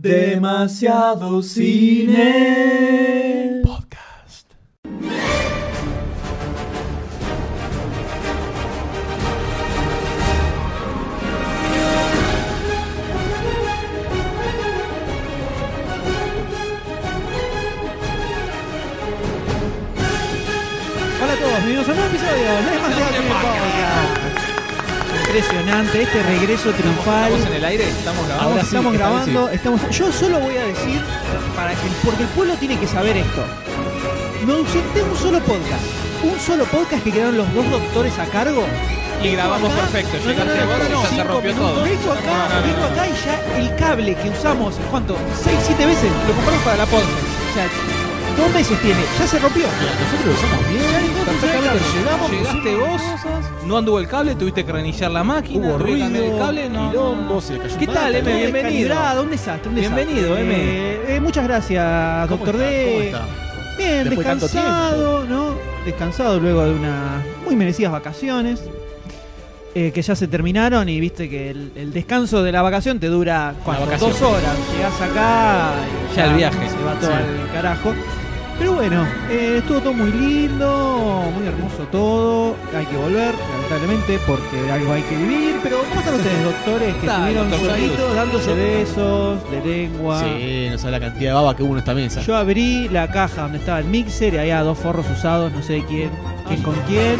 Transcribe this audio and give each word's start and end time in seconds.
Demasiado 0.00 1.42
cine. 1.42 2.22
Podcast. 3.64 4.52
Hola 21.20 21.32
a 21.32 21.36
todos, 21.36 21.50
bienvenidos 21.64 21.88
a 21.88 21.90
un 21.90 21.96
nuevo 21.96 22.10
episodio 22.14 22.36
de 22.36 22.42
Demasiado 22.70 23.08
Cine 23.08 23.28
Podcast. 23.28 24.17
Impresionante, 25.28 26.02
este 26.02 26.22
regreso 26.22 26.70
triunfal. 26.72 27.24
¿Estamos 27.32 27.46
en 27.48 27.54
el 27.54 27.64
aire? 27.66 27.84
¿Estamos 27.88 28.26
grabando? 28.26 28.50
Ahora 28.50 28.62
estamos 28.62 28.92
grabando, 28.94 29.48
estamos. 29.50 29.80
Yo 29.90 30.10
solo 30.10 30.40
voy 30.40 30.56
a 30.56 30.64
decir 30.64 31.02
para 31.54 31.72
que 31.72 31.86
porque 32.02 32.22
el 32.22 32.28
pueblo 32.30 32.54
tiene 32.54 32.78
que 32.78 32.86
saber 32.86 33.14
esto. 33.18 33.44
Me 34.46 34.54
ausenté 34.54 35.02
un 35.02 35.14
solo 35.18 35.38
podcast, 35.40 35.84
un 36.24 36.40
solo 36.40 36.64
podcast 36.64 37.04
que 37.04 37.12
quedaron 37.12 37.36
los 37.36 37.52
dos 37.54 37.70
doctores 37.70 38.18
a 38.18 38.24
cargo. 38.26 38.64
Y 39.22 39.32
grabamos 39.32 39.70
Acá- 39.70 39.82
perfecto. 39.82 40.16
No, 40.16 40.24
no, 40.24 40.30
Llegaste 40.30 40.64
no, 40.64 40.78
no, 40.78 41.02
no, 41.02 41.08
se 41.10 41.24
rompió 41.24 41.54
todo. 41.54 41.82
Vengo 41.82 42.12
acá, 42.12 42.60
vengo 42.64 42.84
acá 42.86 43.06
y 43.06 43.12
ya 43.24 43.58
el 43.58 43.74
cable 43.76 44.14
que 44.14 44.30
usamos, 44.30 44.76
¿cuánto? 44.90 45.14
6, 45.44 45.58
7 45.66 45.84
veces 45.86 46.10
lo 46.26 46.32
compramos 46.34 46.62
para 46.64 46.76
la 46.78 46.86
podcast. 46.86 47.10
O 47.50 47.54
sea, 47.54 47.66
dos 48.38 48.52
meses 48.54 48.80
tiene, 48.80 49.00
ya 49.18 49.26
se 49.26 49.38
rompió. 49.38 49.64
Nosotros 49.66 50.26
lo 50.26 50.32
usamos 50.32 50.68
bien, 50.70 51.24
perfectamente. 51.26 51.84
Llegamos, 51.98 52.30
Llegaste 52.30 52.76
vos, 52.76 53.02
no 53.66 53.76
anduvo 53.78 53.98
el 53.98 54.08
cable, 54.08 54.34
tuviste 54.34 54.64
que 54.64 54.72
reiniciar 54.72 55.10
la 55.10 55.24
máquina, 55.24 55.66
hubo 55.68 55.78
ruido, 55.78 56.06
el 56.06 56.38
cable, 56.38 56.68
no. 56.70 56.90
quilombo, 56.90 57.40
se 57.40 57.54
le 57.54 57.58
cayó 57.60 57.78
¿Qué 57.78 57.86
tal, 57.86 58.14
M? 58.14 58.36
Bienvenido. 58.36 58.96
Un 59.22 59.30
desastre, 59.30 59.68
un 59.68 59.74
desastre. 59.74 60.04
Bienvenido, 60.04 60.36
M. 60.38 60.54
Eh, 60.54 61.16
eh, 61.16 61.20
muchas 61.20 61.44
gracias, 61.44 62.28
¿Cómo 62.28 62.44
doctor? 62.44 62.56
D. 62.58 63.14
Bien, 63.76 64.08
descansado, 64.10 65.24
¿no? 65.24 65.54
Descansado 65.84 66.40
luego 66.40 66.64
de 66.64 66.72
unas 66.72 67.22
muy 67.44 67.54
merecidas 67.56 67.92
vacaciones. 67.92 68.60
eh, 69.74 69.92
que 69.92 70.02
ya 70.02 70.16
se 70.16 70.26
terminaron 70.26 70.88
y 70.88 70.98
viste 70.98 71.28
que 71.28 71.50
el, 71.50 71.70
el 71.76 71.92
descanso 71.92 72.42
de 72.42 72.50
la 72.50 72.62
vacación 72.62 72.98
te 72.98 73.06
dura 73.06 73.54
vacación. 73.64 74.10
dos 74.10 74.22
horas. 74.22 74.56
Llegás 74.74 75.00
acá 75.00 75.70
y 76.12 76.16
Ya 76.16 76.24
el 76.24 76.34
viaje. 76.34 76.68
se 76.68 76.82
va 76.84 76.94
todo 76.94 77.10
Sí. 77.10 77.16
al 77.16 77.52
carajo. 77.52 77.92
Pero 78.58 78.72
bueno, 78.74 79.06
eh, 79.30 79.56
estuvo 79.58 79.80
todo 79.80 79.92
muy 79.92 80.10
lindo, 80.10 81.22
muy 81.36 81.46
hermoso 81.46 81.84
todo. 81.92 82.56
Hay 82.76 82.84
que 82.86 82.96
volver, 82.96 83.32
lamentablemente, 83.52 84.18
porque 84.26 84.70
algo 84.72 84.92
hay 84.92 85.02
que 85.02 85.16
vivir. 85.16 85.60
Pero 85.62 85.78
¿cómo 85.88 86.00
están 86.00 86.14
ustedes, 86.14 86.44
doctores, 86.44 86.94
que 86.94 87.00
Está, 87.00 87.14
estuvieron 87.18 87.50
doctor 87.50 87.70
solitos 87.70 87.98
Sayus. 87.98 88.14
dándose 88.16 88.54
besos 88.54 89.50
de 89.52 89.60
lengua? 89.64 90.20
Sí, 90.24 90.68
no 90.72 90.78
sabe 90.78 90.90
la 90.92 91.00
cantidad 91.00 91.30
de 91.30 91.34
baba 91.34 91.54
que 91.56 91.62
hubo 91.62 91.72
en 91.74 91.78
esta 91.78 91.94
mesa. 91.94 92.20
Yo 92.22 92.36
abrí 92.36 92.88
la 92.88 93.06
caja 93.08 93.42
donde 93.42 93.58
estaba 93.58 93.78
el 93.78 93.84
mixer 93.86 94.34
y 94.34 94.38
había 94.38 94.60
dos 94.62 94.76
forros 94.76 95.06
usados, 95.08 95.52
no 95.52 95.62
sé 95.62 95.84
quién, 95.88 96.10
quién 96.48 96.60
con 96.62 96.74
quién, 96.88 97.16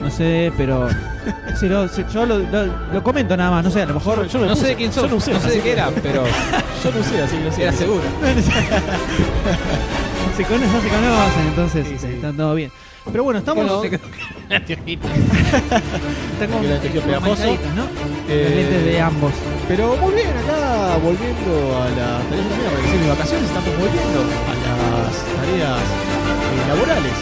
no 0.00 0.10
sé, 0.10 0.52
pero 0.56 0.88
se 1.60 1.68
lo- 1.68 1.86
se- 1.88 2.04
yo 2.12 2.26
lo, 2.26 2.38
lo- 2.40 2.66
lo 2.92 3.02
comento 3.04 3.36
nada 3.36 3.52
más, 3.52 3.64
no 3.64 3.70
sé, 3.70 3.82
a 3.82 3.86
lo 3.86 3.94
mejor 3.94 4.26
Yo 4.26 4.44
No 4.44 4.56
sé 4.56 4.66
de 4.68 4.74
quién 4.74 4.90
yo 4.90 5.02
sos, 5.02 5.10
no 5.12 5.20
sé 5.20 5.32
de 5.48 5.60
qué 5.60 5.72
era, 5.72 5.90
pero 6.02 6.24
Yo 6.84 6.90
no 6.92 7.00
usé, 7.00 7.22
así 7.22 7.36
que 7.36 7.44
no 7.44 7.52
sé. 7.52 7.62
era 7.62 7.72
seguro. 7.72 8.02
se 10.36 10.44
conocen, 10.44 10.72
no 10.72 10.80
se 10.80 10.88
conocen, 10.88 11.46
entonces 11.48 11.86
Sí, 11.88 11.96
sí. 11.98 12.06
están 12.14 12.36
todo 12.36 12.54
bien. 12.54 12.70
Pero 13.10 13.22
bueno, 13.22 13.38
estamos 13.38 13.64
Bueno, 13.64 13.82
la 13.82 14.56
como 17.00 17.20
manchaditos, 17.20 17.74
¿no? 17.74 17.84
Eh, 18.28 18.42
Los 18.44 18.54
lentes 18.54 18.84
de 18.84 19.00
ambos. 19.00 19.32
Pero 19.68 19.96
muy 19.96 20.12
bien, 20.14 20.28
acá 20.28 20.96
volviendo 21.02 21.76
a 21.82 21.88
las 21.90 22.24
tareas 22.28 22.46
decir 22.82 22.98
mis 22.98 23.08
vacaciones, 23.08 23.44
estamos 23.46 23.68
volviendo 23.78 24.20
a 24.20 24.54
las 24.66 25.14
tareas 25.38 25.80
eh, 25.80 26.68
laborales. 26.68 27.12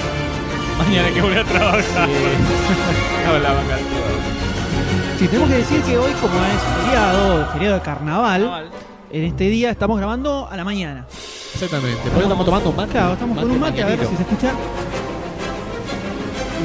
Mañana 0.79 1.07
hay 1.09 1.15
que 1.15 1.23
volver 1.23 1.39
a 1.39 1.45
trabajar. 1.45 2.09
Eh, 2.09 3.29
Hablaba 3.29 3.61
Sí, 5.19 5.29
tenemos 5.29 5.49
que 5.51 5.57
decir 5.57 5.81
que 5.83 5.97
hoy, 5.99 6.13
como 6.21 6.35
es 6.35 6.85
feriado, 6.85 7.47
feriado 7.53 7.75
de 7.77 7.81
carnaval, 7.83 8.71
en 9.15 9.25
este 9.25 9.45
día 9.49 9.71
estamos 9.71 9.97
grabando 9.97 10.49
a 10.51 10.57
la 10.57 10.65
mañana. 10.65 11.07
exactamente. 11.55 12.01
Por 12.03 12.13
eso 12.15 12.23
estamos 12.23 12.45
tomando 12.45 12.71
un 12.71 12.77
mate. 12.77 12.91
Claro, 12.93 13.13
estamos 13.13 13.39
con 13.39 13.51
un 13.51 13.61
mate, 13.61 13.83
a 13.83 13.87
ver 13.87 13.99
si 14.01 14.17
se 14.17 14.23
escucha. 14.23 14.53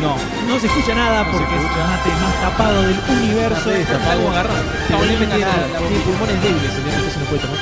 No. 0.01 0.15
No 0.47 0.59
se 0.59 0.65
escucha 0.67 0.95
nada 0.95 1.23
No 1.25 1.31
se 1.33 1.37
porque 1.37 1.55
es 1.55 1.61
escucha. 1.61 1.81
el 1.83 1.89
mate 1.89 2.09
más 2.23 2.41
tapado 2.41 2.81
del 2.81 2.95
universo. 3.21 3.55
Mate 3.67 3.77
destapado. 3.79 4.11
Algo 4.11 4.29
agarrado. 4.29 4.63
Paulín 4.89 5.19
me 5.19 5.25
tiene, 5.27 5.45
tiene 5.45 6.03
pulmones 6.05 6.41
débiles, 6.41 6.71
entonces 6.75 7.17
no 7.17 7.25
puede 7.25 7.41
tomar. 7.41 7.57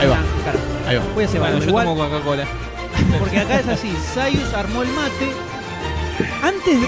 Ahí 0.00 0.06
va. 0.08 0.18
Claro. 0.42 0.58
Ahí 0.86 0.96
va. 0.96 1.02
Voy 1.14 1.24
a 1.24 1.28
cebar, 1.28 1.50
Bueno, 1.50 1.64
yo 1.64 1.68
igual, 1.70 1.86
tomo 1.86 2.04
Coca-Cola. 2.04 2.44
porque 3.18 3.38
acá 3.40 3.58
es 3.60 3.68
así. 3.68 3.92
Sayus 4.14 4.52
armó 4.54 4.82
el 4.82 4.88
mate. 4.90 5.32
Antes 6.42 6.80
de, 6.80 6.86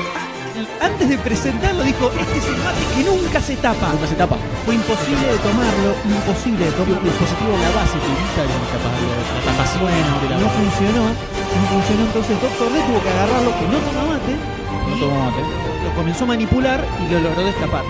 antes 0.81 1.09
de 1.09 1.19
presentarlo 1.19 1.82
dijo, 1.82 2.10
este 2.19 2.38
es 2.38 2.47
el 2.47 2.56
mate 2.62 2.82
que 2.94 3.03
nunca 3.04 3.41
se 3.41 3.56
tapa. 3.56 3.88
Nunca 3.92 4.06
se 4.06 4.15
tapa. 4.15 4.37
Fue 4.65 4.75
imposible 4.75 5.26
de 5.26 5.38
tomarlo, 5.38 5.91
imposible 6.06 6.62
de 6.65 6.70
El 6.70 6.75
tomarlo. 6.78 7.03
dispositivo 7.10 7.50
en 7.54 7.62
la 7.62 7.70
base 7.75 7.97
que 7.98 8.10
evita 8.15 8.42
la, 8.47 8.56
tapa- 8.70 8.94
la 8.94 9.43
tapación 9.50 9.82
Bueno, 9.82 10.12
de 10.22 10.28
la 10.31 10.37
no 10.38 10.47
base. 10.47 10.59
funcionó. 10.62 11.03
No 11.10 11.64
funcionó, 11.70 12.03
entonces 12.06 12.34
Doctor 12.41 12.69
D 12.72 12.76
tuvo 12.87 12.98
que 13.03 13.10
agarrarlo 13.10 13.50
que 13.59 13.66
no 13.66 13.78
toma 13.82 14.03
mate. 14.14 14.32
No 14.34 14.94
y 14.94 15.00
tomo 15.00 15.16
mate. 15.26 15.43
lo 15.43 15.91
comenzó 15.94 16.25
a 16.25 16.28
manipular 16.28 16.78
y 17.03 17.12
lo 17.12 17.19
logró 17.20 17.43
destapar. 17.44 17.84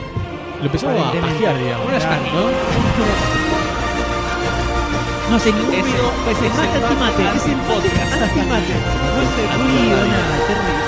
Lo 0.61 0.67
empezó 0.67 0.89
a 0.89 0.95
pajear, 0.95 1.57
digamos. 1.59 1.87
¿no? 1.89 2.45
No 5.31 5.37
hace 5.37 5.51
ningún 5.53 5.73
ruido, 5.73 6.13
es 6.31 6.37
el 6.43 6.53
mate 6.53 6.79
mate 6.79 6.85
antimate, 6.85 7.23
es 7.39 7.47
el 7.47 7.57
mate 7.57 7.89
antimate. 8.23 8.75
No 8.77 9.21
hace 9.25 9.43
ruido, 9.57 9.97
nada, 10.07 10.37
terrible. 10.47 10.84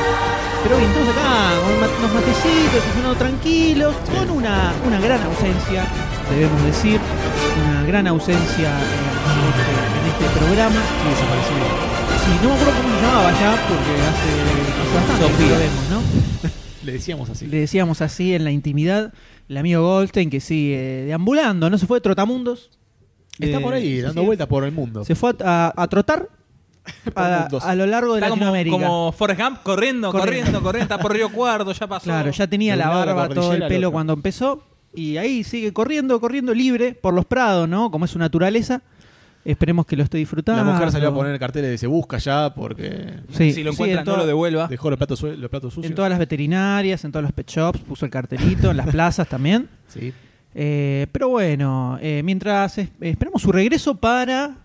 Pero 0.67 0.79
bien, 0.79 0.91
entonces 0.91 1.15
acá 1.15 1.55
con 1.63 1.99
unos 2.03 2.13
matecitos, 2.15 2.83
funcionando 2.83 3.15
tranquilos, 3.17 3.95
con 4.11 4.31
una, 4.31 4.73
una 4.85 4.99
gran 5.01 5.23
ausencia, 5.23 5.85
debemos 6.29 6.61
decir, 6.65 6.99
una 7.63 7.85
gran 7.87 8.07
ausencia 8.09 8.71
eh, 8.71 9.31
en, 9.31 9.47
este, 9.47 9.73
en 10.01 10.27
este 10.27 10.39
programa. 10.41 10.75
Sí, 10.75 11.09
desaparecido. 11.09 11.67
Sí, 12.19 12.31
no 12.43 12.49
me 12.49 12.55
acuerdo 12.57 12.73
cómo 12.83 12.97
se 12.97 13.03
llamaba 13.07 13.31
ya, 13.31 13.51
porque 13.69 13.93
hace, 14.11 14.31
hace 14.83 14.95
bastante 14.97 15.27
que 15.27 15.33
Sofía. 15.33 15.53
lo 15.53 15.59
vemos, 15.61 15.85
¿no? 15.91 16.51
Le 16.87 16.93
decíamos 16.93 17.31
así. 17.31 17.47
Le 17.47 17.59
decíamos 17.61 18.01
así 18.03 18.35
en 18.35 18.43
la 18.45 18.51
intimidad, 18.51 19.13
el 19.49 19.57
amigo 19.59 19.83
Goldstein 19.83 20.31
que 20.31 20.41
sigue 20.41 21.05
deambulando, 21.07 21.71
¿no? 21.71 21.79
Se 21.79 21.87
fue 21.87 21.99
de 21.99 22.01
Trotamundos. 22.03 22.71
Está 23.39 23.59
Eh, 23.59 23.61
por 23.61 23.75
ahí, 23.75 23.97
sí, 23.97 24.01
dando 24.03 24.23
sí. 24.23 24.27
vueltas 24.27 24.49
por 24.49 24.65
el 24.65 24.73
mundo. 24.73 25.05
Se 25.05 25.15
fue 25.15 25.31
a, 25.45 25.67
a- 25.77 25.83
a 25.83 25.87
trotar 25.89 26.29
a, 27.15 27.75
lo 27.75 27.87
largo 27.87 28.15
de 28.15 28.19
Está 28.21 28.31
como, 28.31 28.41
Latinoamérica. 28.45 28.77
como 28.77 29.13
Forrest 29.13 29.41
Gump 29.41 29.63
corriendo, 29.63 30.11
Corriendo. 30.11 30.13
corriendo, 30.13 30.63
corriendo, 30.63 30.95
está 30.95 30.99
por 31.03 31.13
Río 31.13 31.31
Cuarto, 31.31 31.73
ya 31.73 31.87
pasó. 31.87 32.05
Claro, 32.05 32.31
ya 32.31 32.47
tenía 32.47 32.73
De 32.73 32.79
la 32.79 32.89
barba, 32.89 33.29
todo 33.29 33.53
el 33.55 33.67
pelo 33.67 33.91
cuando 33.93 34.13
empezó. 34.13 34.63
Y 34.95 35.19
ahí 35.19 35.45
sigue 35.45 35.73
corriendo, 35.73 36.19
corriendo 36.21 36.55
libre 36.55 36.95
por 36.95 37.13
los 37.13 37.25
prados, 37.27 37.69
¿no? 37.69 37.91
Como 37.91 38.07
es 38.07 38.11
su 38.11 38.19
naturaleza. 38.19 38.81
Esperemos 39.45 39.87
que 39.87 39.95
lo 39.95 40.03
esté 40.03 40.19
disfrutando. 40.19 40.65
La 40.65 40.73
mujer 40.73 40.91
salió 40.91 41.11
a 41.11 41.15
poner 41.15 41.39
carteles 41.39 41.71
de 41.71 41.79
se 41.79 41.87
busca 41.87 42.19
ya 42.19 42.53
porque 42.55 43.21
Sí, 43.33 43.53
si 43.53 43.63
lo 43.63 43.71
sí, 43.73 43.77
encuentran, 43.77 44.01
en 44.07 44.11
no 44.13 44.17
lo 44.17 44.27
devuelva. 44.27 44.67
dejó 44.67 44.91
los 44.91 44.97
platos, 44.97 45.21
sue- 45.21 45.37
los 45.37 45.49
platos 45.51 45.73
sucios. 45.75 45.91
En 45.91 45.95
todas 45.95 46.11
las 46.11 46.19
veterinarias, 46.19 47.05
en 47.05 47.13
todos 47.13 47.23
los 47.23 47.33
pet 47.33 47.49
shops, 47.49 47.79
puso 47.81 48.05
el 48.07 48.11
cartelito, 48.11 48.71
en 48.73 48.77
las 48.79 48.87
plazas 48.91 49.29
también. 49.29 49.69
Sí. 49.87 50.13
Eh, 50.55 51.07
pero 51.13 51.29
bueno, 51.29 51.99
eh, 52.01 52.23
mientras 52.25 52.79
es- 52.79 52.89
esperamos 53.01 53.43
su 53.43 53.53
regreso 53.53 53.95
para 53.95 54.57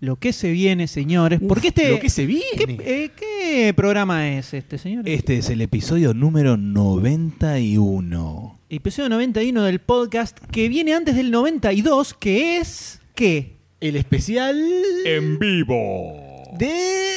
lo 0.00 0.16
que 0.16 0.32
se 0.32 0.50
viene, 0.50 0.86
señores. 0.86 1.40
Porque 1.46 1.68
este. 1.68 1.90
Lo 1.90 2.00
que 2.00 2.10
se 2.10 2.26
viene. 2.26 2.44
¿qué, 2.56 3.04
eh, 3.04 3.10
qué 3.16 3.72
programa 3.74 4.30
es 4.30 4.54
este, 4.54 4.78
señor? 4.78 5.08
Este 5.08 5.38
es 5.38 5.50
el 5.50 5.60
episodio 5.60 6.14
número 6.14 6.56
91. 6.56 8.58
Episodio 8.70 9.08
91 9.08 9.62
del 9.62 9.80
podcast 9.80 10.38
que 10.50 10.68
viene 10.68 10.94
antes 10.94 11.16
del 11.16 11.30
92, 11.30 12.14
que 12.14 12.58
es. 12.58 13.00
¿Qué? 13.14 13.56
El 13.80 13.96
especial 13.96 14.56
En 15.04 15.38
vivo. 15.38 16.42
De. 16.58 17.16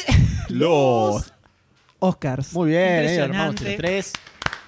Los 0.50 1.34
Oscars. 2.00 2.54
Muy 2.54 2.70
bien, 2.70 2.82
eh, 2.82 3.24
entre 3.24 3.78
tres 3.78 4.14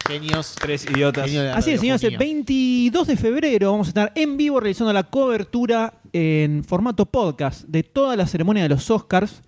genios. 0.07 0.55
Tres 0.59 0.85
idiotas. 0.89 1.25
Genio 1.25 1.41
de 1.44 1.47
la 1.50 1.55
Así 1.55 1.71
es, 1.71 1.79
señores, 1.79 2.03
el 2.03 2.13
radiofonía. 2.13 2.33
22 2.35 3.07
de 3.07 3.17
febrero 3.17 3.71
vamos 3.71 3.88
a 3.88 3.89
estar 3.89 4.11
en 4.15 4.38
vivo 4.38 4.59
realizando 4.59 4.94
la 4.94 5.03
cobertura 5.03 5.94
en 6.13 6.63
formato 6.63 7.05
podcast 7.05 7.63
de 7.67 7.83
toda 7.83 8.15
la 8.15 8.27
ceremonia 8.27 8.63
de 8.63 8.69
los 8.69 8.89
Oscars 8.91 9.41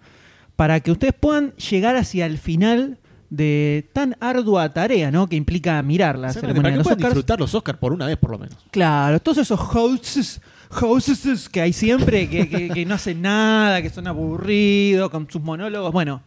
para 0.56 0.80
que 0.80 0.92
ustedes 0.92 1.14
puedan 1.20 1.54
llegar 1.56 1.96
hacia 1.96 2.26
el 2.26 2.38
final 2.38 2.98
de 3.30 3.90
tan 3.94 4.16
ardua 4.22 4.72
tarea, 4.72 5.12
¿no? 5.12 5.28
Que 5.28 5.36
implica 5.36 5.82
mirar 5.82 6.18
la 6.18 6.28
Exactamente, 6.28 6.60
ceremonia 6.62 6.62
Para 6.62 6.70
de 6.70 6.74
que 6.74 6.78
los 6.78 6.84
puedan 6.86 6.98
Oscars. 7.00 7.14
disfrutar 7.16 7.40
los 7.40 7.56
Oscars 7.56 7.80
por 7.80 7.92
una 7.94 8.06
vez 8.06 8.18
por 8.18 8.32
lo 8.32 8.38
menos. 8.40 8.56
Claro, 8.72 9.20
todos 9.20 9.40
esos 9.40 9.60
hosts, 9.60 10.40
hosts 10.82 11.50
que 11.50 11.60
hay 11.62 11.74
siempre, 11.74 12.30
que, 12.30 12.48
que- 12.48 12.70
que 12.70 12.86
no 12.86 12.96
hacen 12.96 13.22
nada, 13.22 13.82
que 13.82 13.90
son 13.90 14.08
aburridos, 14.08 15.10
con 15.10 15.28
sus 15.30 15.42
monólogos. 15.42 15.92
Bueno, 15.92 16.22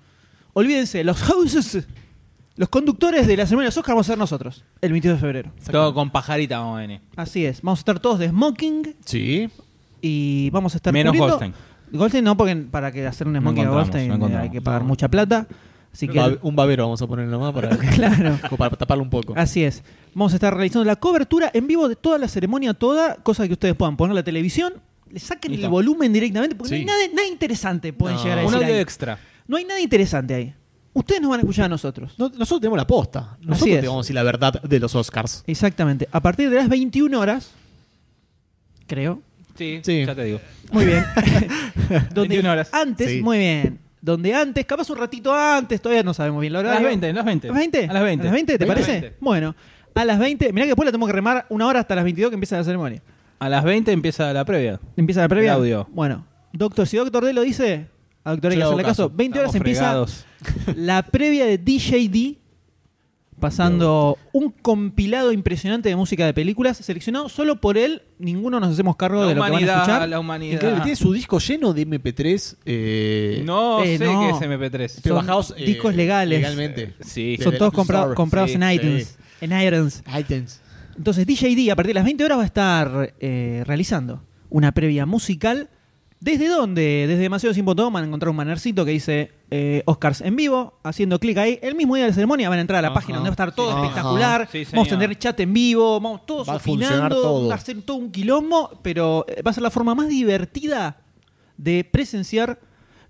olvídense, 0.52 1.02
los 1.04 1.22
hosts, 1.30 1.86
los 2.58 2.68
conductores 2.68 3.26
de 3.26 3.36
la 3.38 3.46
ceremonia 3.46 3.64
de 3.66 3.68
los 3.68 3.76
Oscars 3.78 3.94
vamos 3.94 4.06
a 4.08 4.12
ser 4.12 4.18
nosotros, 4.18 4.64
el 4.82 4.92
22 4.92 5.16
de 5.16 5.20
febrero. 5.20 5.52
Todo 5.70 5.94
con 5.94 6.10
pajarita 6.10 6.58
vamos 6.58 6.76
a 6.76 6.80
venir. 6.80 7.00
Así 7.16 7.46
es, 7.46 7.62
vamos 7.62 7.78
a 7.78 7.80
estar 7.80 7.98
todos 8.00 8.18
de 8.18 8.28
smoking, 8.28 8.96
Sí. 9.06 9.48
y 10.02 10.50
vamos 10.50 10.74
a 10.74 10.76
estar 10.76 10.92
Menos 10.92 11.12
cubriendo- 11.12 11.38
Goldstein. 11.38 11.54
Goldstein 11.90 12.24
no, 12.24 12.36
porque 12.36 12.54
para 12.56 12.92
que 12.92 13.06
hacer 13.06 13.26
un 13.26 13.32
No 13.32 13.40
smoking 13.40 13.60
a 13.60 13.62
encontramos, 13.62 13.88
Goldstein 13.88 14.08
no 14.08 14.14
eh, 14.14 14.16
encontramos. 14.16 14.44
hay 14.44 14.50
que 14.50 14.60
pagar 14.60 14.82
No. 14.82 14.88
mucha 14.88 15.08
plata. 15.08 15.46
Así 15.90 16.06
que 16.06 16.18
Ba- 16.18 16.36
un 16.42 16.54
babero 16.54 16.84
vamos 16.84 17.00
a 17.00 17.06
poner 17.06 17.26
nomás 17.26 17.52
para, 17.54 17.70
claro. 17.94 18.38
como 18.42 18.56
para 18.58 18.76
taparlo 18.76 19.02
un 19.02 19.10
poco. 19.10 19.32
Así 19.36 19.64
es. 19.64 19.82
Vamos 20.14 20.32
a 20.32 20.36
estar 20.36 20.54
realizando 20.54 20.84
la 20.84 20.96
cobertura 20.96 21.50
en 21.54 21.66
vivo 21.66 21.88
de 21.88 21.96
toda 21.96 22.18
la 22.18 22.28
ceremonia, 22.28 22.74
toda, 22.74 23.16
cosa 23.16 23.46
que 23.46 23.54
ustedes 23.54 23.74
puedan 23.74 23.96
poner 23.96 24.14
la 24.14 24.22
televisión, 24.22 24.74
le 25.10 25.18
saquen 25.18 25.52
Listo. 25.52 25.66
el 25.66 25.70
volumen 25.72 26.12
directamente, 26.12 26.54
porque 26.54 26.76
Sí. 26.78 26.84
no 26.84 26.92
hay 26.92 26.98
nada, 27.06 27.14
nada 27.14 27.28
interesante 27.28 27.92
pueden 27.94 28.16
No. 28.18 28.22
llegar 28.22 28.38
a 28.38 28.42
Un 28.42 28.46
decir 28.48 28.62
audio 28.64 28.74
ahí. 28.76 28.80
extra. 28.82 29.18
No 29.46 29.56
hay 29.56 29.64
nada 29.64 29.80
interesante 29.80 30.34
ahí. 30.34 30.54
Ustedes 30.98 31.20
nos 31.20 31.30
van 31.30 31.38
a 31.38 31.42
escuchar 31.42 31.66
a 31.66 31.68
nosotros. 31.68 32.14
No- 32.18 32.28
nosotros 32.28 32.60
tenemos 32.60 32.76
la 32.76 32.86
posta. 32.86 33.36
Nosotros 33.40 33.74
es. 33.76 33.80
te 33.82 33.86
vamos 33.86 34.00
a 34.00 34.04
decir 34.04 34.14
la 34.14 34.22
verdad 34.24 34.60
de 34.62 34.80
los 34.80 34.94
Oscars. 34.94 35.44
Exactamente. 35.46 36.08
A 36.10 36.20
partir 36.20 36.50
de 36.50 36.56
las 36.56 36.68
21 36.68 37.18
horas, 37.18 37.52
creo. 38.86 39.20
Sí, 39.56 39.80
Sí. 39.82 40.04
ya 40.06 40.14
te 40.14 40.24
digo. 40.24 40.40
Muy 40.72 40.84
bien. 40.86 41.04
Donde 42.14 42.28
21 42.28 42.50
horas. 42.52 42.68
Antes, 42.72 43.10
Sí. 43.10 43.22
muy 43.22 43.38
bien. 43.38 43.78
Donde 44.00 44.32
antes, 44.34 44.64
capaz 44.64 44.88
un 44.90 44.98
ratito 44.98 45.34
antes, 45.34 45.80
todavía 45.80 46.02
no 46.04 46.14
sabemos 46.14 46.40
bien 46.40 46.52
la 46.52 46.60
A 46.60 46.62
hora. 46.62 46.74
las 46.74 46.82
20, 46.84 47.08
a 47.08 47.12
las 47.12 47.24
20. 47.24 47.48
¿A 47.48 47.52
las 47.52 47.58
20? 47.60 47.78
A 47.88 47.92
las 47.92 48.02
20. 48.02 48.22
¿A 48.22 48.24
las 48.24 48.32
20? 48.32 48.52
¿Te 48.58 48.64
20, 48.64 48.66
parece? 48.66 49.00
20. 49.00 49.16
Bueno, 49.20 49.54
a 49.94 50.04
las 50.04 50.18
20. 50.18 50.52
Mirá 50.52 50.64
que 50.64 50.68
después 50.70 50.84
la 50.86 50.92
tenemos 50.92 51.08
que 51.08 51.12
remar 51.12 51.46
una 51.48 51.66
hora 51.66 51.80
hasta 51.80 51.94
las 51.96 52.04
22 52.04 52.30
que 52.30 52.34
empieza 52.34 52.56
la 52.56 52.64
ceremonia. 52.64 53.02
A 53.40 53.48
las 53.48 53.64
20 53.64 53.90
empieza 53.92 54.32
la 54.32 54.44
previa. 54.44 54.80
Empieza 54.96 55.20
la 55.22 55.28
previa. 55.28 55.52
El 55.52 55.58
audio. 55.58 55.88
Bueno, 55.90 56.24
doctor, 56.52 56.86
si 56.86 56.96
doctor 56.96 57.24
D 57.24 57.32
lo 57.32 57.42
dice, 57.42 57.86
a 58.28 58.32
doctor 58.32 58.50
hay 58.52 58.56
que 58.56 58.60
Yo 58.60 58.66
hago 58.66 58.74
hacerle 58.76 58.88
caso. 58.90 59.08
caso. 59.08 59.16
20 59.16 59.38
horas 59.38 59.54
Estamos 59.54 59.66
empieza 59.66 59.80
fregados. 59.82 60.24
la 60.76 61.02
previa 61.02 61.46
de 61.46 61.58
DJD, 61.58 62.38
pasando 63.40 64.18
un 64.32 64.50
compilado 64.50 65.32
impresionante 65.32 65.88
de 65.88 65.94
música 65.96 66.26
de 66.26 66.34
películas, 66.34 66.76
seleccionado 66.78 67.28
solo 67.28 67.60
por 67.60 67.78
él. 67.78 68.02
Ninguno 68.18 68.58
nos 68.58 68.72
hacemos 68.72 68.96
cargo 68.96 69.20
La 69.22 69.28
de 69.28 69.34
lo 69.34 69.36
que 69.36 69.40
van 69.40 69.50
a 69.50 69.52
humanidad, 69.54 69.76
escuchar. 69.76 70.08
la 70.08 70.18
humanidad. 70.20 70.54
Increíble, 70.54 70.80
tiene 70.82 70.96
su 70.96 71.12
disco 71.12 71.38
lleno 71.38 71.72
de 71.72 71.82
MP3. 71.86 72.56
Eh, 72.64 73.42
No 73.44 73.82
Eh, 73.84 73.96
sé 73.98 74.04
no. 74.04 74.20
qué 74.20 74.30
es 74.30 74.40
MP3. 74.42 75.00
pero 75.02 75.14
son 75.16 75.24
bajados 75.26 75.54
eh, 75.56 75.64
discos 75.66 75.94
legales. 75.94 76.40
Legalmente. 76.40 76.94
Sí. 77.00 77.38
Son 77.40 77.56
todos 77.56 77.68
App 77.72 77.74
compra- 77.78 77.98
Store. 78.00 78.14
comprados 78.16 78.50
Sí, 78.50 78.56
en 78.56 78.62
sí. 78.68 78.74
iTunes. 78.74 79.18
En 79.40 79.52
iTunes. 79.62 80.02
iTunes. 80.18 80.60
Entonces 80.96 81.24
DJD 81.24 81.70
a 81.70 81.76
partir 81.76 81.90
de 81.90 81.94
las 81.94 82.04
20 82.04 82.24
horas 82.24 82.38
va 82.38 82.42
a 82.42 82.46
estar 82.46 83.14
eh, 83.20 83.62
realizando 83.64 84.24
una 84.50 84.72
previa 84.72 85.06
musical. 85.06 85.70
¿Desde 86.20 86.48
dónde? 86.48 87.04
Desde 87.06 87.22
demasiado 87.22 87.54
sin 87.54 87.64
botón 87.64 87.92
van 87.92 88.02
a 88.02 88.06
encontrar 88.08 88.30
un 88.30 88.36
bannercito 88.36 88.84
que 88.84 88.90
dice 88.90 89.30
eh, 89.52 89.82
Oscars 89.86 90.20
en 90.20 90.34
vivo, 90.34 90.74
haciendo 90.82 91.20
clic 91.20 91.38
ahí. 91.38 91.60
El 91.62 91.76
mismo 91.76 91.94
día 91.94 92.04
de 92.06 92.10
la 92.10 92.14
ceremonia 92.14 92.48
van 92.48 92.58
a 92.58 92.62
entrar 92.62 92.80
a 92.80 92.82
la 92.82 92.88
Ajá. 92.88 92.94
página 92.96 93.18
donde 93.18 93.30
va 93.30 93.32
a 93.32 93.34
estar 93.34 93.54
todo 93.54 93.70
espectacular. 93.82 94.48
Sí, 94.50 94.64
vamos 94.72 94.88
a 94.88 94.98
tener 94.98 95.16
chat 95.16 95.38
en 95.38 95.52
vivo, 95.52 96.00
vamos 96.00 96.26
todos 96.26 96.48
Va 96.48 96.54
a 96.54 97.08
todo. 97.08 97.48
va 97.48 97.54
a 97.54 97.58
ser 97.58 97.80
todo 97.82 97.98
un 97.98 98.10
quilombo, 98.10 98.80
pero 98.82 99.24
eh, 99.28 99.42
va 99.42 99.52
a 99.52 99.54
ser 99.54 99.62
la 99.62 99.70
forma 99.70 99.94
más 99.94 100.08
divertida 100.08 100.96
de 101.56 101.84
presenciar 101.84 102.58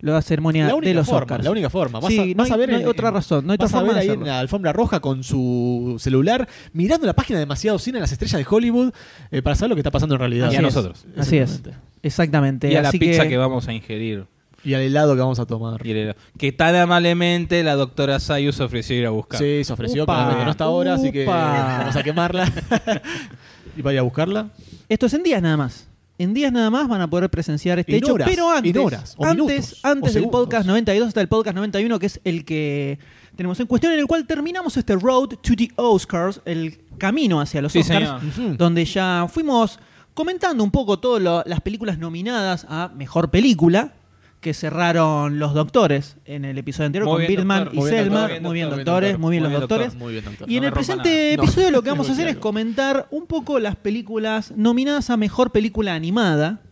la 0.01 0.21
ceremonia 0.23 0.67
La 0.69 0.75
única 0.77 0.91
de 0.91 0.95
los 0.95 1.07
forma, 1.07 1.23
Oscars. 1.23 1.45
la 1.45 1.51
única 1.51 1.71
forma. 1.71 1.99
Vas 2.01 2.13
Sí, 2.13 2.19
a, 2.21 2.27
no 2.27 2.35
vas 2.37 2.47
hay- 2.49 2.53
a 2.53 2.57
ver 2.57 2.69
no 2.71 2.77
hay 2.77 2.83
en- 2.83 2.89
otra 2.89 3.11
razón, 3.11 3.47
no 3.47 3.53
hay 3.53 3.57
otra 3.57 3.65
vas 3.65 3.75
a 3.75 3.79
forma 3.79 3.93
ver 3.95 4.05
de 4.05 4.11
ahí 4.13 4.17
en 4.19 4.25
la 4.27 4.39
alfombra 4.39 4.73
roja 4.75 5.01
con 5.01 5.25
su 5.25 5.97
celular, 5.99 6.47
mirando 6.75 7.07
la 7.07 7.15
página 7.15 7.39
de 7.39 7.47
demasiado 7.47 7.79
cine, 7.79 7.99
las 8.01 8.13
estrellas 8.13 8.39
de 8.39 8.47
Hollywood, 8.49 8.93
eh, 9.31 9.43
para 9.43 9.57
saber 9.57 9.71
lo 9.71 9.77
que 9.77 9.81
está 9.81 9.91
pasando 9.91 10.15
en 10.15 10.19
realidad. 10.21 10.53
Y 10.53 10.57
a 10.57 10.59
Así 10.59 10.67
es. 10.69 10.75
nosotros. 10.75 11.07
Así 11.17 11.39
es. 11.39 11.63
Exactamente. 12.03 12.71
Y 12.71 12.77
a 12.77 12.83
la 12.83 12.89
así 12.91 12.99
pizza 12.99 13.27
que... 13.29 13.37
vamos 13.37 13.69
a 13.69 13.73
ingerir. 13.73 14.27
Y 14.65 14.75
al 14.75 14.83
helado 14.83 15.15
que 15.15 15.21
vamos 15.21 15.39
a 15.39 15.47
tomar. 15.47 15.87
Y 15.87 15.93
el 15.93 15.97
helado. 15.99 16.19
Que 16.37 16.53
tan 16.53 16.75
amablemente 16.75 17.63
la 17.63 17.75
doctora 17.75 18.19
Sayus 18.21 18.61
ofreció 18.61 18.97
ir 18.97 19.07
a 19.07 19.11
buscar. 19.11 19.41
Sí, 19.41 19.63
se 19.65 19.73
ofreció, 19.73 20.03
Upa, 20.03 20.15
claramente 20.15 20.45
no 20.45 20.51
está 20.51 20.65
ahora, 20.65 20.95
así 20.95 21.13
que 21.13 21.23
upa. 21.25 21.79
vamos 21.79 21.97
a 21.97 22.03
quemarla. 22.03 22.45
y 23.77 23.83
para 23.83 23.93
ir 23.95 23.99
a 24.01 24.03
buscarla. 24.03 24.49
Esto 24.89 25.07
es 25.07 25.15
en 25.15 25.23
días 25.23 25.41
nada 25.43 25.57
más. 25.57 25.87
En 26.19 26.35
días 26.35 26.53
nada 26.53 26.69
más 26.69 26.89
van 26.89 27.01
a 27.01 27.09
poder 27.09 27.31
presenciar 27.31 27.79
este 27.79 27.93
En 27.93 27.99
hecho, 27.99 28.15
horas, 28.15 28.29
pero 28.29 28.51
antes, 28.51 28.75
en 28.75 28.83
horas, 28.83 29.15
o 29.17 29.25
antes, 29.25 29.47
minutos, 29.47 29.85
antes 29.85 30.03
o 30.03 30.05
del 30.07 30.13
segundos. 30.15 30.41
podcast 30.41 30.67
92 30.67 31.09
hasta 31.09 31.21
el 31.21 31.29
podcast 31.29 31.55
91, 31.55 31.99
que 32.01 32.07
es 32.07 32.21
el 32.25 32.45
que 32.45 32.99
tenemos 33.37 33.61
en 33.61 33.69
cuestión, 33.69 33.93
en 33.93 34.01
el 34.01 34.07
cual 34.09 34.27
terminamos 34.27 34.77
este 34.77 34.97
road 34.97 35.29
to 35.41 35.55
the 35.57 35.71
Oscars, 35.77 36.41
el 36.45 36.81
camino 36.99 37.41
hacia 37.41 37.63
los 37.63 37.71
Sí, 37.71 37.79
Oscars, 37.79 38.35
señor. 38.35 38.57
Donde 38.57 38.85
ya 38.85 39.29
fuimos 39.31 39.79
comentando 40.19 40.65
un 40.65 40.73
poco 40.73 40.99
todas 40.99 41.47
las 41.47 41.61
películas 41.61 41.97
nominadas 41.97 42.67
a 42.69 42.91
mejor 42.93 43.31
película 43.31 43.93
que 44.41 44.53
cerraron 44.53 45.39
los 45.39 45.55
doctores 45.55 46.17
en 46.25 46.45
el 46.45 46.59
episodio 46.59 46.87
anterior 46.87 47.09
Muy 47.09 47.19
con 47.19 47.29
Birdman 47.29 47.69
y 47.73 47.83
Selma. 47.83 48.29
Muy 48.43 48.55
bien, 48.55 48.69
doctores, 48.69 49.13
doctor. 49.13 49.21
muy 49.21 49.31
bien 49.31 49.43
los 49.45 49.53
doctores. 49.53 49.95
Muy 49.95 50.15
bien, 50.15 50.25
doctor. 50.25 50.51
Y 50.51 50.57
en 50.57 50.65
el 50.65 50.73
presente 50.73 51.35
episodio 51.35 51.71
lo 51.71 51.83
que 51.83 51.91
vamos 51.91 52.09
a 52.09 52.15
hacer 52.15 52.27
es 52.27 52.37
comentar 52.37 53.07
un 53.13 53.27
poco 53.27 53.61
las 53.61 53.77
películas 53.77 54.53
nominadas 54.57 55.09
a 55.11 55.17
mejor 55.17 55.53
película 55.53 55.95
animada, 55.95 56.63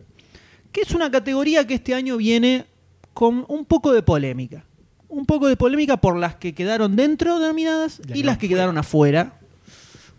que 0.73 0.81
es 0.81 0.91
una 0.91 1.09
categoría 1.09 1.65
que 1.65 1.75
este 1.75 1.93
año 1.93 2.17
viene 2.17 2.65
con 3.13 3.45
un 3.47 3.63
poco 3.63 3.93
de 3.93 4.03
polémica. 4.03 4.65
Un 5.07 5.25
poco 5.25 5.47
de 5.47 5.55
polémica 5.55 5.95
por 5.95 6.17
las 6.17 6.35
que 6.35 6.53
quedaron 6.53 6.97
dentro 6.97 7.39
nominadas 7.39 8.01
La 8.09 8.17
y 8.17 8.23
las 8.23 8.37
que 8.39 8.49
quedaron 8.49 8.77
afuera. 8.77 9.39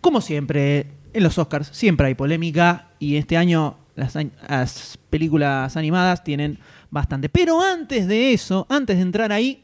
Como 0.01 0.19
siempre, 0.19 0.87
en 1.13 1.23
los 1.23 1.37
Oscars 1.37 1.69
siempre 1.71 2.07
hay 2.07 2.15
polémica 2.15 2.89
y 2.99 3.15
este 3.15 3.37
año 3.37 3.77
las, 3.95 4.17
las 4.47 4.97
películas 5.09 5.75
animadas 5.77 6.23
tienen 6.23 6.59
bastante. 6.89 7.29
Pero 7.29 7.61
antes 7.61 8.07
de 8.07 8.33
eso, 8.33 8.65
antes 8.69 8.97
de 8.97 9.01
entrar 9.03 9.31
ahí, 9.31 9.63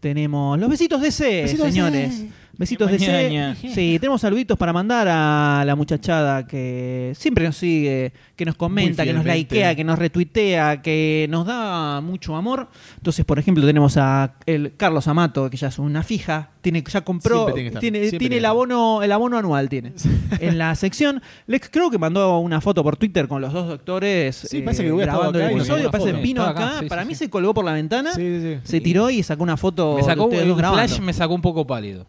tenemos 0.00 0.58
los 0.58 0.68
besitos 0.68 1.00
de 1.00 1.10
C, 1.10 1.42
Besitos 1.42 1.66
de 1.66 1.72
señores. 1.72 2.14
C. 2.14 2.30
Besitos 2.58 2.90
de 2.90 2.98
C. 2.98 3.54
Sí, 3.74 3.98
tenemos 4.00 4.20
saluditos 4.20 4.56
para 4.56 4.72
mandar 4.72 5.06
a 5.08 5.62
la 5.66 5.76
muchachada 5.76 6.46
que 6.46 7.12
siempre 7.14 7.44
nos 7.44 7.56
sigue, 7.56 8.12
que 8.34 8.44
nos 8.44 8.54
comenta, 8.56 9.04
que 9.04 9.12
nos 9.12 9.24
likea, 9.24 9.74
que 9.74 9.84
nos 9.84 9.98
retuitea, 9.98 10.80
que 10.80 11.26
nos 11.28 11.46
da 11.46 12.00
mucho 12.00 12.34
amor. 12.34 12.68
Entonces, 12.96 13.24
por 13.24 13.38
ejemplo, 13.38 13.66
tenemos 13.66 13.96
a 13.98 14.34
el 14.46 14.74
Carlos 14.76 15.06
Amato, 15.08 15.50
que 15.50 15.56
ya 15.56 15.68
es 15.68 15.78
una 15.78 16.02
fija, 16.02 16.50
tiene 16.62 16.82
ya 16.90 17.02
compró, 17.02 17.52
tiene 17.80 18.08
el 18.36 18.44
abono, 18.44 19.02
el 19.02 19.12
abono 19.12 19.36
anual 19.38 19.68
tiene. 19.68 19.92
en 20.40 20.58
la 20.58 20.74
sección, 20.76 21.22
Lex 21.46 21.68
creo 21.70 21.90
que 21.90 21.98
mandó 21.98 22.38
una 22.38 22.60
foto 22.60 22.82
por 22.82 22.96
Twitter 22.96 23.28
con 23.28 23.40
los 23.42 23.52
dos 23.52 23.68
doctores 23.68 24.44
eh, 24.44 24.48
Sí, 24.48 24.62
parece 24.62 24.82
que 24.82 24.88
estado 24.88 24.98
grabando 25.06 25.38
acá 25.38 25.50
el 25.50 25.56
episodio, 25.56 25.90
parece 25.90 26.12
vino 26.14 26.42
acá, 26.42 26.68
acá, 26.68 26.80
sí, 26.80 26.86
para 26.86 27.02
sí, 27.02 27.08
mí 27.08 27.14
se 27.14 27.28
colgó 27.30 27.52
por 27.54 27.64
la 27.64 27.72
ventana, 27.72 28.12
Sí, 28.14 28.20
sí, 28.22 28.40
sí. 28.40 28.60
se 28.64 28.80
tiró 28.80 29.10
y 29.10 29.22
sacó 29.22 29.42
una 29.42 29.56
foto 29.56 29.96
Me 29.96 30.02
sacó 30.02 30.28
de 30.28 30.38
grabando. 30.54 30.72
flash, 30.72 31.00
me 31.00 31.12
sacó 31.12 31.34
un 31.34 31.42
poco 31.42 31.66
pálido. 31.66 32.06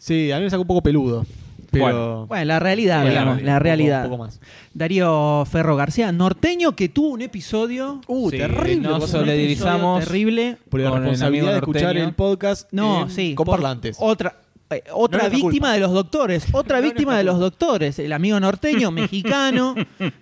Sí, 0.00 0.32
a 0.32 0.38
mí 0.38 0.44
me 0.44 0.50
sacó 0.50 0.62
un 0.62 0.68
poco 0.68 0.82
peludo. 0.82 1.26
Pero. 1.70 1.84
Bueno. 1.84 2.26
Bueno, 2.26 2.44
la 2.46 2.58
realidad, 2.58 2.96
Bueno, 3.02 3.10
digamos, 3.10 3.36
la 3.42 3.52
un 3.52 3.58
poco- 3.58 3.62
realidad. 3.62 4.04
Un 4.06 4.10
poco 4.10 4.22
más. 4.24 4.40
Darío 4.74 5.44
Ferro 5.44 5.76
García, 5.76 6.10
norteño, 6.10 6.74
que 6.74 6.88
tuvo 6.88 7.10
un 7.10 7.22
episodio 7.22 8.00
Uh, 8.08 8.30
Sí, 8.30 8.38
terrible. 8.38 8.88
solidarizamos. 9.06 10.04
terrible. 10.04 10.56
Por 10.68 10.80
la 10.80 10.90
responsabilidad 10.90 11.50
de 11.52 11.56
escuchar 11.58 11.96
el 11.96 12.12
podcast 12.14 12.68
No, 12.72 13.02
en- 13.02 13.10
sí. 13.10 13.34
con 13.36 13.44
por- 13.44 13.56
parlantes. 13.56 13.96
Otra, 14.00 14.34
eh, 14.70 14.84
otra 14.92 15.24
No 15.24 15.30
víctima 15.30 15.72
de 15.72 15.80
los 15.80 15.92
doctores. 15.92 16.46
Otra 16.52 16.78
No 16.78 16.84
víctima 16.84 17.16
de 17.18 17.24
los 17.24 17.38
doctores. 17.38 17.98
El 17.98 18.12
amigo 18.12 18.38
norteño, 18.38 18.90
mexicano, 18.92 19.74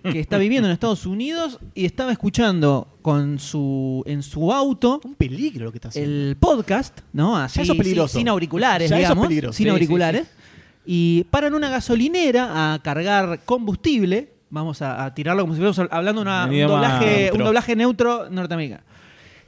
que 0.03 0.19
está 0.19 0.37
viviendo 0.37 0.67
en 0.67 0.73
Estados 0.73 1.05
Unidos 1.05 1.59
y 1.75 1.85
estaba 1.85 2.11
escuchando 2.11 2.87
con 3.01 3.39
su 3.39 4.03
en 4.07 4.23
su 4.23 4.51
auto 4.51 4.99
Un 5.03 5.15
peligro 5.15 5.65
lo 5.65 5.71
que 5.71 5.77
está 5.77 5.87
haciendo. 5.89 6.11
el 6.11 6.35
podcast, 6.37 6.99
¿no? 7.13 7.37
Así, 7.37 7.61
eso 7.61 7.73
es 7.73 7.77
peligroso. 7.77 8.07
Sin, 8.13 8.21
sin 8.21 8.29
auriculares, 8.29 8.89
Ya 8.89 8.95
eso 8.97 9.03
es 9.03 9.07
digamos. 9.09 9.27
peligroso. 9.27 9.53
Sin 9.53 9.63
Sí, 9.65 9.69
sí, 9.69 9.73
auriculares. 9.73 10.27
Y 10.85 11.23
paran 11.25 11.53
una 11.53 11.69
gasolinera 11.69 12.73
a 12.73 12.79
cargar 12.81 13.41
combustible. 13.45 14.33
Vamos 14.49 14.81
a, 14.81 15.05
a 15.05 15.13
tirarlo 15.13 15.43
como 15.43 15.53
si 15.53 15.61
estuviéramos 15.63 15.93
hablando 15.93 16.21
una- 16.23 16.43
En 16.45 16.49
un, 16.49 16.55
idioma 16.55 16.73
doblaje, 16.73 17.05
neutro. 17.21 17.37
un 17.37 17.43
doblaje 17.45 17.75
neutro 17.75 18.29
norteamericano. 18.31 18.83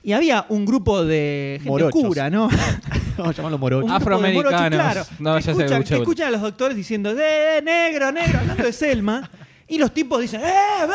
Y 0.04 0.12
había 0.14 0.46
un 0.50 0.66
grupo 0.66 1.04
de 1.04 1.56
gente 1.58 1.70
Morochos. 1.70 2.02
oscura, 2.04 2.30
¿no? 2.30 2.50
Vamos 3.18 3.34
a 3.34 3.38
llamarlo 3.38 3.58
morocho. 3.58 3.94
Afroamericanos. 3.94 4.70
claro, 4.80 5.04
No, 5.20 5.34
que, 5.34 5.40
escuchan, 5.40 5.72
escuché, 5.74 5.96
que 5.96 6.02
escuchan 6.02 6.28
a 6.28 6.32
los 6.32 6.42
doctores 6.42 6.76
diciendo, 6.78 7.14
¡eh, 7.18 7.62
negro, 7.64 8.12
negro! 8.12 8.40
Hablando 8.40 8.64
de 8.64 8.74
Selma. 8.74 9.30
Y 9.68 9.78
los 9.78 9.94
tipos 9.94 10.20
dicen, 10.22 10.42
¡eh, 10.42 10.54
ah, 10.54 10.86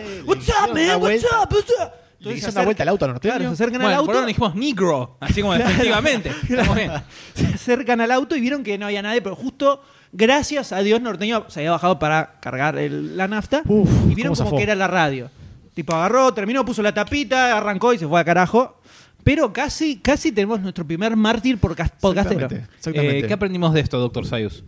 Eh, 0.00 0.22
what's 0.26 0.46
le 0.48 0.52
up, 0.52 0.74
man, 0.74 0.86
what's 0.88 0.98
vuelta. 1.00 1.26
up, 1.42 1.48
what's 1.52 1.70
up? 1.80 1.90
Le 2.18 2.32
Entonces 2.32 2.42
se 2.44 2.50
una 2.58 2.64
vuelta 2.64 2.82
al 2.82 2.88
auto 2.90 3.06
Claro, 3.06 3.20
se 3.20 3.28
norteño. 3.28 3.50
acercan 3.52 3.82
al 3.82 3.94
auto. 3.94 4.06
por 4.06 4.14
ahora 4.16 4.26
dijimos 4.26 4.54
negro, 4.54 5.16
así 5.20 5.40
como 5.40 5.54
efectivamente. 5.56 6.32
Bien. 6.48 6.90
se 7.34 7.46
acercan 7.46 8.00
al 8.02 8.10
auto 8.12 8.36
y 8.36 8.40
vieron 8.40 8.62
que 8.62 8.76
no 8.76 8.86
había 8.86 9.00
nadie, 9.00 9.22
pero 9.22 9.36
justo, 9.36 9.82
gracias 10.12 10.72
a 10.72 10.80
Dios, 10.80 11.00
Norteño 11.00 11.46
se 11.48 11.60
había 11.60 11.70
bajado 11.70 11.98
para 11.98 12.38
cargar 12.40 12.76
el- 12.78 13.16
la 13.16 13.26
nafta 13.26 13.62
Uf, 13.66 13.88
y 14.10 14.14
vieron 14.14 14.34
cómo 14.34 14.44
como 14.50 14.58
que 14.58 14.64
era 14.64 14.74
la 14.74 14.86
radio. 14.88 15.30
Tipo, 15.72 15.94
agarró, 15.94 16.34
terminó, 16.34 16.62
puso 16.64 16.82
la 16.82 16.92
tapita, 16.92 17.56
arrancó 17.56 17.94
y 17.94 17.98
se 17.98 18.06
fue 18.06 18.20
a 18.20 18.24
carajo. 18.24 18.79
Pero 19.24 19.52
casi, 19.52 19.96
casi 19.98 20.32
tenemos 20.32 20.60
nuestro 20.60 20.86
primer 20.86 21.14
mártir 21.16 21.58
por 21.58 21.76
podcastero. 22.00 22.40
Exactamente. 22.40 22.74
exactamente. 22.76 23.18
Eh, 23.20 23.26
¿Qué 23.26 23.32
aprendimos 23.34 23.72
de 23.74 23.80
esto, 23.80 23.98
doctor 23.98 24.26
Sayus? 24.26 24.64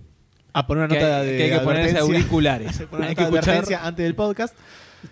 a 0.54 0.66
poner 0.66 0.84
una 0.84 0.94
Que 0.94 1.00
nota 1.00 1.20
hay- 1.20 1.26
de 1.26 1.36
que 1.38 1.42
hay 1.44 1.50
que 1.50 1.58
ponerse 1.60 1.82
advertencia. 1.98 2.00
auriculares. 2.18 2.82
Poner 2.90 3.08
Hay 3.08 3.14
que 3.14 3.24
de 3.24 3.38
escuchar- 3.38 3.80
antes 3.82 4.04
del 4.04 4.14
podcast. 4.14 4.54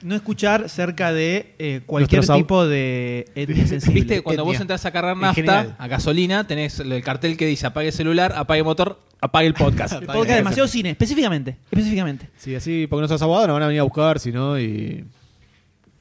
No 0.03 0.15
escuchar 0.15 0.69
cerca 0.69 1.13
de 1.15 1.55
eh, 1.59 1.81
cualquier 1.87 2.19
Nuestros 2.19 2.37
tipo 2.39 2.67
de 2.67 3.25
etnia 3.35 3.67
sensible. 3.67 4.01
Viste, 4.01 4.21
cuando 4.23 4.45
vos 4.45 4.61
entras 4.61 4.85
a 4.85 4.91
cargar 4.93 5.17
nafta, 5.17 5.75
a 5.79 5.89
gasolina, 5.89 6.47
tenés 6.47 6.79
el 6.81 6.93
el 6.93 7.03
cartel 7.03 7.37
que 7.39 7.47
dice 7.47 7.67
apague 7.67 7.89
el 7.89 7.93
celular, 7.95 8.35
apague 8.37 8.59
el 8.61 8.65
motor, 8.67 9.01
apague 9.21 9.47
el 9.49 9.55
podcast. 9.55 9.95
El 10.01 10.07
podcast 10.07 10.29
demasiado 10.37 10.69
cine, 10.69 10.91
específicamente. 10.91 11.57
Específicamente. 11.73 12.29
Sí, 12.37 12.55
así, 12.55 12.87
porque 12.87 13.01
no 13.03 13.09
sos 13.09 13.23
abogado, 13.23 13.47
nos 13.49 13.55
van 13.55 13.63
a 13.63 13.67
venir 13.69 13.81
a 13.81 13.85
buscar, 13.85 14.21
si 14.21 14.31
no, 14.31 14.61
y. 14.61 15.07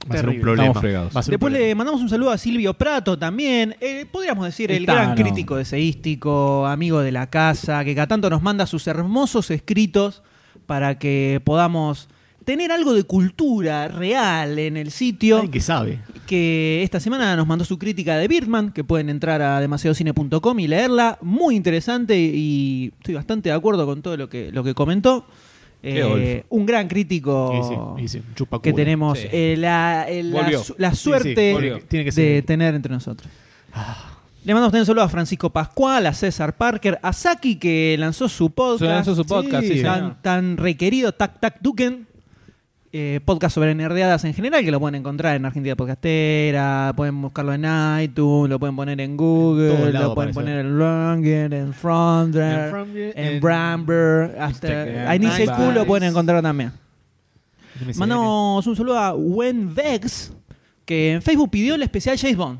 Va 0.09 0.15
a 0.15 0.17
ser 0.17 0.29
un 0.29 0.41
problema. 0.41 0.63
Estamos 0.63 0.81
fregados. 0.81 1.15
Va 1.15 1.19
a 1.19 1.23
ser 1.23 1.31
un 1.31 1.33
Después 1.33 1.53
le 1.53 1.75
mandamos 1.75 2.01
un 2.01 2.09
saludo 2.09 2.31
a 2.31 2.37
Silvio 2.37 2.73
Prato 2.73 3.17
también. 3.17 3.75
Eh, 3.79 4.05
podríamos 4.11 4.45
decir 4.45 4.71
el, 4.71 4.77
El 4.77 4.85
gran 4.85 5.15
crítico 5.15 5.55
deseístico, 5.55 6.65
amigo 6.65 7.01
de 7.01 7.11
la 7.11 7.29
casa, 7.29 7.83
que 7.83 7.95
cada 7.95 8.07
tanto 8.07 8.29
nos 8.29 8.41
manda 8.41 8.65
sus 8.65 8.87
hermosos 8.87 9.51
escritos 9.51 10.23
para 10.65 10.99
que 10.99 11.41
podamos 11.43 12.09
tener 12.49 12.71
algo 12.71 12.93
de 12.93 13.03
cultura 13.03 13.87
real 13.89 14.57
en 14.57 14.75
el 14.75 14.91
sitio. 14.91 15.35
Alguien 15.35 15.51
que 15.51 15.61
sabe. 15.61 15.99
que 16.25 16.81
esta 16.83 16.99
semana 16.99 17.35
nos 17.35 17.45
mandó 17.45 17.63
su 17.63 17.77
crítica 17.77 18.17
de 18.17 18.27
Birdman, 18.27 18.71
que 18.71 18.83
pueden 18.83 19.09
entrar 19.09 19.41
a 19.41 19.59
demasiadocine.com 19.59 20.59
y 20.59 20.67
leerla. 20.67 21.19
Muy 21.21 21.55
interesante 21.55 22.17
y 22.17 22.91
estoy 22.97 23.13
bastante 23.13 23.49
de 23.49 23.55
acuerdo 23.55 23.85
con 23.85 24.01
todo 24.01 24.17
lo 24.17 24.29
que, 24.29 24.51
lo 24.51 24.63
que 24.63 24.73
comentó. 24.73 25.25
Eh, 25.81 26.43
un 26.49 26.65
gran 26.65 26.87
crítico 26.89 27.53
Y 27.97 27.99
sí, 28.01 28.03
y 28.03 28.07
sí, 28.09 28.17
un 28.27 28.35
chupaculo. 28.35 28.61
que 28.61 28.73
tenemos 28.73 29.17
Sí. 29.17 29.27
eh, 29.31 29.55
la, 29.57 30.03
el- 30.09 30.31
la 30.33 30.41
Volvió. 30.41 30.63
su- 30.63 30.75
la 30.77 30.89
Sí, 30.91 30.97
sí, 30.97 31.03
suerte 31.03 31.53
volvió. 31.53 31.79
Tiene 31.87 32.05
que 32.05 32.11
de 32.21 32.41
tener 32.41 32.75
entre 32.75 32.91
nosotros. 32.93 33.31
Le 34.45 34.53
mandamos 34.53 34.71
también 34.71 34.81
un 34.81 34.85
saludo 34.87 35.03
a 35.03 35.09
Francisco 35.09 35.49
Pascual, 35.51 36.05
a 36.07 36.13
César 36.13 36.55
Parker, 36.55 36.97
a 37.01 37.13
Saki 37.13 37.57
que 37.57 37.95
lanzó 37.99 38.27
su 38.29 38.49
podcast. 38.51 38.81
Lanzó 38.91 39.15
su 39.15 39.25
podcast, 39.25 39.63
sí, 39.63 39.73
Sí. 39.73 39.77
señor. 39.79 39.93
tan, 39.95 40.21
tan 40.21 40.57
requerido, 40.57 41.11
Tac 41.13 41.39
Tac 41.39 41.57
Duken. 41.61 42.07
Eh, 42.91 43.19
podcast 43.23 43.53
sobre 43.53 43.75
nerdeadas 43.75 44.23
en 44.25 44.33
general, 44.33 44.63
que 44.63 44.71
lo 44.71 44.79
pueden 44.79 44.95
encontrar 44.95 45.35
en 45.35 45.45
Argentina 45.45 45.75
Podcastera, 45.75 46.91
pueden 46.95 47.21
buscarlo 47.21 47.53
en 47.53 47.65
iTunes, 48.01 48.49
lo 48.49 48.59
pueden 48.59 48.75
poner 48.75 48.99
en 48.99 49.15
Google, 49.15 49.91
lo 49.93 50.15
pueden 50.15 50.33
poner 50.33 50.59
en 50.65 50.77
Longer, 50.79 51.53
en 51.53 51.73
Frontier, 51.73 52.73
En 52.75 53.11
en, 53.15 53.33
en 53.35 53.41
Bramber, 53.41 54.35
hasta 54.39 54.67
Instagram, 54.67 55.07
ahí 55.07 55.19
ni 55.19 55.27
se 55.31 55.39
MySpace. 55.41 55.63
culo 55.65 55.85
pueden 55.85 56.09
encontrar 56.09 56.41
también. 56.41 56.71
Mandamos 57.95 58.65
un 58.67 58.75
saludo 58.75 58.97
a 58.99 59.13
Wen 59.13 59.73
Vex, 59.73 60.33
que 60.85 61.13
en 61.13 61.21
Facebook 61.21 61.49
pidió 61.51 61.75
el 61.75 61.83
especial 61.83 62.17
James 62.17 62.35
Bond. 62.37 62.59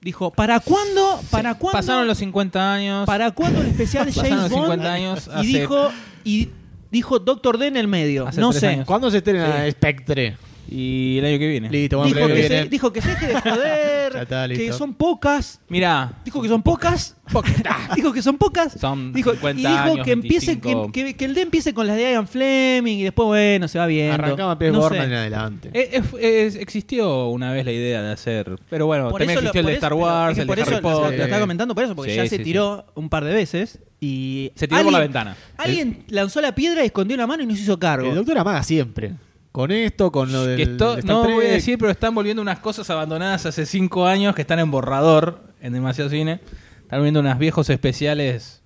Dijo, 0.00 0.30
¿para 0.32 0.60
cuándo? 0.60 1.20
¿Para 1.30 1.54
cuándo? 1.54 1.78
Pasaron 1.78 2.06
los 2.06 2.18
50 2.18 2.72
años. 2.72 3.06
¿Para 3.06 3.30
cuándo 3.32 3.60
el 3.60 3.66
especial 3.68 4.06
Pasaron 4.14 4.30
James 4.30 4.42
los 4.44 4.50
Bond? 4.52 4.64
50 4.72 4.92
años, 4.92 5.26
y 5.28 5.30
hace- 5.38 5.46
dijo 5.46 5.88
y 6.24 6.48
dijo 6.90 7.18
Doctor 7.18 7.58
D 7.58 7.66
en 7.68 7.76
el 7.76 7.88
medio. 7.88 8.26
Hace 8.26 8.40
no 8.40 8.50
tres 8.50 8.60
sé. 8.60 8.66
años. 8.68 8.86
¿Cuándo 8.86 9.10
se 9.10 9.18
estrena 9.18 9.64
Sí. 9.64 9.70
Spectre? 9.72 10.36
Y 10.68 11.18
el 11.18 11.24
año 11.24 11.38
que 11.38 11.46
viene. 11.48 11.70
Listo, 11.70 11.98
vamos 11.98 12.12
a 12.12 12.16
Dijo 12.16 12.28
ver 12.28 12.36
que, 12.36 12.42
se, 12.42 12.48
viene. 12.54 12.68
dijo 12.68 12.92
que 12.92 13.00
se 13.02 13.08
deje 13.10 13.26
de 13.28 13.40
joder, 13.40 14.12
Ya 14.14 14.22
está, 14.22 14.48
que 14.48 14.72
son 14.72 14.94
pocas. 14.94 15.60
Mira, 15.68 16.12
Dijo 16.24 16.42
que 16.42 16.48
son 16.48 16.62
pocas. 16.62 17.16
dijo 17.96 18.12
que 18.12 18.22
son 18.22 18.36
pocas. 18.38 18.72
Son 18.72 19.12
dijo, 19.12 19.32
50 19.32 19.60
y 19.60 19.62
dijo 19.72 19.78
años, 19.92 20.04
que 20.04 20.12
empiece 20.12 20.58
que, 20.60 20.74
25. 20.74 20.92
que- 20.92 21.16
que 21.16 21.24
el 21.24 21.34
D 21.34 21.42
empiece 21.42 21.74
con 21.74 21.86
las 21.86 21.96
de 21.96 22.02
Ian 22.12 22.26
Fleming 22.26 22.98
y 22.98 23.02
después 23.04 23.26
bueno, 23.26 23.68
se 23.68 23.78
va 23.78 23.86
viendo. 23.86 24.14
Arrancaba 24.14 24.58
Pez 24.58 24.72
No 24.72 24.80
Borman 24.80 25.06
en 25.06 25.12
adelante. 25.14 25.70
Eh, 25.72 26.02
eh, 26.20 26.52
existió 26.60 27.28
una 27.28 27.52
vez 27.52 27.64
la 27.64 27.72
idea 27.72 28.02
de 28.02 28.12
hacer. 28.12 28.56
Pero 28.70 28.86
bueno, 28.86 29.10
Por 29.10 29.20
también 29.20 29.38
eso 29.38 29.42
lo- 29.42 29.48
existió 29.48 29.60
el 29.60 29.66
de 29.66 29.72
Star 29.74 29.94
Wars, 29.94 30.38
el 30.38 30.46
por 30.46 30.56
de 30.56 30.62
eso 30.62 30.70
Harry 30.72 30.82
lo- 30.82 30.88
Potter. 30.90 31.18
Lo 31.18 31.24
estaba 31.24 31.40
comentando 31.40 31.74
por 31.74 31.84
eso, 31.84 31.94
porque 31.96 32.10
Sí, 32.12 32.16
ya 32.16 32.22
sí, 32.24 32.28
se 32.30 32.36
sí. 32.38 32.42
tiró 32.44 32.86
un 32.94 33.08
par 33.08 33.24
de 33.24 33.34
veces 33.34 33.78
y. 34.00 34.50
Se 34.54 34.66
tiró 34.68 34.82
por 34.82 34.92
la 34.92 34.98
alguien- 34.98 35.12
ventana. 35.12 35.36
Alguien 35.56 36.04
lanzó 36.08 36.40
la 36.40 36.54
piedra, 36.54 36.82
escondió 36.84 37.16
la 37.16 37.26
mano 37.26 37.42
y 37.42 37.46
no 37.46 37.54
se 37.54 37.62
hizo 37.62 37.78
cargo. 37.78 38.08
El 38.08 38.14
doctor 38.14 38.38
amaga 38.38 38.62
siempre. 38.62 39.12
Con 39.56 39.70
esto, 39.72 40.12
con 40.12 40.30
lo 40.32 40.44
del. 40.44 40.56
Que 40.58 40.62
esto- 40.64 40.96
de 40.96 41.00
Star 41.00 41.16
no 41.16 41.22
Trek. 41.22 41.34
voy 41.34 41.46
a 41.46 41.50
decir, 41.52 41.78
pero 41.78 41.90
están 41.90 42.14
volviendo 42.14 42.42
unas 42.42 42.58
cosas 42.58 42.90
abandonadas 42.90 43.46
hace 43.46 43.64
cinco 43.64 44.06
años 44.06 44.34
que 44.34 44.42
están 44.42 44.58
en 44.58 44.70
borrador 44.70 45.44
en 45.62 45.72
demasiado 45.72 46.10
cine. 46.10 46.40
Están 46.82 46.98
volviendo 46.98 47.20
unos 47.20 47.38
viejos 47.38 47.70
especiales. 47.70 48.62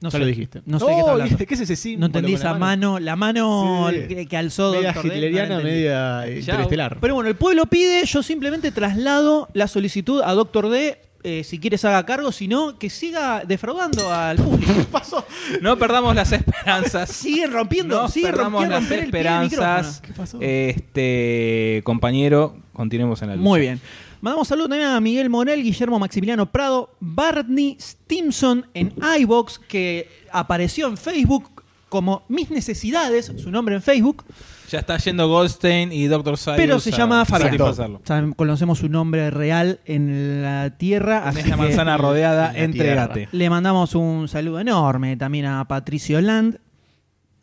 No 0.00 0.10
sé. 0.10 0.18
lo 0.20 0.24
dijiste. 0.24 0.62
No 0.64 0.78
sé 0.80 0.86
qué 0.86 0.98
está 1.00 1.10
hablando. 1.10 1.36
¿Qué 1.36 1.54
es 1.54 1.60
ese 1.60 1.76
símbolo 1.76 2.00
No 2.00 2.06
entendí 2.06 2.32
esa 2.32 2.54
mano, 2.54 2.98
la 2.98 3.14
mano 3.16 3.88
Sí. 3.90 4.06
que, 4.08 4.26
que 4.26 4.36
alzó 4.38 4.72
Media 4.72 4.92
Dr. 4.94 5.02
D, 5.02 5.08
no 5.08 5.12
la 5.12 5.16
hitleriana, 5.18 5.54
entendí. 5.56 5.70
media 5.76 6.24
interestelar. 6.38 6.98
Pero 7.00 7.14
bueno, 7.14 7.28
el 7.28 7.36
pueblo 7.36 7.66
pide, 7.66 8.06
yo 8.06 8.22
simplemente 8.22 8.72
traslado 8.72 9.48
la 9.52 9.68
solicitud 9.68 10.22
a 10.24 10.32
Doctor 10.32 10.70
D. 10.70 10.98
eh, 11.22 11.42
si 11.44 11.58
quiere 11.58 11.78
se 11.78 11.88
haga 11.88 12.06
cargo, 12.06 12.30
si 12.32 12.48
no, 12.48 12.78
que 12.78 12.90
siga 12.90 13.42
defraudando 13.46 14.12
al 14.12 14.36
público. 14.36 14.72
pasó? 14.92 15.24
No 15.60 15.78
perdamos 15.78 16.14
las 16.14 16.32
esperanzas. 16.32 17.10
Sigue 17.10 17.46
rompiendo, 17.46 18.02
No 18.02 18.08
perdamos 18.08 18.62
rompiendo 18.62 18.80
las 18.80 18.90
esperanzas. 18.90 20.00
¿Qué 20.00 20.12
pasó? 20.12 20.38
Este 20.40 21.82
compañero, 21.84 22.56
continuemos 22.72 23.20
en 23.22 23.28
la 23.28 23.36
lucha. 23.36 23.48
Muy 23.48 23.60
bien. 23.60 23.80
Mandamos 24.20 24.48
saludos 24.48 24.70
también 24.70 24.90
a 24.90 25.00
Miguel 25.00 25.30
Morel, 25.30 25.62
Guillermo 25.62 25.98
Maximiliano 25.98 26.50
Prado, 26.50 26.90
Barney 26.98 27.76
Stimson 27.80 28.66
en 28.74 28.92
iBox, 29.20 29.60
que 29.60 30.08
apareció 30.32 30.88
en 30.88 30.96
Facebook 30.96 31.62
como 31.88 32.24
Mis 32.28 32.50
Necesidades, 32.50 33.32
su 33.36 33.50
nombre 33.50 33.76
en 33.76 33.82
Facebook, 33.82 34.24
Ya 34.70 34.80
está 34.80 34.98
yendo 34.98 35.28
Goldstein 35.28 35.92
y 35.92 36.06
Dr. 36.06 36.36
Sayus 36.36 36.56
pero 36.58 36.78
se 36.80 36.90
a 36.94 36.96
llama 36.98 37.24
satisfacerlo. 37.24 38.00
Saben- 38.04 38.32
Conocemos 38.34 38.78
su 38.78 38.88
nombre 38.88 39.30
real 39.30 39.80
en 39.86 40.42
la 40.42 40.76
tierra. 40.76 41.22
En 41.22 41.28
así 41.28 41.38
esta 41.40 41.50
que 41.52 41.56
manzana 41.56 41.96
rodeada, 41.96 42.52
en 42.54 42.64
entregate. 42.64 43.28
Le 43.32 43.48
mandamos 43.50 43.94
un 43.94 44.28
saludo 44.28 44.60
enorme 44.60 45.16
también 45.16 45.46
a 45.46 45.66
Patricio 45.66 46.20
Land. 46.20 46.58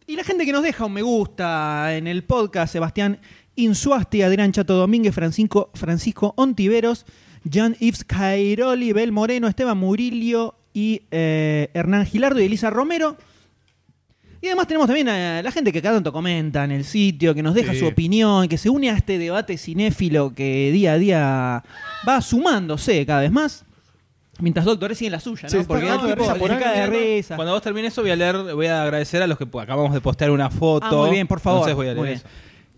Y 0.07 0.15
la 0.15 0.23
gente 0.23 0.45
que 0.45 0.51
nos 0.51 0.61
deja 0.63 0.85
un 0.85 0.93
me 0.93 1.01
gusta 1.01 1.95
en 1.95 2.05
el 2.07 2.23
podcast, 2.23 2.71
Sebastián 2.73 3.19
Insuasti, 3.55 4.21
Adrián 4.21 4.51
Chato 4.51 4.75
Domínguez, 4.75 5.15
Francisco, 5.15 5.71
Francisco 5.73 6.33
Ontiveros, 6.37 7.05
Jan 7.51 7.75
Yves 7.79 8.03
Cairoli, 8.03 8.91
Bel 8.93 9.11
Moreno, 9.11 9.47
Esteban 9.47 9.77
Murillo 9.77 10.55
y 10.73 11.01
eh, 11.09 11.69
Hernán 11.73 12.05
Gilardo 12.05 12.39
y 12.39 12.45
Elisa 12.45 12.69
Romero. 12.69 13.17
Y 14.45 14.47
además 14.47 14.67
tenemos 14.67 14.85
también 14.85 15.09
a 15.09 15.41
la 15.41 15.51
gente 15.51 15.73
que 15.73 15.81
cada 15.81 15.95
tanto 15.95 16.13
comenta 16.13 16.63
en 16.65 16.69
el 16.71 16.85
sitio, 16.85 17.33
que 17.33 17.41
nos 17.41 17.55
deja 17.55 17.73
Sí. 17.73 17.79
su 17.79 17.87
opinión, 17.87 18.47
que 18.47 18.59
se 18.59 18.69
une 18.69 18.91
a 18.91 18.93
este 18.93 19.17
debate 19.17 19.57
cinéfilo 19.57 20.35
que 20.35 20.69
día 20.71 20.93
a 20.93 20.97
día 20.99 21.63
va 22.07 22.21
sumándose 22.21 23.03
cada 23.07 23.21
vez 23.21 23.31
más. 23.31 23.65
Mientras 24.37 24.63
Doctor 24.67 24.93
sigue 24.93 25.07
en 25.07 25.13
la 25.13 25.19
suya, 25.19 25.47
¿no? 25.51 25.59
Está 25.59 25.67
Porque 25.67 25.85
de 25.85 25.97
tipo 26.15 26.35
por 26.37 26.49
de 26.59 26.85
risa. 26.87 27.35
Cuando 27.37 27.53
vos 27.53 27.61
termines 27.63 27.91
eso 27.91 28.03
voy 28.03 28.11
a 28.11 28.15
leer, 28.15 28.37
voy 28.53 28.67
a 28.67 28.83
agradecer 28.83 29.23
a 29.23 29.25
los 29.25 29.39
que 29.39 29.45
acabamos 29.59 29.91
de 29.95 30.01
postear 30.01 30.29
una 30.29 30.51
foto. 30.51 30.85
Ah, 30.85 30.91
muy 31.07 31.09
bien, 31.09 31.25
por 31.25 31.39
favor. 31.39 31.61
Entonces 31.61 31.75
voy 31.75 31.87
a 31.87 31.93
leer 31.93 31.97
Muy 31.97 32.07
bien. 32.09 32.19
eso. 32.19 32.27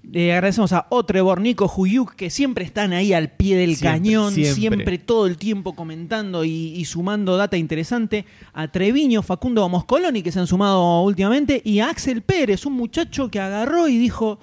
Le 0.09 0.31
agradecemos 0.31 0.71
a 0.71 0.87
Otrevor, 0.89 1.41
Nico, 1.41 1.67
Juyuk, 1.67 2.15
que 2.15 2.29
siempre 2.29 2.63
están 2.63 2.93
ahí 2.93 3.11
al 3.11 3.31
pie 3.31 3.57
del 3.57 3.75
Siempre, 3.75 3.89
cañón, 3.99 4.33
siempre. 4.33 4.53
siempre. 4.55 4.97
todo 4.99 5.25
el 5.27 5.35
tiempo 5.37 5.75
comentando 5.75 6.45
y, 6.45 6.49
y 6.75 6.85
sumando 6.85 7.35
data 7.35 7.57
interesante. 7.57 8.25
A 8.53 8.69
Treviño, 8.69 9.21
Facundo 9.21 9.67
Moscoloni, 9.67 10.23
que 10.23 10.31
se 10.31 10.39
han 10.39 10.47
sumado 10.47 11.01
últimamente. 11.01 11.61
Y 11.65 11.79
a 11.79 11.89
Axel 11.89 12.21
Pérez, 12.21 12.65
un 12.65 12.73
muchacho 12.73 13.29
que 13.29 13.39
agarró 13.39 13.87
y 13.89 13.97
dijo... 13.97 14.39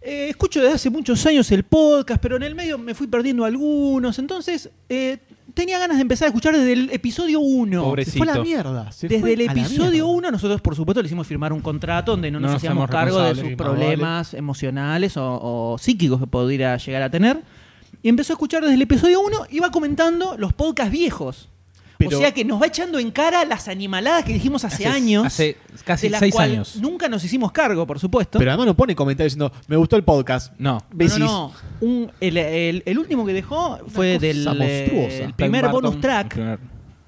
"Eh, 0.00 0.28
escucho 0.30 0.60
desde 0.60 0.74
hace 0.74 0.90
muchos 0.90 1.24
años 1.26 1.50
el 1.52 1.64
podcast, 1.64 2.20
pero 2.22 2.36
en 2.36 2.42
el 2.42 2.54
medio 2.54 2.78
me 2.78 2.94
fui 2.94 3.06
perdiendo 3.06 3.44
algunos. 3.44 4.18
Entonces, 4.18 4.70
eh, 4.88 5.18
tenía 5.58 5.80
ganas 5.80 5.96
de 5.96 6.02
empezar 6.02 6.26
a 6.26 6.28
escuchar 6.28 6.56
desde 6.56 6.72
el 6.72 6.90
episodio 6.92 7.40
1. 7.40 7.82
Pobrecito. 7.82 8.12
Se 8.12 8.18
fue 8.18 8.32
a 8.32 8.36
la 8.36 8.42
mierda. 8.44 8.92
se 8.92 9.08
Desde 9.08 9.32
el 9.32 9.40
episodio 9.40 10.04
mierda. 10.04 10.28
1, 10.28 10.30
nosotros 10.30 10.60
por 10.60 10.76
supuesto 10.76 11.02
le 11.02 11.06
hicimos 11.06 11.26
firmar 11.26 11.52
un 11.52 11.60
contrato 11.60 12.12
donde 12.12 12.30
no, 12.30 12.38
No 12.38 12.46
nos 12.46 12.52
nos 12.52 12.58
hacíamos 12.58 12.88
cargo 12.88 13.20
de 13.20 13.34
sus 13.34 13.52
problemas 13.54 14.34
emocionales 14.34 15.16
o, 15.16 15.72
o 15.72 15.76
psíquicos 15.76 16.20
que 16.20 16.28
pudiera 16.28 16.76
llegar 16.76 17.02
a 17.02 17.10
tener. 17.10 17.42
Y 18.02 18.08
empezó 18.08 18.32
a 18.32 18.34
escuchar 18.34 18.62
desde 18.62 18.74
el 18.74 18.82
episodio 18.82 19.20
1 19.20 19.46
y 19.50 19.58
va 19.58 19.72
comentando 19.72 20.36
los 20.38 20.52
podcasts 20.52 20.92
viejos. 20.92 21.48
Pero- 21.98 22.16
o 22.18 22.20
sea 22.20 22.32
que 22.32 22.44
nos 22.44 22.62
va 22.62 22.66
echando 22.66 22.98
en 22.98 23.10
cara 23.10 23.44
las 23.44 23.66
animaladas 23.68 24.24
que 24.24 24.32
dijimos 24.32 24.64
hace, 24.64 24.86
años. 24.86 25.26
Hace 25.26 25.56
casi 25.84 26.08
seis 26.08 26.32
cual 26.32 26.52
años. 26.52 26.76
Nunca 26.76 27.08
nos 27.08 27.24
hicimos 27.24 27.50
cargo, 27.52 27.86
por 27.86 27.98
supuesto. 27.98 28.38
Pero 28.38 28.52
además 28.52 28.66
no 28.66 28.76
pone 28.76 28.94
comentarios 28.94 29.34
diciendo, 29.34 29.52
me 29.66 29.76
gustó 29.76 29.96
el 29.96 30.04
podcast. 30.04 30.52
No. 30.58 30.74
no, 30.74 30.78
no, 30.78 30.86
Besis. 30.92 31.18
no. 31.18 31.52
Un- 31.80 32.10
el, 32.20 32.36
el- 32.36 32.82
el 32.86 32.98
último 32.98 33.26
que 33.26 33.32
dejó 33.32 33.78
fue 33.88 34.18
del 34.18 34.46
eh, 34.46 34.50
monstruosa. 34.50 35.24
el 35.24 35.34
primer 35.34 35.68
bonus 35.68 36.00
track, 36.00 36.28
primer- 36.34 36.58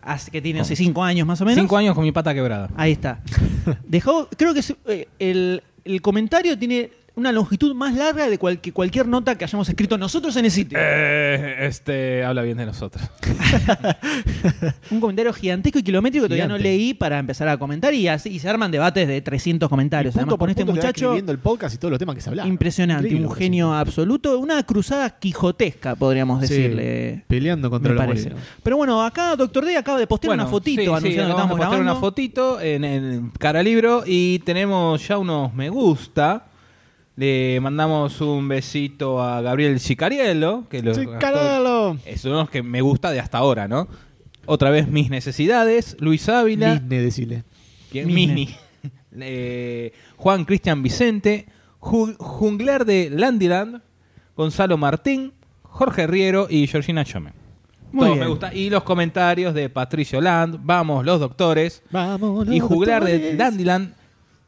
hace, 0.03 0.31
que 0.31 0.41
tiene 0.43 0.61
hace 0.61 0.75
5 0.75 1.03
años 1.05 1.27
más 1.27 1.41
o 1.41 1.45
menos. 1.45 1.61
Cinco 1.61 1.77
años 1.77 1.95
con 1.95 2.03
mi 2.05 2.11
pata 2.13 2.35
quebrada. 2.35 2.69
Ahí 2.77 2.93
está. 2.93 3.21
Dejó, 3.87 4.29
creo 4.37 4.55
que 4.55 4.63
eh, 4.87 5.09
el, 5.19 5.63
el 5.85 6.03
comentario 6.03 6.59
tiene 6.59 6.91
una 7.17 7.33
longitud 7.33 7.75
más 7.75 7.95
larga 7.95 8.29
de 8.29 8.39
cual- 8.39 8.61
que 8.61 8.73
cualquier 8.73 9.07
nota 9.07 9.37
que 9.37 9.45
hayamos 9.45 9.69
escrito 9.69 9.99
nosotros 9.99 10.35
en 10.37 10.45
el 10.47 10.51
sitio. 10.51 10.79
Eh, 10.81 11.67
este 11.67 12.25
habla 12.25 12.43
bien 12.43 12.57
de 12.59 12.67
nosotros. 12.67 13.03
Un 14.91 15.01
comentario 15.01 15.33
gigantesco 15.33 15.79
y 15.79 15.83
kilométrico 15.83 16.25
que 16.25 16.29
todavía 16.29 16.49
no 16.49 16.59
leí 16.59 16.95
para 16.95 17.19
empezar 17.19 17.49
a 17.49 17.57
comentar 17.59 17.93
y, 17.95 18.09
así- 18.09 18.31
y 18.31 18.39
se 18.39 18.49
arman 18.49 18.71
debates 18.71 19.07
de 19.07 19.21
300 19.21 19.69
comentarios. 19.69 20.13
Punto 20.15 20.21
Además, 20.23 20.33
por 20.39 20.39
con 20.41 20.51
este 20.51 20.65
muchacho, 20.65 21.07
escribiendo 21.07 21.33
el 21.33 21.39
podcast 21.39 21.75
y 21.75 21.79
todos 21.79 21.91
los 21.91 21.99
temas 21.99 22.15
que 22.17 22.21
se 22.23 22.31
hablan. 22.31 22.49
impresionante, 22.49 23.09
Increíble 23.09 23.27
un 23.29 23.35
genio 23.35 23.73
absoluto, 23.75 24.39
una 24.39 24.63
cruzada 24.63 25.11
quijotesca, 25.11 25.95
podríamos 25.97 26.47
Sí, 26.47 26.55
decirle. 26.55 27.25
peleando 27.27 27.71
contra 27.71 27.93
los 27.93 28.05
parece. 28.05 28.33
Pero 28.63 28.77
bueno, 28.77 29.03
acá 29.05 29.37
Doctor 29.37 29.65
D 29.65 29.77
acaba 29.77 29.99
de 29.99 30.07
postear 30.07 30.35
una 30.35 30.47
fotito 30.47 30.81
sí, 30.81 30.87
sí, 30.87 30.91
anunciando 30.93 31.37
que 31.37 31.43
estamos 31.43 31.81
una 31.81 31.95
fotito 31.97 32.61
en, 32.61 32.85
en 32.85 33.31
cara 33.39 33.63
libro 33.63 34.03
y 34.07 34.39
tenemos 34.41 35.07
ya 35.07 35.19
unos 35.19 35.53
me 35.55 35.69
gusta. 35.71 36.45
Le 37.21 37.61
mandamos 37.61 38.19
un 38.23 38.49
besito 38.49 39.23
a 39.23 39.43
Gabriel 39.43 39.79
Sicariello, 39.79 40.65
que 40.71 40.83
lo 40.83 40.95
gastó- 40.95 41.19
caralo. 41.19 41.99
es 42.07 42.25
uno 42.25 42.37
de 42.37 42.41
los 42.45 42.51
que 42.51 42.63
me 42.63 42.81
gusta 42.81 43.11
de 43.11 43.21
hasta 43.21 43.37
ahora, 43.37 43.69
¿no? 43.69 43.89
Otra 44.47 44.71
vez 44.71 44.89
mis 44.89 45.11
necesidades, 45.11 45.99
Luis 46.01 46.27
Ávila, 46.31 46.77
Disney, 46.77 46.99
decile. 46.99 47.45
Misne. 47.93 48.13
Misni. 48.13 48.57
Eh, 49.23 49.93
Juan 50.17 50.45
Cristian 50.45 50.83
Vicente, 50.83 51.45
Ju- 51.81 52.17
Jungler 52.17 52.85
de 52.87 53.11
Landiland, 53.11 53.83
Gonzalo 54.37 54.79
Martín, 54.79 55.33
Jorge 55.65 56.07
Riero 56.07 56.47
y 56.49 56.67
Georgina 56.69 57.05
Chome. 57.05 57.33
Muy 57.93 58.07
bien. 58.11 58.21
me 58.21 58.27
gusta. 58.29 58.55
Y 58.55 58.71
los 58.71 58.85
comentarios 58.85 59.53
de 59.53 59.69
Patricio 59.69 60.21
Land, 60.21 60.61
vamos 60.63 61.05
los 61.05 61.19
doctores. 61.21 61.83
Vamos, 61.91 62.47
los 62.47 62.55
y 62.55 62.61
juglar 62.61 63.05
de. 63.05 63.37
Dandyland 63.37 63.93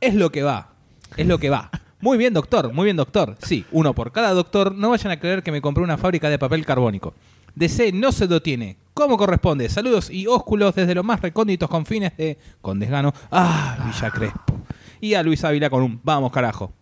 es 0.01 0.15
lo 0.15 0.31
que 0.31 0.43
va. 0.45 0.71
Es 1.17 1.27
lo 1.27 1.39
que 1.39 1.51
va. 1.51 1.69
Muy 2.03 2.19
bien, 2.19 2.35
doctor. 2.35 2.73
Muy 2.73 2.87
bien, 2.87 2.97
doctor. 2.97 3.37
Sí, 3.41 3.65
uno 3.71 3.95
por 3.95 4.11
cada 4.11 4.33
doctor. 4.33 4.75
No 4.75 4.91
vayan 4.91 5.13
a 5.13 5.21
creer 5.21 5.45
que 5.45 5.53
me 5.53 5.63
compré 5.63 5.85
una 5.85 5.97
fábrica 5.97 6.29
de 6.29 6.37
papel 6.37 6.67
carbónico. 6.67 7.15
DC 7.55 7.93
no 7.93 8.11
se 8.11 8.27
lo 8.27 8.43
tiene. 8.43 8.77
Como 8.93 9.17
corresponde. 9.17 9.69
Saludos 9.69 10.11
y 10.11 10.27
ósculos 10.27 10.75
desde 10.75 10.97
los 10.97 11.05
más 11.05 11.23
recónditos 11.23 11.71
confines 11.71 12.17
de 12.17 12.37
Condesgano. 12.61 13.15
Ah, 13.31 13.79
Villa 13.87 14.11
Crespo. 14.11 14.59
Y 15.01 15.15
a 15.15 15.23
Luis 15.23 15.45
Ávila 15.45 15.71
con 15.71 15.81
un 15.85 16.01
vamos 16.03 16.33
carajo. 16.33 16.73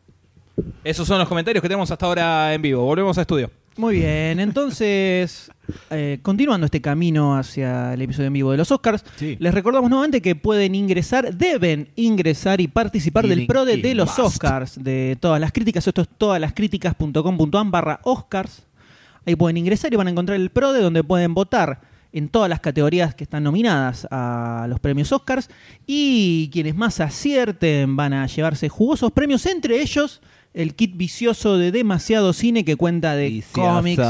Esos 0.82 1.06
son 1.06 1.18
los 1.18 1.28
comentarios 1.28 1.60
que 1.60 1.68
tenemos 1.68 1.90
hasta 1.90 2.06
ahora 2.06 2.54
en 2.54 2.62
vivo. 2.62 2.82
Volvemos 2.82 3.18
a 3.18 3.20
estudio. 3.20 3.50
Muy 3.76 3.96
bien, 3.96 4.40
entonces, 4.40 5.50
eh, 5.90 6.18
continuando 6.22 6.66
este 6.66 6.80
camino 6.80 7.36
hacia 7.36 7.94
el 7.94 8.02
episodio 8.02 8.26
en 8.26 8.32
vivo 8.32 8.50
de 8.50 8.56
los 8.58 8.70
Oscars, 8.70 9.04
Sí. 9.16 9.36
les 9.38 9.54
recordamos 9.54 9.88
nuevamente 9.90 10.20
que 10.20 10.34
pueden 10.36 10.74
ingresar, 10.74 11.34
deben 11.34 11.88
ingresar 11.96 12.60
y 12.60 12.68
participar 12.68 13.24
del 13.24 13.38
Tienen 13.38 13.46
pro 13.46 13.64
de, 13.64 13.94
los 13.94 14.08
must. 14.08 14.18
Oscars, 14.18 14.82
de 14.82 15.16
todas 15.20 15.40
las 15.40 15.52
críticas. 15.52 15.86
Esto 15.86 16.02
es 16.02 16.08
todalascríticas.com.am 16.18 17.70
barra 17.70 18.00
Oscars. 18.04 18.66
Ahí 19.26 19.36
pueden 19.36 19.56
ingresar 19.56 19.92
y 19.92 19.96
van 19.96 20.06
a 20.08 20.10
encontrar 20.10 20.40
el 20.40 20.50
pro 20.50 20.72
de 20.72 20.80
donde 20.82 21.04
pueden 21.04 21.34
votar 21.34 21.80
en 22.12 22.28
todas 22.28 22.48
las 22.48 22.60
categorías 22.60 23.14
que 23.14 23.22
están 23.24 23.44
nominadas 23.44 24.08
a 24.10 24.66
los 24.68 24.80
premios 24.80 25.12
Oscars. 25.12 25.48
Y 25.86 26.48
quienes 26.52 26.74
más 26.74 27.00
acierten 27.00 27.96
van 27.96 28.12
a 28.14 28.26
llevarse 28.26 28.68
jugosos 28.68 29.12
premios, 29.12 29.46
entre 29.46 29.80
ellos 29.80 30.20
el 30.54 30.74
kit 30.74 30.96
vicioso 30.96 31.56
de 31.58 31.70
demasiado 31.72 32.32
cine 32.32 32.64
que 32.64 32.76
cuenta 32.76 33.14
de 33.14 33.42
cómics, 33.52 34.02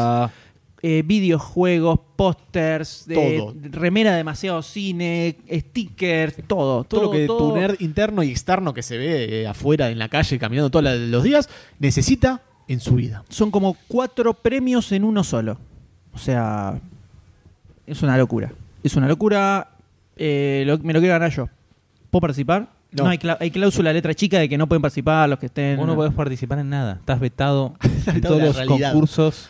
eh, 0.83 1.03
videojuegos, 1.05 2.01
pósters, 2.17 3.05
de 3.07 3.15
Todo. 3.15 3.55
remera 3.71 4.13
de 4.13 4.17
demasiado 4.19 4.63
cine, 4.63 5.37
stickers, 5.53 6.37
todo. 6.47 6.85
Todo, 6.85 7.03
lo 7.03 7.11
que 7.11 7.27
todo. 7.27 7.51
tu 7.51 7.57
nerd 7.57 7.77
interno 7.81 8.23
y 8.23 8.31
externo 8.31 8.73
que 8.73 8.83
se 8.83 8.97
ve 8.97 9.43
eh, 9.43 9.47
afuera 9.47 9.91
en 9.91 9.99
la 9.99 10.09
calle 10.09 10.39
caminando 10.39 10.71
todos 10.71 10.85
la- 10.85 10.95
los 10.97 11.23
días 11.23 11.51
necesita 11.79 12.41
en 12.69 12.81
su 12.81 12.95
vida. 12.95 13.25
Son 13.29 13.51
como 13.51 13.77
cuatro 13.89 14.33
premios 14.33 14.91
en 14.93 15.05
uno 15.05 15.23
solo. 15.23 15.59
O 16.15 16.19
sea, 16.19 16.81
es 17.87 18.03
una 18.03 18.17
locura. 18.17 18.53
Es 18.83 18.97
una 18.97 19.07
locura. 19.09 19.69
Eh, 20.17 20.65
lo- 20.67 20.79
me 20.79 20.93
lo 20.95 21.01
quiero 21.01 21.13
ganar 21.15 21.31
yo. 21.31 21.49
¿Puedo 22.11 22.23
participar? 22.23 22.71
No. 22.93 23.05
No, 23.05 23.11
hay, 23.11 23.19
cla- 23.19 23.37
hay 23.39 23.51
cláusula 23.53 23.93
letra 23.93 24.15
chica 24.15 24.39
de 24.41 24.49
que 24.49 24.59
no 24.59 24.67
pueden 24.69 24.83
participar 24.83 25.29
los 25.29 25.39
que 25.39 25.47
estén. 25.47 25.77
Vos 25.77 25.87
no 25.87 25.95
podés 25.95 26.13
participar 26.13 26.59
en 26.59 26.71
nada. 26.71 26.95
Estás 27.01 27.21
vetado 27.21 27.75
todos 28.23 28.39
de 28.39 28.39
la 28.41 28.45
los 28.47 28.57
realidad. 28.57 28.93
concursos. 28.93 29.49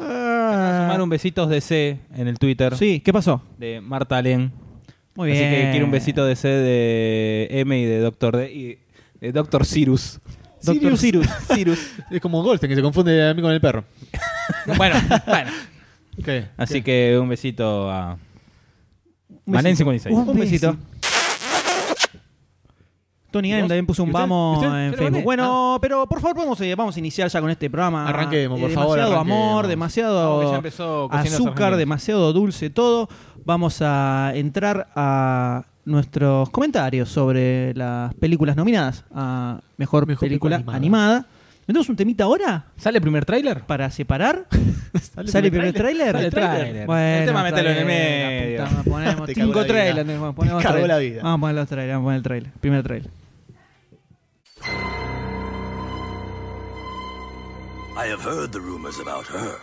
Ah. 0.00 0.84
Sumar 0.84 1.02
un 1.02 1.08
besitos 1.08 1.48
DC 1.48 1.98
en 2.16 2.28
el 2.28 2.38
Twitter 2.38 2.76
Sí, 2.76 3.00
¿qué 3.00 3.12
pasó? 3.12 3.42
de 3.58 3.80
Marta 3.80 4.16
Allen. 4.16 4.52
Muy 5.14 5.30
bien. 5.30 5.44
Así 5.46 5.54
que 5.64 5.70
quiero 5.70 5.84
un 5.86 5.92
besito 5.92 6.24
de 6.24 6.34
C 6.36 6.48
de 6.48 7.48
M 7.50 7.78
y 7.78 7.84
de 7.84 7.98
Doctor 8.00 8.36
D 8.38 8.50
y 8.52 8.78
de 9.20 9.32
Doctor 9.32 9.66
Cyrus. 9.66 10.18
Doctor 10.62 10.96
Cyrus. 10.96 11.26
Cyrus. 11.52 11.78
Es 12.10 12.20
como 12.20 12.42
Goldstein 12.42 12.70
que 12.70 12.76
se 12.76 12.82
confunde 12.82 13.28
a 13.28 13.34
mí 13.34 13.42
con 13.42 13.52
el 13.52 13.60
perro. 13.60 13.84
bueno, 14.78 14.94
bueno. 15.26 15.50
¿Qué? 16.24 16.46
Así 16.56 16.82
que 16.82 17.18
un 17.20 17.28
besito 17.28 17.90
a 17.90 18.14
Un 19.44 19.52
Manen 19.52 19.72
besito. 19.72 19.90
56. 19.90 20.16
Un 20.16 20.38
besito. 20.38 20.76
Tony 23.32 23.52
Allen 23.52 23.58
¿Y 23.58 23.62
vos? 23.62 23.68
también 23.70 23.86
puso 23.86 24.04
un 24.04 24.12
vamos 24.12 24.62
en 24.62 24.94
Facebook. 24.94 25.24
Bueno, 25.24 25.78
pero 25.80 26.06
por 26.06 26.20
favor 26.20 26.36
vamos, 26.36 26.60
a- 26.60 26.76
vamos 26.76 26.94
a 26.94 26.98
iniciar 27.00 27.28
ya 27.28 27.40
con 27.40 27.50
este 27.50 27.68
programa. 27.68 28.06
Arranquemos, 28.08 28.60
por 28.60 28.70
Eh, 28.70 28.74
favor, 28.74 28.96
Demasiado 28.98 29.18
amor, 29.20 29.66
demasiado 29.66 30.60
azúcar, 31.10 31.76
demasiado 31.76 32.32
dulce 32.32 32.70
todo. 32.70 33.08
Vamos 33.44 33.78
a 33.82 34.30
entrar 34.34 34.88
a 34.94 35.64
nuestros 35.84 36.48
comentarios 36.50 37.08
sobre 37.08 37.74
las 37.74 38.14
películas 38.14 38.54
nominadas 38.56 39.04
a 39.12 39.58
Mejor, 39.78 40.06
Mejor 40.06 40.28
Película, 40.28 40.58
película 40.58 40.76
animada. 40.76 40.76
animada. 41.16 41.26
¿Metemos 41.66 41.88
un 41.88 41.94
temita 41.96 42.24
ahora 42.24 42.64
¿Sale 42.76 42.98
el 42.98 43.02
primer 43.02 43.24
tráiler? 43.24 43.60
para 43.62 43.88
separar? 43.90 44.46
¿Sale 45.26 45.46
el 45.46 45.52
primer 45.52 45.72
tráiler? 45.72 46.12
Sale 46.12 46.24
el 46.26 46.30
tráiler. 46.32 46.86
Bueno, 46.86 47.00
El 47.20 47.26
tema 47.26 47.42
mételo 47.44 47.70
en 47.70 47.76
el 47.78 47.84
tráiler, 47.84 48.42
medio. 48.58 48.64
puta, 48.66 48.82
ponemos 48.90 49.30
cinco 49.32 49.64
trailers. 49.64 49.96
tenemos, 50.06 50.34
ponemos 50.34 50.58
Te 50.60 50.62
cagó 50.64 50.74
trailers. 50.78 50.88
la 50.88 50.98
vida. 50.98 51.22
Vamos 51.22 51.38
a 51.38 51.40
poner 51.40 51.56
los 51.56 51.68
trailers, 51.68 51.94
vamos 51.94 52.02
a 52.02 52.06
poner 52.06 52.16
el 52.18 52.22
trailer. 52.22 52.52
Primer 52.60 52.82
trailer. 52.82 53.10
I 57.96 58.06
have 58.06 58.22
heard 58.22 58.52
the 58.52 58.60
rumors 58.60 58.98
about 58.98 59.26
her. 59.26 59.60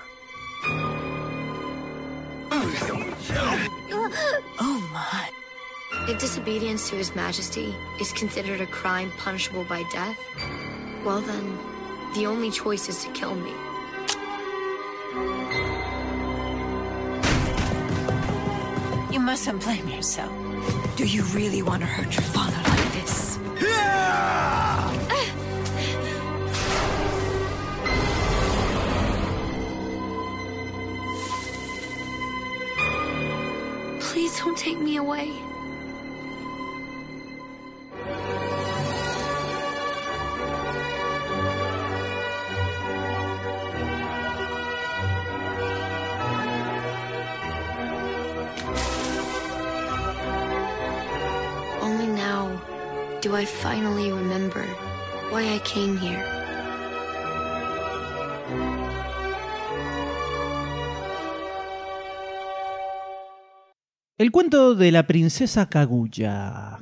Oh 4.62 4.90
my. 4.94 5.30
If 6.12 6.20
disobedience 6.20 6.90
to 6.90 6.96
His 6.96 7.16
Majesty 7.16 7.74
is 8.00 8.12
considered 8.14 8.62
a 8.62 8.66
crime 8.66 9.12
punishable 9.18 9.64
by 9.66 9.84
death, 9.92 10.18
well 11.06 11.22
then, 11.22 11.58
the 12.16 12.26
only 12.26 12.52
choice 12.52 12.90
is 12.90 13.04
to 13.04 13.12
kill 13.12 13.36
me. 13.36 13.54
You 19.12 19.20
mustn't 19.20 19.62
blame 19.64 19.88
yourself. 19.88 20.32
Do 20.96 21.06
you 21.06 21.24
really 21.24 21.62
want 21.62 21.82
to 21.82 21.88
hurt 21.88 22.14
your 22.16 22.24
father 22.24 22.62
like 22.70 22.79
don't 34.40 34.58
take 34.58 34.80
me 34.80 34.96
away. 34.96 35.30
Only 51.82 52.08
now 52.08 52.62
do 53.20 53.36
I 53.36 53.44
finally 53.44 54.14
remember 54.14 54.64
why 55.32 55.54
I 55.54 55.60
came 55.66 55.98
here. 55.98 56.39
El 64.20 64.34
cuento 64.34 64.76
de 64.76 64.92
la 64.92 65.08
princesa 65.08 65.70
Kaguya. 65.70 66.78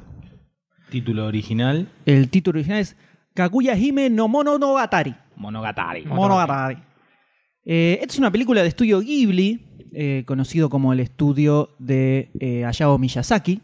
Título 0.90 1.28
original. 1.28 1.88
El 2.08 2.32
título 2.32 2.58
original 2.58 2.80
es 2.80 2.96
Kaguya 3.36 3.78
Hime 3.78 4.10
no 4.10 4.28
Monogatari. 4.28 5.14
Monogatari. 5.36 6.04
Monogatari. 6.06 6.80
Eh, 7.64 8.00
esta 8.02 8.14
es 8.14 8.18
una 8.18 8.32
película 8.32 8.64
de 8.64 8.70
estudio 8.70 9.02
Ghibli, 9.02 9.68
eh, 9.94 10.24
conocido 10.26 10.72
como 10.72 10.94
el 10.94 11.00
estudio 11.00 11.76
de 11.78 12.32
eh, 12.40 12.66
Hayao 12.66 12.98
Miyazaki, 12.98 13.62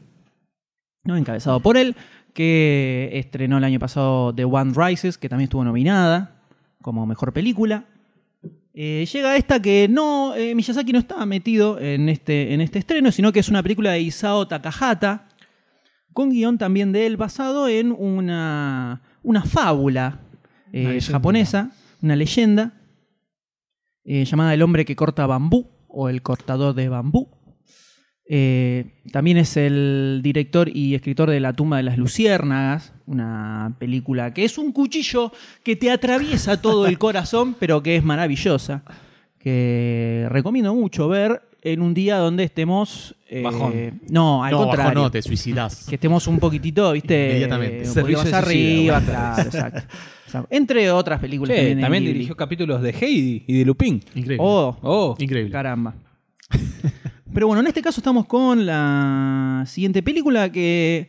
¿no? 1.03 1.17
encabezado 1.17 1.59
por 1.59 1.75
él, 1.75 1.95
que 2.36 3.09
estrenó 3.13 3.57
el 3.57 3.63
año 3.63 3.79
pasado 3.79 4.36
The 4.36 4.45
One 4.45 4.73
Rises, 4.75 5.17
que 5.17 5.29
también 5.29 5.45
estuvo 5.45 5.63
nominada 5.63 6.43
como 6.83 7.07
mejor 7.07 7.33
película. 7.33 7.86
Eh, 8.75 9.07
llega 9.12 9.36
esta 9.38 9.62
que 9.62 9.88
no, 9.88 10.36
eh, 10.36 10.55
Miyazaki 10.55 10.93
no 10.93 10.99
estaba 10.99 11.25
metido 11.25 11.79
en 11.79 12.09
este, 12.09 12.53
en 12.53 12.62
este 12.62 12.79
estreno, 12.79 13.12
sino 13.12 13.31
que 13.31 13.39
es 13.39 13.49
una 13.49 13.62
película 13.62 13.91
de 13.91 14.01
Isao 14.01 14.47
Takahata, 14.47 15.27
con 16.12 16.29
guion 16.29 16.57
también 16.57 16.91
de 16.91 17.05
él 17.05 17.17
basado 17.17 17.67
en 17.67 17.91
una, 17.91 19.01
una 19.21 19.43
fábula 19.43 20.19
eh, 20.71 20.86
Una 20.88 21.01
japonesa, 21.01 21.71
una 22.01 22.15
leyenda, 22.15 22.73
eh, 24.05 24.25
llamada 24.25 24.53
El 24.53 24.63
hombre 24.63 24.86
que 24.86 24.95
corta 24.95 25.27
bambú 25.27 25.69
o 25.88 26.09
El 26.09 26.23
cortador 26.23 26.73
de 26.73 26.89
bambú. 26.89 27.29
Eh, 28.25 28.86
también 29.12 29.38
es 29.38 29.57
el 29.57 30.21
director 30.23 30.69
y 30.73 30.95
escritor 30.95 31.29
de 31.29 31.39
La 31.41 31.53
tumba 31.53 31.77
de 31.77 31.83
las 31.83 31.97
luciérnagas, 31.97 32.93
una 33.05 33.75
película 33.79 34.33
que 34.33 34.45
es 34.45 34.57
un 34.57 34.71
cuchillo 34.71 35.31
que 35.63 35.75
te 35.75 35.91
atraviesa 35.91 36.62
todo 36.62 36.88
el 36.88 36.97
corazón, 36.99 37.55
pero 37.59 37.83
que 37.83 37.97
es 37.97 38.03
maravillosa, 38.03 38.83
que 39.39 40.25
recomiendo 40.29 40.73
mucho 40.73 41.09
ver 41.09 41.41
en 41.62 41.81
un 41.81 41.93
día 41.93 42.17
donde 42.17 42.43
estemos... 42.43 43.15
eh, 43.29 43.41
Bajón. 43.41 44.01
No, 44.09 44.43
al 44.43 44.51
no, 44.51 44.57
contrario. 44.59 44.86
bajo 44.93 44.99
no, 45.05 45.12
te 45.12 45.21
suicidás. 45.21 45.86
Que 45.88 45.95
estemos 45.95 46.27
un 46.27 46.39
poquitito, 46.39 46.91
¿viste? 46.91 47.29
Inmediatamente. 47.29 47.89
Un 48.01 48.12
más 48.13 48.33
arriba, 48.33 49.01
claro, 49.01 49.41
exacto. 49.43 49.81
Entre 50.49 50.89
otras 50.91 51.19
películas 51.19 51.57
también. 51.79 52.03
dirigió 52.05 52.36
capítulos 52.36 52.81
de 52.81 52.89
Heidi 52.91 53.43
y 53.47 53.59
de 53.59 53.65
Lupin. 53.65 54.01
Increíble. 54.15 54.38
Oh, 54.39 54.75
Oh, 54.81 55.15
Increíble. 55.19 55.51
caramba. 55.51 55.93
Pero 57.33 57.47
bueno, 57.47 57.61
en 57.61 57.67
este 57.67 57.81
caso 57.81 57.99
estamos 57.99 58.25
con 58.25 58.65
la 58.65 59.63
siguiente 59.67 60.01
película 60.03 60.51
que 60.51 61.07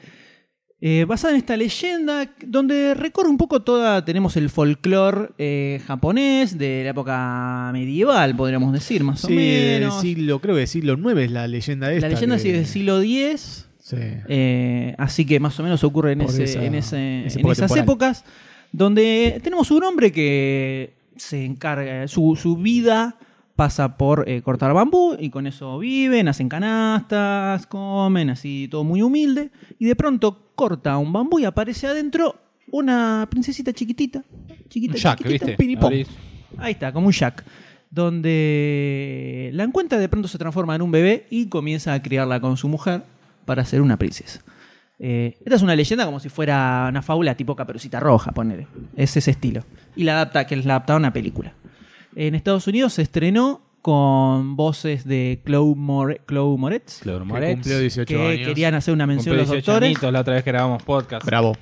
Eh, 0.87 1.07
basada 1.07 1.33
en 1.33 1.39
esta 1.39 1.57
leyenda, 1.57 2.31
donde 2.47 2.93
recorre 2.93 3.31
un 3.31 3.39
poco 3.39 3.63
toda, 3.63 4.05
tenemos 4.05 4.37
el 4.37 4.51
folclore 4.51 5.31
eh, 5.39 5.81
japonés 5.87 6.59
de 6.59 6.83
la 6.85 6.91
época 6.91 7.71
medieval, 7.73 8.37
podríamos 8.37 8.71
decir, 8.71 9.03
más 9.03 9.25
o 9.25 9.29
Sí, 9.29 9.35
menos. 9.35 9.99
siglo, 10.03 10.41
creo 10.41 10.55
que 10.55 10.59
del 10.59 10.69
siglo 10.69 10.97
9 10.99 11.25
es 11.25 11.31
la 11.31 11.49
leyenda 11.49 11.91
esta. 11.91 12.07
la 12.09 12.15
leyenda 12.15 12.37
que- 12.37 12.51
es 12.51 12.57
del 12.57 12.67
siglo 12.67 13.01
X, 13.01 13.67
Sí. 13.79 13.97
eh, 14.29 14.95
así 14.99 15.25
que 15.25 15.41
más 15.41 15.59
o 15.59 15.63
menos 15.63 15.83
ocurre 15.85 16.13
en, 16.13 16.19
Por 16.19 16.29
ese- 16.29 16.45
esa- 16.45 16.63
en, 16.63 16.75
ese- 16.75 17.27
esa 17.29 17.35
en 17.35 17.41
época 17.41 17.53
esas 17.53 17.73
temporal. 17.73 17.85
épocas, 17.85 18.25
donde 18.71 19.41
tenemos 19.43 19.71
un 19.71 19.85
hombre 19.85 20.13
que 20.13 20.93
se 21.17 21.47
encarga, 21.47 22.07
su, 22.09 22.37
su 22.37 22.57
vida 22.59 23.17
pasa 23.57 23.97
por 23.97 24.29
eh, 24.29 24.43
cortar 24.43 24.73
bambú 24.73 25.17
y 25.19 25.31
con 25.31 25.47
eso 25.47 25.79
viven, 25.79 26.29
hacen 26.29 26.49
canastas, 26.49 27.67
comen, 27.67 28.31
así 28.31 28.69
todo 28.71 28.85
muy 28.85 29.03
humilde, 29.03 29.51
y 29.79 29.87
de 29.87 29.97
pronto 29.97 30.53
corta 30.55 30.99
un 30.99 31.13
bambú 31.13 31.39
y 31.39 31.45
aparece 31.45 31.87
adentro 31.87 32.37
una 32.71 33.27
princesita 33.31 33.73
chiquitita, 33.73 34.25
chiquita, 34.69 34.95
Un 34.95 35.01
Jack, 35.01 35.19
chiquitita, 35.19 35.89
¿viste? 35.89 36.13
Ahí 36.59 36.73
está, 36.73 36.93
como 36.93 37.07
un 37.07 37.13
Jack. 37.13 37.45
Donde 37.91 39.51
la 39.53 39.63
encuentra, 39.63 39.99
de 39.99 40.09
pronto 40.09 40.27
se 40.27 40.37
transforma 40.37 40.75
en 40.75 40.83
un 40.83 40.91
bebé 40.91 41.27
y 41.31 41.47
comienza 41.47 41.95
a 41.95 42.03
criarla 42.03 42.41
con 42.41 42.57
su 42.57 42.69
mujer 42.69 43.05
para 43.45 43.65
ser 43.65 43.81
una 43.81 43.97
princesa. 43.97 44.43
Eh, 44.99 45.37
esta 45.41 45.55
es 45.57 45.63
una 45.63 45.77
leyenda 45.77 46.05
como 46.05 46.19
si 46.19 46.29
fuera 46.29 46.87
una 46.89 47.03
fábula 47.03 47.37
tipo 47.37 47.55
Caperucita 47.55 48.01
Roja, 48.01 48.33
ponele. 48.33 48.67
Es 48.97 49.17
ese 49.17 49.31
estilo. 49.31 49.65
Y 49.95 50.03
la 50.03 50.15
adapta, 50.15 50.45
que 50.47 50.57
la 50.57 50.75
adaptaba 50.75 50.97
a 50.97 51.01
una 51.01 51.13
película. 51.13 51.53
En 52.17 52.35
Estados 52.35 52.67
Unidos 52.67 52.93
se 52.95 53.03
estrenó 53.03 53.63
con 53.83 54.57
voces 54.57 55.05
de 55.05 55.43
Chloe, 55.45 55.75
More, 55.77 56.21
Chloe 56.27 56.57
Moretz, 56.57 57.01
Que 57.03 57.11
Moretz. 57.11 57.55
cumplió 57.57 57.79
18 57.81 58.07
que 58.07 58.27
años. 58.35 58.49
querían 58.49 58.75
hacer 58.75 58.95
una 58.95 59.07
mención 59.07 59.35
Cumplió 59.37 59.43
los 59.43 59.51
18 59.51 59.73
doctores. 59.73 59.87
añitos 59.89 60.13
la 60.13 60.21
otra 60.21 60.35
vez 60.35 60.45
que 60.45 60.51
grabamos 60.53 60.83
podcast. 60.85 61.27
Bravo. 61.27 61.53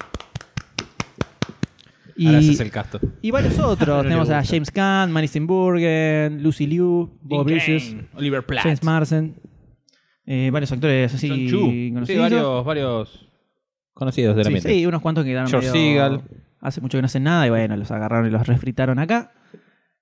Y, 2.14 2.26
Ahora 2.26 2.38
haces 2.38 2.60
el 2.60 2.70
casto. 2.70 3.00
y 3.22 3.30
varios 3.30 3.58
otros. 3.58 4.02
Tenemos 4.02 4.28
a. 4.30 4.44
James 4.44 4.70
Caan, 4.70 5.10
Manny 5.10 5.26
Steenburgen, 5.28 6.42
Lucy 6.42 6.66
Liu, 6.66 7.10
Bob 7.22 7.44
Bridges. 7.46 7.96
Oliver 8.14 8.44
Platt. 8.44 8.62
James 8.64 8.82
Marsden. 8.84 9.34
Eh, 10.26 10.50
varios 10.52 10.70
actores 10.70 11.12
así 11.14 11.48
Chu. 11.50 11.70
Sí, 11.70 11.90
conocidos. 11.92 12.22
varios, 12.22 12.64
varios 12.64 13.28
conocidos 13.94 14.36
de 14.36 14.44
la 14.44 14.48
Sí, 14.48 14.54
mente. 14.54 14.68
sí, 14.68 14.86
unos 14.86 15.02
cuantos 15.02 15.24
que 15.24 15.30
quedaron 15.30 15.50
George 15.50 15.72
medio- 15.72 15.92
Seagal. 15.94 16.22
Hace 16.60 16.80
mucho 16.80 16.98
que 16.98 17.02
no 17.02 17.06
hacen 17.06 17.24
nada 17.24 17.44
y 17.46 17.50
bueno, 17.50 17.76
los 17.76 17.90
agarraron 17.90 18.28
y 18.28 18.30
los 18.30 18.46
refritaron 18.46 19.00
acá. 19.00 19.32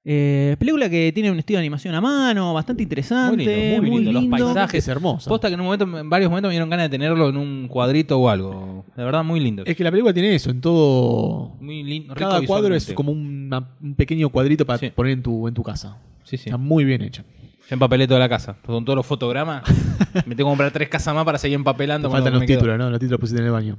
Eh, 0.03 0.57
película 0.59 0.89
que 0.89 1.13
tiene 1.13 1.31
un 1.31 1.39
estilo 1.39 1.59
de 1.59 1.63
animación 1.65 1.95
a 1.95 2.01
mano, 2.01 2.55
bastante 2.55 2.83
interesante, 2.83 3.37
Muy 3.37 3.45
lindo, 3.47 3.83
muy 3.83 4.05
lindo. 4.05 4.13
Los 4.39 4.55
paisajes. 4.55 4.83
Es 4.85 4.89
hermoso. 4.89 5.29
Posta 5.29 5.49
que 5.49 5.55
en, 5.55 5.61
un 5.61 5.67
momento, 5.67 5.99
en 5.99 6.09
varios 6.09 6.31
momentos 6.31 6.49
me 6.49 6.53
dieron 6.55 6.71
ganas 6.71 6.87
de 6.87 6.89
tenerlo 6.91 7.29
en 7.29 7.37
un 7.37 7.69
cuadrito 7.69 8.19
o 8.19 8.29
algo. 8.31 8.87
De 8.97 9.05
verdad, 9.05 9.23
muy 9.23 9.41
lindo. 9.41 9.63
Es 9.67 9.77
que 9.77 9.85
la 9.85 9.91
película 9.91 10.15
tiene 10.15 10.35
eso, 10.35 10.51
en 10.51 10.61
todo. 10.63 11.55
muy 11.61 11.83
lindo. 11.83 12.15
rico 12.15 12.29
Cada 12.31 12.41
cuadro 12.47 12.75
es 12.75 12.91
como 12.95 13.13
una- 13.13 13.77
un 13.83 13.95
pequeño 13.95 14.31
cuadrito 14.31 14.65
para 14.65 14.79
Sí. 14.79 14.91
poner 14.91 15.13
en 15.13 15.23
tu, 15.23 15.47
en 15.47 15.53
tu 15.55 15.63
casa. 15.63 15.99
Sí, 16.25 16.39
sí. 16.39 16.49
Está 16.49 16.57
muy 16.57 16.85
bien 16.85 17.03
hecha. 17.03 17.23
Ya 17.69 17.75
empapelé 17.75 18.09
toda 18.09 18.21
la 18.21 18.29
casa. 18.29 18.57
Con 18.65 18.85
todos 18.87 18.97
los 18.97 19.07
fotogramas. 19.07 19.63
me 20.27 20.35
tengo 20.35 20.49
que 20.49 20.53
comprar 20.53 20.73
tres 20.73 20.89
casas 20.89 21.15
más 21.15 21.25
para 21.27 21.37
seguir 21.37 21.57
Te 21.57 21.61
empapelando. 21.61 22.11
faltan 22.11 22.33
los 22.33 22.47
títulos, 22.47 22.79
¿no? 22.79 22.89
Los 22.89 22.99
títulos 22.99 23.13
los 23.13 23.21
pusiste 23.21 23.41
en 23.41 23.47
el 23.47 23.53
baño. 23.53 23.77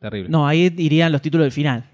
Terrible. 0.00 0.30
No, 0.30 0.46
ahí 0.46 0.72
irían 0.78 1.12
los 1.12 1.20
títulos 1.20 1.44
del 1.44 1.52
final. 1.52 1.90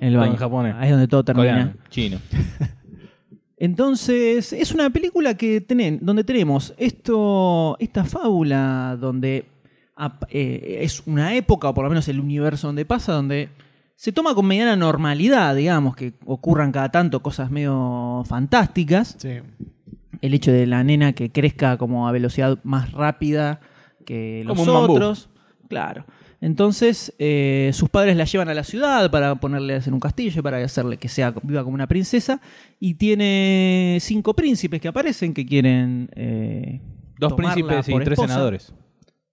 En 0.00 0.08
el 0.08 0.16
baño. 0.16 0.32
en 0.32 0.38
japonés. 0.38 0.74
Ahí 0.78 0.86
es 0.86 0.90
donde 0.92 1.06
todo 1.08 1.22
termina. 1.24 1.48
Coreano, 1.48 1.72
chino. 1.90 2.18
Entonces, 3.56 4.52
es 4.54 4.72
una 4.72 4.88
película 4.88 5.34
que 5.34 5.60
tenen, 5.60 5.98
donde 6.00 6.24
tenemos 6.24 6.72
esto, 6.78 7.76
esta 7.78 8.04
fábula 8.04 8.96
donde 8.98 9.44
eh, 10.30 10.78
es 10.80 11.06
una 11.06 11.34
época, 11.34 11.68
o 11.68 11.74
por 11.74 11.84
lo 11.84 11.90
menos 11.90 12.08
el 12.08 12.20
universo 12.20 12.68
donde 12.68 12.86
pasa, 12.86 13.12
donde 13.12 13.50
se 13.96 14.12
toma 14.12 14.34
con 14.34 14.46
mediana 14.46 14.76
normalidad, 14.76 15.54
digamos, 15.54 15.94
que 15.94 16.14
ocurran 16.24 16.72
cada 16.72 16.90
tanto 16.90 17.22
cosas 17.22 17.50
medio 17.50 18.22
fantásticas. 18.26 19.16
Sí. 19.18 19.40
El 20.22 20.32
hecho 20.32 20.52
de 20.52 20.66
la 20.66 20.82
nena 20.82 21.12
que 21.12 21.30
crezca 21.30 21.76
como 21.76 22.08
a 22.08 22.12
velocidad 22.12 22.58
más 22.62 22.92
rápida 22.92 23.60
que 24.06 24.42
los 24.46 24.56
Como 24.56 24.72
un 24.72 24.78
bambú. 24.80 24.94
otros. 24.94 25.28
Claro. 25.68 26.06
Entonces, 26.42 27.14
eh, 27.18 27.70
sus 27.74 27.90
padres 27.90 28.16
la 28.16 28.24
llevan 28.24 28.48
a 28.48 28.54
la 28.54 28.64
ciudad 28.64 29.10
para 29.10 29.34
ponerle 29.34 29.76
en 29.84 29.92
un 29.94 30.00
castillo, 30.00 30.42
para 30.42 30.56
hacerle 30.64 30.96
que 30.96 31.08
sea 31.08 31.34
viva 31.42 31.62
como 31.62 31.74
una 31.74 31.86
princesa. 31.86 32.40
Y 32.78 32.94
tiene 32.94 33.98
cinco 34.00 34.34
príncipes 34.34 34.80
que 34.80 34.88
aparecen 34.88 35.34
que 35.34 35.44
quieren. 35.44 36.08
eh, 36.16 36.80
Dos 37.18 37.34
príncipes 37.34 37.86
y 37.88 37.92
tres 37.96 38.08
esposa. 38.12 38.28
senadores. 38.28 38.72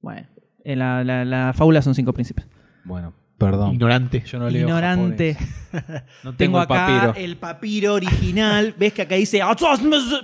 Bueno, 0.02 0.28
en 0.66 0.80
la, 0.80 1.04
la- 1.06 1.24
la 1.24 1.54
fábula 1.54 1.82
son 1.82 1.96
cinco 1.96 2.12
príncipes. 2.14 2.46
Bueno, 2.84 3.14
perdón. 3.38 3.74
Ignorante. 3.74 4.24
Yo 4.26 4.40
no 4.40 4.50
leo 4.50 4.64
Ignorante. 4.68 5.36
japonés. 5.36 6.04
No 6.24 6.34
Tengo 6.36 6.36
tengo, 6.36 6.58
el 6.58 6.64
acá 6.64 6.74
papiro. 7.08 7.26
el 7.26 7.38
papiro 7.38 7.94
original. 7.94 8.76
¿Ves 8.78 8.92
que 8.94 9.04
acá 9.04 9.16
dice. 9.16 9.42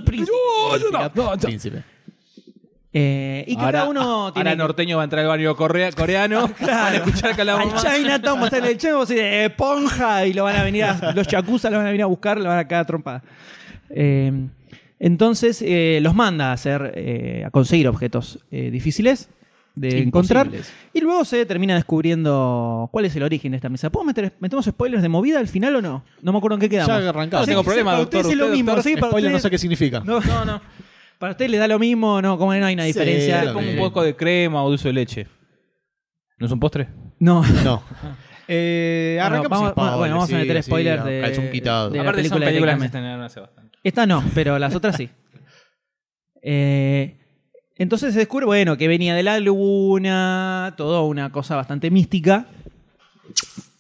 Príncipe. 0.06 0.32
Príncipe. 1.41 1.84
Eh, 2.95 3.43
y 3.47 3.56
cada 3.56 3.65
ahora, 3.65 3.86
uno 3.86 4.34
tiene. 4.34 4.51
ahora 4.51 4.63
norteño 4.63 4.97
va 4.97 5.03
a 5.03 5.06
entrar 5.06 5.25
al 5.25 5.56
corea- 5.56 5.91
coreano. 5.93 6.47
Van 6.62 6.69
a 6.69 6.95
escuchar 6.95 7.34
que 7.36 7.41
hablamos 7.41 7.84
Al. 7.84 7.95
Chinatown 7.97 8.39
va 8.39 8.43
a 8.43 8.45
estar 8.45 8.65
el 8.65 8.77
Chinatown 8.77 8.99
va 8.99 9.03
a 9.03 9.06
decir, 9.08 9.19
"Eh, 9.23 9.49
ponja 9.49 10.25
y 10.27 10.34
lo 10.34 10.43
van 10.43 10.56
a 10.58 10.63
venir 10.63 10.84
a, 10.84 11.12
los 11.15 11.27
yakuza 11.27 11.69
lo 11.71 11.77
van 11.77 11.88
a 11.88 11.89
venir 11.89 12.03
a 12.03 12.08
buscar, 12.08 12.39
lo 12.39 12.49
van 12.49 12.60
a 12.60 12.67
caer 12.67 12.82
a 12.82 12.86
trompada. 12.86 13.23
Eh, 13.89 14.32
entonces 14.99 15.62
eh, 15.65 15.99
los 16.01 16.13
manda 16.15 16.51
a 16.51 16.53
hacer 16.53 16.93
eh, 16.95 17.43
a 17.45 17.49
conseguir 17.51 17.88
objetos 17.88 18.39
eh, 18.51 18.69
difíciles 18.71 19.29
de 19.75 20.03
encontrar 20.03 20.49
y 20.93 21.01
luego 21.01 21.25
se 21.25 21.47
termina 21.47 21.73
descubriendo 21.73 22.89
cuál 22.91 23.06
es 23.06 23.15
el 23.15 23.23
origen 23.23 23.53
de 23.53 23.56
esta 23.56 23.69
mesa. 23.69 23.89
¿Puedo 23.89 24.06
meter 24.06 24.32
metemos 24.39 24.65
spoilers 24.65 25.01
de 25.01 25.10
movida 25.10 25.39
al 25.39 25.47
final 25.47 25.75
o 25.77 25.82
no? 25.82 26.03
No 26.21 26.32
me 26.32 26.38
acuerdo 26.38 26.56
en 26.58 26.62
qué 26.62 26.69
quedamos. 26.69 27.01
Ya 27.01 27.10
arrancamos. 27.10 27.47
No 27.47 27.51
tengo 27.51 27.63
problema, 27.63 27.95
doctor. 27.95 28.19
ustedes 28.19 28.34
es 28.34 28.38
lo 28.38 28.45
Usted, 28.45 28.56
mismo, 28.56 28.71
doctor, 28.75 28.91
sí, 28.91 28.95
para 28.97 29.10
Spoiler 29.12 29.32
no 29.32 29.39
sé 29.39 29.49
qué 29.49 29.58
significa. 29.58 29.99
no, 30.06 30.19
no, 30.21 30.45
no. 30.45 30.62
Para 31.23 31.31
ustedes 31.31 31.51
les 31.51 31.59
da 31.62 31.69
lo 31.69 31.79
mismo, 31.79 32.21
no, 32.21 32.38
como 32.38 32.53
no 32.53 32.65
hay 32.65 32.73
una 32.73 32.83
Sí, 32.83 32.88
diferencia. 32.88 33.45
lo 33.45 33.53
Pongo 33.53 33.59
un 33.62 33.65
mismo. 33.67 33.83
poco 33.88 34.03
de 34.03 34.13
crema 34.13 34.62
o 34.62 34.67
dulce 34.69 34.89
de 34.89 34.93
leche. 34.93 35.27
¿No 36.38 36.47
es 36.47 36.51
un 36.51 36.59
postre? 36.59 36.89
No. 37.19 37.41
No. 37.63 37.81
Eh, 38.49 39.13
Bueno, 39.21 39.25
arrancamos 39.38 39.49
vamos- 39.49 39.67
sin 39.67 39.71
spoilers, 39.71 39.97
bueno, 39.99 40.15
vamos 40.15 40.33
a 40.33 40.36
meter 40.38 40.55
sí, 40.57 40.63
spoilers 40.63 41.05
de- 41.05 41.21
calzón 41.21 41.49
quitado. 41.49 41.89
de- 41.91 41.95
la 41.95 42.01
Aparte 42.03 42.23
son 42.23 42.29
película 42.29 42.45
películas 42.45 42.49
que 42.49 42.51
se 42.51 42.59
directamente. 42.59 42.86
estrenaron 42.97 43.23
hace 43.25 43.39
bastante. 43.39 43.77
Esta 43.86 44.05
no, 44.05 44.23
pero 44.36 44.59
las 44.59 44.75
otras 44.75 44.97
sí. 44.97 45.09
Eh, 46.41 47.17
entonces 47.77 48.12
se 48.13 48.19
descubre, 48.19 48.45
bueno, 48.45 48.75
que 48.77 48.89
venía 48.89 49.15
de 49.15 49.23
la 49.23 49.39
luna, 49.39 50.73
todo 50.75 51.05
una 51.05 51.31
cosa 51.31 51.55
bastante 51.55 51.89
mística. 51.89 52.47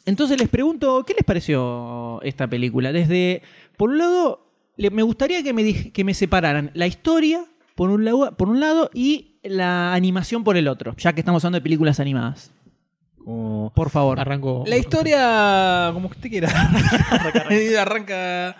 Entonces 0.05 0.39
les 0.39 0.47
pregunto, 0.47 1.03
¿qué 1.05 1.13
les 1.13 1.25
pareció 1.25 2.21
esta 2.23 2.47
película? 2.47 2.93
Desde, 2.93 3.41
por 3.75 3.89
un 3.89 3.97
lado, 3.97 4.42
le- 4.77 4.89
me 4.89 5.03
gustaría 5.03 5.43
que 5.43 5.53
me, 5.53 5.91
que 5.91 6.03
me 6.03 6.13
separaran 6.13 6.71
la 6.73 6.87
historia 6.87 7.43
por 7.75 7.89
un, 7.89 8.05
lado, 8.05 8.35
por 8.37 8.49
un 8.49 8.59
lado 8.59 8.89
y 8.93 9.37
la 9.43 9.93
animación 9.93 10.43
por 10.43 10.57
el 10.57 10.67
otro, 10.67 10.95
ya 10.97 11.13
que 11.13 11.21
estamos 11.21 11.43
hablando 11.43 11.57
de 11.57 11.63
películas 11.63 11.99
animadas. 11.99 12.51
Como- 13.23 13.71
Por 13.75 13.89
favor. 13.89 14.19
Arranco. 14.19 14.63
La 14.67 14.77
historia, 14.77 15.89
como 15.93 16.07
usted 16.09 16.29
quiera. 16.29 16.49
Arranca. 17.81 18.55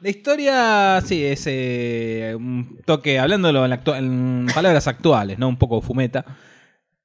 La 0.00 0.10
historia, 0.10 1.00
sí, 1.04 1.24
es 1.24 1.44
eh, 1.46 2.34
un 2.36 2.78
toque, 2.84 3.18
hablándolo 3.18 3.64
en 3.64 4.46
palabras 4.54 4.86
actuales, 4.86 5.38
¿no? 5.38 5.48
Un 5.48 5.56
poco 5.56 5.80
fumeta. 5.80 6.24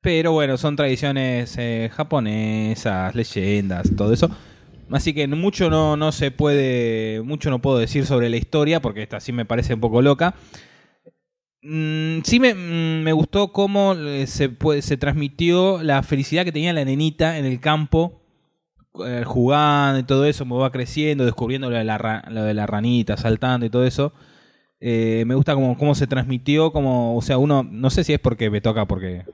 Pero 0.02 0.32
bueno, 0.34 0.58
son 0.58 0.76
tradiciones 0.76 1.56
eh, 1.58 1.90
japonesas, 1.94 3.14
leyendas, 3.16 3.90
todo 3.96 4.12
eso. 4.14 4.30
Así 4.92 5.14
que 5.14 5.28
mucho 5.28 5.70
no, 5.70 5.96
no 5.98 6.12
se 6.12 6.32
puede, 6.32 7.22
mucho 7.24 7.50
no 7.50 7.60
puedo 7.62 7.78
decir 7.78 8.06
sobre 8.06 8.30
la 8.30 8.38
historia, 8.38 8.82
porque 8.82 9.04
esta 9.04 9.20
sí 9.20 9.32
me 9.32 9.46
parece 9.46 9.76
un 9.76 9.80
poco 9.82 10.02
loca. 10.02 10.36
Mm, 11.62 12.22
sí 12.24 12.40
me, 12.40 12.54
mm, 12.54 13.04
me 13.04 13.12
gustó 13.14 13.52
cómo 13.52 13.94
eh, 13.94 14.28
se, 14.28 14.50
puede- 14.50 14.82
se 14.82 14.98
transmitió 14.98 15.84
la 15.84 16.04
felicidad 16.04 16.46
que 16.46 16.52
tenía 16.54 16.72
la 16.74 16.86
nenita 16.86 17.38
en 17.38 17.46
el 17.46 17.60
campo, 17.60 18.22
eh, 19.06 19.24
jugando 19.26 20.00
y 20.00 20.04
todo 20.04 20.26
eso, 20.26 20.46
me 20.46 20.56
va 20.56 20.72
creciendo, 20.72 21.26
descubriendo 21.26 21.70
lo 21.70 21.78
de 21.78 21.84
la, 21.84 22.24
lo 22.30 22.44
de 22.44 22.54
la 22.54 22.66
ranita, 22.66 23.18
saltando 23.18 23.66
y 23.66 23.70
todo 23.70 23.86
eso. 23.86 24.14
Eh, 24.80 25.24
me 25.28 25.36
gusta 25.36 25.54
cómo, 25.56 25.78
cómo 25.78 25.96
se 25.96 26.08
transmitió, 26.08 26.72
como, 26.72 27.18
o 27.18 27.22
sea, 27.22 27.38
uno, 27.38 27.64
no 27.70 27.90
sé 27.90 28.04
si 28.06 28.14
es 28.14 28.20
porque 28.20 28.50
me 28.50 28.62
toca, 28.62 28.86
porque... 28.88 29.26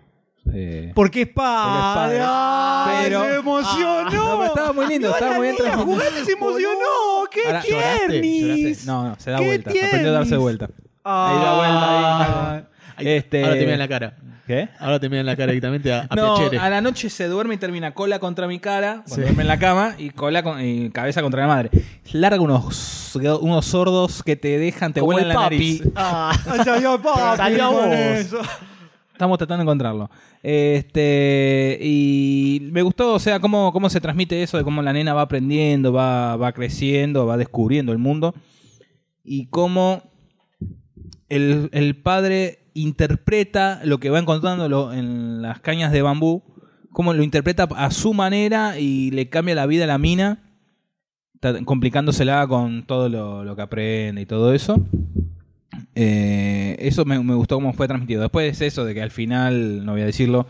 eh, 0.53 0.91
Porque 0.95 1.21
es 1.23 1.27
padre. 1.29 1.63
Porque 1.65 1.79
es 1.79 1.95
padre. 1.95 2.19
¡Ay, 2.25 2.97
Pero- 3.05 3.23
se 3.23 3.36
emocionó. 3.36 3.97
Ah, 3.99 4.10
no, 4.13 4.38
pero 4.38 4.45
estaba 4.45 4.73
muy 4.73 4.88
lindo, 4.88 5.10
estaba 5.12 5.34
muy 5.36 5.43
bien 5.47 5.55
transmitido. 5.58 5.86
jugar, 5.95 6.08
se 6.25 6.31
emocionó. 6.31 6.79
¡Qué 7.31 7.41
Ahora, 7.45 7.63
¿lloraste? 7.63 8.08
tiernis! 8.08 8.41
¿Lloraste? 8.41 8.86
no, 8.86 9.03
no, 9.10 9.15
se 9.19 9.31
da 9.31 9.38
¡Qué 9.39 9.45
vuelta, 9.45 9.69
aprendió 9.71 10.10
a 10.10 10.13
darse 10.13 10.27
tiernis! 10.29 10.41
vuelta. 10.43 10.69
Ahí 11.03 11.38
da 11.43 11.55
vuelta, 11.55 12.53
ahí. 12.55 12.63
Ahí- 12.97 13.08
Este- 13.17 13.43
Ahora 13.43 13.55
te 13.55 13.62
miran 13.65 13.79
la 13.79 13.88
cara. 13.88 14.15
¿Qué? 14.47 14.69
Ahora 14.79 14.99
te 14.99 15.10
miran 15.10 15.25
la 15.25 15.36
cara 15.36 15.47
directamente 15.51 15.91
a, 15.91 16.05
a 16.08 16.15
No, 16.15 16.36
a 16.38 16.69
la 16.69 16.79
noche 16.79 17.10
se 17.10 17.27
duerme 17.27 17.55
y 17.55 17.58
termina 17.58 17.95
cola 17.95 18.19
contra 18.19 18.47
mi 18.47 18.60
cara, 18.60 18.97
cuando 19.08 19.15
Sí. 19.15 19.21
duerme 19.21 19.41
en 19.41 19.47
la 19.47 19.58
cama, 19.58 19.95
y 19.97 20.12
cola 20.12 20.43
con, 20.43 20.62
y 20.63 20.91
cabeza 20.91 21.23
contra 21.23 21.41
la 21.41 21.47
madre. 21.47 21.71
Larga 22.13 22.39
unos, 22.39 23.15
unos 23.41 23.65
sordos 23.65 24.21
que 24.21 24.36
te 24.36 24.60
dejan, 24.60 24.93
te 24.93 24.99
Como 24.99 25.13
vuelan 25.13 25.31
el 25.31 25.36
la 25.36 25.41
papi. 25.41 25.55
nariz. 25.55 25.81
Ah. 25.95 26.31
Ay, 26.47 26.60
salió 26.63 27.01
papi 27.01 27.38
Salió 27.38 27.71
con 27.71 27.89
vos. 27.89 28.47
Estamos 29.15 29.38
tratando 29.38 29.62
de 29.62 29.63
encontrarlo. 29.63 30.10
Este, 30.43 31.80
y 31.82 32.67
me 32.73 32.82
gustó, 32.82 33.13
o 33.13 33.19
sea, 33.19 33.39
cómo, 33.39 33.71
cómo 33.71 33.89
se 33.89 34.01
transmite 34.01 34.43
eso 34.43 34.58
de 34.58 34.65
cómo 34.65 34.82
la 34.82 34.91
nena 34.91 35.13
va 35.13 35.21
aprendiendo, 35.21 35.93
va, 35.93 36.36
va 36.36 36.51
creciendo, 36.51 37.25
va 37.25 37.38
descubriendo 37.38 37.93
el 37.93 37.97
mundo. 37.97 38.36
Y 39.23 39.45
cómo 39.45 40.04
el, 41.30 41.69
el 41.71 41.95
padre 41.95 42.67
interpreta 42.73 43.80
lo 43.86 44.01
que 44.01 44.10
va 44.10 44.19
encontrando 44.19 44.91
en 44.91 45.41
las 45.41 45.62
cañas 45.62 45.93
de 45.93 46.01
bambú, 46.01 46.43
cómo 46.91 47.13
lo 47.13 47.23
interpreta 47.23 47.69
a 47.73 47.91
su 47.91 48.13
manera 48.13 48.78
y 48.78 49.12
le 49.12 49.30
cambia 49.30 49.56
la 49.56 49.65
vida 49.65 49.86
a 49.86 49.88
la 49.88 49.97
mina, 49.97 50.43
complicándosela 51.63 52.45
con 52.47 52.86
todo 52.86 53.08
lo, 53.08 53.45
lo 53.45 53.56
que 53.56 53.62
aprende 53.62 54.23
y 54.23 54.25
todo 54.25 54.54
eso. 54.54 54.86
Eh, 55.95 56.75
eso 56.79 57.05
me, 57.05 57.17
me 57.23 57.34
gustó 57.36 57.55
cómo 57.55 57.73
fue 57.73 57.88
transmitido. 57.88 58.21
Después 58.21 58.62
eso 58.62 58.84
de 58.86 58.93
que 58.93 59.01
al 59.01 59.12
final, 59.12 59.86
no 59.86 59.93
voy 59.93 60.01
a 60.01 60.05
decirlo, 60.05 60.45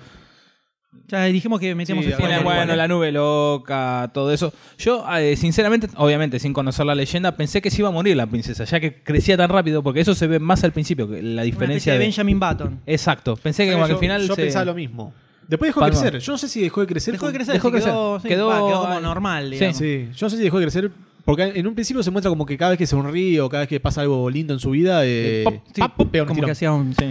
Ya 1.08 1.24
dijimos 1.26 1.60
que 1.60 1.76
metíamos 1.76 2.04
Sí, 2.04 2.12
el 2.12 2.18
spoiler. 2.18 2.44
bueno, 2.44 2.76
la 2.76 2.88
nube 2.88 3.12
loca, 3.12 4.10
todo 4.14 4.32
eso. 4.34 4.52
Yo, 4.80 5.06
eh, 5.18 5.36
sinceramente, 5.36 5.88
obviamente, 5.98 6.40
sin 6.40 6.52
conocer 6.52 6.86
la 6.86 6.96
leyenda, 6.96 7.36
pensé 7.38 7.62
que 7.62 7.70
se 7.70 7.82
iba 7.82 7.90
a 7.90 7.92
morir 7.92 8.18
la 8.18 8.26
princesa, 8.26 8.64
ya 8.64 8.80
que 8.80 9.04
crecía 9.04 9.38
tan 9.38 9.50
rápido, 9.50 9.84
porque 9.84 10.00
eso 10.00 10.16
se 10.16 10.26
ve 10.26 10.40
más 10.40 10.64
al 10.64 10.72
principio, 10.72 11.08
que 11.08 11.22
la 11.22 11.30
Una 11.34 11.42
diferencia 11.44 11.76
especie 11.76 11.92
de 11.94 12.00
de... 12.00 12.06
Benjamin 12.06 12.40
Button. 12.40 12.80
Exacto, 12.88 13.36
pensé 13.36 13.66
que 13.68 13.74
como 13.74 13.84
que 13.86 13.90
yo, 13.92 13.96
al 13.98 14.00
final 14.00 14.28
yo 14.28 14.34
se- 14.36 14.42
pensaba 14.42 14.66
lo 14.66 14.74
mismo. 14.74 15.14
Después 15.48 15.70
dejó 15.70 15.82
de 15.82 15.92
Palma. 15.92 16.02
crecer. 16.02 16.20
Yo 16.22 16.32
no 16.32 16.38
sé 16.40 16.48
si 16.50 16.62
dejó 16.62 16.82
de 16.82 16.88
crecer. 16.88 17.12
Dejó 17.14 17.28
de 17.28 17.34
crecer, 17.34 17.54
dejó 17.54 17.68
sí, 17.68 17.72
de 17.74 17.78
crecer. 17.78 17.92
quedó, 17.94 18.20
sí, 18.20 18.28
Quedó- 18.28 18.48
va, 18.48 18.56
quedó 18.68 18.82
como 18.82 19.00
normal, 19.00 19.54
Sí. 19.60 19.74
Sí, 19.76 20.10
yo 20.16 20.26
no 20.26 20.30
sé 20.32 20.38
si 20.38 20.44
dejó 20.44 20.58
de 20.58 20.66
crecer. 20.66 20.92
Porque 21.26 21.44
en 21.56 21.66
un 21.68 21.74
principio 21.74 22.04
se 22.04 22.12
muestra 22.12 22.30
como 22.30 22.46
que 22.46 22.56
cada 22.58 22.72
vez 22.72 22.78
que 22.78 22.86
se 22.86 22.92
sonríe 22.92 23.42
o 23.42 23.50
cada 23.50 23.62
vez 23.62 23.70
que 23.70 23.80
pasa 23.80 24.02
algo 24.02 24.30
lindo 24.30 24.54
en 24.54 24.60
su 24.60 24.70
vida, 24.70 25.02
eh, 25.04 25.42
Pop, 25.44 25.56
sí, 25.74 25.82
pap, 25.82 25.96
pop, 25.96 26.10
pega 26.12 26.24
un 26.24 26.28
como 26.28 26.36
tirón. 26.38 26.48
que 26.48 26.52
hacía 26.52 26.72
un... 26.72 26.94
Sí. 26.94 27.06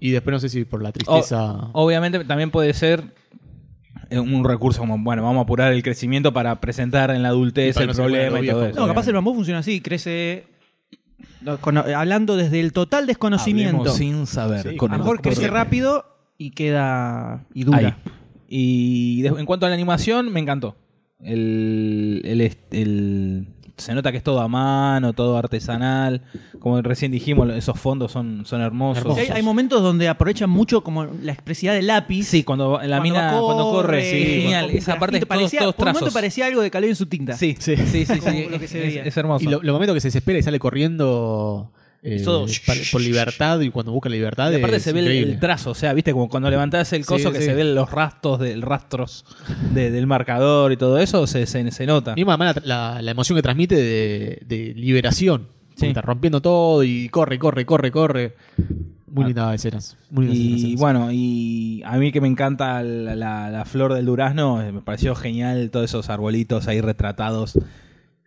Y 0.00 0.10
después 0.10 0.32
no 0.32 0.38
sé 0.40 0.48
si 0.48 0.64
por 0.64 0.82
la 0.82 0.90
tristeza. 0.92 1.68
Obviamente 1.72 2.24
también 2.24 2.50
puede 2.50 2.72
ser 2.72 3.04
eh, 4.10 4.18
un 4.18 4.42
recurso 4.44 4.80
como, 4.80 4.96
bueno, 4.98 5.22
vamos 5.22 5.38
a 5.38 5.42
apurar 5.42 5.72
el 5.72 5.82
crecimiento 5.82 6.32
para 6.32 6.60
presentar 6.60 7.10
en 7.10 7.22
la 7.22 7.28
adultez 7.28 7.74
para 7.74 7.84
el 7.84 7.88
no 7.90 7.94
problema 7.94 8.40
y 8.40 8.46
todo 8.48 8.66
eso. 8.66 8.80
No, 8.80 8.86
capaz 8.86 9.06
el 9.08 9.14
bambú 9.14 9.34
funciona 9.34 9.58
así, 9.60 9.80
crece... 9.82 10.46
no, 11.42 11.58
hablando 11.94 12.36
desde 12.36 12.60
el 12.60 12.72
total 12.72 13.06
desconocimiento. 13.06 13.78
Hablemos 13.78 13.96
sin 13.98 14.26
saber. 14.26 14.62
Sí, 14.70 14.76
con 14.76 14.92
A 14.92 14.94
el 14.94 14.98
lo 15.00 15.04
mejor 15.04 15.16
doctor 15.18 15.32
crece 15.34 15.50
rápido 15.50 16.04
y 16.38 16.50
queda... 16.52 17.44
y 17.52 17.64
dura. 17.64 17.78
Ahí. 17.78 17.94
Y 18.48 19.22
de- 19.22 19.28
en 19.28 19.44
cuanto 19.44 19.66
a 19.66 19.68
la 19.68 19.74
animación, 19.74 20.32
me 20.32 20.40
encantó. 20.40 20.76
El, 21.20 22.22
el, 22.24 22.40
est- 22.40 22.72
el- 22.72 23.48
se 23.78 23.94
nota 23.94 24.10
que 24.10 24.18
es 24.18 24.22
todo 24.24 24.40
a 24.40 24.48
mano, 24.48 25.12
todo 25.12 25.36
artesanal. 25.36 26.22
Como 26.58 26.82
recién 26.82 27.12
dijimos, 27.12 27.48
esos 27.50 27.78
fondos 27.78 28.12
son, 28.12 28.44
son 28.44 28.60
hermosos. 28.60 29.14
Sí, 29.14 29.20
hay, 29.20 29.28
hay 29.28 29.42
momentos 29.42 29.82
donde 29.82 30.08
aprovechan 30.08 30.50
mucho 30.50 30.82
como 30.82 31.04
la 31.04 31.32
expresividad 31.32 31.74
del 31.74 31.86
lápiz. 31.86 32.24
Sí, 32.24 32.44
cuando 32.44 32.72
la 32.72 32.98
Cuando 32.98 33.02
mina 33.02 33.32
va, 33.32 33.40
cuando 33.40 33.70
corre, 33.70 34.10
sí, 34.10 34.42
genial. 34.42 34.70
Esa 34.70 34.98
parte 34.98 35.18
es 35.18 35.26
todos, 35.26 35.50
todos 35.50 35.74
por 35.74 35.86
un 35.86 35.92
momento 35.92 35.98
trazos. 36.00 36.14
parecía 36.14 36.46
algo 36.46 36.60
de 36.60 36.70
Caleb 36.70 36.90
en 36.90 36.96
su 36.96 37.06
tinta. 37.06 37.34
Sí, 37.34 37.56
sí, 37.58 37.76
sí, 37.86 38.04
sí, 38.06 38.98
es 39.04 39.16
hermoso. 39.16 39.44
Y 39.44 39.48
lo, 39.48 39.62
lo 39.62 39.72
momento 39.72 39.94
que 39.94 40.00
se 40.00 40.08
desespera 40.08 40.38
y 40.38 40.42
sale 40.42 40.58
corriendo 40.58 41.72
eh, 42.02 42.16
Es 42.16 42.24
todo- 42.24 42.46
por 42.92 43.00
libertad 43.00 43.60
y 43.60 43.70
cuando 43.70 43.92
busca 43.92 44.08
la 44.08 44.14
libertad. 44.16 44.50
Y 44.52 44.56
aparte 44.56 44.76
es 44.76 44.82
se 44.82 44.92
ve 44.92 45.00
el, 45.20 45.38
trazo, 45.40 45.70
o 45.70 45.74
sea, 45.74 45.92
viste, 45.94 46.12
como 46.12 46.28
cuando 46.28 46.48
levantás 46.50 46.92
el 46.92 47.02
Sí, 47.02 47.08
coso 47.08 47.32
que 47.32 47.38
sí. 47.40 47.44
se 47.46 47.54
ven 47.54 47.74
los 47.74 47.90
rastros 47.90 48.38
del 48.40 48.62
rastros 48.62 49.24
de- 49.74 49.90
del 49.90 50.06
marcador 50.06 50.72
y 50.72 50.76
todo 50.76 50.98
eso, 50.98 51.26
se, 51.26 51.46
se, 51.46 51.70
se 51.70 51.86
nota. 51.86 52.14
Mismo 52.14 52.30
además 52.32 52.56
la, 52.64 52.94
la- 52.94 53.02
la 53.02 53.10
emoción 53.10 53.36
que 53.36 53.42
transmite 53.42 53.74
de, 53.76 54.42
de 54.46 54.74
liberación. 54.74 55.48
Sí. 55.76 55.86
Está 55.86 56.00
rompiendo 56.02 56.40
todo 56.42 56.82
y 56.82 57.08
corre, 57.08 57.38
corre, 57.38 57.64
corre, 57.64 57.90
corre. 57.92 58.34
Muy 59.06 59.24
Ah. 59.24 59.26
lindas 59.28 59.54
escenas. 59.54 59.96
Muy 60.10 60.26
lindas 60.26 60.38
Y 60.40 60.56
escenas. 60.56 60.80
bueno, 60.80 61.08
y 61.12 61.82
a 61.84 61.96
mí 61.98 62.12
que 62.12 62.20
me 62.20 62.28
encanta 62.28 62.82
la, 62.82 63.14
la- 63.16 63.50
la 63.50 63.64
flor 63.64 63.94
del 63.94 64.04
durazno, 64.06 64.56
me 64.72 64.82
pareció 64.82 65.14
genial 65.14 65.70
todos 65.70 65.84
esos 65.86 66.10
arbolitos 66.10 66.66
ahí 66.68 66.80
retratados. 66.80 67.58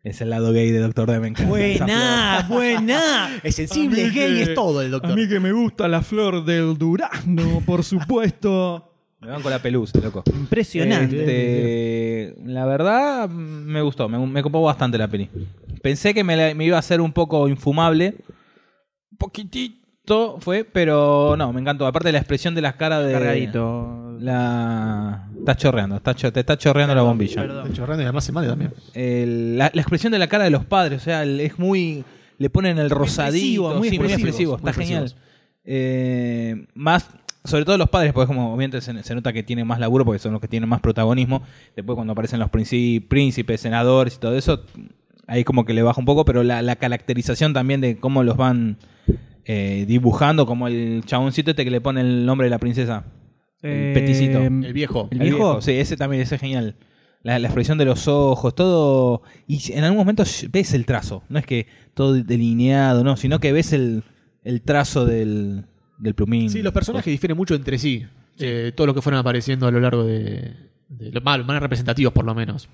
Es 0.04 0.20
el 0.22 0.32
lado 0.32 0.52
gay 0.52 0.72
de 0.72 0.80
Doctor 0.80 1.12
D, 1.12 1.20
me 1.20 1.28
encanta. 1.28 1.60
esa 1.60 1.86
Buena, 1.86 2.46
buena. 2.50 3.40
Es 3.44 3.56
sensible, 3.56 4.06
es 4.06 4.14
gay, 4.16 4.42
es 4.42 4.54
todo 4.56 4.82
el 4.82 4.90
doctor. 4.90 5.16
que 5.30 5.40
me 5.40 5.52
gusta 5.52 5.88
la 5.88 6.02
flor 6.02 6.44
del 6.44 6.76
durazno, 6.78 7.62
por 7.66 7.84
supuesto. 7.84 8.88
Me 9.20 9.28
van 9.30 9.44
con 9.44 9.52
la 9.52 9.60
pelusa, 9.60 10.00
loco. 10.00 10.24
Impresionante. 10.34 11.20
Este, 11.20 12.42
la 12.46 12.66
verdad, 12.66 13.30
me 13.30 13.80
gustó, 13.84 14.10
me, 14.10 14.18
me 14.26 14.42
copó 14.42 14.64
bastante 14.64 14.98
la 14.98 15.08
peli. 15.08 15.30
Pensé 15.84 16.16
que 16.16 16.24
me, 16.24 16.36
la- 16.36 16.56
me 16.56 16.66
iba 16.66 16.78
a 16.78 16.80
hacer 16.80 17.00
un 17.00 17.14
poco 17.14 17.48
infumable. 17.48 18.16
Un 19.12 19.18
poquitito 19.20 19.81
fue, 20.40 20.64
pero 20.64 21.36
no, 21.38 21.54
me 21.54 21.62
encantó. 21.62 21.86
Aparte 21.88 22.12
la 22.12 22.18
expresión 22.18 22.54
de 22.56 22.62
las 22.62 22.76
caras 22.76 23.06
de... 23.06 23.14
Cargadito. 23.14 24.18
La... 24.20 25.28
Está 25.40 25.56
chorreando, 25.56 25.96
está 25.98 26.14
cho- 26.14 26.32
te 26.32 26.42
está 26.42 26.58
chorreando 26.58 26.94
la 26.94 27.02
bombilla. 27.02 27.42
Perdón. 27.42 27.74
Chorrando 27.74 28.02
y 28.04 28.06
además 28.06 28.24
se 28.24 28.32
male 28.32 28.48
también. 28.48 28.74
El- 28.94 29.58
la, 29.58 29.72
la 29.74 29.82
expresión 29.82 30.12
de 30.12 30.20
la 30.20 30.28
cara 30.28 30.44
de 30.44 30.50
los 30.52 30.66
padres, 30.66 31.02
o 31.02 31.04
sea, 31.04 31.24
el- 31.24 31.40
es 31.40 31.58
muy. 31.58 32.04
Le 32.38 32.50
ponen 32.50 32.78
el 32.80 32.90
rosadito, 32.90 33.72
expresivo, 33.72 33.76
muy 33.76 33.90
sí, 33.90 34.00
muy 34.00 34.12
expresivos, 34.12 34.62
muy 34.62 34.70
está 34.70 34.82
genial. 34.82 35.04
expresivos. 35.04 35.32
Eh, 35.64 36.66
más, 36.74 37.08
sobre 37.44 37.66
todo 37.66 37.78
los 37.78 37.90
padres, 37.90 38.14
porque 38.14 38.28
como 38.28 38.48
obviamente 38.54 38.82
se, 38.82 39.04
se 39.04 39.16
nota 39.16 39.32
que 39.34 39.44
tienen 39.44 39.66
más 39.68 39.80
laburo, 39.80 40.06
porque 40.06 40.20
son 40.20 40.32
los 40.34 40.42
que 40.42 40.48
tienen 40.48 40.68
más 40.70 40.82
protagonismo. 40.82 41.44
Después, 41.76 41.96
cuando 41.96 42.14
aparecen 42.14 42.40
los 42.40 42.50
princi- 42.50 43.08
príncipes, 43.08 43.62
senadores 43.62 44.16
y 44.16 44.20
todo 44.20 44.36
eso, 44.36 44.64
ahí 45.28 45.44
como 45.44 45.66
que 45.66 45.74
le 45.74 45.84
baja 45.84 46.00
un 46.00 46.06
poco, 46.06 46.26
pero 46.26 46.44
la, 46.44 46.62
la 46.64 46.76
caracterización 46.76 47.54
también 47.54 47.80
de 47.82 47.98
cómo 47.98 48.24
los 48.24 48.38
van 48.38 48.78
eh, 49.46 49.86
dibujando, 49.88 50.46
como 50.46 50.68
el 50.68 51.04
chaboncito 51.06 51.52
este 51.52 51.64
que 51.64 51.72
le 51.72 51.82
pone 51.82 52.02
el 52.02 52.26
nombre 52.26 52.46
de 52.46 52.50
la 52.52 52.60
princesa. 52.60 53.06
El 53.62 53.72
Eh, 53.72 53.92
peticito. 53.94 54.40
El 54.42 54.74
viejo. 54.74 55.08
¿El 55.12 55.20
viejo? 55.20 55.62
Sí, 55.62 55.72
ese 55.74 55.98
también, 55.98 56.22
ese 56.24 56.36
es 56.36 56.42
genial. 56.42 56.76
La, 57.24 57.38
la 57.38 57.48
expresión 57.48 57.78
de 57.78 57.86
los 57.86 58.08
ojos, 58.08 58.56
todo. 58.56 59.22
Y 59.48 59.72
en 59.74 59.84
algún 59.84 59.98
momento 60.00 60.24
ves 60.52 60.74
el 60.74 60.86
trazo. 60.86 61.24
No 61.30 61.38
es 61.38 61.46
que 61.46 61.68
todo 61.94 62.14
delineado, 62.14 63.04
no, 63.04 63.16
sino 63.18 63.40
que 63.40 63.52
ves 63.52 63.74
el, 63.74 64.04
el 64.44 64.62
trazo 64.64 65.06
del, 65.06 65.66
del 66.00 66.16
plumín. 66.16 66.50
Sí, 66.50 66.64
los 66.64 66.74
personajes 66.74 67.12
difieren 67.12 67.38
mucho 67.38 67.54
entre 67.54 67.78
sí. 67.78 68.06
Eh, 68.40 68.72
todos 68.76 68.88
los 68.88 68.96
que 68.96 69.04
fueron 69.04 69.20
apareciendo 69.20 69.68
a 69.68 69.72
lo 69.72 69.80
largo 69.80 70.04
de. 70.04 70.54
de 70.90 71.12
los 71.12 71.24
más, 71.24 71.46
más 71.46 71.62
representativos, 71.62 72.12
por 72.14 72.26
lo 72.26 72.34
menos. 72.34 72.68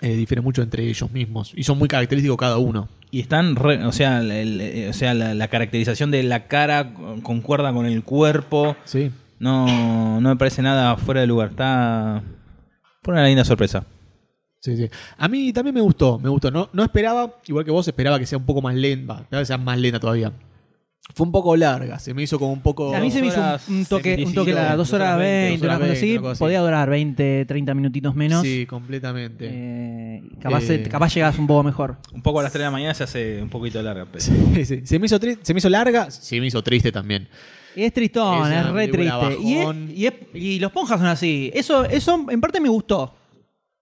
Eh, 0.00 0.16
difieren 0.16 0.42
mucho 0.42 0.62
entre 0.62 0.88
ellos 0.88 1.10
mismos. 1.12 1.52
Y 1.54 1.62
son 1.64 1.78
muy 1.78 1.88
característicos 1.88 2.38
cada 2.38 2.56
uno. 2.56 2.88
Y 3.14 3.20
están, 3.20 3.54
re- 3.54 3.84
o 3.84 3.92
sea, 3.92 4.18
el- 4.18 4.60
el- 4.60 4.88
o 4.90 4.92
sea 4.92 5.14
la, 5.14 5.34
la 5.34 5.46
caracterización 5.46 6.10
de 6.10 6.24
la 6.24 6.48
cara 6.48 6.94
concuerda 7.22 7.72
con 7.72 7.86
el 7.86 8.02
cuerpo. 8.02 8.74
Sí. 8.84 9.12
No, 9.38 10.20
no 10.20 10.28
me 10.30 10.36
parece 10.36 10.62
nada 10.62 10.96
fuera 10.96 11.20
de 11.20 11.28
lugar. 11.28 11.50
Está. 11.50 12.22
Fue 13.04 13.14
una 13.14 13.24
linda 13.26 13.44
sorpresa. 13.44 13.84
Sí, 14.58 14.76
sí. 14.76 14.88
A 15.16 15.28
mí 15.28 15.52
también 15.52 15.74
me 15.74 15.80
gustó, 15.80 16.18
me 16.18 16.28
gustó. 16.28 16.50
No, 16.50 16.70
no 16.72 16.82
esperaba, 16.82 17.36
igual 17.46 17.64
que 17.64 17.70
vos, 17.70 17.86
esperaba 17.86 18.18
que 18.18 18.26
sea 18.26 18.38
un 18.38 18.46
poco 18.46 18.60
más 18.62 18.74
lenta. 18.74 19.20
Esperaba 19.20 19.42
que 19.42 19.46
sea 19.46 19.58
más 19.58 19.78
lenta 19.78 20.00
todavía. 20.00 20.32
Fue 21.14 21.26
un 21.26 21.32
poco 21.32 21.54
larga, 21.54 21.98
se 21.98 22.14
me 22.14 22.22
hizo 22.22 22.38
como 22.38 22.52
un 22.52 22.62
poco. 22.62 22.94
a 22.96 22.98
mí 22.98 23.10
se 23.10 23.20
me 23.20 23.26
hizo 23.28 23.40
un- 23.68 23.84
toque, 23.84 24.10
un 24.12 24.16
17, 24.16 24.34
toque 24.34 24.52
a 24.58 24.74
dos 24.74 24.90
horas 24.94 25.18
20, 25.18 25.58
dos 25.58 25.62
una 25.66 25.74
cosa 25.74 25.86
20, 25.86 25.98
así. 25.98 26.12
una 26.12 26.20
cosa 26.22 26.32
así. 26.32 26.38
Podía 26.40 26.60
durar 26.60 26.90
20, 26.90 27.44
30 27.44 27.74
minutitos 27.74 28.14
menos. 28.14 28.42
Sí, 28.42 28.64
completamente. 28.66 29.48
Eh, 29.52 30.22
capaz, 30.40 30.62
Eh, 30.70 30.82
capaz 30.90 31.14
llegas 31.14 31.38
un 31.38 31.46
poco 31.46 31.62
mejor. 31.62 31.98
Un 32.12 32.22
poco 32.22 32.40
a 32.40 32.42
las 32.42 32.52
3 32.52 32.60
de 32.60 32.64
la 32.64 32.70
mañana 32.70 32.94
se 32.94 33.04
hace 33.04 33.42
un 33.42 33.50
poquito 33.50 33.80
larga. 33.82 34.06
Pero... 34.10 34.24
Sí, 34.24 34.64
sí. 34.64 34.80
Se, 34.84 34.98
me 34.98 35.06
hizo 35.06 35.18
se 35.42 35.52
me 35.54 35.58
hizo 35.58 35.68
larga, 35.68 36.10
se 36.10 36.40
me 36.40 36.46
hizo 36.46 36.62
triste 36.62 36.90
también. 36.90 37.28
Es 37.76 37.92
tristón, 37.92 38.50
Es 38.50 38.56
es, 38.66 38.72
re 38.72 38.88
triste. 38.88 39.38
Y, 39.42 39.52
es- 39.54 39.58
bajón. 39.58 39.90
y, 39.94 40.06
es- 40.06 40.14
y 40.32 40.58
los 40.58 40.72
ponjas 40.72 40.98
son 40.98 41.08
así. 41.08 41.50
Eso, 41.54 41.84
eso 41.84 42.24
en 42.30 42.40
parte 42.40 42.60
me 42.60 42.68
gustó. 42.70 43.14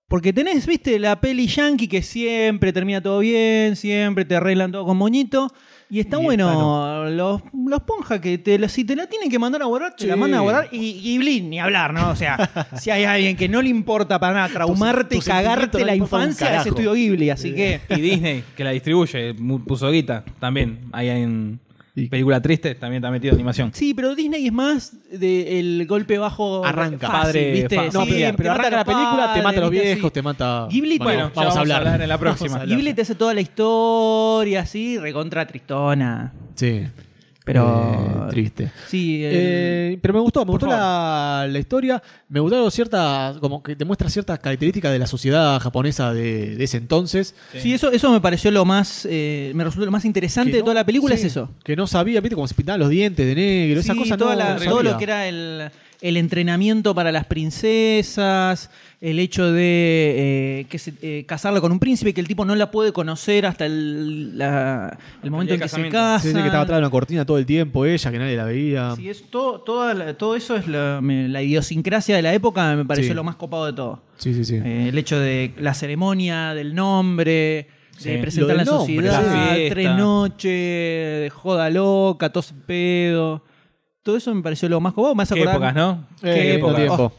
Porque 0.09 0.33
tenés, 0.33 0.67
viste, 0.67 0.99
la 0.99 1.21
peli 1.21 1.47
yankee 1.47 1.89
que 1.89 2.03
siempre 2.03 2.73
termina 2.73 3.01
todo 3.01 3.21
bien, 3.21 3.77
siempre 3.77 4.25
te 4.27 4.35
arreglan 4.37 4.73
todo 4.73 4.85
con 4.85 4.97
moñito. 4.99 5.51
Y 5.95 6.01
está 6.01 6.19
Y 6.19 6.25
bueno, 6.25 7.05
los, 7.11 7.43
los 7.53 7.83
ponjas 7.83 8.19
que 8.19 8.39
te, 8.39 8.59
la- 8.59 8.71
si 8.71 8.83
te 8.83 8.97
la 8.97 9.07
tienen 9.09 9.29
que 9.31 9.39
mandar 9.39 9.61
a 9.61 9.67
guardar, 9.67 9.95
te 9.95 10.07
la 10.07 10.17
mandan 10.17 10.39
a 10.41 10.43
guardar. 10.43 10.69
Y, 10.73 10.99
y 11.05 11.19
Blin, 11.19 11.51
ni 11.51 11.61
hablar, 11.61 11.93
¿no? 11.93 12.09
O 12.09 12.17
sea, 12.17 12.49
si 12.81 12.89
hay 12.89 13.05
alguien 13.05 13.37
que 13.37 13.47
no 13.47 13.61
le 13.61 13.69
importa 13.69 14.19
para 14.19 14.33
nada 14.33 14.49
traumarte 14.49 15.17
tu 15.17 15.21
y 15.21 15.25
cagarte 15.25 15.81
no 15.81 15.85
la 15.85 15.93
un 15.93 15.99
infancia, 15.99 16.47
es 16.47 16.51
carajo. 16.53 16.69
estudio 16.71 16.95
Ghibli. 16.95 17.29
Así 17.29 17.55
que. 17.55 17.83
Y 17.91 18.01
Disney, 18.01 18.43
que 18.57 18.65
la 18.65 18.71
distribuye, 18.71 19.35
mu- 19.35 19.63
puso 19.63 19.91
guita 19.91 20.25
también. 20.41 20.79
Ahí 20.93 21.11
en 21.11 21.61
Y- 21.95 22.07
película 22.09 22.41
triste, 22.41 22.75
también 22.75 23.03
está 23.03 23.11
metido 23.11 23.35
animación. 23.35 23.71
Sí, 23.75 23.93
pero 23.93 24.15
Disney 24.15 24.47
es 24.47 24.53
más 24.53 24.93
del 25.11 25.87
golpe 25.87 26.17
bajo. 26.17 26.65
Arranca. 26.65 27.07
fácil, 27.07 27.23
Padre, 27.23 27.53
¿viste? 27.53 27.77
fa- 27.77 27.83
No, 27.85 27.91
Sí, 27.91 28.11
pero, 28.13 28.31
te 28.31 28.33
pero 28.39 28.49
mata 28.51 28.61
arranca 28.61 28.77
la 28.77 28.85
película, 28.85 29.35
te 29.35 29.43
mata 29.43 29.59
a 29.59 29.61
los 29.61 29.71
viejos, 29.71 30.05
Así. 30.05 30.11
te 30.15 30.23
mata. 30.23 30.67
Ghibli, 30.71 30.99
Bueno, 30.99 31.05
bueno, 31.13 31.29
ya 31.29 31.41
vamos 31.41 31.57
a 31.57 31.61
hablar 31.61 32.01
en 32.01 32.09
la 32.09 32.19
próxima. 32.19 32.59
Vamos. 32.59 32.69
Ghibli 32.69 32.95
te 32.95 33.03
hace 33.03 33.15
toda 33.15 33.35
la 33.35 33.41
historia 33.43 34.61
así, 34.61 34.97
recontra 34.99 35.47
tristona. 35.47 36.33
Sí. 36.55 36.83
Pero. 37.45 38.27
Eh, 38.29 38.31
triste. 38.31 38.71
Sí, 38.89 39.25
el- 39.25 39.33
Eh, 39.35 39.99
pero 40.01 40.15
me 40.15 40.21
gustó, 40.21 40.45
me 40.45 40.53
gustó 40.53 40.67
la, 40.67 41.47
la 41.51 41.59
historia, 41.59 42.01
me 42.29 42.39
gustaron 42.41 42.71
ciertas, 42.71 43.37
como 43.39 43.63
que 43.63 43.75
te 43.75 43.85
muestra 43.85 44.09
ciertas 44.09 44.39
características 44.39 44.93
de 44.93 44.99
la 44.99 45.07
sociedad 45.07 45.59
japonesa 45.61 46.15
de, 46.15 46.57
de 46.57 46.65
ese 46.65 46.77
entonces. 46.77 47.35
sí, 47.59 47.75
eso, 47.75 47.91
eso 47.91 48.13
me 48.13 48.21
pareció 48.21 48.51
lo 48.51 48.65
más. 48.65 49.07
eh, 49.11 49.51
me 49.55 49.65
resultó 49.65 49.85
lo 49.87 49.91
más 49.93 50.05
interesante 50.05 50.53
de 50.53 50.61
toda 50.63 50.75
la 50.75 50.85
película, 50.87 51.17
sí, 51.17 51.23
es 51.27 51.33
eso. 51.33 51.51
Que 51.65 51.75
no 51.75 51.87
sabía, 51.87 52.21
viste, 52.21 52.35
cómo 52.37 52.47
se 52.47 52.55
pintaban 52.55 52.79
los 52.81 52.91
dientes 52.91 53.27
de 53.27 53.35
negro, 53.35 53.81
esa 53.81 53.93
Sí, 53.95 53.99
cosa 53.99 54.17
toda 54.17 54.33
no, 54.35 54.39
la- 54.39 54.55
no 54.59 54.65
todo 54.65 54.83
lo 54.83 54.97
que 54.97 55.05
era 55.05 55.27
el, 55.29 55.71
el 56.03 56.17
entrenamiento 56.19 56.95
para 56.95 57.13
las 57.13 57.25
princesas, 57.27 58.71
el 59.01 59.19
hecho 59.19 59.51
de 59.53 60.15
eh, 60.63 60.67
que 60.69 60.79
se, 60.79 60.93
eh, 61.01 61.25
casarla 61.27 61.61
con 61.61 61.73
un 61.73 61.79
príncipe 61.79 62.13
que 62.13 62.21
el 62.21 62.27
tipo 62.29 62.45
no 62.45 62.55
la 62.55 62.71
puede 62.71 62.93
conocer 62.93 63.47
hasta 63.47 63.67
el, 63.67 64.37
la- 64.37 64.99
el 65.23 65.31
momento 65.31 65.55
en 65.55 65.61
día 65.61 65.67
que 65.67 65.69
se 65.75 65.89
casa. 65.89 66.23
Sí, 66.23 66.29
sí, 66.29 66.35
que 66.35 66.45
estaba 66.47 66.65
atrás 66.65 66.77
de 66.79 66.83
una 66.83 66.91
cortina 66.91 67.25
todo 67.25 67.39
el 67.39 67.47
tiempo 67.47 67.87
ella, 67.87 68.11
que 68.11 68.19
nadie 68.19 68.37
la 68.37 68.45
veía. 68.45 68.95
Sí, 68.97 69.09
es 69.09 69.23
todo, 69.31 69.61
toda 69.61 69.95
la- 69.95 70.15
todo 70.15 70.35
eso 70.37 70.57
es 70.57 70.67
la, 70.69 71.01
me- 71.01 71.29
la 71.29 71.41
idiosincrasia 71.43 72.17
de 72.17 72.23
la 72.23 72.35
época, 72.35 72.75
me 72.77 72.85
pareció 72.85 73.13
Sí. 73.13 73.15
lo 73.17 73.25
más 73.25 73.37
copado 73.37 73.67
de 73.67 73.73
todo. 73.73 74.03
Sí, 74.19 74.35
sí, 74.35 74.45
sí. 74.45 74.57
Eh, 74.57 74.89
el 74.89 74.99
hecho 74.99 75.19
de 75.19 75.53
la 75.59 75.73
ceremonia, 75.75 76.53
del 76.55 76.75
nombre, 76.75 77.69
Sí. 77.97 78.11
de 78.11 78.19
presentar 78.19 78.57
Lo 78.57 78.65
la 78.65 78.65
nombre, 78.65 78.97
sociedad, 79.09 79.53
la 79.57 79.69
tres 79.71 79.91
noches, 79.97 80.51
de 81.23 81.31
joda 81.33 81.71
loca, 81.71 82.31
tos 82.33 82.53
pedo. 82.67 83.45
Todo 84.03 84.17
eso 84.17 84.35
me 84.35 84.43
pareció 84.43 84.69
lo 84.69 84.81
más 84.81 84.93
copado. 84.93 85.15
Me 85.15 85.23
hace 85.23 85.35
Qué 85.35 85.43
acordar- 85.43 85.57
épocas, 85.71 85.75
¿no? 85.75 86.05
Eh, 86.29 86.35
qué 86.35 86.53
mismo 86.55 86.69
época. 86.71 86.77
tiempo. 86.77 87.03
Oh. 87.05 87.13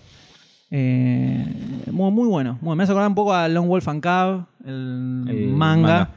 Eh, 0.72 1.46
muy, 1.92 2.12
muy 2.12 2.28
bueno. 2.28 2.58
Muy- 2.62 2.76
me 2.76 2.84
hace 2.84 2.92
acordar 2.92 3.10
un 3.10 3.16
poco 3.16 3.34
a 3.34 3.48
Long 3.48 3.68
Wolf 3.68 3.88
and 3.88 4.02
Cub, 4.04 4.46
el, 4.68 5.26
El 5.30 5.48
manga, 5.50 5.82
manga. 5.82 6.10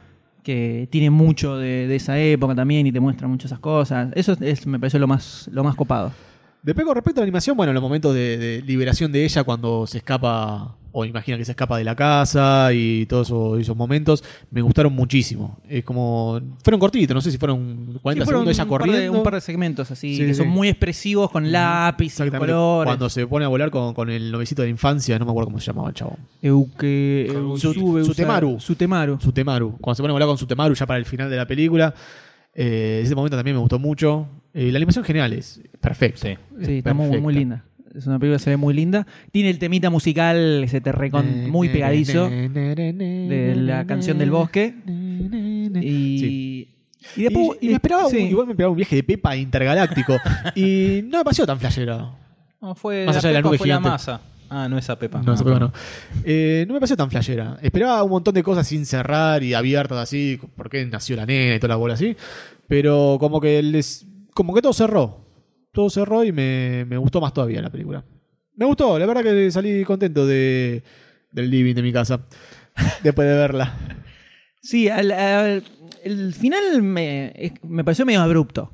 que 0.43 0.87
tiene 0.91 1.09
mucho 1.09 1.57
de, 1.57 1.87
de 1.87 1.95
esa 1.95 2.17
época 2.19 2.55
también 2.55 2.87
y 2.87 2.91
te 2.91 2.99
muestra 2.99 3.27
muchas 3.27 3.51
esas 3.51 3.59
cosas. 3.59 4.09
Eso 4.15 4.33
es- 4.33 4.41
es- 4.41 4.67
me 4.67 4.79
pareció 4.79 4.99
lo 4.99 5.07
más, 5.07 5.49
lo 5.53 5.63
más 5.63 5.75
copado. 5.75 6.11
Después 6.67 6.85
con 6.85 6.95
respecto 6.95 7.19
a 7.19 7.23
la 7.23 7.25
animación, 7.25 7.55
bueno, 7.55 7.71
los 7.71 7.81
momentos 7.81 8.13
de, 8.13 8.37
de 8.37 8.61
liberación 8.61 9.11
de 9.11 9.23
ella 9.23 9.43
cuando 9.45 9.87
se 9.87 9.99
escapa, 9.99 10.75
o 10.91 11.05
imagina 11.05 11.37
que 11.37 11.45
se 11.45 11.53
escapa 11.53 11.77
de 11.77 11.85
la 11.85 11.95
casa 11.95 12.69
y 12.73 13.05
todos 13.05 13.27
esos, 13.27 13.59
esos 13.61 13.75
momentos, 13.77 14.21
me 14.51 14.61
gustaron 14.61 14.91
muchísimo. 14.93 15.57
Es 15.69 15.85
como, 15.85 16.39
fueron 16.63 16.79
cortitos, 16.81 17.15
no 17.15 17.21
sé 17.21 17.31
si 17.31 17.37
fueron 17.37 17.97
40 18.01 18.25
Sí, 18.25 18.25
fueron 18.25 18.41
segundos 18.41 18.55
ella 18.57 18.63
un 18.65 18.69
par 18.69 18.81
de- 18.81 18.87
corriendo. 18.91 19.17
un 19.17 19.23
par 19.23 19.33
de 19.35 19.41
segmentos 19.41 19.89
así, 19.91 20.15
Sí, 20.17 20.21
que 20.25 20.33
sí, 20.33 20.35
son 20.35 20.49
muy 20.49 20.67
expresivos 20.67 21.31
con 21.31 21.49
lápiz, 21.51 22.19
y 22.19 22.29
colores. 22.29 22.85
Cuando 22.85 23.09
se 23.09 23.25
pone 23.27 23.45
a 23.45 23.47
volar 23.47 23.71
con, 23.71 23.93
con 23.93 24.09
el 24.09 24.29
novicito 24.29 24.61
de 24.61 24.67
la 24.67 24.71
infancia, 24.71 25.17
no 25.17 25.23
me 25.25 25.31
acuerdo 25.31 25.47
cómo 25.47 25.59
se 25.61 25.67
llamaba 25.67 25.87
el 25.87 25.95
chavo. 25.95 26.17
Euke, 26.41 27.27
Su- 27.31 27.67
Eusube, 27.67 28.03
Sutemaru. 28.03 28.59
Sutemaru. 28.59 29.19
Sutemaru. 29.21 29.77
Cuando 29.79 29.95
se 29.95 30.03
pone 30.03 30.11
a 30.11 30.15
volar 30.15 30.27
con 30.27 30.37
Sutemaru 30.37 30.73
ya 30.75 30.85
para 30.85 30.99
el 30.99 31.05
final 31.05 31.29
de 31.29 31.37
la 31.37 31.47
película. 31.47 31.93
eh, 32.59 33.01
ese 33.03 33.13
momento 33.15 33.37
también 33.37 33.55
me 33.55 33.61
gustó 33.61 33.77
mucho. 33.79 34.27
Eh, 34.57 34.71
la 34.71 34.77
animación 34.77 35.05
genial 35.05 35.33
es 35.33 35.61
perfecta. 35.79 36.19
Sí. 36.19 36.37
Es 36.59 36.65
Sí, 36.67 36.77
está 36.79 36.93
muy, 36.95 37.33
linda. 37.33 37.63
Es 37.95 38.07
una 38.07 38.17
película 38.17 38.37
que 38.37 38.43
se 38.43 38.49
ve 38.49 38.57
muy 38.57 38.73
linda. 38.73 39.05
Tiene 39.31 39.51
el 39.51 39.59
temita 39.59 39.91
musical 39.91 40.61
que 40.63 40.67
se 40.67 40.81
te 40.81 40.91
recon 40.91 41.47
muy 41.51 41.69
pegadizo 41.69 42.27
de 42.27 43.53
la 43.55 43.85
canción 43.85 44.17
del 44.17 44.31
bosque. 44.31 44.73
Y, 45.79 46.17
Sí. 46.19 46.67
y 47.15 47.23
después. 47.23 47.59
y, 47.61 47.67
y 47.67 47.69
me 47.69 47.75
esperaba, 47.75 48.09
sí. 48.09 48.17
un, 48.17 48.27
igual 48.27 48.47
me 48.47 48.53
esperaba 48.53 48.71
un 48.71 48.77
viaje 48.77 48.95
de 48.95 49.03
Pepa 49.03 49.35
intergaláctico. 49.35 50.17
y 50.55 51.01
no 51.03 51.19
me 51.19 51.23
pareció 51.23 51.45
tan 51.45 51.59
flashero. 51.59 52.15
No, 52.59 52.73
fue 52.73 53.05
Más 53.05 53.15
la 53.15 53.19
allá 53.19 53.27
de 53.29 53.33
la 53.35 53.41
nube 53.41 53.59
fue 53.59 53.67
la 53.67 53.79
masa. 53.79 54.21
Ah, 54.49 54.67
no 54.67 54.77
esa 54.79 54.97
Pepa. 54.97 55.21
No, 55.21 55.33
esa 55.33 55.43
Pepa 55.43 55.59
no. 55.59 55.71
Eh, 56.23 56.65
no 56.67 56.73
me 56.73 56.79
pareció 56.79 56.97
tan 56.97 57.11
flashera. 57.11 57.59
Esperaba 57.61 58.01
un 58.01 58.09
montón 58.09 58.33
de 58.33 58.41
cosas 58.41 58.67
sin 58.67 58.87
cerrar 58.87 59.43
y 59.43 59.53
abiertas 59.53 59.99
así, 59.99 60.39
porque 60.55 60.83
nació 60.87 61.15
la 61.15 61.27
nena 61.27 61.55
y 61.55 61.59
toda 61.59 61.69
la 61.69 61.75
bola 61.75 61.93
así. 61.93 62.15
Pero 62.67 63.17
como 63.19 63.39
que 63.39 63.61
les. 63.61 64.05
Como 64.37 64.53
que 64.53 64.61
todo 64.61 64.71
cerró. 64.73 65.25
Todo 65.71 65.89
cerró 65.89 66.23
y 66.23 66.31
me, 66.31 66.85
me 66.85 66.95
gustó 66.97 67.19
más 67.19 67.33
todavía 67.33 67.59
la 67.59 67.71
película. 67.71 68.03
Me 68.55 68.65
gustó, 68.67 68.99
la 68.99 69.07
verdad 69.07 69.23
que 69.23 69.49
salí 69.49 69.83
contento 69.83 70.27
de, 70.27 70.83
del 71.31 71.49
living 71.49 71.73
de 71.73 71.81
mi 71.81 71.91
casa. 71.91 72.21
después 73.03 73.27
de 73.27 73.33
verla. 73.33 73.73
Sí, 74.61 74.89
al- 74.89 75.11
al- 75.11 75.63
el 76.03 76.33
final 76.35 76.83
me, 76.83 77.33
me 77.63 77.83
pareció 77.83 78.05
medio 78.05 78.21
abrupto. 78.21 78.63
O 78.63 78.73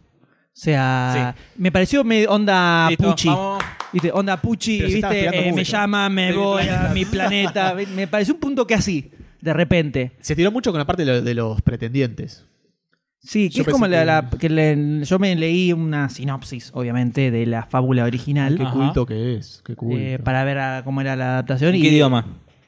sea, 0.52 1.34
me 1.56 1.72
pareció 1.72 2.04
medio 2.04 2.30
onda 2.32 2.88
Listo, 2.90 3.10
Pucci. 3.12 3.28
vamos. 3.30 3.64
¿Viste? 3.94 4.12
Onda 4.12 4.42
Pucci, 4.42 4.80
Pero 4.80 4.90
¿viste? 4.94 5.48
Eh, 5.50 5.54
me 5.54 5.64
llama, 5.64 6.10
me 6.10 6.28
De 6.32 6.38
voy 6.38 6.68
a 6.68 6.92
mi 6.94 7.06
planeta. 7.06 7.74
me 7.96 8.06
pareció 8.08 8.34
un 8.34 8.40
punto 8.42 8.68
que 8.68 8.74
así, 8.76 9.12
de 9.40 9.54
repente. 9.54 10.12
Se 10.20 10.36
tiró 10.36 10.52
mucho 10.52 10.72
con 10.72 10.80
la 10.80 10.86
parte 10.86 11.06
de, 11.06 11.12
lo- 11.14 11.22
de 11.22 11.34
los 11.34 11.62
pretendientes. 11.62 12.46
Sí, 13.26 13.50
que 13.50 13.56
Yo 13.56 13.62
es 13.64 13.70
como 13.70 13.88
la, 13.88 14.00
que- 14.00 14.06
la- 14.06 14.30
que 14.40 14.50
le- 14.50 15.06
yo 15.06 15.18
me 15.18 15.34
leí 15.36 15.72
una 15.72 16.10
sinopsis, 16.10 16.72
obviamente, 16.74 17.32
de 17.32 17.46
la 17.46 17.64
fábula 17.66 18.04
original 18.04 18.58
Qué 18.58 18.64
Ajá. 18.64 18.74
culto 18.74 19.06
que 19.06 19.36
es. 19.38 19.62
Qué 19.66 19.76
culto. 19.78 19.98
eh, 19.98 20.20
para 20.20 20.44
ver 20.44 20.58
a- 20.60 20.82
cómo 20.84 21.00
era 21.00 21.16
la 21.16 21.32
adaptación. 21.34 21.70
¿En 21.74 21.76
y- 21.78 21.82
qué 21.84 21.88
idioma? 21.90 22.26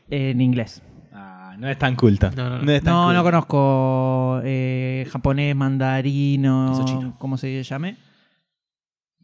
En 0.09 0.39
inglés. 0.39 0.81
Ah, 1.11 1.55
no 1.59 1.67
es 1.67 1.77
tan 1.77 1.95
culta. 1.97 2.31
No, 2.37 2.49
no, 2.49 2.61
no. 2.61 2.71
es 2.71 2.81
tan 2.81 2.93
No, 2.93 3.03
culta. 3.03 3.13
no 3.17 3.23
conozco 3.23 4.41
eh, 4.45 5.05
japonés, 5.11 5.55
mandarino. 5.57 7.15
¿cómo 7.19 7.37
se 7.37 7.61
llame? 7.61 7.97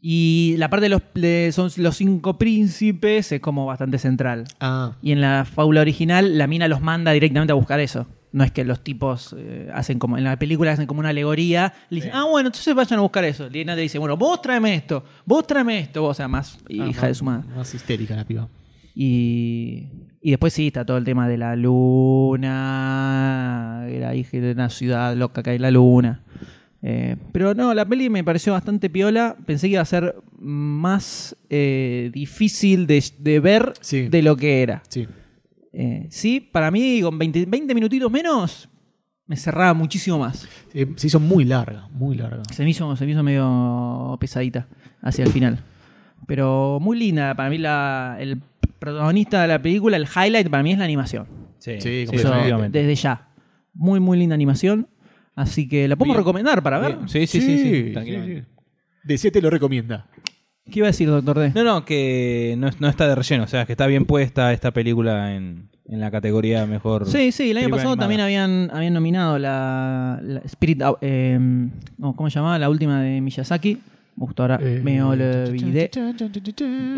Y 0.04 0.56
la 0.58 0.68
parte 0.68 0.82
de 0.84 0.88
los, 0.90 1.02
de- 1.14 1.50
son 1.52 1.70
los 1.76 1.96
cinco 1.96 2.36
príncipes 2.36 3.32
es 3.32 3.40
como 3.40 3.64
bastante 3.64 3.98
central. 3.98 4.44
Ah, 4.60 4.92
Y 5.00 5.12
en 5.12 5.20
la 5.20 5.44
fábula 5.46 5.80
original, 5.80 6.36
la 6.36 6.46
mina 6.46 6.68
los 6.68 6.82
manda 6.82 7.12
directamente 7.12 7.52
a 7.52 7.54
buscar 7.54 7.80
eso. 7.80 8.06
No 8.32 8.44
es 8.44 8.50
que 8.50 8.64
los 8.64 8.82
tipos 8.82 9.34
eh, 9.38 9.68
hacen 9.74 9.98
como, 9.98 10.16
en 10.16 10.24
la 10.24 10.38
película 10.38 10.72
hacen 10.72 10.86
como 10.86 11.00
una 11.00 11.10
alegoría. 11.10 11.74
Le 11.90 11.96
dicen, 11.96 12.12
ah, 12.14 12.24
bueno, 12.24 12.48
entonces 12.48 12.74
vayan 12.74 12.98
a 12.98 13.02
buscar 13.02 13.24
eso. 13.24 13.46
Y 13.52 13.64
te 13.64 13.76
dice, 13.76 13.98
bueno, 13.98 14.16
vos 14.16 14.40
tráeme 14.40 14.74
esto, 14.74 15.04
vos 15.26 15.46
tráeme 15.46 15.78
esto. 15.78 16.02
O 16.04 16.14
sea, 16.14 16.28
más 16.28 16.58
hija 16.68 17.00
ah, 17.04 17.08
de 17.08 17.14
su 17.14 17.24
madre. 17.24 17.46
Más 17.54 17.74
histérica 17.74 18.16
la 18.16 18.24
piba. 18.24 18.48
Y, 18.94 19.86
y 20.22 20.30
después 20.30 20.52
sí, 20.54 20.68
está 20.68 20.84
todo 20.84 20.96
el 20.96 21.04
tema 21.04 21.28
de 21.28 21.36
la 21.36 21.54
luna, 22.52 23.84
de 23.86 24.00
la 24.00 24.14
hija 24.14 24.38
de 24.38 24.52
una 24.52 24.70
ciudad 24.70 25.14
loca 25.16 25.42
que 25.42 25.50
hay 25.50 25.58
la 25.58 25.70
luna. 25.70 26.22
Eh, 26.82 27.16
pero 27.32 27.54
no, 27.54 27.74
la 27.74 27.84
peli 27.84 28.10
me 28.10 28.24
pareció 28.24 28.52
bastante 28.54 28.90
piola. 28.90 29.36
Pensé 29.46 29.68
que 29.68 29.74
iba 29.74 29.82
a 29.82 29.86
ser 29.86 30.16
más 30.38 31.36
eh, 31.48 32.10
difícil 32.12 32.86
de, 32.86 33.04
de 33.18 33.40
ver 33.40 33.74
Sí. 33.80 34.08
de 34.08 34.22
lo 34.22 34.36
que 34.36 34.62
era. 34.62 34.82
Sí. 34.88 35.06
Eh, 35.72 36.06
sí, 36.10 36.40
para 36.40 36.70
mí 36.70 37.00
con 37.02 37.18
20, 37.18 37.46
20 37.46 37.74
minutitos 37.74 38.10
menos 38.10 38.68
me 39.26 39.36
cerraba 39.36 39.72
muchísimo 39.74 40.18
más. 40.18 40.46
Eh, 40.74 40.86
se 40.96 41.06
hizo 41.06 41.18
muy 41.20 41.44
larga, 41.44 41.88
muy 41.92 42.16
larga. 42.16 42.42
Se 42.52 42.62
me 42.64 42.70
hizo, 42.70 42.94
se 42.96 43.06
me 43.06 43.12
hizo 43.12 43.22
medio 43.22 44.16
pesadita 44.20 44.68
hacia 45.00 45.24
el 45.24 45.30
final. 45.32 45.64
Pero 46.26 46.78
muy 46.80 46.98
linda. 46.98 47.34
Para 47.34 47.48
mí 47.50 47.58
la, 47.58 48.16
el 48.20 48.40
protagonista 48.78 49.42
de 49.42 49.48
la 49.48 49.62
película, 49.62 49.96
el 49.96 50.04
highlight 50.06 50.48
para 50.50 50.62
mí 50.62 50.72
es 50.72 50.78
la 50.78 50.84
animación. 50.84 51.26
Sí, 51.58 51.80
Sí, 51.80 52.02
Eso, 52.02 52.12
definitivamente. 52.12 52.78
desde 52.78 52.94
ya. 52.96 53.28
Muy, 53.74 54.00
muy 54.00 54.18
linda 54.18 54.34
animación. 54.34 54.88
Así 55.34 55.66
que 55.66 55.88
la 55.88 55.96
podemos 55.96 56.16
Bien. 56.16 56.24
recomendar 56.24 56.62
para 56.62 56.78
ver. 56.78 56.96
Bien. 56.96 57.08
Sí, 57.08 57.26
sí, 57.26 57.40
sí, 57.40 57.92
sí. 57.94 58.42
De 59.04 59.18
7 59.18 59.40
lo 59.40 59.48
recomienda. 59.50 60.06
¿Qué 60.70 60.78
iba 60.78 60.86
a 60.86 60.90
decir, 60.90 61.08
doctor 61.08 61.38
D? 61.38 61.52
No, 61.54 61.64
no, 61.64 61.84
que 61.84 62.54
no, 62.56 62.70
no 62.78 62.88
está 62.88 63.08
de 63.08 63.14
relleno, 63.14 63.44
o 63.44 63.48
sea, 63.48 63.66
que 63.66 63.72
está 63.72 63.86
bien 63.86 64.04
puesta 64.04 64.52
esta 64.52 64.70
película 64.70 65.34
en, 65.34 65.68
en 65.86 66.00
la 66.00 66.10
categoría 66.10 66.66
mejor. 66.66 67.06
Sí, 67.08 67.32
sí, 67.32 67.50
el 67.50 67.58
año 67.58 67.68
pasado 67.68 67.92
animada. 67.92 68.02
también 68.04 68.20
habían, 68.20 68.70
habían 68.72 68.94
nominado 68.94 69.38
la, 69.38 70.20
la 70.22 70.40
Spirit. 70.40 70.82
Eh, 71.00 71.68
¿Cómo 72.00 72.30
se 72.30 72.36
llamaba? 72.36 72.58
La 72.58 72.70
última 72.70 73.02
de 73.02 73.20
Miyazaki. 73.20 73.78
Justo 74.18 74.42
ahora 74.42 74.58
Eh, 74.62 74.80
me 74.84 75.02
olvidé. 75.02 75.90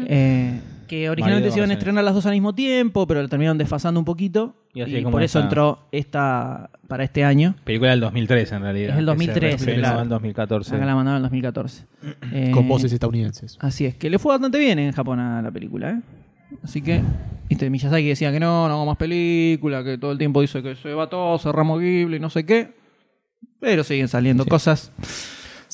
Eh, 0.09 0.61
que 0.89 1.09
originalmente 1.09 1.51
se 1.51 1.59
iban 1.59 1.71
a 1.71 1.75
estrenar 1.75 2.05
las 2.05 2.15
dos 2.15 2.27
al 2.27 2.33
mismo 2.33 2.55
tiempo, 2.55 3.07
pero 3.07 3.23
la 3.23 3.29
terminaron 3.29 3.57
desfasando 3.57 3.99
un 4.01 4.05
poquito. 4.05 4.55
Y 4.75 4.81
Y, 4.81 4.83
así 4.83 4.97
como 5.03 5.13
por 5.13 5.23
eso 5.23 5.39
esta- 5.39 5.47
entró 5.49 5.79
esta 5.93 6.71
para 6.89 7.05
este 7.05 7.25
año. 7.25 7.55
Película 7.65 7.91
del 7.93 8.01
2003 8.01 8.53
en 8.53 8.63
realidad. 8.63 8.91
Es 8.91 8.99
el 8.99 8.99
que 8.99 9.01
se 9.01 9.07
2003, 9.07 9.41
reestrenó 9.53 9.79
claro. 9.81 10.03
en 10.03 10.09
2014. 10.09 10.75
Acá 10.77 10.85
la 10.85 10.95
mandaron 10.97 11.17
en 11.19 11.23
2014. 11.23 11.87
Eh, 12.33 12.51
Con 12.53 12.69
voces 12.69 12.93
estadounidenses. 12.93 13.57
Así 13.61 13.87
es, 13.87 13.95
que 13.95 14.11
le 14.11 14.19
fue 14.19 14.33
bastante 14.33 14.59
bien 14.59 14.79
en 14.81 14.93
Japón 14.93 15.21
a 15.21 15.41
la 15.41 15.51
película, 15.51 15.91
¿eh? 15.93 16.01
Así 16.63 16.83
que, 16.83 17.01
viste, 17.49 17.71
Miyazaki 17.71 18.07
decía 18.09 18.31
que 18.31 18.39
no, 18.41 18.69
no 18.69 18.75
hago 18.75 18.87
más 18.87 18.97
película, 18.97 19.83
que 19.83 19.97
todo 19.99 20.13
el 20.13 20.19
tiempo 20.19 20.41
dice 20.41 20.63
que 20.63 20.75
se 20.77 20.93
va 20.93 21.09
todo, 21.09 21.39
cerramos 21.39 21.81
Ghibli, 21.81 22.19
no 22.21 22.29
sé 22.31 22.45
qué. 22.45 22.75
Pero 23.61 23.83
siguen 23.85 24.09
saliendo 24.09 24.45
cosas. 24.45 24.93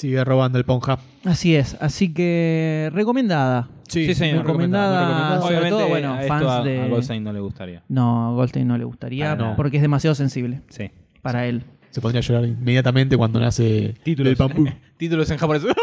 Sigue 0.01 0.25
robando 0.25 0.57
el 0.59 0.65
Ponja. 0.65 0.99
Así 1.27 1.55
es, 1.55 1.77
así 1.81 2.15
que 2.15 2.91
recomendada. 2.95 3.69
Sí, 3.87 4.15
señor. 4.15 4.47
Recomendada, 4.47 5.01
muy 5.01 5.05
recomendada. 5.09 5.41
sobre 5.43 5.57
Obviamente 5.57 5.79
todo, 5.79 5.89
bueno, 5.89 6.13
a 6.15 6.23
esto 6.23 6.29
fans 6.35 6.47
a, 6.47 6.63
de- 6.63 6.81
a 6.81 6.87
Goldstein 6.89 7.23
no 7.25 7.33
le 7.35 7.41
gustaría. 7.41 7.83
No, 7.89 8.29
a 8.29 8.33
Goldstein 8.33 8.67
no 8.67 8.79
le 8.79 8.85
gustaría 8.85 9.37
porque 9.57 9.77
es 9.77 9.83
demasiado 9.83 10.15
sensible 10.15 10.63
Sí. 10.71 10.91
para 11.21 11.47
él. 11.47 11.65
Se 11.91 12.01
pondría 12.01 12.21
a 12.21 12.23
llorar 12.23 12.45
inmediatamente 12.47 13.17
cuando 13.19 13.41
nace 13.41 13.95
Títulos, 14.03 14.31
el 14.31 14.37
bambú. 14.37 14.65
títulos 14.97 15.31
en 15.31 15.37
japonés. 15.37 15.65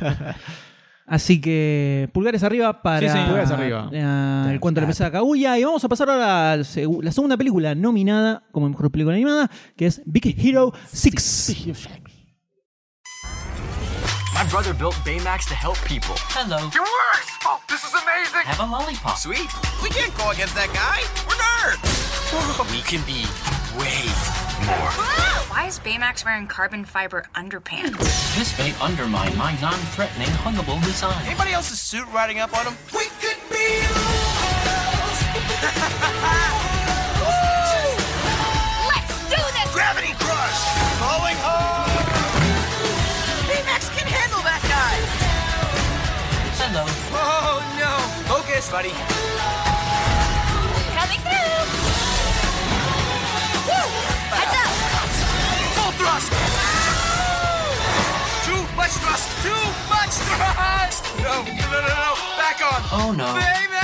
Así 1.06 1.40
que 1.40 2.08
pulgares 2.12 2.42
arriba 2.44 2.82
para 2.82 3.00
Sí, 3.00 3.08
señor. 3.08 3.26
Pulgares 3.28 3.50
arriba. 3.50 3.90
eh, 3.92 4.52
el 4.52 4.60
cuento 4.60 4.80
de 4.80 4.82
la 4.82 4.88
mesa 4.88 5.04
de 5.06 5.10
Kaguya. 5.10 5.58
Y 5.58 5.64
vamos 5.64 5.84
a 5.84 5.88
pasar 5.88 6.08
ahora 6.08 6.52
a 6.52 6.56
la 6.56 6.64
segunda 6.64 7.36
película 7.36 7.74
nominada 7.74 8.42
como 8.52 8.68
mejor 8.68 8.90
película 8.90 9.16
animada, 9.16 9.50
que 9.76 9.86
es 9.86 10.02
Big 10.06 10.34
Hero 10.38 10.72
6. 10.88 11.88
Brother 14.50 14.74
built 14.74 14.94
Baymax 15.06 15.46
to 15.46 15.54
help 15.54 15.78
people. 15.84 16.16
Hello. 16.34 16.58
It 16.58 16.74
works! 16.74 17.30
Oh, 17.46 17.62
this 17.68 17.84
is 17.84 17.94
amazing! 17.94 18.42
Have 18.50 18.58
a 18.58 18.66
lollipop. 18.66 19.16
Sweet. 19.16 19.46
We 19.80 19.88
can't 19.90 20.10
go 20.18 20.30
against 20.30 20.56
that 20.58 20.74
guy. 20.74 21.06
We're 21.30 21.38
nerds. 21.38 21.78
we 22.74 22.82
can 22.82 22.98
be 23.06 23.22
way 23.78 24.10
more. 24.66 24.90
Why 25.54 25.66
is 25.68 25.78
Baymax 25.78 26.24
wearing 26.24 26.48
carbon 26.48 26.84
fiber 26.84 27.24
underpants? 27.36 28.02
This 28.36 28.58
may 28.58 28.74
undermine 28.82 29.36
my 29.38 29.54
non-threatening 29.60 30.28
huggable 30.42 30.82
design. 30.82 31.24
Anybody 31.26 31.52
else's 31.52 31.78
suit 31.78 32.06
riding 32.12 32.40
up 32.40 32.52
on 32.58 32.66
him? 32.66 32.74
We 32.92 33.06
could 33.22 33.38
be 33.54 33.86
Focus, 48.60 48.72
buddy. 48.72 48.92
Coming 50.92 51.20
through! 51.24 51.64
Woo! 53.64 53.84
Heads 54.36 54.54
up! 54.60 54.68
Full 55.76 55.92
thrust! 55.96 56.28
Too 58.44 58.62
much 58.76 58.92
thrust! 59.00 59.28
Too 59.40 59.64
much 59.88 60.12
thrust! 60.28 61.04
No, 61.22 61.40
no, 61.40 61.68
no, 61.72 61.80
no, 61.80 61.88
no! 61.88 62.12
Back 62.36 62.60
on! 62.60 62.82
Oh 62.92 63.14
no. 63.16 63.32
Baymax! 63.32 63.80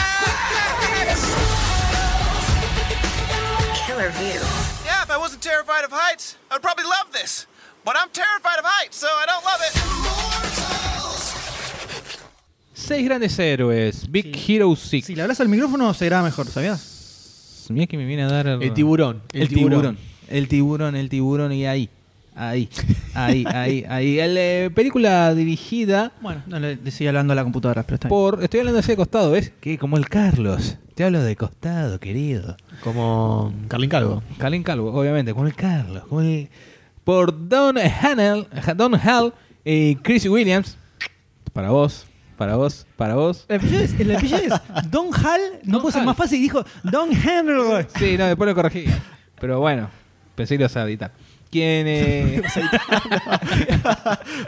Killer 3.86 4.10
view. 4.10 4.40
Yeah, 4.84 5.02
if 5.02 5.10
I 5.10 5.16
wasn't 5.16 5.42
terrified 5.42 5.84
of 5.84 5.90
heights, 5.92 6.36
I'd 6.50 6.60
probably 6.60 6.84
love 6.84 7.12
this. 7.12 7.46
But 7.82 7.96
I'm 7.98 8.10
terrified 8.10 8.58
of 8.58 8.66
heights, 8.66 8.98
so 8.98 9.08
I 9.08 9.24
don't 9.24 9.44
love 9.44 9.60
it. 9.62 10.55
Seis 12.86 13.04
grandes 13.04 13.36
héroes. 13.40 14.08
Big 14.08 14.32
Hero 14.46 14.76
6. 14.76 15.04
Si 15.04 15.16
le 15.16 15.22
hablas 15.22 15.40
al 15.40 15.48
micrófono 15.48 15.92
se 15.92 16.06
graba 16.06 16.22
mejor, 16.22 16.46
¿sabías? 16.46 17.66
Mira 17.68 17.88
que 17.88 17.96
me 17.96 18.06
viene 18.06 18.22
a 18.22 18.28
dar 18.28 18.46
El 18.46 18.72
tiburón. 18.74 19.22
El, 19.32 19.48
tiburón. 19.48 19.98
El 20.28 20.46
tiburón, 20.46 20.94
el 20.94 21.08
tiburón 21.08 21.50
y 21.50 21.66
ahí. 21.66 21.90
Ahí, 22.36 22.68
ahí, 23.14 23.44
ahí, 23.52 23.84
ahí. 23.88 24.20
El, 24.20 24.36
eh, 24.38 24.70
película 24.72 25.34
dirigida 25.34 26.12
Bueno, 26.20 26.44
no 26.46 26.60
le 26.60 26.76
decía 26.76 27.08
hablando 27.08 27.32
a 27.32 27.34
la 27.34 27.42
computadora, 27.42 27.82
pero 27.82 27.96
está 27.96 28.06
bien. 28.06 28.20
por. 28.20 28.44
Estoy 28.44 28.60
hablando 28.60 28.78
así 28.78 28.92
de 28.92 28.96
costado, 28.96 29.32
¿ves? 29.32 29.52
Que 29.60 29.78
como 29.78 29.96
el 29.96 30.08
Carlos. 30.08 30.76
Te 30.94 31.02
hablo 31.02 31.20
de 31.24 31.34
costado, 31.34 31.98
querido. 31.98 32.56
Como 32.84 33.52
Carlin 33.66 33.90
Calvo. 33.90 34.22
Carlin 34.38 34.62
Calvo, 34.62 34.92
obviamente, 34.92 35.32
como 35.34 35.48
el 35.48 35.56
Carlos. 35.56 36.04
Como 36.04 36.20
el, 36.20 36.48
por 37.02 37.48
Don 37.48 37.78
Hannell, 37.78 38.46
Don 38.76 38.94
Hall 38.94 39.34
y 39.64 39.96
Chris 39.96 40.24
Williams. 40.26 40.78
Para 41.52 41.70
vos, 41.70 42.06
para 42.36 42.56
vos, 42.56 42.86
para 42.96 43.14
vos. 43.14 43.44
El 43.48 43.56
apellido 43.56 43.82
es, 43.82 44.00
el 44.00 44.14
apellido 44.16 44.38
es 44.38 44.90
Don 44.90 45.06
Hall, 45.14 45.40
no 45.64 45.72
Don 45.74 45.82
puede 45.82 45.92
ser 45.92 46.00
Hall. 46.02 46.06
más 46.06 46.16
fácil, 46.16 46.40
dijo 46.40 46.64
Don 46.84 47.10
Henry. 47.10 47.86
Sí, 47.98 48.16
no, 48.18 48.26
después 48.26 48.48
lo 48.48 48.54
corregí. 48.54 48.84
Pero 49.40 49.60
bueno, 49.60 49.88
pensé 50.34 50.54
que 50.54 50.58
lo 50.58 50.62
ibas 50.64 50.76
a 50.76 50.84
editar. 50.84 51.12
¿Quién 51.50 51.86
eh, 51.88 52.42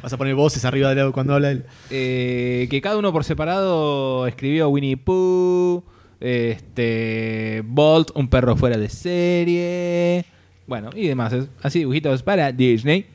Vas 0.03 0.13
a 0.13 0.17
poner 0.17 0.35
voces 0.35 0.65
arriba 0.65 0.95
de 0.95 1.11
cuando 1.13 1.35
habla 1.35 1.51
él. 1.53 1.65
eh, 1.91 2.67
que 2.71 2.81
cada 2.81 2.99
uno 2.99 3.13
por 3.13 3.25
separado 3.25 4.27
escribió 4.27 4.69
Winnie 4.69 4.97
Pooh, 4.97 5.83
este, 6.21 7.63
Bolt, 7.65 8.11
un 8.15 8.29
perro 8.29 8.57
fuera 8.57 8.77
de 8.77 8.89
serie, 8.89 10.25
bueno, 10.67 10.91
y 10.95 11.07
demás. 11.09 11.33
Es- 11.33 11.49
Así 11.63 11.81
dibujitos 11.81 12.23
para 12.23 12.53
Disney. 12.53 13.07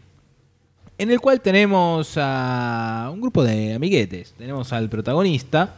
En 0.97 1.09
el 1.09 1.19
cual 1.19 1.41
tenemos 1.41 2.13
a 2.17 3.09
un 3.11 3.19
grupo 3.19 3.43
de 3.43 3.73
amiguetes. 3.73 4.33
Tenemos 4.37 4.71
al 4.73 4.89
protagonista, 4.89 5.75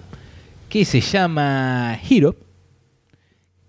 que 0.67 0.83
se 0.83 0.99
llama 0.99 1.97
Hiro, 2.07 2.35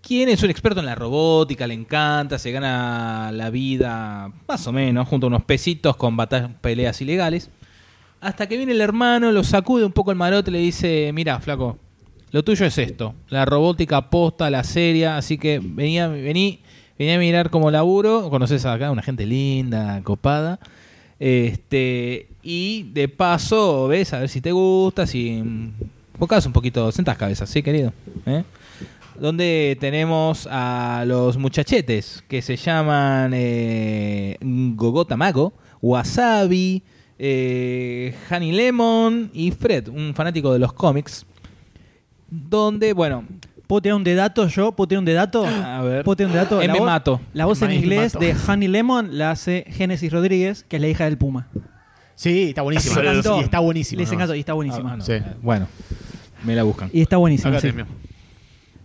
quien 0.01 0.29
es 0.29 0.41
un 0.43 0.49
experto 0.49 0.79
en 0.79 0.85
la 0.85 0.95
robótica, 0.95 1.67
le 1.67 1.73
encanta, 1.73 2.39
se 2.39 2.51
gana 2.51 3.31
la 3.33 3.49
vida 3.49 4.31
más 4.47 4.65
o 4.67 4.71
menos, 4.71 5.07
junto 5.07 5.27
a 5.27 5.29
unos 5.29 5.43
pesitos 5.43 5.97
con 5.97 6.15
batallas, 6.15 6.51
peleas 6.61 7.01
ilegales. 7.01 7.49
Hasta 8.21 8.47
que 8.47 8.57
viene 8.57 8.71
el 8.71 8.81
hermano, 8.81 9.31
lo 9.31 9.43
sacude 9.43 9.85
un 9.85 9.91
poco 9.91 10.11
el 10.11 10.17
marote 10.17 10.49
y 10.49 10.53
le 10.53 10.59
dice, 10.59 11.11
mira, 11.13 11.39
flaco, 11.39 11.77
lo 12.31 12.43
tuyo 12.43 12.65
es 12.65 12.77
esto, 12.77 13.15
la 13.29 13.45
robótica 13.45 14.09
posta, 14.09 14.49
la 14.49 14.63
seria, 14.63 15.17
así 15.17 15.37
que 15.37 15.59
venía, 15.63 16.07
vení, 16.07 16.61
vení 16.97 17.11
a 17.11 17.19
mirar 17.19 17.49
como 17.49 17.69
laburo, 17.69 18.29
conoces 18.29 18.65
acá 18.65 18.91
una 18.91 19.01
gente 19.01 19.25
linda, 19.25 20.01
copada, 20.03 20.59
este, 21.19 22.27
y 22.43 22.83
de 22.93 23.07
paso 23.07 23.87
ves 23.87 24.13
a 24.13 24.19
ver 24.19 24.29
si 24.29 24.41
te 24.41 24.51
gusta, 24.51 25.07
si 25.07 25.29
enfocas 26.13 26.45
un 26.45 26.53
poquito, 26.53 26.91
sentás 26.91 27.17
cabeza, 27.17 27.45
¿sí, 27.45 27.63
querido? 27.63 27.93
¿Eh? 28.25 28.43
Donde 29.19 29.77
tenemos 29.79 30.47
a 30.51 31.03
los 31.07 31.37
muchachetes 31.37 32.23
que 32.27 32.41
se 32.41 32.55
llaman 32.55 33.31
eh, 33.33 34.37
Gogota 34.41 35.17
Mago, 35.17 35.53
Wasabi, 35.81 36.83
eh, 37.17 38.15
Honey 38.29 38.51
Lemon 38.51 39.31
y 39.33 39.51
Fred, 39.51 39.87
un 39.87 40.13
fanático 40.13 40.53
de 40.53 40.59
los 40.59 40.73
cómics. 40.73 41.25
Donde, 42.29 42.93
bueno, 42.93 43.25
¿Puedo 43.67 43.81
tirar 43.81 43.95
un 43.97 44.03
de 44.03 44.15
datos 44.15 44.55
yo? 44.55 44.71
¿Puedo 44.71 44.87
tirar 44.87 44.99
un 44.99 45.05
de 45.05 45.13
dato? 45.13 45.45
a 45.65 45.81
ver. 45.81 46.03
¿Puedo 46.05 46.15
tirar 46.15 46.29
un 46.29 46.33
de 46.33 46.39
dato? 46.39 46.61
Eh, 46.61 46.67
La 46.67 46.73
me 46.73 46.79
voz- 46.79 46.85
mato. 46.85 47.21
La 47.33 47.45
voz 47.45 47.61
en 47.61 47.71
inglés 47.71 48.13
mato. 48.15 48.25
de 48.25 48.35
Honey 48.47 48.67
Lemon 48.67 49.17
la 49.17 49.31
hace 49.31 49.65
Genesis 49.69 50.11
Rodríguez, 50.11 50.63
que 50.67 50.77
es 50.77 50.81
la 50.81 50.87
hija 50.87 51.03
del 51.05 51.17
Puma. 51.17 51.47
Sí, 52.15 52.43
está 52.49 52.61
buenísimo. 52.63 52.95
Les 53.01 53.11
encantó. 53.11 53.39
Y 53.39 53.43
está 53.43 53.59
buenísimo. 53.59 53.99
Les 54.01 54.11
encantó 54.11 54.35
y 54.35 54.39
está 54.39 54.53
buenísima. 54.53 54.93
Ah, 54.93 54.97
no, 54.97 55.03
Sí. 55.03 55.13
Bueno, 55.41 55.67
me 56.43 56.55
la 56.55 56.63
buscan. 56.63 56.89
Y 56.93 57.01
está 57.01 57.17
buenísima. 57.17 57.59
Sí. 57.59 57.69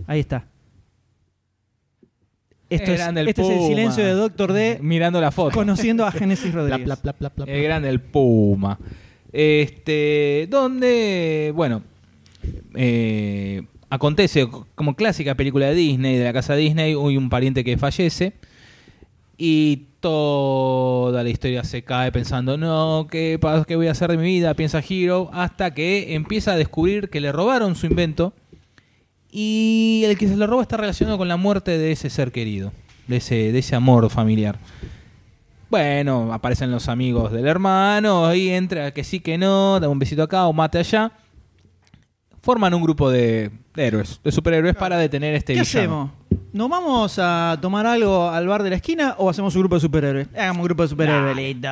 Ahí 0.06 0.20
está. 0.20 0.44
Esto 2.68 2.90
es, 2.90 2.98
grande 2.98 3.20
el 3.20 3.28
este 3.28 3.42
es 3.42 3.48
el 3.50 3.54
Puma. 3.56 3.68
silencio 3.68 4.04
de 4.04 4.12
Doctor 4.12 4.52
D 4.54 4.78
Mirando 4.80 5.20
la 5.20 5.30
foto. 5.30 5.54
conociendo 5.54 6.06
a 6.06 6.12
Genesis 6.12 6.50
Pla, 6.52 6.60
Rodríguez. 6.62 6.84
pla, 6.84 6.96
pla, 6.96 7.12
pla, 7.12 7.30
pla, 7.30 7.44
pla. 7.44 7.54
El 7.54 7.62
grande, 7.62 7.88
el 7.90 8.00
Puma. 8.00 8.78
Este, 9.30 10.46
donde, 10.50 11.52
bueno, 11.54 11.82
eh, 12.74 13.62
acontece 13.94 14.48
como 14.74 14.96
clásica 14.96 15.34
película 15.34 15.66
de 15.66 15.74
Disney, 15.74 16.16
de 16.16 16.24
la 16.24 16.32
casa 16.32 16.56
Disney, 16.56 16.92
hay 16.94 17.16
un 17.16 17.28
pariente 17.28 17.62
que 17.62 17.76
fallece 17.76 18.32
y 19.36 19.88
toda 20.00 21.22
la 21.22 21.28
historia 21.28 21.62
se 21.62 21.82
cae 21.82 22.10
pensando, 22.10 22.56
no, 22.56 23.06
¿qué, 23.10 23.38
pa- 23.38 23.64
qué 23.66 23.76
voy 23.76 23.88
a 23.88 23.90
hacer 23.90 24.10
de 24.10 24.16
mi 24.16 24.24
vida? 24.24 24.54
Piensa 24.54 24.82
Hero, 24.88 25.28
hasta 25.34 25.74
que 25.74 26.14
empieza 26.14 26.52
a 26.52 26.56
descubrir 26.56 27.10
que 27.10 27.20
le 27.20 27.32
robaron 27.32 27.76
su 27.76 27.84
invento 27.86 28.32
y 29.30 30.02
el 30.06 30.16
que 30.16 30.26
se 30.26 30.36
lo 30.36 30.46
roba 30.46 30.62
está 30.62 30.78
relacionado 30.78 31.18
con 31.18 31.28
la 31.28 31.36
muerte 31.36 31.76
de 31.76 31.92
ese 31.92 32.08
ser 32.08 32.32
querido, 32.32 32.72
de 33.08 33.18
ese, 33.18 33.52
de 33.52 33.58
ese 33.58 33.74
amor 33.76 34.08
familiar. 34.08 34.58
Bueno, 35.68 36.32
aparecen 36.32 36.70
los 36.70 36.88
amigos 36.88 37.30
del 37.30 37.46
hermano 37.46 38.34
y 38.34 38.48
entra 38.48 38.92
que 38.92 39.04
sí 39.04 39.20
que 39.20 39.36
no, 39.36 39.80
da 39.80 39.88
un 39.90 39.98
besito 39.98 40.22
acá 40.22 40.46
o 40.46 40.52
mate 40.54 40.78
allá. 40.78 41.12
Forman 42.42 42.74
un 42.74 42.82
grupo 42.82 43.08
de, 43.08 43.50
de 43.74 43.86
héroes, 43.86 44.20
de 44.22 44.32
superhéroes 44.32 44.74
para 44.74 44.98
detener 44.98 45.34
este 45.34 45.54
¿Qué 45.54 45.60
villano. 45.60 46.12
hacemos? 46.28 46.42
¿Nos 46.52 46.68
vamos 46.68 47.18
a 47.18 47.56
tomar 47.62 47.86
algo 47.86 48.28
al 48.28 48.46
bar 48.46 48.62
de 48.62 48.70
la 48.70 48.76
esquina 48.76 49.14
o 49.16 49.30
hacemos 49.30 49.54
un 49.54 49.62
grupo 49.62 49.76
de 49.76 49.80
superhéroes? 49.80 50.28
Hagamos 50.34 50.58
un 50.58 50.64
grupo 50.64 50.82
de 50.82 50.88
superhéroes, 50.88 51.36
listo. 51.36 51.68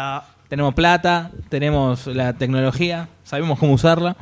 Tenemos 0.49 0.75
plata, 0.75 1.31
tenemos 1.49 2.07
la 2.07 2.33
tecnología, 2.33 3.09
sabemos 3.25 3.59
cómo 3.59 3.75
usarla. 3.75 4.17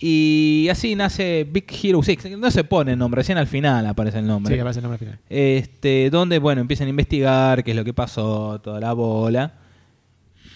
Y 0.00 0.68
así 0.70 0.94
nace 0.94 1.46
Big 1.50 1.64
Hero 1.82 2.02
6. 2.02 2.38
No 2.38 2.50
se 2.50 2.64
pone 2.64 2.92
el 2.92 2.98
nombre, 2.98 3.20
recién 3.20 3.38
al 3.38 3.46
final 3.46 3.86
aparece 3.86 4.18
el 4.18 4.26
nombre. 4.26 4.54
Sí, 4.54 4.60
aparece 4.60 4.80
el 4.80 4.82
nombre 4.84 4.94
al 4.96 4.98
final. 4.98 5.18
Este, 5.28 6.10
donde, 6.10 6.38
bueno, 6.38 6.60
empiezan 6.60 6.86
a 6.86 6.90
investigar 6.90 7.64
qué 7.64 7.70
es 7.72 7.76
lo 7.76 7.84
que 7.84 7.92
pasó, 7.94 8.60
toda 8.60 8.78
la 8.78 8.92
bola. 8.92 9.54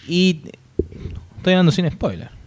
Y 0.07 0.43
estoy 1.37 1.53
hablando 1.53 1.71
sin 1.71 1.89
spoiler. 1.89 2.42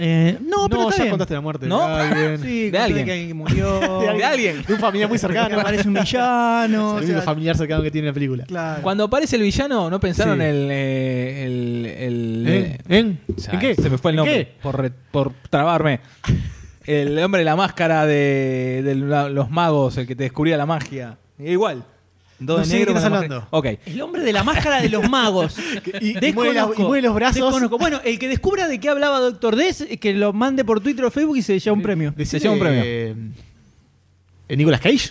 Eh, 0.00 0.38
no, 0.40 0.68
pero 0.68 0.82
No, 0.82 0.88
está 0.90 0.98
ya 0.98 1.02
bien. 1.04 1.10
contaste 1.10 1.34
la 1.34 1.40
muerte 1.40 1.66
¿No? 1.66 1.88
de 1.96 2.00
alguien. 2.02 2.40
Sí, 2.42 2.70
De 2.70 2.78
alguien. 2.78 3.04
que 3.04 3.12
alguien 3.12 3.36
murió. 3.36 4.00
De 4.00 4.24
alguien. 4.24 4.62
De 4.64 4.74
un 4.74 4.78
familiar 4.80 5.08
muy 5.08 5.16
Que 5.16 5.20
cercano. 5.20 5.60
aparece 5.60 5.88
un 5.88 5.94
villano. 5.94 6.90
el 6.98 7.04
único 7.04 7.18
sea, 7.18 7.22
familiar 7.22 7.56
cercano 7.56 7.82
que 7.82 7.90
tiene 7.90 8.06
la 8.08 8.14
película. 8.14 8.44
claro. 8.44 8.82
Cuando 8.82 9.04
aparece 9.04 9.34
el 9.36 9.42
villano, 9.42 9.90
¿no 9.90 9.98
pensaron 9.98 10.38
Sí. 10.38 10.44
el, 10.44 10.68
eh, 10.70 11.44
el, 11.46 11.86
el- 11.98 12.78
¿En? 12.88 12.96
¿En? 12.96 13.20
o 13.36 13.40
sea, 13.40 13.54
¿En 13.54 13.60
qué? 13.60 13.74
Se 13.74 13.90
me 13.90 13.98
fue 13.98 14.12
el 14.12 14.14
¿En 14.14 14.24
nombre 14.24 14.46
qué? 14.46 14.52
por, 14.62 14.80
re- 14.80 14.92
por 15.10 15.32
trabarme. 15.50 16.00
El 16.86 17.18
hombre 17.18 17.40
de 17.40 17.44
la 17.44 17.56
máscara 17.56 18.06
de, 18.06 18.82
de 18.84 18.94
la- 18.94 19.28
los 19.28 19.50
magos, 19.50 19.96
el 19.98 20.06
que 20.06 20.14
te 20.16 20.22
descubría 20.22 20.56
la 20.56 20.64
magia. 20.66 21.18
Igual. 21.38 21.84
Todo 22.46 22.58
No 22.58 22.62
de 22.62 22.64
sé 22.66 22.72
de 22.74 22.78
negro 22.78 22.86
qué 22.86 22.92
con 22.92 22.96
estás 22.98 23.10
la 23.10 23.16
hablando. 23.18 23.36
magia. 23.36 23.48
Ok. 23.50 23.80
El 23.86 24.00
hombre 24.02 24.22
de 24.22 24.32
la 24.32 24.44
máscara 24.44 24.80
de 24.80 24.88
los 24.88 25.08
magos. 25.08 25.56
Y- 26.00 26.24
y 26.24 26.32
mueve 26.32 26.54
la- 26.54 26.68
y 26.76 26.82
mueve 26.82 27.02
los 27.02 27.14
brazos. 27.14 27.34
Desconozco. 27.36 27.78
Bueno, 27.78 28.00
el 28.04 28.18
que 28.18 28.28
descubra 28.28 28.68
de 28.68 28.78
qué 28.78 28.88
hablaba 28.88 29.18
Doctor 29.18 29.56
D, 29.56 29.98
que 30.00 30.14
lo 30.14 30.32
mande 30.32 30.64
por 30.64 30.80
Twitter 30.80 31.04
o 31.04 31.10
Facebook 31.10 31.36
y 31.36 31.42
se 31.42 31.58
lleva 31.58 31.74
un 31.74 31.82
premio. 31.82 32.12
Decile, 32.16 32.38
Se 32.38 32.44
lleva 32.44 32.54
un 32.54 32.60
premio. 32.60 32.82
eh, 32.84 33.14
¿eh, 34.48 34.56
Nicolas 34.56 34.80
Cage? 34.80 35.10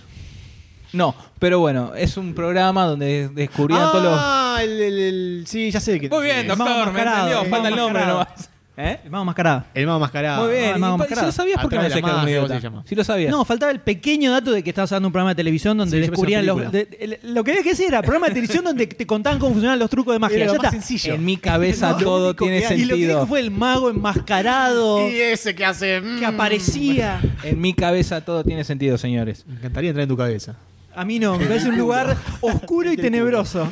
No, 0.93 1.13
pero 1.37 1.59
bueno, 1.59 1.93
es 1.95 2.15
un 2.15 2.33
programa 2.33 2.85
donde 2.85 3.27
descubrían 3.33 3.91
todos 3.91 4.03
los. 4.05 4.13
Ah, 4.15 4.59
el, 4.63 4.81
el- 4.81 4.99
el- 4.99 5.43
sí, 5.47 5.69
ya 5.69 5.81
sé. 5.81 5.99
Muy 6.09 6.23
bien, 6.23 6.47
doctor, 6.47 6.93
me 6.93 7.01
entendió. 7.01 7.41
el 7.41 7.49
Falta 7.49 7.67
el 7.67 7.75
nombre 7.75 8.05
nomás. 8.05 8.49
¿Eh? 8.79 8.99
El 9.03 9.09
mago 9.09 9.25
mascarado. 9.25 9.63
El 9.73 9.87
mago 9.87 9.99
mascarado. 9.99 10.43
Muy 10.45 10.53
bien. 10.53 10.65
el 10.75 10.79
mago 10.79 10.97
mascarado. 10.99 11.21
si 11.21 11.25
lo 11.25 11.31
sabías, 11.31 11.61
¿por 11.61 11.69
qué 11.71 11.75
no 11.77 11.81
Atrás 11.81 11.95
de 11.95 12.01
decías 12.01 12.25
que 12.25 12.41
era 12.45 12.59
llama? 12.59 12.83
Si 12.85 12.93
lo 12.95 13.03
sabías. 13.03 13.31
No, 13.31 13.43
faltaba 13.43 13.71
el 13.71 13.79
pequeño 13.79 14.31
dato 14.31 14.51
de 14.51 14.61
que 14.63 14.69
estabas 14.69 14.91
dando 14.91 15.07
un 15.07 15.11
programa 15.11 15.31
de 15.31 15.35
televisión 15.35 15.77
donde 15.77 15.97
Sí, 15.97 16.03
yo 16.05 16.11
descubrían 16.11 16.45
los. 16.45 16.71
de- 16.71 16.87
el- 16.99 17.33
lo 17.33 17.43
que 17.43 17.51
había 17.51 17.63
que 17.63 17.69
decir 17.69 17.87
era 17.87 18.01
programa 18.03 18.27
de 18.27 18.33
televisión 18.35 18.63
donde 18.63 18.85
te 18.85 19.07
contaban 19.07 19.39
cómo 19.39 19.53
funcionaban 19.53 19.79
los 19.79 19.89
trucos 19.89 20.13
de 20.13 20.19
magia. 20.19 20.37
Era 20.37 20.45
lo 20.45 20.51
Ya 20.53 20.57
más 20.59 20.73
está. 20.75 20.85
sencillo. 20.87 21.15
en 21.15 21.25
mi 21.25 21.37
cabeza 21.37 21.89
No, 21.93 21.97
todo 21.97 22.25
único 22.27 22.43
tiene 22.45 22.59
que 22.61 22.67
hay- 22.67 22.81
Y 22.81 22.85
lo 22.85 22.89
que 22.93 23.01
dijo 23.01 23.09
sentido. 23.13 23.27
fue 23.27 23.39
el 23.39 23.49
mago 23.49 23.89
enmascarado 23.89 25.09
Y 25.09 25.15
ese 25.21 25.55
que 25.55 25.65
hace. 25.65 25.99
mm, 25.99 26.19
que 26.19 26.25
aparecía. 26.27 27.19
En 27.43 27.59
mi 27.59 27.73
cabeza 27.73 28.21
todo 28.23 28.43
tiene 28.43 28.63
sentido, 28.63 28.97
señores. 28.99 29.43
Me 29.47 29.55
encantaría 29.55 29.89
entrar 29.89 30.03
en 30.03 30.09
tu 30.09 30.17
cabeza. 30.17 30.55
A 30.97 31.05
mí 31.05 31.19
no, 31.19 31.37
me 31.37 31.45
parece 31.45 31.69
un 31.69 31.77
lugar 31.77 32.17
oscuro 32.41 32.91
y 32.91 32.97
tenebroso. 32.97 33.71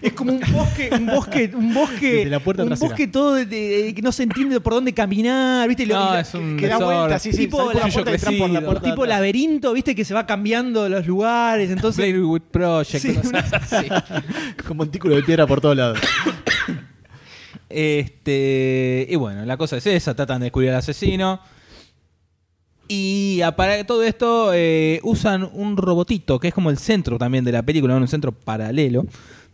Es 0.00 0.12
como 0.14 0.32
un 0.32 0.40
bosque, 0.52 0.88
un 0.92 1.06
bosque, 1.06 1.50
un 1.54 1.74
bosque, 1.74 2.12
Desde 2.14 2.30
la 2.30 2.40
puerta 2.40 2.62
un 2.62 2.68
trasera. 2.70 2.88
bosque 2.88 3.08
todo 3.08 3.34
de- 3.34 3.44
de- 3.44 3.94
que 3.94 4.00
no 4.00 4.10
se 4.10 4.22
entiende 4.22 4.58
por 4.60 4.72
dónde 4.72 4.94
caminar, 4.94 5.68
¿viste? 5.68 5.82
Y 5.82 5.86
lo- 5.86 5.96
No, 5.98 6.12
lo- 6.14 6.18
es 6.18 6.32
un 6.34 6.56
Que 6.56 6.66
da 6.66 6.76
desorden. 6.76 6.98
vuelta, 7.00 7.18
sí, 7.18 7.32
sí. 7.32 7.38
Tipo 7.40 7.58
sale 7.58 7.68
por 7.72 7.74
la 7.74 7.92
puerta 7.92 8.10
y 8.10 8.14
entran 8.14 8.38
por 8.38 8.50
la 8.50 8.60
puerta. 8.62 8.82
tipo 8.82 9.02
atrás. 9.02 9.08
laberinto, 9.18 9.72
¿viste? 9.74 9.94
Que 9.94 10.04
se 10.06 10.14
va 10.14 10.24
cambiando 10.26 10.88
los 10.88 11.06
lugares, 11.06 11.70
entonces 11.70 12.14
Witch 12.18 12.42
Project. 12.44 13.02
Sí, 13.04 13.14
cosas 13.14 13.52
así. 13.52 13.88
Con 14.66 14.76
montículo 14.78 15.14
de 15.14 15.22
piedra 15.22 15.46
por 15.46 15.60
todos 15.60 15.76
lados. 15.76 15.98
Este, 17.68 19.06
y 19.10 19.16
bueno, 19.16 19.44
la 19.44 19.56
cosa 19.56 19.76
es 19.76 19.86
esa, 19.86 20.14
tratan 20.14 20.40
de 20.40 20.44
descubrir 20.46 20.70
al 20.70 20.76
asesino. 20.76 21.40
Y 22.88 23.42
a- 23.42 23.54
para 23.54 23.84
todo 23.84 24.02
esto 24.02 24.52
eh, 24.54 25.00
usan 25.02 25.48
un 25.52 25.76
robotito, 25.76 26.40
que 26.40 26.48
es 26.48 26.54
como 26.54 26.70
el 26.70 26.78
centro 26.78 27.18
también 27.18 27.44
de 27.44 27.52
la 27.52 27.62
película, 27.62 27.94
un 27.94 28.08
centro 28.08 28.32
paralelo 28.32 29.04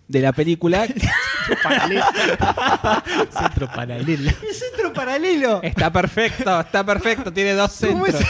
de 0.06 0.20
la 0.20 0.32
película. 0.32 0.86
Paralelo. 1.62 2.02
Centro 3.38 3.66
paralelo. 3.74 4.30
el 4.48 4.54
centro 4.54 4.92
paralelo. 4.94 5.60
está 5.62 5.92
perfecto, 5.92 6.60
está 6.60 6.84
perfecto, 6.86 7.30
tiene 7.32 7.52
dos 7.52 7.76
¿Cómo 7.86 8.06
centros. 8.06 8.24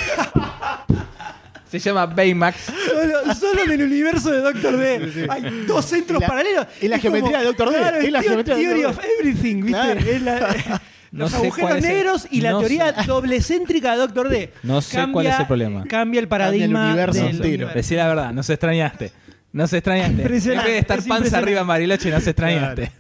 Se 1.70 1.78
llama 1.78 2.07
Baymax. 2.07 2.57
Solo, 2.86 3.34
solo 3.34 3.62
en 3.64 3.70
el 3.72 3.82
universo 3.82 4.30
de 4.30 4.40
Doctor 4.40 4.76
D 4.76 5.26
hay 5.28 5.64
dos 5.66 5.84
centros 5.84 6.16
Es 6.16 6.20
la- 6.22 6.26
paralelos. 6.28 6.66
es 6.80 6.88
la 6.90 6.98
como- 6.98 7.12
geometría 7.14 7.38
de 7.40 7.44
Dr. 7.46 7.70
D, 7.70 7.78
Claro, 7.78 7.96
es 7.98 8.12
la 8.12 8.22
geometría 8.22 8.55
de 8.57 8.62
Theory 8.62 8.82
Dr. 8.82 8.90
of 8.90 9.02
D. 9.02 9.09
everything, 9.20 9.57
¿viste? 9.62 9.70
Claro. 9.80 10.00
Es 10.00 10.22
la- 10.22 10.82
los 11.18 11.30
sé 11.30 11.36
cuál 11.36 11.46
agujeros 11.46 11.76
es 11.78 11.84
el- 11.84 11.90
negros 11.96 12.26
y 12.30 12.40
la 12.40 12.50
no 12.52 12.58
teoría 12.60 12.94
sé. 13.02 13.06
doble 13.06 13.40
céntrica 13.40 13.92
de 13.92 13.98
Doctor 13.98 14.28
D. 14.28 14.52
No 14.62 14.80
sé 14.82 15.06
cuál 15.12 15.26
es 15.26 15.38
el 15.40 15.46
problema. 15.46 15.84
Cambia 15.84 16.20
el 16.20 16.28
paradigma 16.28 16.88
universo 16.88 17.20
del 17.20 17.30
entero. 17.36 17.48
universo. 17.48 17.74
Decí 17.74 17.94
la 17.94 18.08
verdad, 18.08 18.32
no 18.32 18.42
se 18.42 18.52
extrañaste. 18.54 19.12
No 19.52 19.66
se 19.68 19.78
extrañaste. 19.78 20.22
En 20.24 20.28
vez 20.32 20.44
de 20.44 20.78
estar 20.78 20.98
es 20.98 21.06
panza 21.06 21.38
arriba 21.38 21.60
en 21.60 21.66
Bariloche, 21.66 22.10
no 22.10 22.20
se 22.20 22.30
extrañaste. 22.30 22.82
Claro. 22.88 22.96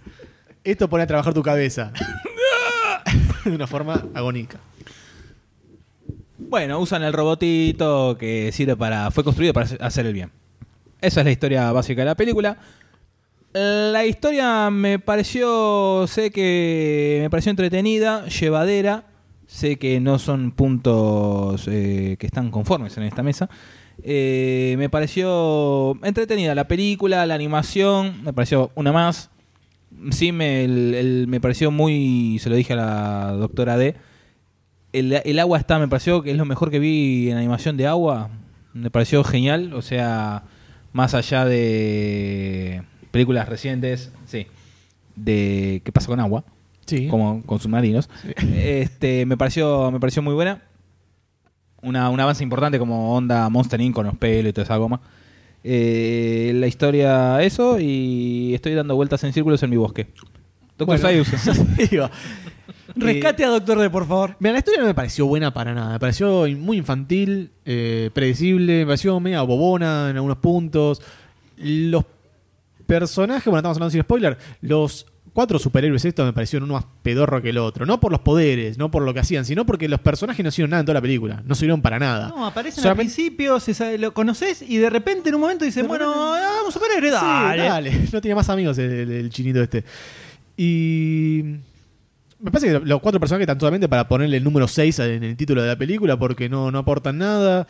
Esto 0.62 0.88
pone 0.88 1.02
a 1.04 1.06
trabajar 1.06 1.34
tu 1.34 1.42
cabeza. 1.42 1.92
de 3.44 3.50
una 3.50 3.66
forma 3.66 4.06
agónica. 4.14 4.58
Bueno, 6.38 6.78
usan 6.78 7.02
el 7.02 7.12
robotito 7.12 8.16
que 8.18 8.50
sirve 8.52 8.76
para. 8.76 9.10
fue 9.10 9.24
construido 9.24 9.52
para 9.52 9.66
hacer 9.80 10.06
el 10.06 10.12
bien. 10.12 10.30
Esa 11.00 11.20
es 11.20 11.24
la 11.26 11.32
historia 11.32 11.72
básica 11.72 12.02
de 12.02 12.06
la 12.06 12.14
película. 12.14 12.56
La 13.54 14.04
historia 14.04 14.68
me 14.70 14.98
pareció. 14.98 16.06
sé 16.08 16.30
que. 16.30 17.20
me 17.22 17.30
pareció 17.30 17.50
entretenida, 17.50 18.26
llevadera. 18.26 19.04
Sé 19.46 19.76
que 19.76 20.00
no 20.00 20.18
son 20.18 20.50
puntos 20.50 21.68
eh, 21.68 22.16
que 22.18 22.26
están 22.26 22.50
conformes 22.50 22.96
en 22.96 23.04
esta 23.04 23.22
mesa. 23.22 23.48
Eh, 24.02 24.74
me 24.78 24.88
pareció 24.90 25.96
entretenida 26.04 26.54
la 26.56 26.66
película, 26.66 27.24
la 27.26 27.34
animación, 27.36 28.24
me 28.24 28.32
pareció 28.32 28.72
una 28.74 28.90
más. 28.90 29.30
Sí, 30.10 30.32
me, 30.32 30.64
el- 30.64 31.26
me 31.28 31.40
pareció 31.40 31.70
muy. 31.70 32.38
Se 32.40 32.50
lo 32.50 32.56
dije 32.56 32.72
a 32.72 32.76
la 32.76 33.32
doctora 33.32 33.76
D. 33.76 33.94
El, 34.92 35.12
el 35.12 35.38
agua 35.38 35.58
está, 35.58 35.78
me 35.78 35.86
pareció 35.86 36.22
que 36.22 36.32
es 36.32 36.36
lo 36.36 36.44
mejor 36.44 36.70
que 36.72 36.80
vi 36.80 37.30
en 37.30 37.36
animación 37.36 37.76
de 37.76 37.86
agua. 37.86 38.30
Me 38.72 38.90
pareció 38.90 39.22
genial. 39.22 39.72
O 39.74 39.82
sea, 39.82 40.42
más 40.92 41.14
allá 41.14 41.44
de 41.44 42.82
películas 43.14 43.48
recientes, 43.48 44.10
sí, 44.26 44.48
de 45.14 45.80
qué 45.84 45.92
pasa 45.92 46.08
con 46.08 46.18
agua, 46.18 46.42
Sí. 46.84 47.06
como 47.06 47.40
con 47.46 47.60
submarinos. 47.60 48.10
Este, 48.56 49.24
me 49.24 49.36
pareció, 49.36 49.90
me 49.92 50.00
pareció 50.00 50.20
muy 50.20 50.34
buena. 50.34 50.60
Una, 51.80 52.10
un 52.10 52.18
avance 52.18 52.42
importante 52.42 52.78
como 52.78 53.14
onda 53.14 53.48
Monster 53.48 53.80
Inc. 53.80 53.94
con 53.94 54.06
los 54.06 54.16
pelos 54.16 54.50
y 54.50 54.52
toda 54.52 54.64
esa 54.64 54.76
goma. 54.76 55.00
Eh, 55.62 56.52
la 56.56 56.66
historia, 56.66 57.40
eso, 57.42 57.78
y 57.78 58.52
estoy 58.52 58.74
dando 58.74 58.96
vueltas 58.96 59.22
en 59.24 59.32
círculos 59.32 59.62
en 59.62 59.70
mi 59.70 59.76
bosque. 59.76 60.08
Doctor 60.76 60.86
Bueno, 60.98 61.02
Sayus. 61.02 61.28
Rescate 62.96 63.44
a 63.44 63.48
Doctor 63.48 63.78
D, 63.78 63.90
por 63.90 64.06
favor. 64.06 64.36
Mira, 64.40 64.52
la 64.54 64.58
historia 64.58 64.80
no 64.80 64.86
me 64.86 64.94
pareció 64.94 65.26
buena 65.26 65.54
para 65.54 65.72
nada. 65.72 65.92
Me 65.94 66.00
pareció 66.00 66.46
muy 66.58 66.76
infantil, 66.78 67.50
eh, 67.64 68.10
predecible, 68.12 68.80
me 68.80 68.86
pareció 68.86 69.18
media 69.20 69.42
bobona 69.42 70.10
en 70.10 70.16
algunos 70.16 70.38
puntos. 70.38 71.00
Los 71.56 72.04
personajes, 72.86 73.44
bueno, 73.46 73.58
estamos 73.58 73.76
hablando 73.76 73.90
sin 73.90 74.02
spoiler, 74.02 74.38
los 74.60 75.06
cuatro 75.32 75.58
superhéroes 75.58 76.04
estos 76.04 76.24
me 76.24 76.32
parecieron 76.32 76.64
uno 76.70 76.74
más 76.74 76.86
pedorro 77.02 77.42
que 77.42 77.50
el 77.50 77.58
otro. 77.58 77.86
No 77.86 77.98
por 77.98 78.12
los 78.12 78.20
poderes, 78.20 78.78
no 78.78 78.90
por 78.90 79.02
lo 79.02 79.12
que 79.12 79.18
hacían, 79.20 79.44
sino 79.44 79.66
porque 79.66 79.88
los 79.88 79.98
personajes 80.00 80.44
no 80.44 80.48
hicieron 80.50 80.70
nada 80.70 80.80
en 80.80 80.86
toda 80.86 80.94
la 80.94 81.00
película. 81.02 81.42
No 81.44 81.54
sirvieron 81.56 81.82
para 81.82 81.98
nada. 81.98 82.28
No, 82.28 82.46
aparecen 82.46 82.86
al 82.86 82.94
principio, 82.96 83.58
se 83.58 83.74
sabe- 83.74 83.98
lo 83.98 84.14
conoces 84.14 84.62
y 84.62 84.76
de 84.76 84.90
repente 84.90 85.30
en 85.30 85.34
un 85.34 85.40
momento 85.40 85.64
dicen, 85.64 85.88
bueno, 85.88 86.06
repente- 86.12 86.46
vamos 86.46 86.68
a 86.68 86.72
superhéroe, 86.78 87.10
Sí, 87.10 87.14
dale. 87.16 87.62
dale. 87.64 87.92
No 88.12 88.20
tiene 88.20 88.34
más 88.36 88.48
amigos 88.48 88.78
el, 88.78 89.10
el- 89.10 89.30
chinito 89.30 89.60
este. 89.62 89.84
Y. 90.56 91.42
Me 92.40 92.50
parece 92.50 92.66
que 92.78 92.86
los 92.86 93.00
cuatro 93.00 93.18
personajes 93.18 93.44
están 93.44 93.58
solamente 93.58 93.88
para 93.88 94.06
ponerle 94.06 94.36
el 94.36 94.44
número 94.44 94.68
6 94.68 94.98
en 94.98 95.24
el 95.24 95.36
título 95.36 95.62
de 95.62 95.68
la 95.68 95.76
película 95.78 96.18
porque 96.18 96.48
no, 96.48 96.70
no 96.70 96.78
aportan 96.80 97.16
nada. 97.16 97.66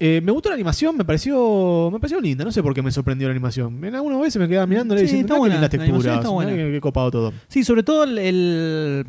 Eh, 0.00 0.20
me 0.22 0.32
gustó 0.32 0.48
la 0.48 0.56
animación, 0.56 0.96
me 0.96 1.04
pareció 1.04 1.88
me 1.92 2.00
pareció 2.00 2.20
linda. 2.20 2.44
No 2.44 2.50
sé 2.52 2.62
por 2.62 2.74
qué 2.74 2.82
me 2.82 2.90
sorprendió 2.90 3.28
la 3.28 3.32
animación. 3.32 3.82
En 3.84 3.94
algunas 3.94 4.20
veces 4.20 4.40
me 4.40 4.48
quedaba 4.48 4.66
mirándola 4.66 5.00
y 5.00 5.04
Sí, 5.06 5.12
diciendo, 5.16 5.34
está 5.34 5.34
"Mirá 5.34 5.36
qué 5.36 5.40
buena, 5.40 5.54
la 5.60 5.66
animación 5.66 5.92
texturas, 5.92 6.16
está 6.18 6.28
buena". 6.30 6.50
qué, 6.52 6.72
qué 6.72 6.80
copado 6.80 7.10
todo. 7.10 7.32
Sí, 7.48 7.62
sobre 7.64 7.82
todo 7.84 8.04
el, 8.04 8.18
el- 8.18 9.06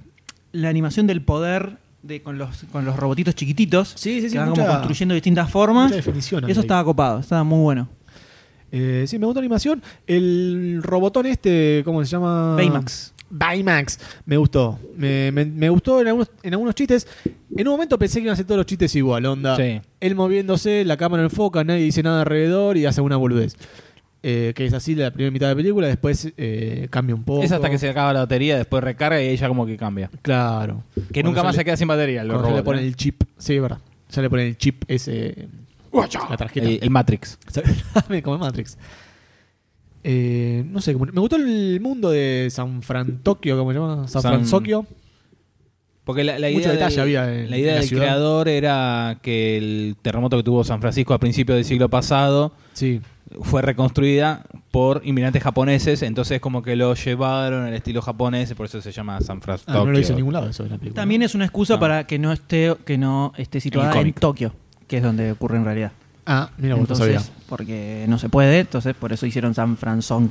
la 0.51 0.69
animación 0.69 1.07
del 1.07 1.21
poder 1.23 1.77
de, 2.03 2.21
con, 2.21 2.37
los, 2.37 2.65
con 2.71 2.85
los 2.85 2.95
robotitos 2.97 3.33
chiquititos 3.33 3.89
Sí, 3.97 4.21
sí, 4.21 4.27
sí, 4.27 4.33
que 4.33 4.37
van 4.37 4.49
mucha- 4.49 4.61
como 4.61 4.73
construyendo 4.75 5.15
distintas 5.15 5.49
formas. 5.49 5.91
definición 5.91 6.47
eso 6.49 6.59
ahí. 6.59 6.63
estaba 6.65 6.83
copado, 6.83 7.19
estaba 7.19 7.43
muy 7.43 7.59
bueno. 7.63 7.89
Eh, 8.71 9.05
sí, 9.07 9.17
me 9.17 9.25
gustó 9.25 9.39
la 9.41 9.45
animación. 9.45 9.81
El 10.05 10.81
robotón 10.83 11.25
este, 11.25 11.81
¿cómo 11.83 12.03
se 12.05 12.11
llama? 12.11 12.55
Baymax. 12.55 13.13
Baymax. 13.29 13.99
Me 14.25 14.37
gustó. 14.37 14.79
Me, 14.95 15.31
me- 15.31 15.45
me 15.45 15.69
gustó 15.69 16.01
en 16.01 16.07
algunos, 16.07 16.29
en 16.43 16.53
algunos 16.53 16.75
chistes. 16.75 17.07
En 17.57 17.67
un 17.67 17.73
momento 17.73 17.97
pensé 17.97 18.15
que 18.19 18.23
iban 18.23 18.31
a 18.31 18.33
hacer 18.33 18.45
todos 18.45 18.57
los 18.57 18.65
chistes 18.65 18.95
igual, 18.95 19.25
onda. 19.25 19.55
Sí. 19.57 19.81
Él 19.99 20.15
moviéndose, 20.15 20.83
la 20.85 20.97
cámara 20.97 21.23
enfoca, 21.23 21.63
nadie 21.63 21.83
dice 21.83 22.03
nada 22.03 22.21
alrededor 22.21 22.77
y 22.77 22.85
hace 22.85 23.01
una 23.01 23.17
boludez. 23.17 23.55
Eh, 24.27 24.53
que 24.55 24.65
es 24.65 24.73
así 24.73 24.95
la 24.95 25.11
primera 25.11 25.31
mitad 25.31 25.47
de 25.47 25.53
la 25.53 25.57
película, 25.57 25.87
después 25.87 26.33
eh, 26.37 26.87
cambia 26.89 27.13
un 27.15 27.23
poco. 27.23 27.43
Es 27.43 27.51
hasta 27.51 27.69
que 27.69 27.77
se 27.77 27.87
acaba 27.89 28.11
la 28.11 28.21
batería, 28.21 28.57
después 28.57 28.83
recarga 28.83 29.21
y 29.21 29.27
ella 29.27 29.47
como 29.47 29.67
que 29.67 29.77
cambia. 29.77 30.09
Claro. 30.23 30.83
Que 30.95 31.21
Cuando 31.21 31.29
nunca 31.29 31.43
más 31.43 31.53
le- 31.53 31.59
se 31.59 31.65
queda 31.65 31.77
sin 31.77 31.87
batería. 31.87 32.21
Cuando 32.21 32.37
ya 32.41 32.41
le 32.41 32.49
robots, 32.49 32.65
ponen 32.65 32.83
¿eh? 32.83 32.87
el 32.87 32.95
chip. 32.95 33.21
Sí, 33.37 33.55
es 33.55 33.61
verdad. 33.61 33.77
Ya 34.11 34.21
le 34.23 34.29
ponen 34.29 34.47
el 34.47 34.57
chip 34.57 34.83
ese. 34.87 35.47
La 35.93 36.37
tarjeta. 36.37 36.67
el, 36.67 36.79
el 36.81 36.89
Matrix. 36.89 37.37
como 38.23 38.37
Matrix. 38.39 38.77
Eh, 40.07 40.63
no 40.69 40.81
sé, 40.81 40.93
me 40.95 41.19
gustó 41.19 41.35
el 41.35 41.79
mundo 41.81 42.11
de 42.11 42.47
San 42.51 42.83
Fran 42.83 43.23
Tokio, 43.23 43.57
¿cómo 43.57 43.71
se 43.73 43.79
llama? 43.79 44.07
San, 44.07 44.21
San- 44.21 44.45
Francisco. 44.45 44.85
Porque 46.03 46.23
la, 46.23 46.37
idea, 46.51 46.71
detalle 46.71 46.91
del, 46.95 47.01
había 47.01 47.33
en- 47.41 47.49
la 47.49 47.57
idea 47.57 47.69
en 47.69 47.75
la 47.75 47.79
del 47.79 47.89
ciudad. 47.89 48.03
creador 48.03 48.47
era 48.47 49.17
que 49.23 49.57
el 49.57 49.95
terremoto 50.03 50.37
que 50.37 50.43
tuvo 50.43 50.63
San 50.63 50.79
Francisco 50.79 51.15
a 51.15 51.19
principios 51.19 51.55
del 51.55 51.65
siglo 51.65 51.89
pasado 51.89 52.53
Sí. 52.73 53.01
fue 53.41 53.63
reconstruida 53.63 54.45
por 54.69 55.01
inmigrantes 55.03 55.41
japoneses, 55.41 56.03
entonces 56.03 56.39
como 56.39 56.61
que 56.61 56.75
lo 56.75 56.93
llevaron 56.93 57.65
al 57.65 57.73
estilo 57.73 58.03
japonés, 58.03 58.53
por 58.53 58.67
eso 58.67 58.79
se 58.83 58.91
llama 58.91 59.19
San 59.21 59.41
Francisco. 59.41 59.71
Ah, 59.71 59.77
no 59.83 59.91
lo 59.91 59.97
hice 59.97 60.11
en 60.11 60.17
ningún 60.17 60.33
lado 60.33 60.47
eso 60.47 60.61
de 60.63 60.69
la 60.69 60.77
película. 60.77 61.01
También 61.01 61.23
es 61.23 61.33
una 61.33 61.45
excusa 61.45 61.73
No. 61.73 61.79
para 61.79 62.05
que 62.05 62.19
no 62.19 62.31
esté 62.31 62.75
que 62.85 62.99
no 62.99 63.33
esté 63.37 63.59
situada 63.59 63.99
en. 63.99 64.13
Tokio, 64.13 64.53
que 64.87 64.97
es 64.97 65.03
donde 65.03 65.31
ocurre 65.31 65.57
en 65.57 65.65
realidad. 65.65 65.91
Ah, 66.25 66.49
mira, 66.57 66.75
Entonces, 66.75 67.21
sabía. 67.21 67.33
porque 67.47 68.05
no 68.07 68.17
se 68.17 68.29
puede, 68.29 68.59
entonces 68.59 68.95
por 68.95 69.13
eso 69.13 69.25
hicieron 69.25 69.53
San 69.53 69.77
Francisco. 69.77 70.21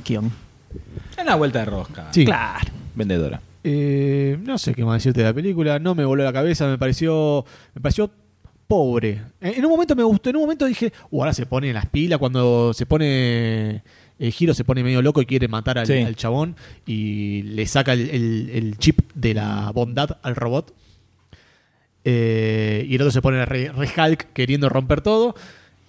En 1.17 1.25
la 1.25 1.35
vuelta 1.35 1.59
de 1.59 1.65
rosca. 1.65 2.07
Sí. 2.11 2.25
Claro. 2.25 2.69
Vendedora. 2.95 3.39
Eh, 3.63 4.37
no 4.43 4.57
sé 4.57 4.73
qué 4.75 4.83
más 4.85 4.95
decirte 4.95 5.21
de 5.21 5.27
la 5.27 5.33
película. 5.33 5.79
No 5.79 5.95
me 5.95 6.03
voló 6.05 6.23
la 6.23 6.33
cabeza, 6.33 6.67
me 6.67 6.77
pareció. 6.77 7.45
Me 7.73 7.81
pareció 7.81 8.11
pobre. 8.67 9.21
En, 9.41 9.53
en 9.55 9.65
un 9.65 9.71
momento 9.71 9.95
me 9.95 10.03
gustó, 10.03 10.29
en 10.29 10.35
un 10.35 10.41
momento 10.43 10.65
dije, 10.65 10.91
uh, 11.11 11.19
ahora 11.21 11.33
se 11.33 11.45
pone 11.45 11.69
en 11.69 11.73
las 11.75 11.85
pilas 11.87 12.19
cuando 12.19 12.73
se 12.73 12.85
pone. 12.85 13.81
El 14.19 14.31
giro 14.31 14.53
se 14.53 14.63
pone 14.63 14.83
medio 14.83 15.01
loco 15.01 15.21
y 15.21 15.25
quiere 15.25 15.47
matar 15.47 15.77
al, 15.77 15.87
Sí. 15.87 15.93
al 16.01 16.15
chabón 16.15 16.55
y 16.85 17.41
le 17.43 17.65
saca 17.67 17.93
el, 17.93 18.09
el- 18.09 18.49
el 18.53 18.77
chip 18.77 18.99
de 19.13 19.33
la 19.33 19.71
bondad 19.71 20.17
al 20.23 20.35
robot. 20.35 20.73
Eh, 22.03 22.85
y 22.87 22.95
el 22.95 23.01
otro 23.01 23.11
se 23.11 23.21
pone 23.21 23.45
re, 23.45 23.71
re 23.71 23.87
Hulk 23.97 24.31
queriendo 24.33 24.69
romper 24.69 25.01
todo. 25.01 25.35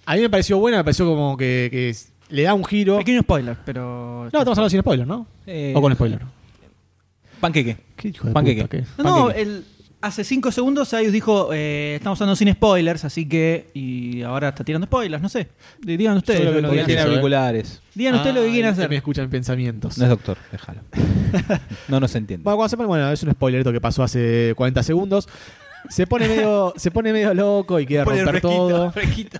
A 0.07 0.15
mí 0.15 0.21
me 0.21 0.29
pareció 0.29 0.57
buena, 0.57 0.77
me 0.77 0.83
pareció 0.85 1.05
como 1.05 1.37
que, 1.37 1.67
que 1.69 1.89
es- 1.89 2.11
le 2.29 2.41
da 2.43 2.53
un 2.53 2.63
giro. 2.65 2.97
Pequeño 2.97 3.21
spoiler, 3.21 3.55
pero. 3.65 4.21
No, 4.33 4.39
estamos 4.39 4.57
hablando 4.57 4.69
sin 4.69 4.79
spoiler, 4.81 5.05
¿no? 5.07 5.27
Eh, 5.45 5.73
o 5.75 5.81
con 5.81 5.93
spoiler. 5.93 6.21
Panqueque. 7.39 7.77
¿Qué 7.95 8.07
hijo 8.09 8.27
de 8.27 8.33
Panqueque. 8.33 8.61
puta, 8.63 8.77
qué? 8.77 8.83
No, 8.97 9.03
no, 9.03 9.15
Panqueque. 9.27 9.41
el- 9.41 9.65
hace 10.01 10.23
cinco 10.23 10.51
segundos 10.51 10.93
Ayus 10.93 11.11
dijo, 11.11 11.49
eh, 11.53 11.95
estamos 11.95 12.17
usando 12.19 12.35
sin 12.35 12.51
spoilers, 12.53 13.03
así 13.03 13.27
que... 13.27 13.69
Y 13.73 14.21
ahora 14.21 14.49
está 14.49 14.63
tirando 14.63 14.85
spoilers, 14.85 15.21
no 15.21 15.27
sé. 15.29 15.49
D- 15.81 15.97
Digan 15.97 16.17
ustedes. 16.17 16.39
Que 16.41 16.61
lo 16.61 16.69
tiene 16.69 16.85
quieran. 16.85 17.07
¿eh? 17.07 17.09
auriculares. 17.09 17.81
Digan 17.95 18.15
ustedes 18.15 18.35
lo 18.35 18.41
que 18.41 18.47
Ah, 18.47 18.51
quieren 18.51 18.69
que 18.73 18.79
hacer. 18.79 18.89
Me 18.89 18.95
escuchan 18.97 19.29
pensamientos. 19.29 19.97
No 19.97 20.03
es 20.05 20.09
doctor, 20.09 20.37
déjalo. 20.51 20.81
No 21.89 21.99
nos 21.99 22.15
entiende. 22.15 22.43
Bueno, 22.43 22.57
cuando 22.57 22.69
se 22.69 22.77
pone, 22.77 22.87
bueno, 22.87 23.11
es 23.11 23.21
un 23.23 23.31
spoilerito 23.31 23.71
que 23.71 23.81
pasó 23.81 24.01
hace 24.03 24.53
40 24.55 24.81
segundos. 24.83 25.27
Se 25.89 26.05
pone 26.07 26.27
medio, 26.27 26.73
se 26.75 26.91
pone 26.91 27.13
medio 27.13 27.33
loco 27.33 27.79
y 27.79 27.85
quiere 27.85 28.03
romper 28.05 28.27
fresquito, 28.27 28.49
todo. 28.49 28.91
fresquito. 28.93 29.39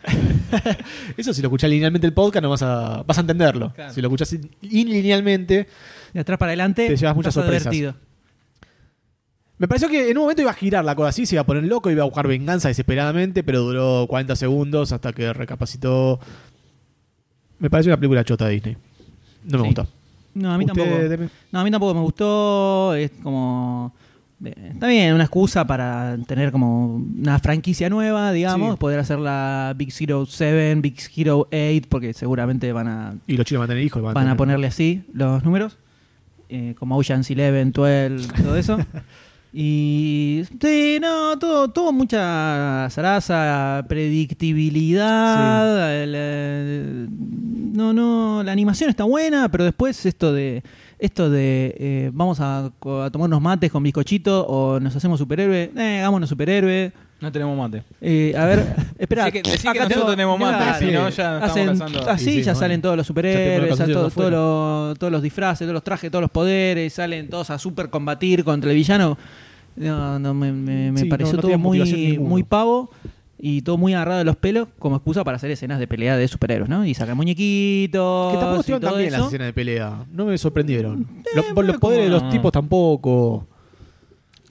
Eso 1.18 1.34
si 1.34 1.42
lo 1.42 1.48
escuchás 1.48 1.70
linealmente 1.70 2.08
el 2.08 2.14
podcast 2.14 2.44
no 2.44 2.50
vas 2.50 2.62
a, 2.64 3.04
vas 3.06 3.18
a 3.18 3.22
entenderlo. 3.22 3.72
Claro. 3.74 3.94
Si 3.94 4.02
lo 4.02 4.08
escuchás 4.08 4.32
in- 4.34 4.50
inlinealmente, 4.62 5.68
De 6.14 6.20
atrás 6.20 6.38
para 6.38 6.50
adelante. 6.52 6.88
Te 6.88 6.96
llevas 6.96 7.16
muchas 7.16 7.34
sorpresas. 7.34 7.68
advertido. 7.68 7.96
me 9.58 9.68
pareció 9.68 9.90
que 9.90 10.10
en 10.12 10.18
un 10.18 10.24
momento 10.24 10.42
iba 10.42 10.52
a 10.52 10.54
girar 10.54 10.86
la 10.86 10.96
cosa 10.96 11.10
así, 11.10 11.26
se 11.26 11.36
iba 11.36 11.42
a 11.42 11.46
poner 11.46 11.64
loco, 11.64 11.90
iba 11.92 12.04
a 12.04 12.06
buscar 12.06 12.28
venganza 12.28 12.68
desesperadamente, 12.68 13.44
pero 13.44 13.62
duró 13.62 14.06
40 14.08 14.36
segundos 14.36 14.92
hasta 14.92 15.12
que 15.14 15.34
recapacitó. 15.34 16.20
Me 17.60 17.70
pareció 17.70 17.92
una 17.92 17.98
película 17.98 18.24
chota 18.24 18.46
de 18.46 18.52
Disney. 18.54 18.78
No 19.46 19.58
me 19.58 19.64
Sí. 19.64 19.68
gustó. 19.74 19.88
No, 20.36 20.54
a 20.54 20.58
mí 20.60 20.66
Usted, 20.66 20.82
tampoco. 20.84 21.10
Deme. 21.10 21.30
No, 21.52 21.60
a 21.60 21.64
mí 21.64 21.72
tampoco 21.72 21.94
me 21.96 22.02
gustó. 22.02 22.94
Es 22.94 23.10
como. 23.24 23.94
Eh, 24.46 24.70
Está 24.74 24.88
bien, 24.88 25.14
una 25.14 25.24
excusa 25.24 25.66
para 25.66 26.18
tener 26.28 26.52
como 26.52 26.96
una 26.96 27.40
franquicia 27.40 27.90
nueva, 27.90 28.32
digamos. 28.32 28.74
Sí. 28.74 28.78
Poder 28.80 29.00
hacer 29.00 29.20
la 29.20 29.74
Big 29.78 29.94
Hero 30.00 30.26
7, 30.26 30.76
Big 30.82 30.96
Hero 31.16 31.48
8, 31.52 31.88
porque 31.90 32.14
seguramente 32.14 32.72
van 32.72 32.88
a, 32.88 33.16
Y 33.28 33.38
los 33.38 33.46
chinos 33.46 33.60
van 33.62 33.66
a 33.66 33.74
tener 33.74 33.84
hijos. 33.84 34.02
van 34.02 34.12
a 34.12 34.14
van 34.14 34.24
a 34.24 34.26
tener- 34.32 34.38
ponerle 34.38 34.68
así 34.68 35.04
los 35.14 35.44
números. 35.44 35.78
eh, 36.50 36.76
como 36.80 36.98
Ocean's 36.98 37.30
11, 37.30 37.72
12, 37.72 38.44
todo 38.44 38.56
eso. 38.58 38.78
Y 39.54 40.44
sí, 40.62 41.00
no, 41.02 41.40
todo, 41.40 41.70
todo 41.70 41.92
mucha 41.92 42.88
zaraza, 42.92 43.84
predictibilidad. 43.88 45.96
el, 46.04 46.14
eh, 46.16 47.08
no, 47.74 47.94
no, 47.94 48.44
la 48.44 48.52
animación 48.52 48.90
está 48.90 49.04
buena, 49.06 49.50
pero 49.50 49.64
después 49.64 50.06
esto 50.06 50.34
de 50.34 50.64
esto 51.00 51.30
de 51.30 51.76
eh, 51.80 52.12
vamos 52.14 52.40
a, 52.40 52.72
co- 52.80 53.02
a 53.04 53.10
tomar 53.12 53.28
unos 53.28 53.42
mates 53.42 53.72
con 53.72 53.84
bizcochito 53.84 54.46
o 54.48 54.80
nos 54.80 54.96
hacemos 54.96 55.20
superhéroe, 55.20 55.72
eh, 55.78 56.00
hagámonos 56.00 56.30
superhéroe. 56.30 56.92
No 57.20 57.32
tenemos 57.32 57.58
mate. 57.58 57.84
Eh, 58.00 58.34
a 58.38 58.46
ver, 58.46 58.76
espera. 59.00 59.26
Decí 59.26 59.42
que- 59.42 59.50
decí 59.52 59.64
que 59.64 59.70
acá 59.70 59.80
nosotros 59.80 60.02
tengo- 60.04 60.12
tenemos 60.12 60.40
mate, 60.40 60.64
claro, 60.64 60.80
si 60.80 60.86
no, 60.86 61.10
ya 61.10 61.34
estamos 61.36 61.44
hacen- 61.50 61.68
cazando. 61.80 62.10
Así 62.10 62.26
Sí, 62.26 62.32
sí, 62.32 62.44
ya 62.44 62.56
salen 62.56 62.82
todos 62.82 62.96
los 62.98 63.08
superhéroes, 63.08 63.70
calzoncillos 63.70 63.98
todo- 63.98 64.08
afuera. 64.08 64.30
todos 64.32 64.88
los, 64.90 65.00
todos 65.00 65.12
los 65.14 65.22
disfraces, 65.24 65.60
todos 65.66 65.74
los 65.74 65.84
trajes, 65.84 66.12
todos 66.12 66.22
los 66.22 66.32
poderes, 66.32 66.94
salen 66.94 67.28
todos 67.30 67.50
a 67.50 67.58
super 67.58 67.90
combatir 67.90 68.44
contra 68.44 68.70
el 68.70 68.76
villano. 68.76 69.18
No, 69.76 70.18
no, 70.20 70.34
me, 70.34 70.52
me- 70.52 70.92
me 70.92 71.00
Sí, 71.00 71.06
no, 71.06 71.10
pareció 71.10 71.36
no 71.36 71.42
todo 71.42 71.58
muy, 71.60 72.18
muy 72.20 72.44
pavo 72.44 72.90
y 73.40 73.62
todo 73.62 73.78
muy 73.78 73.94
agarrado 73.94 74.20
de 74.20 74.26
los 74.26 74.36
pelos 74.36 74.68
como 74.80 74.96
excusa 74.96 75.24
para 75.24 75.38
hacer 75.38 75.52
escenas 75.52 75.80
de 75.80 75.88
pelea 75.88 76.18
de 76.18 76.28
superhéroes, 76.28 76.70
¿no? 76.70 76.86
Y 76.86 76.94
sacar 76.94 77.16
muñequitos. 77.16 78.34
Que 78.34 78.40
tampoco 78.40 78.60
estuvieron 78.62 78.82
tan 78.90 78.98
bien 79.00 79.12
las 79.12 79.26
escenas 79.28 79.48
de 79.48 79.54
pelea. 79.54 80.06
No 80.12 80.26
me 80.26 80.38
sorprendieron. 80.38 81.06
Los, 81.36 81.54
bueno, 81.54 81.72
los 81.74 81.78
poderes 81.82 82.06
de 82.06 82.12
los 82.12 82.30
tipos 82.30 82.52
tampoco. 82.52 83.48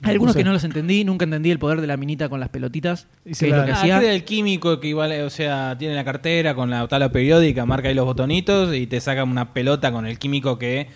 Hay 0.03 0.13
algunos 0.13 0.37
que 0.37 0.45
no 0.45 0.53
los 0.53 0.63
entendí, 0.63 1.05
nunca 1.05 1.25
entendí 1.25 1.51
el 1.51 1.59
poder 1.59 1.81
de 1.81 1.87
la 1.87 1.97
minita 1.97 2.29
con 2.29 2.39
las 2.39 2.51
pelotitas. 2.51 3.07
Y 3.25 3.31
que 3.31 3.35
se 3.35 3.49
es 3.49 3.57
lo 3.57 3.65
que 3.65 3.73
Ah, 3.73 3.81
hacía. 3.81 4.13
el 4.13 4.25
químico 4.25 4.79
que 4.79 4.89
igual, 4.89 5.11
o 5.23 5.31
sea, 5.31 5.77
tiene 5.79 5.95
la 5.95 6.05
cartera 6.05 6.55
con 6.55 6.69
la 6.71 6.87
tabla 6.87 7.11
periódica, 7.11 7.65
marca 7.67 7.89
ahí 7.89 7.95
los 7.95 8.05
botonitos 8.05 8.75
y 8.77 8.87
te 8.87 9.01
saca 9.01 9.25
una 9.25 9.53
pelota 9.55 9.91
con 9.91 10.07
el 10.07 10.19
químico 10.19 10.59
que 10.59 10.89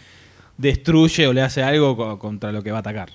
destruye 0.59 1.27
o 1.27 1.33
le 1.33 1.41
hace 1.43 1.63
algo 1.63 1.97
co- 1.97 2.19
contra 2.19 2.53
lo 2.53 2.63
que 2.63 2.71
va 2.71 2.77
a 2.77 2.81
atacar. 2.81 3.09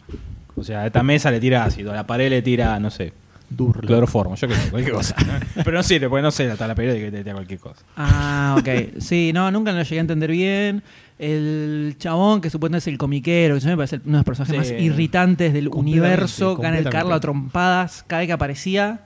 O 0.56 0.64
sea, 0.64 0.82
a 0.82 0.88
esta 0.88 1.04
mesa 1.04 1.30
le 1.32 1.40
tira 1.40 1.64
ácido, 1.64 1.92
a 1.92 1.96
la 1.96 2.08
pared 2.08 2.30
le 2.30 2.42
tira, 2.42 2.80
no 2.80 2.90
sé, 2.90 3.14
Durla. 3.50 3.88
cloroformo, 3.88 4.36
yo 4.36 4.48
qué 4.48 4.56
sé, 4.56 4.70
cualquier 4.70 4.94
cosa. 4.96 5.16
Pero 5.56 5.72
no 5.72 5.84
sirve, 5.84 6.10
porque 6.10 6.24
no 6.24 6.32
sé 6.32 6.48
la 6.48 6.56
tabla 6.56 6.76
periódica 6.76 7.06
que 7.06 7.12
te 7.12 7.18
tira 7.24 7.34
cualquier 7.34 7.60
cosa. 7.60 7.84
Ah, 7.96 8.56
ok. 8.60 9.00
Sí, 9.00 9.32
no, 9.34 9.52
nunca 9.52 9.72
lo 9.72 9.82
llegué 9.84 9.98
a 9.98 10.02
entender 10.02 10.32
bien. 10.32 10.84
El 11.18 11.96
chabón, 11.98 12.42
que 12.42 12.50
supuestamente 12.50 12.90
es 12.90 12.94
el 12.94 12.98
comiquero, 12.98 13.56
que 13.56 13.62
se 13.62 13.68
me 13.68 13.78
parece 13.78 13.98
uno 14.04 14.12
de 14.14 14.18
los 14.18 14.26
personajes 14.26 14.68
Sí. 14.68 14.74
más 14.74 14.82
irritantes 14.82 15.54
del 15.54 15.70
universo, 15.70 16.58
gana 16.58 16.78
el. 16.80 16.90
Carlo 16.90 17.14
a 17.14 17.20
trompadas 17.22 18.04
cada 18.06 18.20
vez 18.20 18.28
que 18.28 18.34
aparecía. 18.34 19.00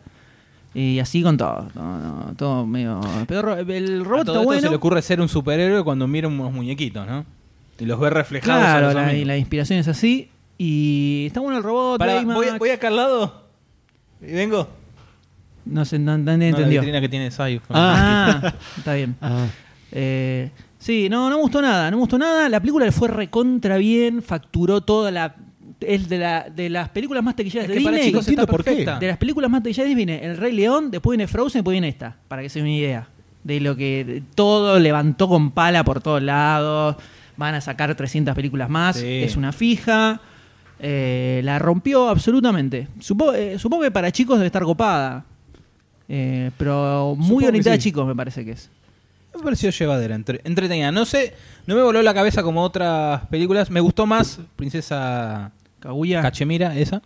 Y 0.74 1.00
así 1.00 1.22
con 1.24 1.36
todo. 1.38 1.68
No, 1.76 1.98
no, 2.00 2.34
todo 2.38 2.66
medio. 2.66 3.00
Pero 3.28 3.42
ro- 3.42 3.58
el 3.58 4.02
A 4.02 4.04
robot 4.04 4.26
todo 4.26 4.36
está 4.38 4.46
bueno. 4.46 4.62
se 4.62 4.70
le 4.70 4.76
ocurre 4.76 5.02
ser 5.02 5.20
un 5.20 5.28
superhéroe 5.30 5.84
cuando 5.84 6.08
mira 6.08 6.28
unos 6.28 6.52
muñequitos, 6.54 7.08
¿no? 7.08 7.26
Y 7.80 7.86
los 7.86 8.00
ve 8.00 8.10
reflejados. 8.12 8.62
a 8.64 8.66
Claro, 8.66 8.86
los 8.88 8.96
la, 8.96 9.14
y 9.14 9.26
la 9.26 9.38
inspiración 9.38 9.80
es 9.80 9.88
así. 9.88 10.30
Y 10.58 11.26
está 11.28 11.40
bueno 11.40 11.58
el 11.58 11.64
robot. 11.64 12.00
Baymax. 12.00 12.36
voy, 12.36 12.48
voy 12.60 12.70
acá 12.70 12.88
al 12.90 12.96
lado 12.98 13.49
y 14.22 14.32
vengo. 14.34 14.67
No 15.65 15.86
sé, 15.86 15.99
no, 15.99 16.17
No, 16.17 16.26
la 16.26 16.34
entendió. 16.45 16.82
vitrina 16.82 17.01
que 17.01 17.09
tiene 17.09 17.30
Sayus. 17.32 17.61
Ah, 17.70 18.53
está 18.78 18.93
bien. 18.95 19.15
Ah. 19.22 19.45
Eh, 19.91 20.49
sí, 20.78 21.09
no, 21.09 21.30
no 21.30 21.36
me 21.38 21.41
gustó 21.41 21.61
nada, 21.61 21.89
no 21.91 21.97
me 21.97 22.01
gustó 22.01 22.17
nada. 22.17 22.49
La 22.49 22.59
película 22.59 22.86
le 22.86 22.91
fue 22.91 23.07
recontra 23.07 23.78
bien, 23.78 24.22
facturó 24.22 24.82
toda 24.82 25.11
la. 25.11 25.36
Es 25.82 26.09
de, 26.09 26.17
la, 26.17 26.49
de 26.49 26.70
las 26.70 26.89
películas 26.89 27.24
más 27.24 27.36
taquilleras 27.38 27.63
Es 27.63 27.70
de 27.70 27.78
que 27.78 27.84
para 27.84 27.95
Disney. 27.97 28.11
chicos 28.11 28.28
está 28.28 28.45
por 28.47 28.63
qué. 28.65 28.86
De 28.99 29.07
las 29.07 29.17
películas 29.17 29.49
más 29.49 29.61
taquilleras 29.63 29.86
de 29.89 29.95
Disney 29.95 30.05
viene 30.17 30.26
El 30.26 30.38
Rey 30.38 30.51
León, 30.53 30.91
después 30.91 31.15
viene 31.17 31.28
Frozen, 31.28 31.59
después 31.59 31.74
viene 31.74 31.88
esta, 31.88 32.17
para 32.28 32.41
que 32.41 32.49
se 32.49 32.59
den 32.59 32.67
una 32.67 32.76
idea. 32.76 33.07
De 33.43 33.61
lo 33.61 33.76
que 33.78 34.03
de- 34.03 34.22
todo 34.36 34.78
levantó 34.80 35.30
con 35.30 35.51
pala 35.51 35.84
por 35.86 36.01
todos 36.01 36.22
lados. 36.22 36.97
Van 37.38 37.55
a 37.55 37.61
sacar 37.61 37.95
300 37.95 38.36
películas 38.36 38.70
más, 38.70 38.97
Sí. 38.97 39.07
es 39.24 39.38
una 39.38 39.53
fija. 39.53 40.20
Eh, 40.80 41.42
la 41.44 41.60
rompió 41.60 42.08
absolutamente. 42.10 42.88
Supo- 43.00 43.34
eh, 43.34 43.60
supongo 43.60 43.84
que 43.84 43.92
para 43.92 44.12
chicos 44.12 44.38
debe 44.38 44.48
estar 44.48 44.64
copada. 44.64 45.26
Eh, 46.08 46.52
pero 46.58 47.16
muy 47.16 47.24
Supongo 47.26 47.40
que 47.42 47.48
orientada 47.50 47.76
a 47.76 47.78
sí. 47.78 47.84
chicos, 47.84 48.08
me 48.08 48.16
parece 48.16 48.44
que 48.46 48.52
es. 48.52 48.70
Me 49.36 49.44
pareció 49.44 49.70
llevadera, 49.70 50.16
entre- 50.16 50.42
entretenida. 50.44 50.92
No 50.92 51.06
sé, 51.06 51.34
no 51.68 51.76
me 51.76 51.82
voló 51.84 52.02
la 52.02 52.14
cabeza 52.14 52.42
como 52.44 52.64
otras 52.64 53.26
películas. 53.28 53.70
Me 53.70 53.80
gustó 53.80 54.06
más 54.06 54.40
Princesa 54.56 55.52
Kaguya. 55.80 56.22
Cachemira, 56.22 56.76
esa. 56.78 57.02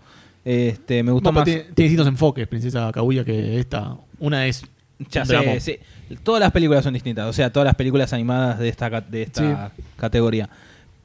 Este, 0.46 1.04
me 1.04 1.12
gustó 1.12 1.32
No, 1.32 1.40
más. 1.40 1.46
tiene, 1.46 1.62
tiene 1.62 1.90
distintos 1.90 2.08
enfoques, 2.08 2.48
Princesa 2.48 2.92
Kaguya, 2.92 3.26
que 3.26 3.60
esta. 3.60 3.98
Una 4.20 4.46
es. 4.48 4.64
Ya 5.10 5.22
un 5.24 5.28
sé, 5.28 5.60
sí. 5.60 5.80
Todas 6.24 6.40
las 6.40 6.52
películas 6.52 6.84
son 6.84 6.94
distintas. 6.94 7.28
O 7.28 7.34
sea, 7.34 7.52
todas 7.52 7.66
las 7.66 7.76
películas 7.76 8.14
animadas 8.14 8.60
de 8.60 8.70
esta, 8.70 9.02
de 9.02 9.24
esta 9.24 9.72
categoría. 9.98 10.48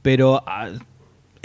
Pero 0.03 0.43
ah, 0.47 0.69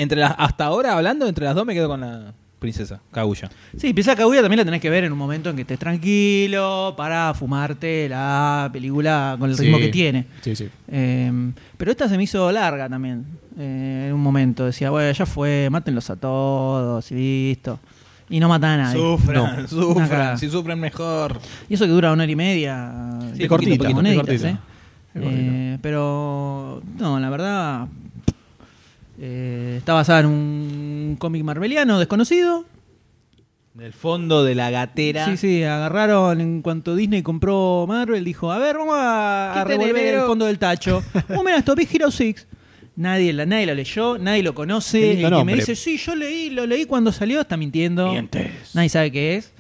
entre 0.04 0.20
las, 0.20 0.36
hasta 0.38 0.66
ahora 0.66 0.94
hablando, 0.94 1.28
entre 1.28 1.46
las 1.46 1.56
dos 1.56 1.66
me 1.66 1.74
quedo 1.74 1.88
con 1.88 2.02
la 2.02 2.34
Princesa 2.60 3.02
Kaguya. 3.12 3.50
Sí, 3.78 3.92
Princesa 3.94 4.16
Kaguya 4.16 4.42
también 4.42 4.60
la 4.60 4.66
tenés 4.66 4.80
que 4.80 4.90
ver 4.90 5.04
en 5.04 5.12
un 5.12 5.18
momento 5.18 5.50
en 5.50 5.56
que 5.58 5.64
estés 5.64 5.78
tranquilo 5.80 6.94
para 6.96 7.34
fumarte 7.34 8.08
la 8.08 8.70
película 8.72 9.36
con 9.40 9.50
el 9.50 9.58
ritmo 9.58 9.78
Sí. 9.78 9.84
que 9.84 9.90
tiene. 9.90 10.26
Sí, 10.42 10.56
sí. 10.56 10.70
Eh, 10.88 11.32
pero 11.78 11.92
esta 11.92 12.08
se 12.08 12.16
me 12.18 12.24
hizo 12.24 12.52
larga 12.52 12.88
también. 12.88 13.26
eh, 13.60 14.06
en 14.08 14.14
un 14.14 14.22
momento 14.22 14.66
decía, 14.66 14.90
bueno, 14.90 15.12
ya 15.12 15.26
fue, 15.26 15.68
mátenlos 15.70 16.10
a 16.10 16.16
todos 16.16 17.12
y 17.12 17.16
listo. 17.16 17.80
Y 18.30 18.40
no 18.40 18.48
matan 18.48 18.80
a 18.80 18.84
nadie. 18.84 19.00
Sufran, 19.00 19.42
Una 19.60 19.68
sufran. 19.68 20.08
cagada. 20.10 20.38
Si 20.38 20.50
sufren 20.50 20.80
mejor. 20.80 21.40
Y 21.70 21.74
eso 21.76 21.84
que 21.86 21.92
dura 21.92 22.14
una 22.14 22.24
hora 22.24 22.32
y 22.32 22.36
media. 22.36 22.92
Sí, 23.34 23.40
de 23.40 23.48
cortita, 23.50 23.72
poquito, 23.76 23.88
es 23.90 23.94
moneditas, 23.94 24.26
cortita. 24.26 24.50
¿eh? 24.50 24.58
Es 25.14 25.22
cortita. 25.22 25.42
Eh, 25.42 25.78
pero, 25.82 26.82
no, 26.98 27.20
la 27.20 27.30
verdad. 27.30 27.88
Eh, 29.26 29.76
está 29.78 29.94
basada 29.94 30.20
en 30.20 30.26
un 30.26 31.16
cómic 31.18 31.44
marveliano 31.46 31.98
desconocido. 31.98 32.66
Del 33.74 33.94
fondo 33.94 34.44
de 34.44 34.54
la 34.54 34.70
gatera. 34.70 35.26
Sí, 35.26 35.38
sí, 35.38 35.64
agarraron 35.64 36.42
en 36.42 36.62
cuanto 36.62 36.94
Disney 36.96 37.24
compró 37.24 37.86
Marvel, 37.88 38.24
dijo, 38.24 38.52
a 38.52 38.60
ver, 38.60 38.78
vamos 38.78 38.96
a, 38.98 39.62
a 39.62 39.64
¿Qué 39.64 39.72
tenés, 39.72 39.88
revolver 39.88 40.14
el 40.16 40.22
fondo 40.28 40.46
del 40.46 40.60
tacho. 40.60 41.02
Oh, 41.36 41.42
mira, 41.44 41.58
esto, 41.58 41.74
Big 41.74 41.90
Hero 41.92 42.12
6. 42.12 42.48
Nadie, 42.98 43.34
la- 43.34 43.46
nadie 43.48 43.66
lo 43.66 43.74
leyó, 43.74 44.18
nadie 44.20 44.44
lo 44.44 44.54
conoce. 44.54 45.12
El 45.12 45.18
que 45.18 45.24
me 45.24 45.30
nombre. 45.32 45.56
dice, 45.56 45.76
sí, 45.76 45.98
yo 45.98 46.16
leí, 46.16 46.50
lo 46.52 46.68
leí 46.68 46.86
cuando 46.86 47.12
salió, 47.12 47.42
está 47.42 47.58
mintiendo. 47.58 48.14
Nadie 48.76 48.90
sabe 48.90 49.12
qué 49.12 49.38
es. 49.38 49.52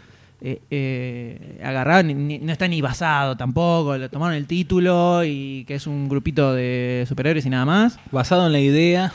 Eh, 0.42 0.60
eh, 0.70 1.60
agarraron, 1.64 2.28
ni- 2.28 2.38
no 2.38 2.52
está 2.52 2.68
ni 2.68 2.82
basado 2.82 3.36
tampoco, 3.38 3.98
le 3.98 4.10
tomaron 4.10 4.36
el 4.36 4.46
título 4.46 5.24
y 5.24 5.64
que 5.66 5.76
es 5.76 5.88
un 5.88 6.08
grupito 6.10 6.54
de 6.54 7.06
superhéroes 7.08 7.46
y 7.46 7.50
nada 7.50 7.66
más. 7.66 7.98
Basado 8.12 8.46
en 8.46 8.52
la 8.52 8.60
idea. 8.60 9.12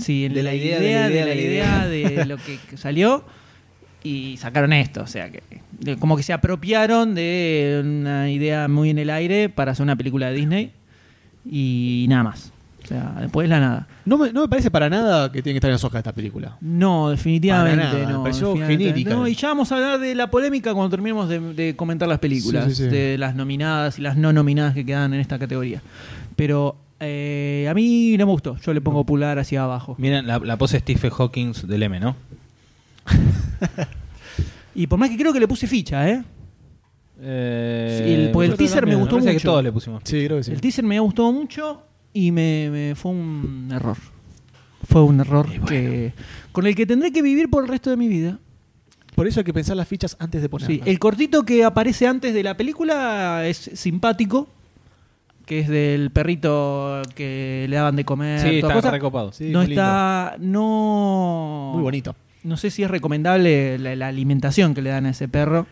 Sí, 0.00 0.24
en 0.24 0.34
De 0.34 0.42
la, 0.42 0.50
la 0.50 0.56
idea, 0.56 0.78
idea, 0.80 1.08
de 1.08 1.24
la 1.24 1.34
idea, 1.34 1.86
de 1.86 2.08
de 2.16 2.24
lo 2.26 2.36
que 2.36 2.58
que 2.68 2.76
salió 2.76 3.24
y 4.02 4.36
sacaron 4.38 4.72
esto, 4.72 5.02
o 5.02 5.06
sea 5.06 5.30
que 5.30 5.42
de- 5.78 5.96
como 5.98 6.16
que 6.16 6.22
se 6.22 6.32
apropiaron 6.32 7.14
de 7.14 7.80
una 7.84 8.30
idea 8.30 8.66
muy 8.68 8.90
en 8.90 8.98
el 8.98 9.10
aire 9.10 9.48
para 9.50 9.72
hacer 9.72 9.82
una 9.84 9.96
película 9.96 10.28
de 10.30 10.36
Disney 10.36 10.72
y 11.44 12.06
nada 12.08 12.24
más. 12.24 12.52
O 12.82 12.86
sea, 12.90 13.14
después 13.20 13.48
la 13.48 13.60
nada. 13.60 13.86
No 14.04 14.18
me, 14.18 14.32
no 14.32 14.40
me 14.40 14.48
parece 14.48 14.70
para 14.70 14.88
nada 14.90 15.30
que 15.30 15.42
tiene 15.42 15.54
que 15.54 15.58
estar 15.58 15.68
en 15.68 15.74
los 15.74 15.84
Oscars 15.84 16.00
esta 16.00 16.12
película. 16.14 16.56
No, 16.60 17.10
definitivamente 17.10 17.84
Para 17.84 17.92
nada, 17.92 18.06
me 18.06 18.12
no. 18.14 18.22
pareció 18.22 18.48
definitivamente 18.48 18.84
genérica. 18.88 19.10
no. 19.14 19.28
Y 19.28 19.34
ya 19.34 19.48
vamos 19.48 19.70
a 19.70 19.76
hablar 19.76 20.00
de 20.00 20.14
la 20.14 20.28
polémica 20.30 20.72
cuando 20.74 20.90
terminemos 20.90 21.28
de, 21.28 21.38
de 21.54 21.76
comentar 21.76 22.08
las 22.08 22.18
películas, 22.18 22.64
Sí, 22.64 22.70
sí, 22.74 22.82
sí. 22.84 22.88
de 22.88 23.18
las 23.18 23.34
nominadas 23.36 23.98
y 23.98 24.02
las 24.02 24.16
no 24.16 24.32
nominadas 24.32 24.74
que 24.74 24.84
quedan 24.84 25.14
en 25.14 25.20
esta 25.20 25.38
categoría. 25.38 25.82
Pero 26.36 26.76
Eh, 27.00 27.66
a 27.68 27.74
mí 27.74 28.14
no 28.18 28.26
me 28.26 28.32
gustó. 28.32 28.56
Yo 28.58 28.74
le 28.74 28.80
pongo 28.80 29.04
pulgar 29.04 29.38
hacia 29.38 29.64
abajo. 29.64 29.94
Miren 29.98 30.26
la, 30.26 30.38
la 30.38 30.56
pose 30.58 30.78
Stephen 30.78 31.10
Hawking 31.10 31.52
del 31.66 31.82
M, 31.82 31.98
¿no? 32.00 32.16
Y 34.74 34.86
por 34.86 34.98
más 34.98 35.10
que 35.10 35.16
creo 35.16 35.32
que 35.32 35.40
le 35.40 35.48
puse 35.48 35.66
ficha, 35.66 36.08
¿eh? 36.08 36.22
Eh, 37.20 38.02
Sí, 38.04 38.12
el- 38.12 38.30
porque 38.30 38.44
el 38.46 38.50
nosotros 38.52 38.58
teaser 38.58 38.74
me 38.86 38.92
también, 38.92 38.98
gustó 39.00 39.16
parece 39.16 39.32
mucho. 39.32 39.38
que 39.40 39.44
todos 39.44 39.64
le 39.64 39.72
pusimos. 39.72 40.02
Sí, 40.04 40.24
creo 40.26 40.38
que 40.38 40.44
sí. 40.44 40.52
El 40.52 40.60
teaser 40.60 40.84
me 40.84 41.00
gustó 41.00 41.32
mucho 41.32 41.82
y 42.12 42.30
me, 42.30 42.68
me- 42.70 42.94
fue 42.94 43.10
un 43.12 43.68
error. 43.72 43.96
Fue 44.88 45.02
un 45.02 45.20
error 45.20 45.46
que 45.66 46.12
con 46.52 46.66
el 46.66 46.74
que 46.74 46.86
tendré 46.86 47.12
que 47.12 47.20
vivir 47.20 47.50
por 47.50 47.64
el 47.64 47.68
resto 47.68 47.90
de 47.90 47.96
mi 47.96 48.08
vida. 48.08 48.38
Por 49.14 49.26
eso 49.26 49.40
hay 49.40 49.44
que 49.44 49.52
pensar 49.52 49.76
las 49.76 49.86
fichas 49.88 50.16
antes 50.20 50.40
de 50.40 50.48
ponerlas. 50.48 50.76
Sí, 50.76 50.82
el 50.88 50.98
cortito 50.98 51.44
que 51.44 51.64
aparece 51.64 52.06
antes 52.06 52.32
de 52.32 52.42
la 52.42 52.56
película 52.56 53.46
es 53.46 53.70
simpático, 53.74 54.48
que 55.50 55.58
es 55.58 55.68
del 55.68 56.10
perrito 56.10 57.02
que 57.16 57.66
le 57.68 57.74
daban 57.74 57.96
de 57.96 58.04
comer. 58.04 58.38
Sí, 58.38 58.60
toda 58.60 58.72
está 58.74 58.82
cosa. 58.82 58.90
recopado. 58.92 59.32
Sí, 59.32 59.50
no 59.50 59.58
muy 59.58 59.66
lindo. 59.66 59.82
está, 59.82 60.36
no. 60.38 61.72
Muy 61.74 61.82
bonito. 61.82 62.14
No 62.44 62.56
sé 62.56 62.70
si 62.70 62.84
es 62.84 62.90
recomendable 62.90 63.76
la, 63.80 63.96
la 63.96 64.06
alimentación 64.06 64.74
que 64.74 64.80
le 64.80 64.90
dan 64.90 65.06
a 65.06 65.10
ese 65.10 65.26
perro, 65.26 65.66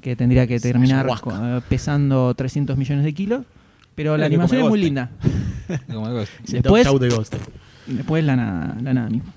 que 0.00 0.16
tendría 0.16 0.46
que 0.46 0.58
terminar 0.58 1.06
co- 1.20 1.34
pesando 1.68 2.32
300 2.32 2.78
millones 2.78 3.04
de 3.04 3.12
kilos. 3.12 3.42
Pero 3.94 4.16
la 4.16 4.24
animación 4.24 4.62
es 4.62 4.68
muy 4.68 4.80
linda. 4.80 5.10
Después-. 6.46 6.86
Después 7.86 8.24
la 8.24 8.34
nada, 8.36 8.76
la 8.82 8.94
nada 8.94 9.10
misma. 9.10 9.30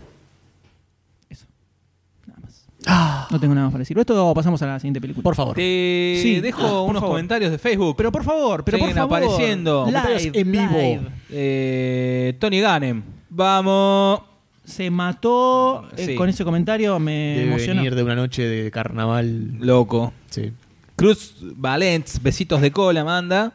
Más. 2.86 3.32
No 3.32 3.40
tengo 3.40 3.54
nada 3.54 3.68
más 3.68 3.72
para 3.74 3.82
decir. 3.82 3.98
Esto 3.98 4.34
pasamos 4.34 4.62
a 4.62 4.68
la 4.68 4.80
siguiente 4.80 5.00
película. 5.00 5.24
Por 5.24 5.36
favor. 5.36 5.56
Te 5.56 6.20
Sí, 6.22 6.40
dejo 6.42 6.62
por 6.62 6.90
unos 6.90 7.00
favor. 7.02 7.10
comentarios 7.16 7.52
de 7.52 7.58
Facebook. 7.58 7.96
Pero 7.96 8.12
por 8.12 8.24
favor, 8.24 8.64
pero 8.64 8.78
Siguen 8.78 8.94
por 8.96 9.10
favor. 9.10 9.24
apareciendo. 9.24 9.86
Live, 9.88 10.32
en 10.34 10.52
vivo. 10.52 10.78
live. 10.78 11.02
Eh, 11.30 12.36
Tony 12.40 12.60
Gannem. 12.60 13.04
Vamos. 13.30 14.22
Se 14.64 14.90
mató 14.92 15.88
eh, 15.98 16.06
Sí. 16.06 16.16
con 16.16 16.30
ese 16.30 16.44
comentario, 16.44 16.98
me 17.00 17.12
Debe 17.36 17.44
emocionó. 17.50 17.82
venir 17.82 17.96
de 17.96 18.04
una 18.04 18.16
noche 18.16 18.44
de 18.44 18.70
carnaval. 18.72 19.58
Loco. 19.60 20.14
Sí. 20.30 20.52
Cruz 20.96 21.36
Valents, 21.42 22.22
besitos 22.22 22.62
de 22.62 22.72
cola, 22.72 23.04
manda. 23.04 23.54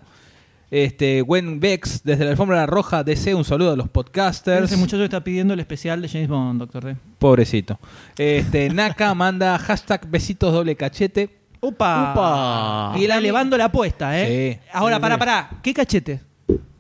Este, 0.77 1.23
Gwen 1.23 1.59
Bex, 1.59 2.03
desde 2.05 2.27
la 2.27 2.33
alfombra 2.33 2.67
roja, 2.67 3.03
DC, 3.03 3.35
un 3.35 3.47
saludo 3.47 3.73
a 3.73 3.77
los 3.77 3.89
podcasters. 3.89 4.67
Ese 4.67 4.77
muchacho 4.77 5.03
está 5.05 5.25
pidiendo 5.25 5.55
el 5.55 5.61
especial 5.61 6.03
de 6.03 6.09
James 6.11 6.29
Bond, 6.29 6.61
Doctor 6.61 6.85
D. 6.85 6.97
Pobrecito. 7.19 7.79
Este, 8.19 8.69
Naka 8.75 9.15
manda 9.15 9.59
hashtag 9.59 10.07
besitos 10.07 10.53
doble 10.53 10.77
cachete. 10.77 11.31
¡Opa! 11.61 12.13
¡Upa! 12.13 13.01
Y 13.01 13.07
él 13.07 13.11
elevando 13.11 13.57
la 13.57 13.65
apuesta, 13.65 14.21
¿eh? 14.21 14.61
Sí. 14.61 14.69
Ahora, 14.71 15.01
para, 15.01 15.15
sí. 15.15 15.19
para. 15.19 15.51
¿Qué 15.63 15.73
cachete? 15.73 16.21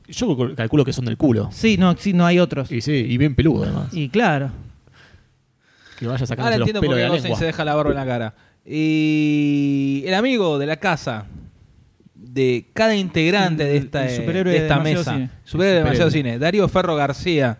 Yo 0.08 0.54
calculo 0.54 0.84
que 0.84 0.92
son 0.92 1.06
del 1.06 1.16
culo. 1.16 1.48
Sí, 1.50 1.78
no, 1.78 1.96
sí, 1.96 2.12
no 2.12 2.26
hay 2.26 2.38
otros. 2.38 2.70
Y 2.70 2.82
sí, 2.82 2.92
y 2.92 3.16
bien 3.16 3.34
peludo 3.34 3.64
además. 3.64 3.88
Y 3.94 4.10
claro. 4.10 4.50
Que 5.98 6.06
vaya 6.06 6.26
sacando 6.26 6.52
Ahora 6.52 6.58
los 6.58 6.70
pelos 6.70 6.96
de 6.96 7.02
la 7.02 7.14
lengua. 7.14 7.38
se 7.38 7.46
deja 7.46 7.64
la 7.64 7.74
barba 7.74 7.92
en 7.92 7.96
la 7.96 8.04
cara. 8.04 8.34
Y 8.66 10.02
el 10.04 10.12
amigo 10.12 10.58
de 10.58 10.66
la 10.66 10.76
casa, 10.76 11.24
de 12.36 12.66
cada 12.72 12.94
integrante 12.94 13.64
de 13.64 13.76
esta, 13.78 14.04
el 14.08 14.14
superhéroe 14.16 14.52
de 14.52 14.58
de 14.60 14.64
esta 14.66 14.74
demasiado 14.78 14.98
mesa, 15.00 15.12
cine. 15.14 15.30
superhéroe 15.44 15.78
de 15.78 15.82
demasiado 15.84 16.10
cine, 16.10 16.38
Darío 16.38 16.68
Ferro 16.68 16.94
García, 16.94 17.58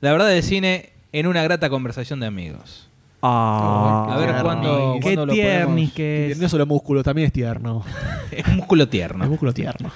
la 0.00 0.12
verdad 0.12 0.28
del 0.28 0.42
cine 0.42 0.90
en 1.12 1.26
una 1.26 1.42
grata 1.42 1.68
conversación 1.68 2.20
de 2.20 2.26
amigos. 2.26 2.88
Ah, 3.20 4.08
A 4.10 4.16
ver 4.16 4.26
tierno. 4.30 4.42
cuándo, 4.42 4.94
Qué 4.94 5.00
cuándo 5.02 5.26
lo 5.26 5.32
tierni 5.32 5.64
podemos- 5.66 5.92
que 5.92 6.30
es. 6.32 6.38
No 6.38 6.48
solo 6.48 6.66
músculo, 6.66 7.02
también 7.02 7.26
es 7.26 7.32
tierno. 7.32 7.84
Es 8.32 8.48
músculo 8.48 8.84
Es 8.84 8.90
tierno. 8.90 9.26
músculo 9.28 9.52
tierno. 9.54 9.90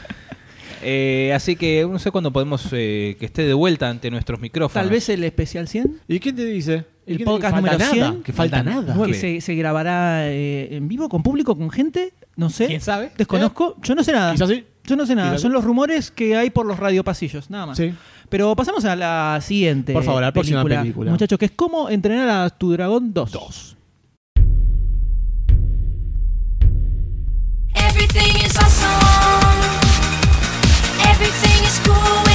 Eh, 0.82 1.32
así 1.34 1.56
que 1.56 1.86
no 1.90 1.98
sé 1.98 2.10
cuándo 2.10 2.30
podemos 2.32 2.68
eh, 2.72 3.16
que 3.18 3.26
esté 3.26 3.42
de 3.46 3.54
vuelta 3.54 3.88
ante 3.88 4.10
nuestros 4.10 4.38
micrófonos. 4.40 4.74
Tal 4.84 4.90
vez 4.90 5.08
el 5.08 5.24
especial 5.24 5.66
100. 5.68 6.00
¿Y 6.06 6.20
quién 6.20 6.36
te 6.36 6.44
dice? 6.44 6.84
¿Y 7.06 7.14
El 7.14 7.24
podcast 7.24 7.56
número 7.56 7.78
nada, 7.78 7.90
100. 7.92 8.22
Que 8.22 8.32
falta 8.32 8.62
nada. 8.62 8.94
Que 9.06 9.14
se, 9.14 9.40
se 9.40 9.54
grabará 9.54 10.28
eh, 10.30 10.68
en 10.76 10.86
vivo, 10.86 11.08
con 11.08 11.22
público, 11.22 11.56
con 11.56 11.70
gente. 11.70 12.12
No 12.36 12.50
sé. 12.50 12.66
¿Quién 12.66 12.80
sabe? 12.80 13.12
Desconozco. 13.16 13.76
Yo 13.82 13.94
no 13.94 14.04
sé 14.04 14.12
nada. 14.12 14.32
Quizás 14.32 14.48
sí. 14.48 14.64
Yo 14.84 14.94
no 14.94 15.06
sé 15.06 15.14
nada. 15.14 15.30
Quizás 15.30 15.42
Son 15.42 15.52
los 15.52 15.64
rumores 15.64 16.10
que 16.10 16.36
hay 16.36 16.50
por 16.50 16.66
los 16.66 16.78
radiopasillos, 16.78 17.50
nada 17.50 17.66
más. 17.66 17.76
Sí. 17.76 17.94
Pero 18.28 18.54
pasamos 18.54 18.84
a 18.84 18.94
la 18.94 19.40
siguiente. 19.42 19.92
Por 19.92 20.04
favor, 20.04 20.22
a 20.22 20.26
la 20.26 20.32
próxima 20.32 20.62
película. 20.62 21.10
Muchachos, 21.10 21.38
que 21.38 21.46
es 21.46 21.52
cómo 21.52 21.88
entrenar 21.88 22.28
a 22.28 22.50
tu 22.50 22.72
dragón 22.72 23.12
2. 23.12 23.76
Everything 27.74 28.44
is 28.44 28.56
awesome. 28.56 28.96
Everything 31.08 31.64
is 31.64 31.80
cool 31.84 32.25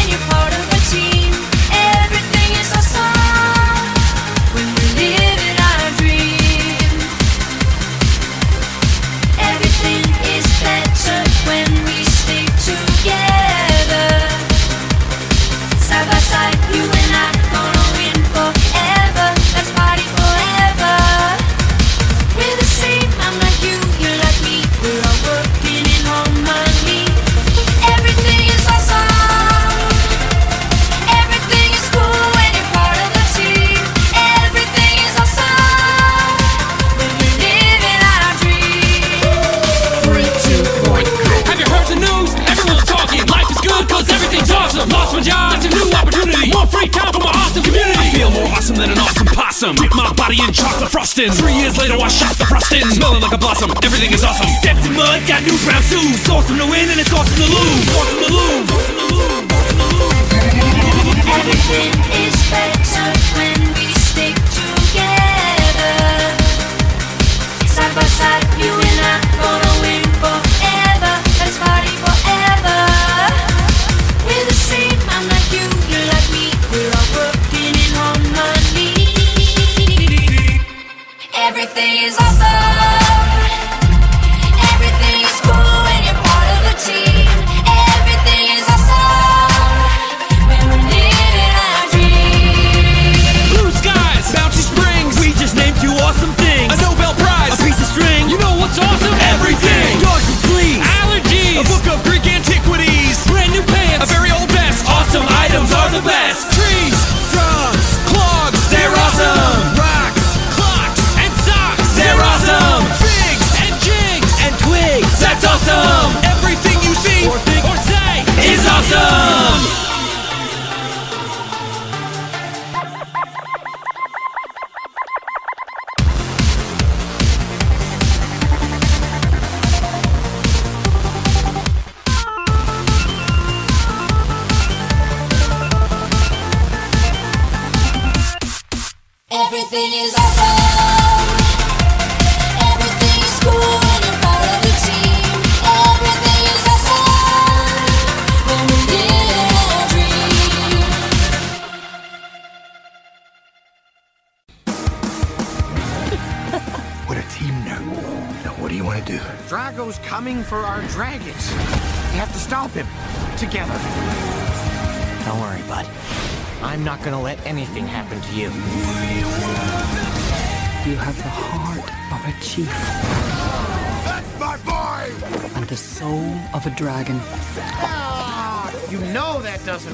free 46.82 46.90
time 46.90 47.14
for 47.14 47.22
my 47.22 47.30
awesome 47.30 47.62
community. 47.62 47.94
I 47.94 48.10
feel 48.10 48.32
more 48.32 48.50
awesome 48.50 48.76
than 48.76 48.90
an 48.90 48.98
awesome 48.98 49.28
possum. 49.28 49.76
Dip 49.76 49.94
my 49.94 50.12
body 50.14 50.42
in 50.42 50.52
chocolate 50.52 50.90
frosting. 50.90 51.32
Three 51.32 51.54
years 51.54 51.78
later, 51.78 51.94
I 51.94 52.08
shot 52.08 52.36
the 52.38 52.46
frosting. 52.46 52.82
Smelling 52.90 53.22
like 53.22 53.34
a 53.34 53.38
blossom. 53.38 53.70
Everything 53.86 54.12
is 54.12 54.24
awesome. 54.24 54.50
Stepped 54.62 54.86
in 54.86 54.94
mud, 54.98 55.22
got 55.30 55.46
new 55.46 55.58
brown 55.62 55.84
shoes. 55.86 56.26
Awesome 56.26 56.58
to 56.58 56.66
win 56.66 56.90
and 56.90 57.00
it's 57.00 57.14
awesome 57.14 57.38
to 57.38 57.48
lose. 57.54 57.71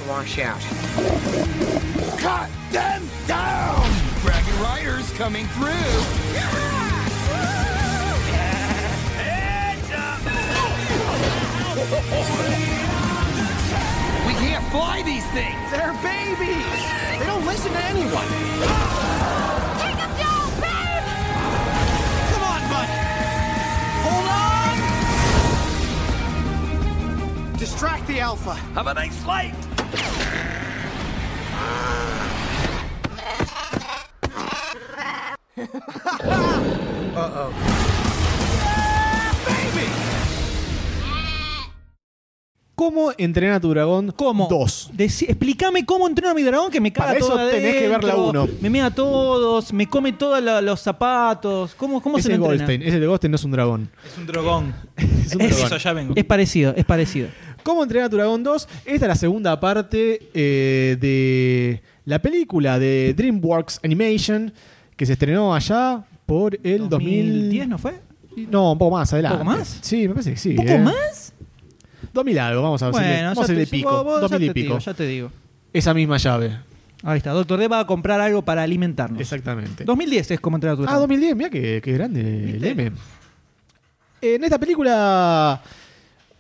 Wash 0.07 0.39
out. 0.39 0.61
Cut 2.17 2.49
them 2.71 3.03
down! 3.27 3.83
Dragon 4.21 4.61
Riders 4.61 5.11
coming 5.13 5.45
through. 5.47 5.67
We 14.25 14.33
can't 14.33 14.65
fly 14.71 15.03
these 15.05 15.25
things. 15.31 15.71
They're 15.71 15.93
babies. 16.01 16.65
They 17.19 17.25
don't 17.25 17.45
listen 17.45 17.73
to 17.73 17.83
anyone. 17.83 18.27
Take 19.77 19.97
them 19.97 20.13
down, 20.15 20.49
babe! 20.61 21.03
Come 22.31 22.43
on, 22.43 22.61
bud. 22.71 22.89
Hold 24.07 24.27
on. 27.51 27.57
Distract 27.57 28.07
the 28.07 28.21
alpha. 28.21 28.53
Have 28.53 28.87
a 28.87 28.93
nice 28.93 29.17
flight! 29.17 29.66
Entrenar 43.17 43.55
a 43.55 43.59
tu 43.59 43.69
dragón? 43.69 44.11
¿Cómo? 44.15 44.47
Dos. 44.49 44.89
Deci- 44.95 45.25
explícame 45.29 45.85
cómo 45.85 46.07
entreno 46.07 46.31
a 46.31 46.33
mi 46.33 46.43
dragón 46.43 46.71
que 46.71 46.79
me 46.81 46.91
caga 46.93 47.07
Para 47.07 47.19
eso 47.19 47.27
todo 47.29 47.49
tenés 47.49 47.75
que 47.75 47.87
ver 47.87 48.03
la 48.03 48.13
adentro, 48.13 48.43
uno. 48.43 48.47
Me 48.61 48.69
mea 48.69 48.87
a 48.87 48.91
todos, 48.95 49.73
me 49.73 49.87
come 49.87 50.13
todos 50.13 50.41
la- 50.43 50.61
los 50.61 50.79
zapatos. 50.81 51.73
¿Cómo, 51.75 52.01
cómo 52.01 52.17
se 52.17 52.21
Ese 52.21 52.29
lo 52.29 52.35
entrena? 52.45 52.65
Goldstein. 52.65 52.81
Ese 52.83 52.99
de 52.99 53.07
Goldstein 53.07 53.31
no 53.31 53.35
es 53.35 53.43
un 53.43 53.51
dragón. 53.51 53.89
Es 54.05 54.17
un 54.17 54.25
dragón. 54.27 54.75
Es 54.97 55.35
un 55.35 55.41
Es- 55.41 55.57
dragón. 55.59 55.77
ya 55.79 55.93
vengo. 55.93 56.13
Es 56.15 56.23
parecido, 56.25 56.73
es 56.75 56.85
parecido. 56.85 57.27
¿Cómo 57.63 57.83
entrenar 57.83 58.07
a 58.07 58.09
tu 58.09 58.15
dragón 58.15 58.43
2? 58.43 58.67
Esta 58.85 59.05
es 59.05 59.09
la 59.09 59.15
segunda 59.15 59.59
parte 59.59 60.29
eh, 60.33 60.95
de 61.01 61.81
la 62.05 62.19
película 62.21 62.79
de 62.79 63.13
DreamWorks 63.15 63.81
Animation 63.83 64.53
que 64.95 65.05
se 65.05 65.13
estrenó 65.13 65.53
allá 65.53 66.05
por 66.25 66.57
el 66.63 66.87
2000... 66.87 67.27
2010, 67.27 67.67
¿no 67.67 67.77
fue? 67.77 67.99
No, 68.49 68.71
un 68.73 68.77
poco 68.77 68.95
más 68.95 69.11
adelante. 69.11 69.37
¿Un 69.39 69.45
poco 69.45 69.57
más? 69.57 69.79
Sí, 69.81 70.07
me 70.07 70.13
parece 70.13 70.31
que 70.31 70.37
sí. 70.37 70.49
¿Un 70.51 70.55
poco 70.57 70.69
eh. 70.69 70.79
más? 70.79 71.26
2000 72.17 72.39
algo, 72.39 72.61
vamos 72.63 72.81
a 72.83 72.85
ver. 72.87 72.93
Bueno, 72.93 73.29
vamos 73.29 73.47
ya 73.47 73.53
a 73.53 73.55
te, 73.57 73.67
pico. 73.67 73.89
vos- 73.91 74.03
vos 74.03 74.15
ya 74.15 74.37
2000 74.37 74.49
y 74.49 74.53
pico. 74.53 74.65
digo, 74.73 74.79
ya 74.79 74.93
te 74.93 75.05
digo. 75.07 75.31
Esa 75.73 75.93
misma 75.93 76.17
llave. 76.17 76.57
Ahí 77.03 77.17
está, 77.19 77.31
Doctor 77.31 77.59
D 77.59 77.67
va 77.67 77.79
a 77.81 77.87
comprar 77.87 78.19
algo 78.19 78.41
para 78.41 78.63
alimentarnos. 78.63 79.21
Exactamente. 79.21 79.83
2010 79.85 80.31
es 80.31 80.39
como 80.39 80.57
entrenar 80.57 80.73
a 80.73 80.77
tu 80.77 80.83
Ah, 80.83 80.85
dragón. 80.87 81.01
2010, 81.09 81.35
mira 81.35 81.49
qué, 81.49 81.79
qué 81.83 81.93
grande 81.93 82.21
el 82.55 82.63
M. 82.65 82.91
En 84.21 84.43
esta 84.43 84.57
película, 84.57 85.61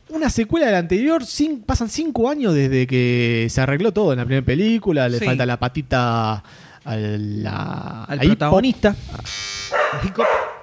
una 0.09 0.29
secuela 0.31 0.65
de 0.65 0.71
la 0.71 0.79
anterior, 0.79 1.21
cin- 1.23 1.63
pasan 1.63 1.89
cinco 1.89 2.27
años 2.29 2.55
desde 2.55 2.87
que 2.87 3.45
se 3.51 3.61
arregló 3.61 3.91
todo 3.91 4.13
en 4.13 4.17
la 4.19 4.25
primera 4.25 4.43
película, 4.45 5.07
le 5.07 5.19
Sí. 5.19 5.25
falta 5.25 5.45
la 5.45 5.57
patita 5.59 6.43
a 6.83 6.95
la, 6.95 8.03
Al 8.05 8.17
a 8.19 8.21
protagonista. 8.23 8.95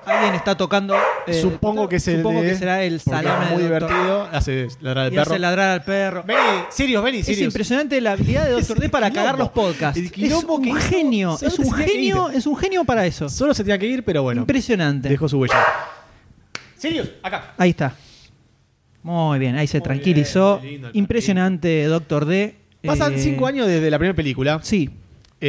Alguien 0.07 0.35
está 0.35 0.57
tocando. 0.57 0.97
eh, 1.27 1.35
Supongo 1.41 1.89
que 1.89 1.97
es 1.97 2.09
el 2.09 2.17
Supongo 2.19 2.43
de- 2.43 2.49
que 2.51 2.55
será 2.57 2.83
el 2.83 3.01
salame 3.01 3.45
es 3.47 3.51
muy 3.53 3.63
del 3.63 3.73
divertido, 3.73 4.29
hace 4.33 4.69
ladrar 4.81 5.07
al 5.07 5.13
Y 5.13 5.17
perro. 5.17 5.31
hace 5.33 5.39
ladrar 5.39 5.71
al 5.71 5.85
perro. 5.85 6.23
Vení, 6.27 6.39
Sirius, 6.71 7.03
vení, 7.05 7.19
Es 7.19 7.27
Sirius. 7.27 7.45
impresionante 7.47 8.01
la 8.01 8.13
habilidad 8.13 8.45
de 8.45 8.51
Doctor 8.53 8.79
D 8.81 8.89
para 8.89 9.11
cagar 9.11 9.39
los 9.39 9.51
podcasts. 9.51 9.99
El 9.99 10.07
Es 10.07 10.13
que 10.13 10.35
un 10.35 10.77
genio, 10.77 11.39
es 11.41 11.59
un 11.59 11.73
genio, 11.73 12.31
es 12.31 12.47
un 12.47 12.57
genio 12.57 12.85
para 12.85 13.07
eso. 13.07 13.29
Solo 13.29 13.55
se 13.55 13.63
tenía 13.65 13.79
que 13.79 13.87
ir, 13.87 14.05
pero 14.05 14.23
bueno, 14.23 14.43
Impresionante. 14.43 15.09
dejó 15.09 15.29
su 15.29 15.39
huella. 15.39 15.57
Sirius, 16.77 17.09
acá. 17.23 17.55
Ahí 17.57 17.71
está. 17.71 17.95
Muy 19.03 19.39
bien, 19.39 19.57
ahí 19.57 19.67
se 19.67 19.81
tranquilizó. 19.81 20.61
lindo 20.63 20.91
Impresionante, 20.93 21.85
Doctor 21.85 22.25
D. 22.27 22.57
Pasan 22.85 23.15
Eh, 23.15 23.19
cinco 23.19 23.47
años 23.47 23.67
desde 23.67 23.91
la 23.91 23.99
primera 23.99 24.15
película. 24.15 24.61
Sí, 24.63 24.91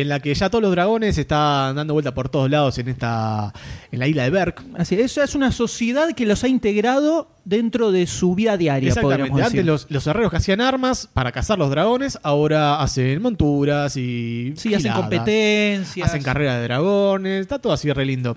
en 0.02 0.10
la 0.10 0.20
que 0.20 0.34
ya 0.34 0.50
todos 0.50 0.62
los 0.62 0.72
dragones 0.72 1.18
están 1.18 1.76
dando 1.76 1.94
vuelta 1.94 2.14
por 2.14 2.28
todos 2.28 2.50
lados 2.50 2.78
en 2.80 2.90
esta 2.90 3.54
en 3.92 4.00
la 4.00 4.08
isla 4.08 4.24
de 4.24 4.30
Berk. 4.30 4.62
así 4.78 4.96
es. 5.00 5.18
Es 5.18 5.36
una 5.36 5.54
sociedad 5.54 6.12
que 6.14 6.26
los 6.26 6.44
ha 6.44 6.50
integrado 6.50 7.30
dentro 7.46 7.92
de 7.92 8.06
su 8.06 8.36
vida 8.36 8.58
diaria, 8.58 8.90
Exactamente. 8.90 9.32
Antes 9.32 9.54
decir. 9.54 9.66
los, 9.66 9.88
los 9.90 10.06
herreros 10.08 10.32
que 10.32 10.38
hacían 10.38 10.60
armas 10.60 11.08
para 11.14 11.32
cazar 11.32 11.58
los 11.58 11.70
dragones, 11.70 12.20
ahora 12.24 12.82
hacen 12.82 13.22
monturas 13.22 13.96
y 13.96 14.54
Sí, 14.58 14.74
hacen 14.74 14.92
competencias. 14.92 16.10
Hacen 16.10 16.24
carrera 16.24 16.58
de 16.58 16.64
dragones, 16.64 17.42
está 17.42 17.60
todo 17.60 17.72
así 17.72 17.90
re 17.94 18.06
lindo. 18.06 18.36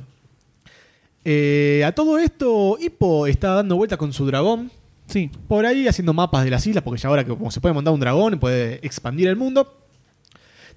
Eh, 1.25 1.83
a 1.85 1.93
todo 1.93 2.19
esto, 2.19 2.79
Hippo 2.81 3.27
está 3.27 3.55
dando 3.55 3.77
vuelta 3.77 3.97
con 3.97 4.13
su 4.13 4.27
dragón. 4.27 4.71
Sí. 5.07 5.31
Por 5.49 5.67
ahí 5.67 5.89
haciendo 5.89 6.13
mapas 6.13 6.45
de 6.45 6.51
las 6.51 6.67
islas, 6.67 6.85
porque 6.85 7.01
ya 7.01 7.09
ahora 7.09 7.25
que 7.25 7.31
como 7.31 7.51
se 7.51 7.61
puede 7.61 7.75
montar 7.75 7.93
un 7.93 8.01
dragón, 8.01 8.39
puede 8.39 8.79
expandir 8.87 9.27
el 9.29 9.37
mundo. 9.37 9.78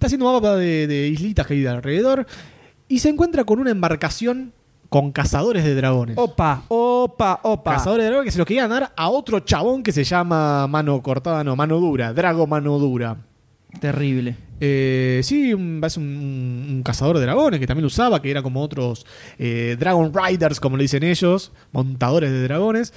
Está 0.02 0.08
haciendo 0.08 0.34
mapas 0.34 0.58
de, 0.58 0.88
de 0.88 1.08
islitas 1.10 1.46
que 1.46 1.54
hay 1.54 1.60
de 1.62 1.70
alrededor. 1.70 2.26
Y 2.88 2.98
se 2.98 3.10
encuentra 3.10 3.44
con 3.44 3.60
una 3.60 3.70
embarcación 3.70 4.52
con 4.90 5.12
cazadores 5.12 5.64
de 5.64 5.76
dragones. 5.76 6.18
Opa, 6.18 6.64
opa, 6.70 7.40
opa. 7.44 7.74
Cazadores 7.74 8.06
de 8.06 8.10
dragones 8.10 8.26
que 8.26 8.32
se 8.32 8.40
lo 8.40 8.46
querían 8.46 8.72
dar 8.72 8.92
a 8.98 9.10
otro 9.10 9.42
chabón 9.42 9.84
que 9.84 9.92
se 9.92 10.04
llama 10.04 10.66
Mano 10.66 11.04
Cortada, 11.04 11.44
no, 11.44 11.56
Mano 11.56 11.80
Dura, 11.80 12.14
Drago 12.14 12.48
Mano 12.48 12.80
Dura. 12.80 13.16
Terrible. 13.80 14.36
Eh, 14.60 15.22
sí, 15.24 15.50
es 15.50 15.56
un, 15.56 15.82
un- 15.98 16.66
un 16.78 16.82
cazador 16.84 17.18
de 17.20 17.24
dragones 17.26 17.60
que 17.60 17.68
también 17.68 17.84
lo 17.84 17.88
usaba, 17.88 18.22
que 18.24 18.32
era 18.32 18.42
como 18.42 18.60
otros 18.64 19.06
eh, 19.38 19.78
Dragon 19.80 20.12
Riders, 20.14 20.60
como 20.60 20.78
le 20.78 20.84
dicen 20.86 21.04
ellos, 21.04 21.52
montadores 21.72 22.32
de 22.32 22.42
dragones. 22.44 22.92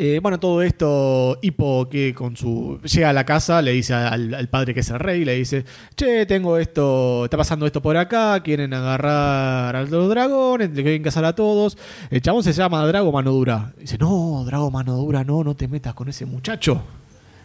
Eh, 0.00 0.20
bueno, 0.22 0.38
todo 0.38 0.62
esto, 0.62 1.38
Hippo 1.42 1.88
que 1.90 2.14
con 2.14 2.36
su. 2.36 2.78
llega 2.84 3.10
a 3.10 3.12
la 3.12 3.24
casa, 3.24 3.60
le 3.62 3.72
dice 3.72 3.94
al, 3.94 4.32
al 4.32 4.48
padre 4.48 4.72
que 4.72 4.80
es 4.80 4.90
el 4.90 5.00
rey, 5.00 5.24
le 5.24 5.34
dice: 5.34 5.64
Che, 5.96 6.24
tengo 6.24 6.56
esto, 6.56 7.24
está 7.24 7.36
pasando 7.36 7.66
esto 7.66 7.82
por 7.82 7.96
acá, 7.96 8.40
quieren 8.44 8.72
agarrar 8.74 9.74
a 9.74 9.82
los 9.82 10.08
dragones, 10.08 10.70
le 10.70 10.82
quieren 10.84 11.02
cazar 11.02 11.24
a 11.24 11.34
todos. 11.34 11.76
El 12.10 12.22
chabón 12.22 12.44
se 12.44 12.52
llama 12.52 12.86
Drago 12.86 13.10
Mano 13.10 13.32
Dura. 13.32 13.72
Dice: 13.76 13.98
No, 13.98 14.44
Drago 14.46 14.70
Mano 14.70 14.94
Dura, 14.96 15.24
no, 15.24 15.42
no 15.42 15.56
te 15.56 15.66
metas 15.66 15.94
con 15.94 16.08
ese 16.08 16.26
muchacho. 16.26 16.80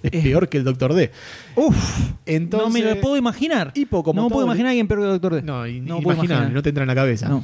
Es 0.04 0.12
peor 0.12 0.48
que 0.50 0.58
el 0.58 0.64
Doctor 0.66 0.94
D. 0.94 1.12
Uf, 1.56 2.12
Entonces, 2.28 2.68
no 2.84 2.88
me 2.88 2.94
lo 2.96 3.02
puedo 3.02 3.18
imaginar. 3.18 3.72
Hippo, 3.74 4.04
como 4.04 4.22
no 4.22 4.28
todo 4.28 4.34
puedo 4.36 4.46
imaginar 4.46 4.68
a 4.68 4.70
alguien 4.72 4.88
peor 4.88 5.00
que 5.00 5.08
Doctor 5.08 5.36
D. 5.36 5.42
No, 5.42 5.66
y- 5.66 5.80
No 5.80 6.00
imaginar. 6.02 6.52
no 6.52 6.62
te 6.62 6.70
entra 6.70 6.84
en 6.84 6.88
la 6.90 6.96
cabeza. 6.96 7.30
No. 7.30 7.44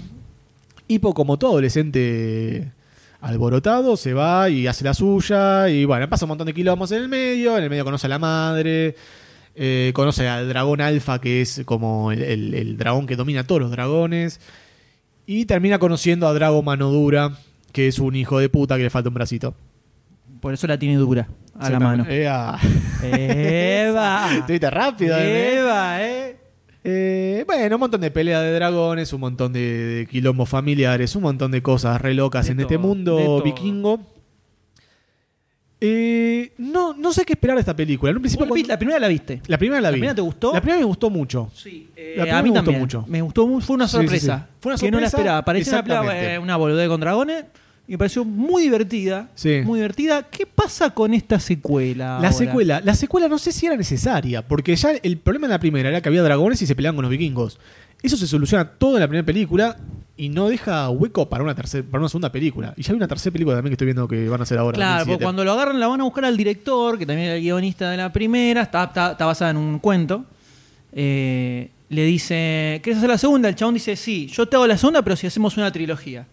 Hippo, 0.87 1.13
como 1.13 1.39
todo 1.39 1.51
adolescente 1.51 2.71
alborotado, 3.21 3.97
se 3.97 4.13
va 4.13 4.49
y 4.49 4.67
hace 4.67 4.83
la 4.83 4.93
suya. 4.93 5.69
Y 5.69 5.85
bueno, 5.85 6.07
pasa 6.09 6.25
un 6.25 6.29
montón 6.29 6.47
de 6.47 6.53
kilómetros 6.53 6.91
en 6.93 7.03
el 7.03 7.09
medio. 7.09 7.57
En 7.57 7.63
el 7.63 7.69
medio 7.69 7.83
conoce 7.85 8.07
a 8.07 8.09
la 8.09 8.19
madre. 8.19 8.95
eh, 9.61 9.91
conoce 9.93 10.27
al 10.29 10.47
dragón 10.47 10.79
alfa, 10.79 11.19
que 11.19 11.41
es 11.41 11.63
como 11.65 12.11
el, 12.13 12.21
el- 12.23 12.53
el 12.53 12.77
dragón 12.77 13.05
que 13.07 13.15
domina 13.17 13.41
a 13.41 13.43
todos 13.43 13.59
los 13.61 13.71
dragones. 13.71 14.39
Y 15.25 15.45
termina 15.45 15.79
conociendo 15.79 16.27
a 16.27 16.33
Drago 16.33 16.63
Manodura, 16.63 17.33
que 17.73 17.87
es 17.87 17.99
un 17.99 18.15
hijo 18.15 18.39
de 18.39 18.47
puta 18.49 18.77
que 18.77 18.83
le 18.83 18.89
falta 18.89 19.09
un 19.09 19.15
bracito. 19.15 19.53
Por 20.39 20.53
eso 20.53 20.65
la 20.67 20.79
tiene 20.79 20.95
dura 20.95 21.27
a 21.59 21.69
la 21.69 21.79
mano. 21.79 22.05
Ea. 22.09 22.57
Eva. 23.03 24.29
Estuviste 24.37 24.69
rápido, 24.69 25.17
¿eh? 25.19 25.57
Eva, 25.59 26.01
eh. 26.05 26.37
Eh, 26.83 27.43
bueno, 27.45 27.75
un 27.75 27.79
montón 27.81 28.01
de 28.01 28.09
peleas 28.11 28.41
de 28.41 28.53
dragones, 28.53 29.11
un 29.13 29.19
montón 29.21 29.51
de, 29.53 29.59
de 29.59 30.05
quilombos 30.07 30.47
familiares, 30.49 31.15
un 31.15 31.23
montón 31.23 31.51
de 31.51 31.61
cosas 31.61 31.99
re 32.01 32.13
locas 32.13 32.45
De 32.45 32.53
en 32.53 32.59
este 32.61 32.75
todo, 32.77 32.87
mundo 32.87 33.41
vikingo. 33.43 33.99
Eh, 35.81 36.51
no, 36.57 36.93
no 36.93 37.13
sé 37.13 37.23
qué 37.23 37.33
esperar 37.33 37.55
de 37.55 37.61
esta 37.61 37.75
película. 37.75 38.09
En 38.09 38.17
un 38.17 38.21
principio, 38.21 38.45
Vos 38.45 38.49
la 38.49 38.61
cuando- 38.61 38.67
La 38.73 38.77
primera 38.79 38.99
la 38.99 39.07
viste. 39.07 39.41
la 39.47 39.57
primera 39.57 39.79
la 39.81 39.87
¿La 39.89 39.91
vi. 39.91 39.99
primera 39.99 40.15
te 40.15 40.21
gustó? 40.21 40.53
La 40.53 40.59
primera 40.61 40.79
me 40.79 40.85
gustó 40.85 41.09
mucho. 41.09 41.49
Sí, 41.55 41.89
La 41.95 42.23
primera 42.23 42.37
a 42.39 42.43
mí 42.43 42.49
me 42.49 42.49
gustó 42.49 42.63
también. 42.65 42.79
mucho. 42.81 43.05
Me 43.07 43.21
gustó, 43.21 43.59
fue 43.61 43.75
una 43.75 43.87
Sí, 43.87 43.91
sí, 43.91 43.97
sorpresa. 44.03 44.47
sí. 44.49 44.55
Fue 44.59 44.71
una 44.73 44.79
Que 44.79 44.91
no 44.91 44.99
la 44.99 45.09
sorpresa, 45.09 45.17
esperaba. 45.17 45.45
Parecía 45.45 45.81
una, 45.81 46.33
eh, 46.33 46.39
una 46.39 46.57
boludez 46.57 46.87
con 46.89 46.99
dragones. 46.99 47.45
Y 47.89 47.93
me 47.93 47.97
pareció 47.97 48.23
muy 48.23 48.61
divertida. 48.61 49.29
Sí. 49.33 49.61
Muy 49.65 49.79
divertida. 49.79 50.21
¿Qué 50.29 50.45
pasa 50.45 50.91
con 50.91 51.11
esta 51.11 51.39
secuela? 51.39 52.05
La 52.21 52.27
ahora? 52.27 52.31
secuela, 52.31 52.81
la 52.85 52.93
secuela 52.93 53.27
no 53.27 53.39
sé 53.39 53.51
si 53.51 53.65
era 53.65 53.75
necesaria, 53.75 54.47
porque 54.47 54.75
ya 54.75 54.91
el 54.91 55.17
problema 55.17 55.47
en 55.47 55.51
la 55.51 55.59
primera 55.59 55.89
era 55.89 55.99
que 55.99 56.07
había 56.07 56.21
dragones 56.21 56.61
y 56.61 56.67
se 56.67 56.75
peleaban 56.75 56.95
con 56.95 57.01
los 57.03 57.09
vikingos. 57.09 57.57
Eso 58.03 58.15
se 58.15 58.27
soluciona 58.27 58.63
todo 58.63 58.93
en 58.95 58.99
la 59.01 59.07
primera 59.07 59.25
película 59.25 59.75
y 60.15 60.29
no 60.29 60.49
deja 60.49 60.87
hueco 60.91 61.27
para 61.27 61.43
una 61.43 61.55
tercera, 61.55 61.83
para 61.89 61.99
una 61.99 62.09
segunda 62.09 62.31
película. 62.31 62.75
Y 62.77 62.83
ya 62.83 62.91
hay 62.91 62.97
una 62.97 63.07
tercera 63.07 63.33
película 63.33 63.55
también 63.57 63.71
que 63.71 63.73
estoy 63.73 63.87
viendo 63.87 64.07
que 64.07 64.29
van 64.29 64.39
a 64.39 64.43
hacer 64.43 64.59
ahora. 64.59 64.75
Claro, 64.75 64.91
2007. 64.99 65.11
porque 65.15 65.23
cuando 65.25 65.43
lo 65.43 65.51
agarran 65.53 65.79
la 65.79 65.87
van 65.87 65.99
a 66.01 66.03
buscar 66.03 66.25
al 66.25 66.37
director, 66.37 66.97
que 66.99 67.07
también 67.07 67.25
era 67.29 67.37
el 67.37 67.41
guionista 67.41 67.89
de 67.89 67.97
la 67.97 68.13
primera, 68.13 68.61
está, 68.61 68.83
está- 68.83 69.11
está 69.13 69.25
basada 69.25 69.49
en 69.51 69.57
un 69.57 69.79
cuento. 69.79 70.25
Eh, 70.93 71.69
le 71.89 72.03
dice, 72.05 72.79
¿querés 72.83 72.97
hacer 72.97 73.09
la 73.09 73.17
segunda? 73.17 73.49
El 73.49 73.55
chabón 73.55 73.73
dice, 73.73 73.95
sí, 73.95 74.27
yo 74.27 74.47
te 74.47 74.55
hago 74.55 74.67
la 74.67 74.77
segunda, 74.77 75.01
pero 75.01 75.15
si 75.15 75.25
hacemos 75.25 75.57
una 75.57 75.71
trilogía. 75.71 76.27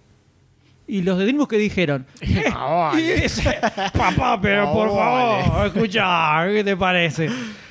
Y 0.89 1.03
los 1.03 1.18
de 1.18 1.24
DreamWorks 1.24 1.51
que 1.51 1.59
dijeron, 1.59 2.07
Y 2.20 3.03
dice, 3.03 3.57
papá, 3.93 4.41
pero 4.41 4.72
por 4.72 4.89
favor, 4.89 5.66
escucha, 5.74 6.47
¿qué 6.49 6.62
te 6.64 6.76
parece? 6.76 7.28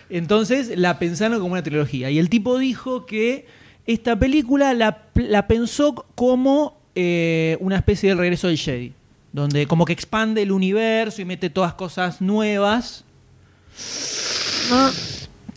Entonces 0.09 0.77
la 0.77 0.99
pensaron 0.99 1.39
como 1.39 1.53
una 1.53 1.63
trilogía. 1.63 2.09
Y 2.09 2.19
el 2.19 2.29
tipo 2.29 2.57
dijo 2.59 3.05
que 3.05 3.47
esta 3.85 4.17
película 4.17 4.73
la, 4.73 5.03
la 5.13 5.47
pensó 5.47 6.05
como 6.15 6.77
eh, 6.95 7.57
una 7.59 7.77
especie 7.77 8.09
de 8.09 8.15
regreso 8.15 8.47
del 8.47 8.57
Jedi. 8.57 8.93
Donde 9.31 9.67
como 9.67 9.83
que 9.83 9.91
expande 9.93 10.43
el 10.43 10.51
universo 10.51 11.21
y 11.21 11.25
mete 11.25 11.49
todas 11.49 11.73
cosas 11.73 12.21
nuevas. 12.21 13.03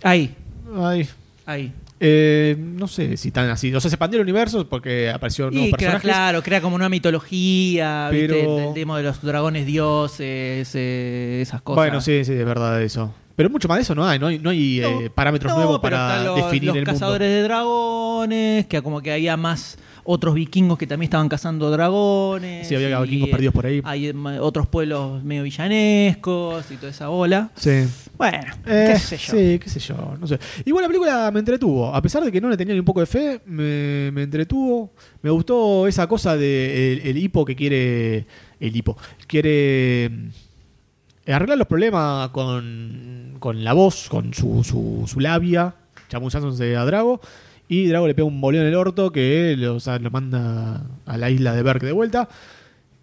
Ahí, 0.03 0.35
Ay. 0.77 1.09
Ahí. 1.49 1.73
Eh, 2.01 2.55
no 2.59 2.87
sé 2.87 3.17
si 3.17 3.31
tan 3.33 3.51
así. 3.51 3.75
O 3.75 3.81
sea, 3.81 3.91
se 3.91 3.97
expandió 3.97 4.19
el 4.21 4.23
universo 4.23 4.69
porque 4.69 5.11
aparecieron 5.11 5.53
nuevos 5.53 5.71
Y 5.71 5.73
crea, 5.73 5.91
personajes. 5.93 6.11
claro, 6.17 6.43
crea 6.43 6.61
como 6.61 6.77
una 6.77 6.89
mitología, 6.89 8.09
¿viste? 8.11 8.29
Pero- 8.29 8.59
el, 8.59 8.65
el 8.69 8.75
tema 8.75 8.97
de 8.99 9.03
los 9.05 9.21
dragones 9.23 9.67
dioses, 9.67 10.71
eh, 10.75 11.41
esas 11.43 11.61
cosas. 11.63 11.77
Bueno, 11.77 12.01
sí, 12.01 12.25
sí, 12.25 12.33
es 12.35 12.45
verdad 12.45 12.81
eso. 12.83 13.13
Pero 13.35 13.51
mucho 13.51 13.69
más 13.69 13.79
de 13.79 13.83
eso 13.83 13.95
no 13.95 14.07
hay. 14.07 14.19
No 14.19 14.27
hay, 14.29 14.39
no 14.39 14.51
hay 14.51 14.81
eh, 14.81 15.11
parámetros 15.15 15.53
No, 15.53 15.59
nuevos 15.59 15.81
para 15.81 16.23
los, 16.25 16.37
definir 16.37 16.65
los 16.69 16.77
el 16.77 16.83
mundo. 16.83 16.93
cazadores 16.93 17.29
de 17.29 17.43
dragones, 17.43 18.67
que 18.67 18.83
como 18.83 19.01
que 19.01 19.13
había 19.13 19.37
más 19.37 19.79
otros 20.11 20.35
vikingos 20.35 20.79
que 20.79 20.87
también 20.87 21.09
estaban 21.09 21.29
cazando 21.29 21.71
dragones. 21.71 22.67
Sí, 22.67 22.75
había 22.75 22.99
y, 22.99 23.03
vikingos 23.03 23.29
perdidos 23.29 23.55
por 23.55 23.67
ahí. 23.67 23.83
Hay 23.85 24.11
otros 24.41 24.67
pueblos 24.67 25.23
medio 25.23 25.43
villanescos 25.43 26.65
y 26.71 26.77
toda 26.77 26.93
esa 26.93 27.09
bola. 27.09 27.51
Sí. 27.55 27.85
Bueno, 28.17 28.39
Eh, 28.65 28.93
qué 28.95 28.99
sé 28.99 29.19
yo. 29.19 29.33
Sí, 29.33 29.59
qué 29.59 29.69
sé 29.69 29.81
yo. 29.81 30.17
No 30.19 30.27
sé. 30.27 30.39
Igual 30.65 30.85
la 30.85 30.89
película 30.89 31.31
me 31.31 31.41
entretuvo. 31.41 31.95
A 31.95 32.01
pesar 32.01 32.25
de 32.25 32.33
que 32.33 32.41
no 32.41 32.49
le 32.49 32.57
tenía 32.57 32.73
ni 32.73 32.81
un 32.81 32.87
poco 32.87 33.01
de 33.01 33.07
fe, 33.07 33.43
me, 33.45 34.11
me 34.11 34.23
entretuvo. 34.23 34.93
Me 35.21 35.29
gustó 35.29 35.87
esa 35.87 36.07
cosa 36.07 36.39
de 36.39 36.95
el, 36.95 37.01
el 37.07 37.19
hipo 37.19 37.45
que 37.45 37.55
quiere. 37.55 38.27
El 38.59 38.75
hipo. 38.75 38.97
Quiere 39.27 40.09
mm, 40.11 41.31
arreglar 41.33 41.59
los 41.59 41.67
problemas 41.67 42.31
con, 42.31 43.37
con 43.39 43.63
la 43.63 43.75
voz, 43.75 44.09
con 44.09 44.33
su, 44.33 44.65
su, 44.65 45.05
su 45.07 45.21
labia, 45.21 45.75
chamuzándose 46.09 46.79
a 46.79 46.87
Drago. 46.87 47.21
Y 47.69 47.87
Drago 47.87 48.07
le 48.07 48.15
pega 48.15 48.27
un 48.27 48.41
boleo 48.41 48.63
en 48.63 48.69
el 48.69 48.75
orto 48.75 49.13
que 49.13 49.55
lo, 49.59 49.77
o 49.77 49.81
sea, 49.81 49.99
lo 49.99 50.11
manda 50.11 50.83
a 51.05 51.17
la 51.19 51.31
isla 51.31 51.55
de 51.55 51.63
Berk 51.63 51.83
de 51.83 51.93
vuelta. 51.93 52.29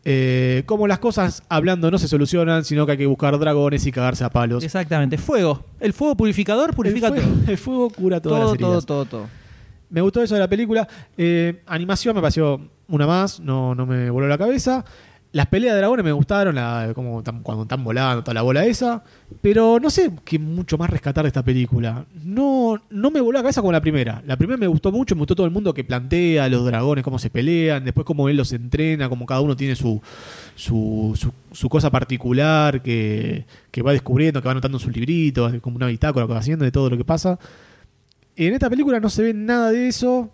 Eh, 0.07 0.61
como 0.67 0.87
las 0.87 0.99
cosas 0.99 1.41
hablando 1.49 1.89
no 1.89 1.97
se 1.97 2.07
solucionan, 2.07 2.63
sino 2.63 2.85
que 2.85 2.93
hay 2.93 2.97
que 2.99 3.05
buscar 3.07 3.37
dragones 3.39 3.85
y 3.87 3.91
cagarse 3.91 4.23
a 4.23 4.29
palos. 4.29 4.63
Exactamente, 4.63 5.17
fuego. 5.17 5.65
El 5.79 5.93
fuego 5.93 6.15
purificador 6.15 6.75
purifica 6.75 7.07
el 7.07 7.13
fuego, 7.13 7.29
todo. 7.29 7.51
el 7.51 7.57
fuego 7.57 7.89
cura 7.89 8.21
todas 8.21 8.39
Todo, 8.41 8.51
las 8.51 8.59
todo, 8.59 8.81
todo, 8.81 9.05
todo. 9.05 9.27
Me 9.89 10.01
gustó 10.01 10.21
eso 10.21 10.35
de 10.35 10.41
la 10.41 10.47
película. 10.47 10.87
Eh, 11.17 11.61
animación 11.65 12.15
me 12.15 12.21
pareció 12.21 12.59
una 12.87 13.07
más, 13.07 13.39
no, 13.39 13.73
no 13.73 13.85
me 13.85 14.09
voló 14.09 14.27
la 14.27 14.37
cabeza. 14.37 14.85
Las 15.35 15.47
peleas 15.47 15.73
de 15.73 15.79
dragones 15.79 16.05
me 16.05 16.13
gustaron, 16.13 16.55
como 16.93 17.21
cuando 17.43 17.63
están 17.63 17.83
volando, 17.83 18.23
toda 18.23 18.35
la 18.35 18.41
bola 18.41 18.63
esa. 18.63 19.03
Pero 19.41 19.81
no 19.81 19.89
sé 19.89 20.13
qué 20.23 20.39
mucho 20.39 20.77
más 20.77 20.89
rescatar 20.89 21.25
de 21.25 21.27
esta 21.27 21.43
película. 21.43 22.05
No, 22.23 22.81
no 22.89 23.11
me 23.11 23.19
voló 23.19 23.39
la 23.39 23.41
cabeza 23.43 23.59
como 23.59 23.73
la 23.73 23.81
primera. 23.81 24.23
La 24.25 24.37
primera 24.37 24.55
me 24.55 24.67
gustó 24.67 24.93
mucho, 24.93 25.13
me 25.13 25.19
gustó 25.19 25.35
todo 25.35 25.45
el 25.45 25.51
mundo 25.51 25.73
que 25.73 25.83
plantea 25.83 26.47
los 26.47 26.65
dragones, 26.65 27.03
cómo 27.03 27.19
se 27.19 27.29
pelean, 27.29 27.83
después 27.83 28.05
cómo 28.05 28.29
él 28.29 28.37
los 28.37 28.53
entrena, 28.53 29.09
cómo 29.09 29.25
cada 29.25 29.41
uno 29.41 29.57
tiene 29.57 29.75
su, 29.75 30.01
su 30.55 31.69
cosa 31.69 31.91
particular 31.91 32.81
que, 32.81 33.45
que 33.71 33.81
va 33.81 33.91
descubriendo, 33.91 34.41
que 34.41 34.45
va 34.45 34.53
anotando 34.53 34.77
en 34.77 34.83
sus 34.85 34.95
libritos, 34.95 35.53
como 35.59 35.75
una 35.75 35.87
bitácora 35.87 36.27
que 36.27 36.31
va 36.31 36.39
haciendo 36.39 36.63
de 36.63 36.71
todo 36.71 36.89
lo 36.89 36.95
que 36.95 37.03
pasa. 37.03 37.37
En 38.37 38.53
esta 38.53 38.69
película 38.69 39.01
no 39.01 39.09
se 39.09 39.23
ve 39.23 39.33
nada 39.33 39.71
de 39.71 39.89
eso 39.89 40.31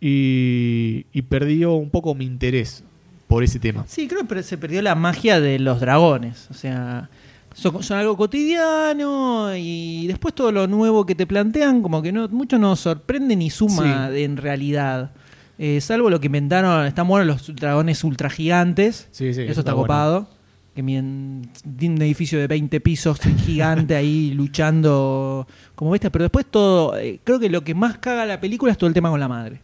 y, 0.00 1.04
y 1.12 1.20
perdió 1.20 1.74
un 1.74 1.90
poco 1.90 2.14
mi 2.14 2.24
interés 2.24 2.84
por 3.32 3.42
ese 3.44 3.58
tema. 3.58 3.84
Sí, 3.88 4.06
creo 4.08 4.26
que 4.28 4.42
se 4.42 4.58
perdió 4.58 4.82
la 4.82 4.94
magia 4.94 5.40
de 5.40 5.58
los 5.58 5.80
dragones. 5.80 6.46
O 6.50 6.54
sea, 6.54 7.08
son, 7.54 7.82
son 7.82 7.98
algo 7.98 8.16
cotidiano 8.16 9.56
y 9.56 10.06
después 10.06 10.34
todo 10.34 10.52
lo 10.52 10.66
nuevo 10.66 11.06
que 11.06 11.14
te 11.14 11.26
plantean, 11.26 11.82
como 11.82 12.02
que 12.02 12.12
no 12.12 12.28
mucho 12.28 12.58
nos 12.58 12.80
sorprende 12.80 13.34
ni 13.36 13.50
suma 13.50 14.10
Sí. 14.12 14.22
en 14.22 14.36
realidad. 14.36 15.12
Eh, 15.58 15.80
salvo 15.80 16.10
lo 16.10 16.18
que 16.20 16.26
inventaron, 16.26 16.86
están 16.86 17.06
buenos 17.08 17.26
los 17.26 17.56
dragones 17.56 18.02
ultra 18.04 18.28
gigantes. 18.30 19.08
Sí, 19.12 19.32
sí, 19.34 19.42
eso 19.42 19.50
está 19.50 19.60
está 19.60 19.72
bueno. 19.74 19.82
copado. 19.84 20.28
Que 20.74 20.82
miden 20.82 21.50
tiene 21.78 21.96
un 21.96 22.02
edificio 22.02 22.38
de 22.38 22.46
20 22.46 22.80
pisos 22.80 23.20
gigante 23.44 23.94
ahí 23.94 24.30
luchando 24.34 25.46
como 25.74 25.90
bestia. 25.90 26.10
Pero 26.10 26.24
después 26.24 26.46
todo, 26.46 26.96
eh, 26.98 27.20
creo 27.22 27.38
que 27.38 27.50
lo 27.50 27.62
que 27.62 27.74
más 27.74 27.98
caga 27.98 28.24
la 28.24 28.40
película 28.40 28.72
es 28.72 28.78
todo 28.78 28.88
el 28.88 28.94
tema 28.94 29.10
con 29.10 29.20
la 29.20 29.28
madre. 29.28 29.60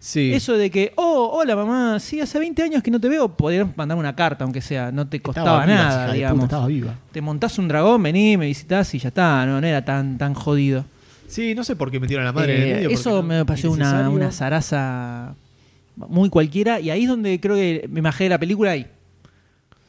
Sí. 0.00 0.32
Eso 0.32 0.52
de 0.56 0.70
que, 0.70 0.92
oh, 0.96 1.30
hola 1.34 1.56
mamá, 1.56 1.98
sí, 1.98 2.20
hace 2.20 2.38
20 2.38 2.62
años 2.62 2.82
que 2.84 2.90
no 2.90 3.00
te 3.00 3.08
veo, 3.08 3.28
podrías 3.36 3.66
mandar 3.76 3.98
una 3.98 4.14
carta, 4.14 4.44
aunque 4.44 4.60
sea, 4.60 4.92
no 4.92 5.08
te 5.08 5.20
costaba 5.20 5.62
Estaba 5.62 5.66
viva, 5.66 5.74
hija 5.74 5.84
nada, 5.88 5.98
de 6.00 6.06
puta, 6.06 6.14
digamos. 6.14 6.44
estaba 6.44 6.66
viva. 6.68 6.94
Te 7.10 7.20
montás 7.20 7.58
un 7.58 7.66
dragón, 7.68 8.02
vení, 8.02 8.36
me 8.36 8.46
visitás 8.46 8.94
y 8.94 8.98
ya 9.00 9.08
está, 9.08 9.44
no, 9.44 9.60
no 9.60 9.66
era 9.66 9.84
tan, 9.84 10.16
tan 10.16 10.34
jodido. 10.34 10.84
Sí, 11.26 11.54
no 11.54 11.64
sé 11.64 11.74
por 11.76 11.90
qué 11.90 11.98
metieron 11.98 12.24
a 12.24 12.28
la 12.28 12.32
madre 12.32 12.56
en 12.56 12.62
Eh, 12.62 12.70
el 12.70 12.74
medio. 12.84 12.90
eso 12.90 13.10
porque 13.10 13.22
no- 13.22 13.28
me 13.40 13.44
pareció 13.44 13.72
una, 13.72 13.84
innecesario. 13.86 14.10
una 14.12 14.30
zaraza 14.32 15.34
muy 15.96 16.28
cualquiera, 16.30 16.78
y 16.78 16.90
ahí 16.90 17.02
es 17.02 17.08
donde 17.08 17.40
creo 17.40 17.56
que 17.56 17.88
me 17.90 18.00
bajé 18.00 18.24
de 18.24 18.30
la 18.30 18.38
película 18.38 18.70
ahí. 18.70 18.86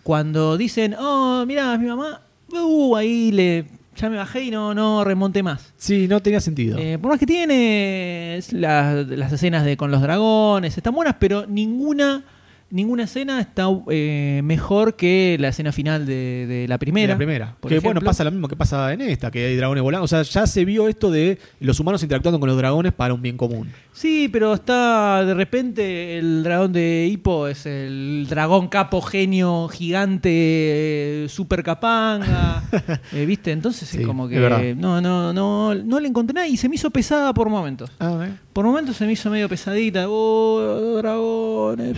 Cuando 0.03 0.57
dicen, 0.57 0.95
oh, 0.99 1.45
mirá, 1.45 1.75
es 1.75 1.79
mi 1.79 1.87
mamá, 1.87 2.21
uh, 2.51 2.95
ahí 2.95 3.31
le, 3.31 3.65
ya 3.99 4.09
me 4.09 4.17
bajé 4.17 4.43
y 4.43 4.51
no, 4.51 4.73
no 4.73 5.03
remonté 5.03 5.43
más. 5.43 5.73
Sí, 5.77 6.07
no 6.07 6.21
tenía 6.21 6.39
sentido. 6.39 6.77
Eh, 6.79 6.97
por 6.99 7.11
más 7.11 7.19
que 7.19 7.25
tiene 7.25 8.37
es 8.37 8.53
la- 8.53 8.93
las 9.03 9.31
escenas 9.33 9.65
de 9.65 9.75
con 9.77 9.91
los 9.91 10.01
dragones, 10.01 10.77
están 10.77 10.93
buenas, 10.93 11.15
pero 11.19 11.45
ninguna 11.47 12.23
ninguna 12.71 13.03
escena 13.03 13.39
está 13.41 13.67
eh, 13.89 14.41
mejor 14.43 14.95
que 14.95 15.37
la 15.39 15.49
escena 15.49 15.71
final 15.71 16.05
de, 16.05 16.45
de 16.47 16.67
la 16.67 16.75
De 16.75 16.79
primera. 16.79 17.13
la 17.13 17.17
primera. 17.17 17.55
por 17.59 17.69
que 17.69 17.79
bueno, 17.79 18.01
pasa 18.01 18.23
lo 18.23 18.31
mismo 18.31 18.47
que 18.47 18.55
pasa 18.55 18.93
en 18.93 19.01
esta, 19.01 19.31
que 19.31 19.45
hay 19.47 19.55
dragones 19.55 19.83
volando. 19.83 20.05
O 20.05 20.07
sea, 20.07 20.21
ya 20.21 20.45
se 20.47 20.65
vio 20.65 20.87
esto 20.87 21.09
de 21.11 21.39
los 21.59 21.79
humanos 21.79 22.03
interactuando 22.03 22.39
con 22.39 22.47
los 22.47 22.57
dragones 22.57 22.93
para 22.93 23.13
un 23.13 23.21
bien 23.21 23.37
común. 23.37 23.71
Sí, 23.91 24.29
pero 24.31 24.53
está 24.53 25.25
de 25.25 25.33
repente 25.33 26.17
el 26.17 26.43
dragón 26.43 26.71
de 26.73 27.09
Hippo 27.11 27.47
es 27.47 27.65
el 27.65 28.27
dragón 28.29 28.67
capo 28.67 29.01
genio 29.01 29.67
gigante 29.67 30.29
eh, 30.31 31.27
super 31.29 31.63
capanga, 31.63 32.63
eh, 33.13 33.25
¿viste? 33.25 33.51
Entonces 33.51 33.89
Sí, 33.89 34.01
es 34.01 34.07
como 34.07 34.29
es 34.29 34.37
que 34.39 34.75
no 34.75 35.01
no 35.01 35.33
no 35.33 35.73
no 35.75 35.99
le 35.99 36.07
encontré 36.07 36.33
nada 36.33 36.47
y 36.47 36.55
se 36.55 36.69
me 36.69 36.75
hizo 36.75 36.89
pesada 36.91 37.33
por 37.33 37.49
momentos. 37.49 37.91
Ah, 37.99 38.25
¿eh? 38.27 38.33
Por 38.53 38.65
momentos 38.65 38.95
se 38.95 39.05
me 39.05 39.13
hizo 39.13 39.29
medio 39.29 39.49
pesadita. 39.49 40.05
Oh, 40.07 40.95
dragones. 40.97 41.97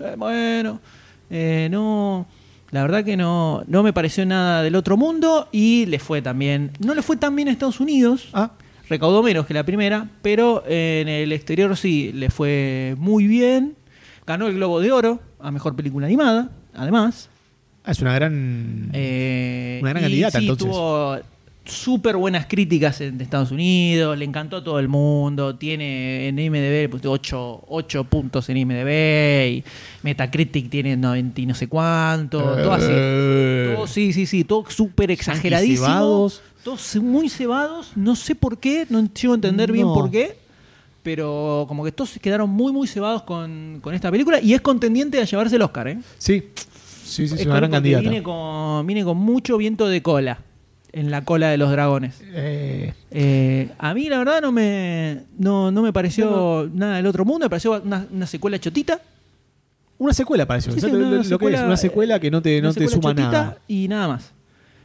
Eh, 0.00 0.14
Bueno, 0.16 0.80
eh, 1.30 1.68
no. 1.70 2.26
La 2.70 2.82
verdad 2.82 3.04
que 3.04 3.16
no, 3.16 3.64
no 3.66 3.82
me 3.82 3.92
pareció 3.92 4.24
nada 4.24 4.62
del 4.62 4.76
otro 4.76 4.96
mundo 4.96 5.48
y 5.50 5.86
le 5.86 5.98
fue 5.98 6.22
también. 6.22 6.70
No 6.78 6.94
le 6.94 7.02
fue 7.02 7.16
tan 7.16 7.34
bien 7.34 7.48
a 7.48 7.50
Estados 7.50 7.80
Unidos. 7.80 8.28
Ah. 8.32 8.52
Recaudó 8.88 9.22
menos 9.22 9.46
que 9.46 9.54
la 9.54 9.64
primera, 9.64 10.08
pero 10.22 10.62
en 10.66 11.08
el 11.08 11.32
exterior 11.32 11.76
sí 11.76 12.12
le 12.12 12.30
fue 12.30 12.94
muy 12.98 13.26
bien. 13.26 13.76
Ganó 14.26 14.46
el 14.46 14.54
Globo 14.54 14.80
de 14.80 14.92
Oro 14.92 15.20
a 15.40 15.50
mejor 15.50 15.74
película 15.74 16.06
animada, 16.06 16.50
además. 16.74 17.28
Ah, 17.84 17.92
Es 17.92 18.00
una 18.00 18.14
gran. 18.14 18.90
Eh, 18.92 19.78
Una 19.82 19.90
gran 19.90 20.02
candidata, 20.04 20.38
sí, 20.38 20.44
entonces. 20.48 20.68
tuvo 20.68 21.18
súper 21.64 22.16
buenas 22.16 22.46
críticas 22.46 23.00
en 23.00 23.20
Estados 23.20 23.50
Unidos, 23.50 24.16
le 24.18 24.24
encantó 24.24 24.56
a 24.56 24.64
todo 24.64 24.78
el 24.78 24.88
mundo, 24.88 25.56
tiene 25.56 26.28
en 26.28 26.38
IMDB 26.38 26.90
8, 27.04 28.04
puntos 28.08 28.48
en 28.48 28.56
IMDB, 28.56 29.48
y 29.48 29.64
Metacritic 30.02 30.70
tiene 30.70 30.96
90 30.96 31.40
y 31.40 31.46
no 31.46 31.54
sé 31.54 31.68
cuánto, 31.68 32.38
todo 32.40 32.72
así. 32.72 32.86
Eh. 32.90 33.72
Todo, 33.76 33.86
sí, 33.86 34.12
sí, 34.12 34.26
sí, 34.26 34.44
todo 34.44 34.64
súper 34.68 35.10
exageradísimo. 35.10 36.30
Todos 36.62 36.96
muy 36.96 37.30
cebados, 37.30 37.92
no 37.96 38.14
sé 38.16 38.34
por 38.34 38.58
qué, 38.58 38.86
no 38.90 39.02
llego 39.12 39.32
a 39.32 39.36
entender 39.36 39.72
bien 39.72 39.86
por 39.86 40.10
qué. 40.10 40.38
Pero 41.02 41.64
como 41.66 41.82
que 41.82 41.92
todos 41.92 42.10
se 42.10 42.20
quedaron 42.20 42.50
muy, 42.50 42.72
muy 42.72 42.86
cebados 42.86 43.22
con, 43.22 43.78
con 43.80 43.94
esta 43.94 44.10
película 44.10 44.38
y 44.38 44.52
es 44.52 44.60
contendiente 44.60 45.18
a 45.18 45.24
llevarse 45.24 45.56
el 45.56 45.62
Oscar, 45.62 45.88
¿eh? 45.88 45.98
Sí. 46.18 46.44
Sí, 47.02 47.26
sí, 47.26 47.36
Es 47.36 47.46
una 47.46 47.56
gran 47.56 47.70
candidata. 47.70 48.02
Viene 48.02 48.22
con, 48.22 48.86
viene 48.86 49.02
con 49.02 49.16
mucho 49.16 49.56
viento 49.56 49.88
de 49.88 50.02
cola 50.02 50.38
en 50.92 51.10
la 51.10 51.24
cola 51.24 51.48
de 51.48 51.56
los 51.58 51.70
dragones. 51.70 52.20
Eh, 52.32 52.92
Eh, 53.10 53.70
a 53.78 53.94
mí 53.94 54.08
la 54.08 54.18
verdad 54.18 54.40
no 54.42 54.52
me, 54.52 55.22
no, 55.38 55.70
no 55.70 55.82
me 55.82 55.92
pareció 55.92 56.68
nada 56.72 56.96
del 56.96 57.06
otro 57.06 57.24
mundo, 57.24 57.46
me 57.46 57.50
pareció 57.50 57.80
una, 57.82 58.06
una 58.10 58.26
secuela 58.26 58.58
chotita. 58.58 59.00
una 59.98 60.12
secuela 60.14 60.46
pareció. 60.46 60.72
Sí, 60.72 60.80
sí, 60.80 60.86
¿Sabes 60.86 60.94
lo- 61.00 61.06
una 61.08 61.16
lo 61.16 61.22
que 61.22 61.28
secuela, 61.28 61.58
es 61.58 61.64
una 61.64 61.76
secuela 61.76 62.18
que 62.20 62.30
no 62.30 62.40
te, 62.42 62.60
no 62.62 62.72
te 62.72 62.88
suma 62.88 63.10
chotita 63.10 63.30
nada. 63.30 63.58
Y 63.68 63.86
nada 63.88 64.08
más. 64.08 64.32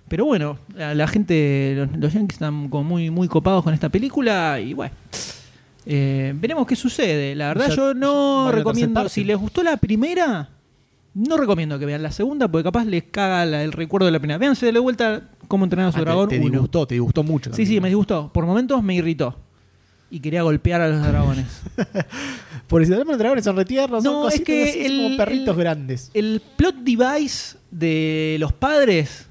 Pero 0.08 0.26
bueno, 0.26 0.58
la, 0.76 0.94
la 0.94 1.08
gente, 1.08 1.74
los, 1.76 1.98
los 1.98 2.14
yankees 2.14 2.36
están 2.36 2.70
como 2.70 2.84
muy, 2.84 3.10
muy 3.10 3.28
copados 3.28 3.64
con 3.64 3.74
esta 3.74 3.90
película 3.90 4.60
y 4.60 4.74
bueno. 4.74 4.94
eh, 5.86 6.34
veremos 6.36 6.68
qué 6.68 6.76
sucede. 6.76 7.34
La 7.36 7.48
verdad 7.50 7.70
yo 7.72 7.94
no 7.94 8.52
recomiendo, 8.52 9.08
si 9.10 9.24
les 9.24 9.38
gustó 9.38 9.64
la 9.64 9.78
primera, 9.78 10.50
no 11.14 11.38
recomiendo 11.38 11.80
que 11.80 11.86
vean 11.86 12.04
la 12.04 12.12
segunda 12.12 12.48
porque 12.48 12.64
capaz 12.66 12.86
les 12.86 13.04
caga 13.04 13.46
la- 13.46 13.64
el 13.64 13.72
recuerdo 13.72 14.06
de 14.06 14.12
la 14.12 14.20
primera. 14.20 14.38
Véanse 14.38 14.72
de 14.72 14.80
vuelta 14.80 15.22
cómo 15.48 15.64
entrenar 15.66 15.90
a 15.90 15.92
su 15.92 15.98
Ah, 15.98 16.02
te- 16.02 16.06
dragón. 16.06 16.30
te, 16.30 16.40
disgustó, 16.40 16.86
te 16.88 16.96
disgustó 16.96 17.24
mucho. 17.24 17.54
Sí, 17.54 17.66
sí, 17.66 17.80
me 17.82 17.88
disgustó. 17.90 18.32
Por 18.34 18.46
momentos 18.46 18.82
me 18.84 18.96
irritó. 18.96 19.38
Y 20.12 20.20
quería 20.20 20.44
golpear 20.44 20.82
a 20.82 20.88
los 20.90 21.02
dragones. 21.02 21.46
Porque 22.68 22.86
si 22.86 22.92
de 22.94 23.04
dragones 23.04 23.44
son 23.44 23.56
retiernos, 23.56 24.04
son 24.04 24.14
No, 24.14 24.20
es 24.28 24.34
cositas 24.36 24.46
que 24.46 24.64
así, 24.70 24.80
el- 24.86 25.04
como 25.04 25.18
perritos 25.18 25.56
el- 25.56 25.60
grandes. 25.62 26.12
El 26.14 26.42
plot 26.56 26.76
device 26.78 27.58
de 27.72 28.38
los 28.40 28.54
padres 28.54 29.28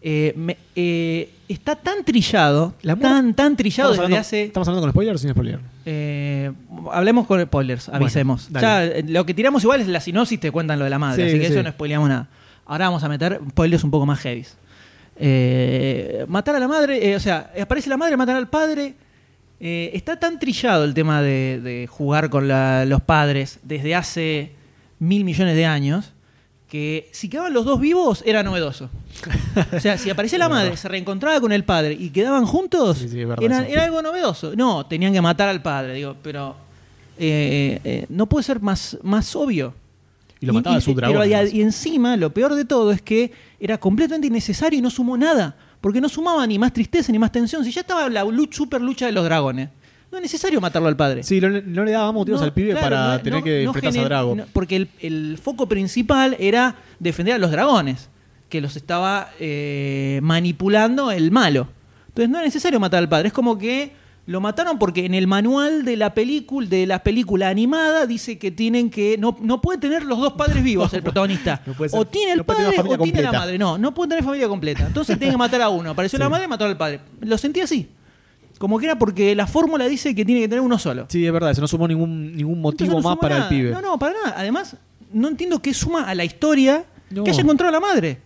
eh, 0.00 0.32
me- 0.36 0.56
eh, 0.76 1.30
está 1.48 1.74
tan 1.76 2.04
trillado, 2.04 2.72
tan, 3.00 3.34
tan 3.34 3.56
trillado 3.56 3.90
desde 3.90 4.04
hablando, 4.04 4.20
hace... 4.20 4.44
¿Estamos 4.44 4.68
hablando 4.68 4.82
con 4.86 4.90
spoiler 4.92 5.14
o 5.14 5.18
sin 5.18 5.30
spoiler? 5.30 5.58
Eh, 5.84 6.52
hablemos 6.92 7.26
con 7.26 7.42
spoilers, 7.42 7.88
avisemos. 7.88 8.48
Bueno, 8.50 8.66
ya, 8.66 8.74
dale. 8.86 9.02
lo 9.08 9.26
que 9.26 9.34
tiramos 9.34 9.62
igual 9.64 9.80
es 9.80 9.88
la 9.88 10.00
sinopsis, 10.00 10.38
te 10.38 10.50
cuentan 10.52 10.78
lo 10.78 10.84
de 10.84 10.90
la 10.90 10.98
madre, 11.00 11.24
Sí, 11.24 11.28
así 11.30 11.38
que 11.40 11.46
sí. 11.48 11.52
eso 11.52 11.62
no 11.62 11.70
spoileamos 11.70 12.08
nada. 12.08 12.28
Ahora 12.64 12.86
vamos 12.86 13.02
a 13.02 13.08
meter 13.08 13.40
spoilers 13.50 13.82
un 13.84 13.90
poco 13.90 14.06
más 14.06 14.20
heavy. 14.20 14.44
Eh, 15.20 16.24
matar 16.28 16.54
a 16.56 16.58
la 16.60 16.68
madre, 16.68 17.10
eh, 17.10 17.16
o 17.16 17.20
sea, 17.20 17.52
aparece 17.60 17.88
la 17.88 17.96
madre, 17.96 18.16
matan 18.16 18.36
al 18.36 18.48
padre. 18.48 18.94
Eh, 19.60 19.90
está 19.94 20.18
tan 20.18 20.38
trillado 20.38 20.84
el 20.84 20.94
tema 20.94 21.20
de, 21.22 21.60
de 21.62 21.86
jugar 21.88 22.30
con 22.30 22.46
la- 22.46 22.84
los 22.84 23.02
padres 23.02 23.58
desde 23.64 23.94
hace 23.96 24.52
mil 25.00 25.24
millones 25.24 25.56
de 25.56 25.66
años 25.66 26.12
que 26.70 27.08
si 27.12 27.28
quedaban 27.28 27.52
los 27.54 27.64
dos 27.64 27.80
vivos 27.80 28.22
era 28.26 28.42
novedoso. 28.42 28.90
O 29.74 29.80
sea, 29.80 29.96
si 29.98 30.10
aparecía 30.10 30.38
la 30.38 30.48
madre, 30.50 30.76
se 30.76 30.86
reencontraba 30.86 31.40
con 31.40 31.50
el 31.50 31.64
padre 31.64 31.94
y 31.98 32.10
quedaban 32.10 32.44
juntos, 32.46 32.98
Sí, 32.98 33.08
sí, 33.08 33.20
es 33.22 33.26
verdad 33.28 33.66
era, 33.68 33.84
algo 33.84 34.02
novedoso. 34.02 34.54
No, 34.54 34.86
tenían 34.86 35.12
que 35.12 35.20
matar 35.20 35.48
al 35.48 35.62
padre, 35.62 35.94
digo, 35.94 36.14
pero 36.22 36.54
no 38.10 38.26
puede 38.28 38.44
ser 38.44 38.60
más, 38.60 38.96
más 39.02 39.34
obvio. 39.34 39.74
Y 40.40 40.46
lo 40.46 40.52
mataba 40.52 40.80
su 40.80 40.94
dragón, 40.94 41.28
y, 41.28 41.60
encima, 41.60 42.16
lo 42.16 42.32
peor 42.32 42.54
de 42.54 42.64
todo 42.64 42.92
es 42.92 43.02
que 43.02 43.32
era 43.58 43.78
completamente 43.78 44.26
innecesario 44.28 44.78
y 44.78 44.82
no 44.82 44.90
sumó 44.90 45.16
nada. 45.16 45.56
Porque 45.80 46.00
no 46.00 46.08
sumaba 46.08 46.46
ni 46.46 46.58
más 46.58 46.72
tristeza 46.72 47.12
ni 47.12 47.18
más 47.18 47.30
tensión. 47.32 47.64
Si 47.64 47.70
ya 47.72 47.80
estaba 47.82 48.08
la 48.08 48.24
super 48.50 48.80
lucha 48.80 49.06
de 49.06 49.12
los 49.12 49.24
dragones. 49.24 49.68
No 50.10 50.16
es 50.18 50.22
necesario 50.22 50.60
matarlo 50.60 50.88
al 50.88 50.96
padre. 50.96 51.22
Sí, 51.22 51.40
no, 51.40 51.48
no 51.50 51.84
le 51.84 51.92
daba 51.92 52.10
motivos 52.12 52.40
No, 52.40 52.46
al 52.46 52.52
pibe 52.54 52.70
claro, 52.70 52.86
para 52.88 53.12
no- 53.16 53.20
tener 53.20 53.42
que 53.42 53.62
enfrentarse 53.64 54.00
a 54.00 54.04
Drago. 54.04 54.36
porque 54.54 54.76
el, 54.76 54.88
el 55.00 55.38
foco 55.42 55.68
principal 55.68 56.34
era 56.40 56.76
defender 56.98 57.34
a 57.34 57.38
los 57.38 57.50
dragones, 57.50 58.08
que 58.48 58.60
los 58.62 58.74
estaba 58.76 59.28
eh, 59.38 60.20
manipulando 60.22 61.10
el 61.10 61.30
malo. 61.30 61.68
Entonces 62.08 62.30
no 62.30 62.38
es 62.38 62.44
necesario 62.46 62.80
matar 62.80 63.00
al 63.00 63.08
padre. 63.08 63.28
Es 63.28 63.34
como 63.34 63.58
que 63.58 63.92
lo 64.28 64.42
mataron 64.42 64.78
porque 64.78 65.06
en 65.06 65.14
el 65.14 65.26
manual 65.26 65.86
de 65.86 65.96
la 65.96 66.12
película, 66.12 66.68
de 66.68 66.86
la 66.86 67.02
película 67.02 67.48
animada, 67.48 68.06
dice 68.06 68.38
que 68.38 68.50
tienen 68.50 68.90
que. 68.90 69.16
No, 69.18 69.34
no 69.40 69.62
puede 69.62 69.78
tener 69.78 70.04
los 70.04 70.18
dos 70.18 70.34
padres 70.34 70.62
vivos, 70.62 70.92
el 70.92 71.02
protagonista. 71.08 71.62
No 71.64 71.72
puede 71.72 71.88
ser- 71.88 71.98
o 71.98 72.06
tiene 72.06 72.32
el 72.32 72.38
no 72.38 72.44
padre 72.44 72.66
o 72.78 72.98
tiene 72.98 73.22
la 73.22 73.32
madre. 73.32 73.56
No, 73.56 73.78
no 73.78 73.94
puede 73.94 74.10
tener 74.10 74.22
familia 74.24 74.46
completa. 74.46 74.86
Entonces 74.86 75.18
tiene 75.18 75.32
que 75.32 75.38
matar 75.38 75.62
a 75.62 75.70
uno. 75.70 75.90
Apareció 75.90 76.18
la 76.18 76.28
madre 76.28 76.44
y 76.44 76.48
mató 76.48 76.66
al 76.66 76.76
padre. 76.76 77.00
Lo 77.20 77.38
sentí 77.38 77.60
así. 77.60 77.88
Como 78.58 78.78
que 78.78 78.84
era 78.84 78.98
porque 78.98 79.34
la 79.34 79.46
fórmula 79.46 79.86
dice 79.86 80.14
que 80.14 80.24
tiene 80.26 80.42
que 80.42 80.48
tener 80.48 80.60
uno 80.60 80.78
solo. 80.78 81.06
Sí, 81.08 81.24
es 81.24 81.32
verdad, 81.32 81.52
eso 81.52 81.60
no 81.62 81.68
sumó 81.68 81.88
ningún, 81.88 82.34
ningún 82.36 82.60
motivo 82.60 83.00
no 83.00 83.08
más 83.08 83.16
para 83.16 83.36
nada. 83.38 83.48
el 83.48 83.56
pibe. 83.56 83.70
No, 83.70 83.80
no, 83.80 83.98
para 83.98 84.12
nada. 84.12 84.34
Además, 84.36 84.76
no 85.10 85.28
entiendo 85.28 85.62
qué 85.62 85.72
suma 85.72 86.02
a 86.04 86.14
la 86.14 86.24
historia 86.26 86.84
que 87.24 87.30
haya 87.30 87.40
encontrado 87.40 87.70
a 87.70 87.72
la 87.72 87.80
madre. 87.80 88.18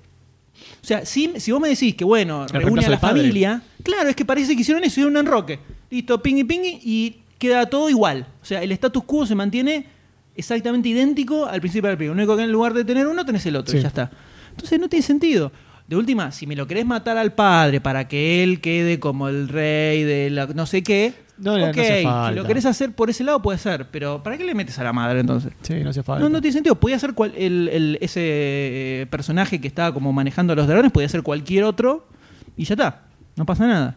O 0.82 0.84
sea, 0.84 1.06
si, 1.06 1.32
si 1.38 1.52
vos 1.52 1.60
me 1.60 1.68
decís 1.68 1.94
que, 1.94 2.04
bueno, 2.04 2.46
El 2.52 2.62
reúne 2.62 2.84
a 2.84 2.90
la 2.90 2.98
padre. 3.00 3.20
familia, 3.20 3.62
claro, 3.84 4.08
es 4.08 4.16
que 4.16 4.24
parece 4.24 4.56
que 4.56 4.62
hicieron 4.62 4.82
eso, 4.82 4.88
hicieron 4.94 5.12
un 5.12 5.18
enroque. 5.18 5.60
Listo, 5.92 6.22
pingui 6.22 6.44
pingui, 6.44 6.80
y 6.82 7.16
queda 7.38 7.66
todo 7.66 7.88
igual. 7.90 8.26
O 8.40 8.44
sea, 8.44 8.62
el 8.62 8.72
status 8.72 9.04
quo 9.04 9.26
se 9.26 9.34
mantiene 9.34 9.86
exactamente 10.34 10.88
idéntico 10.88 11.44
al 11.46 11.60
principio 11.60 11.88
del 11.88 11.98
película. 11.98 12.16
Lo 12.16 12.22
único 12.22 12.36
que 12.36 12.44
en 12.44 12.50
lugar 12.52 12.72
de 12.72 12.84
tener 12.84 13.06
uno, 13.06 13.24
tenés 13.26 13.44
el 13.46 13.56
otro, 13.56 13.76
y 13.76 13.82
ya 13.82 13.88
está. 13.88 14.10
Entonces 14.50 14.80
no 14.80 14.88
tiene 14.88 15.02
sentido. 15.02 15.52
De 15.86 15.96
última, 15.96 16.30
si 16.32 16.46
me 16.46 16.56
lo 16.56 16.66
querés 16.66 16.86
matar 16.86 17.18
al 17.18 17.32
padre 17.34 17.80
para 17.80 18.08
que 18.08 18.42
él 18.42 18.60
quede 18.62 18.98
como 18.98 19.28
el 19.28 19.48
rey 19.48 20.04
de 20.04 20.30
la 20.30 20.46
no 20.46 20.64
sé 20.64 20.82
qué, 20.82 21.12
No, 21.36 21.58
no 21.58 21.66
ok, 21.66 21.74
si 21.74 22.02
falta. 22.04 22.30
lo 22.30 22.44
querés 22.46 22.64
hacer 22.64 22.92
por 22.94 23.10
ese 23.10 23.24
lado 23.24 23.42
puede 23.42 23.58
ser, 23.58 23.88
pero 23.90 24.22
¿para 24.22 24.38
qué 24.38 24.44
le 24.44 24.54
metes 24.54 24.78
a 24.78 24.84
la 24.84 24.92
madre 24.94 25.20
entonces? 25.20 25.52
Sí, 25.60 25.74
no 25.82 25.90
hace 25.90 26.02
falta. 26.02 26.22
No, 26.22 26.30
no 26.30 26.40
tiene 26.40 26.52
sentido. 26.54 26.76
Podía 26.76 26.98
ser 26.98 27.12
cual- 27.12 27.34
el, 27.36 27.68
el- 27.70 27.98
ese 28.00 28.20
eh, 29.02 29.06
personaje 29.10 29.60
que 29.60 29.68
estaba 29.68 29.92
como 29.92 30.12
manejando 30.14 30.54
a 30.54 30.56
los 30.56 30.66
dragones, 30.66 30.92
podía 30.92 31.08
ser 31.08 31.22
cualquier 31.22 31.64
otro 31.64 32.06
y 32.56 32.64
ya 32.64 32.74
está. 32.74 33.02
No 33.36 33.44
pasa 33.44 33.66
nada. 33.66 33.96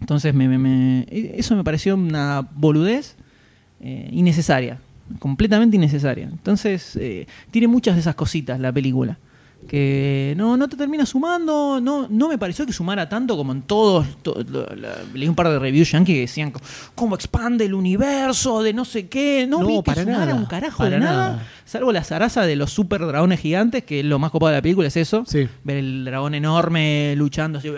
Entonces, 0.00 0.34
me, 0.34 0.48
me- 0.48 0.58
me- 0.58 1.06
eso 1.10 1.54
me 1.56 1.64
pareció 1.64 1.94
una 1.94 2.46
boludez 2.54 3.16
eh, 3.80 4.08
innecesaria. 4.12 4.78
Completamente 5.18 5.76
innecesaria. 5.76 6.24
Entonces, 6.30 6.96
eh, 6.96 7.26
tiene 7.50 7.68
muchas 7.68 7.94
de 7.96 8.00
esas 8.00 8.14
cositas 8.14 8.60
la 8.60 8.72
película. 8.72 9.18
Que 9.68 10.34
no, 10.36 10.56
no 10.56 10.68
te 10.68 10.76
termina 10.76 11.06
sumando. 11.06 11.80
No, 11.80 12.08
no 12.10 12.28
me 12.28 12.38
pareció 12.38 12.66
que 12.66 12.72
sumara 12.72 13.08
tanto 13.08 13.36
como 13.36 13.52
en 13.52 13.62
todos. 13.62 14.04
to- 14.22 14.44
la- 14.76 14.96
leí 15.14 15.28
un 15.28 15.34
par 15.36 15.48
de 15.48 15.58
reviews 15.60 15.92
yankee 15.92 16.12
que 16.14 16.20
decían 16.22 16.52
cómo 16.96 17.14
expande 17.14 17.66
el 17.66 17.74
universo 17.74 18.62
de 18.64 18.72
no 18.72 18.84
sé 18.84 19.06
qué. 19.08 19.46
No, 19.48 19.60
No, 19.60 19.66
vi 19.68 19.76
que 19.76 19.82
para 19.82 20.02
sumara 20.02 20.26
nada, 20.26 20.34
un 20.34 20.46
carajo 20.46 20.78
para 20.78 20.90
de 20.90 20.98
nada. 20.98 21.28
nada. 21.30 21.46
Salvo 21.64 21.92
la 21.92 22.02
zaraza 22.02 22.42
de 22.46 22.56
los 22.56 22.72
super 22.72 23.06
dragones 23.06 23.38
gigantes, 23.38 23.84
que 23.84 24.02
lo 24.02 24.18
más 24.18 24.32
copado 24.32 24.50
de 24.50 24.56
la 24.58 24.62
película, 24.62 24.88
es 24.88 24.96
eso. 24.96 25.22
Sí. 25.26 25.46
Ver 25.62 25.76
el 25.76 26.04
dragón 26.04 26.34
enorme 26.34 27.14
luchando 27.16 27.60
así. 27.60 27.68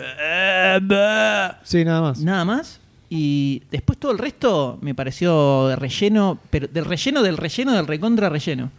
Sí, 1.64 1.84
nada 1.84 2.00
más. 2.00 2.20
Nada 2.20 2.44
más. 2.44 2.80
Y 3.10 3.62
después 3.70 3.98
todo 3.98 4.12
el 4.12 4.18
resto 4.18 4.78
me 4.80 4.94
pareció 4.94 5.68
de 5.68 5.76
relleno, 5.76 6.38
pero 6.48 6.66
del 6.68 6.86
relleno 6.86 7.22
del 7.22 7.36
relleno 7.36 7.72
del 7.72 7.86
recontra 7.86 8.30
relleno. 8.30 8.70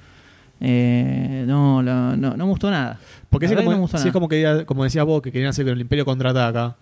Eh, 0.66 1.44
no, 1.46 1.84
no, 1.84 2.16
no, 2.16 2.32
no 2.38 2.46
me 2.46 2.50
gustó 2.52 2.72
nada. 2.72 2.98
Porque 3.30 3.48
que 3.48 3.56
como, 3.56 3.72
no 3.72 3.76
me 3.78 3.82
gustó 3.82 3.98
sí, 3.98 4.02
nada. 4.04 4.10
es 4.10 4.14
como, 4.14 4.28
que, 4.30 4.64
como 4.66 4.84
decías 4.86 5.06
vos, 5.06 5.22
que 5.22 5.32
querían 5.32 5.50
hacer 5.50 5.66
con 5.66 5.74
el 5.74 5.82
Imperio 5.82 6.06
contraataca. 6.06 6.78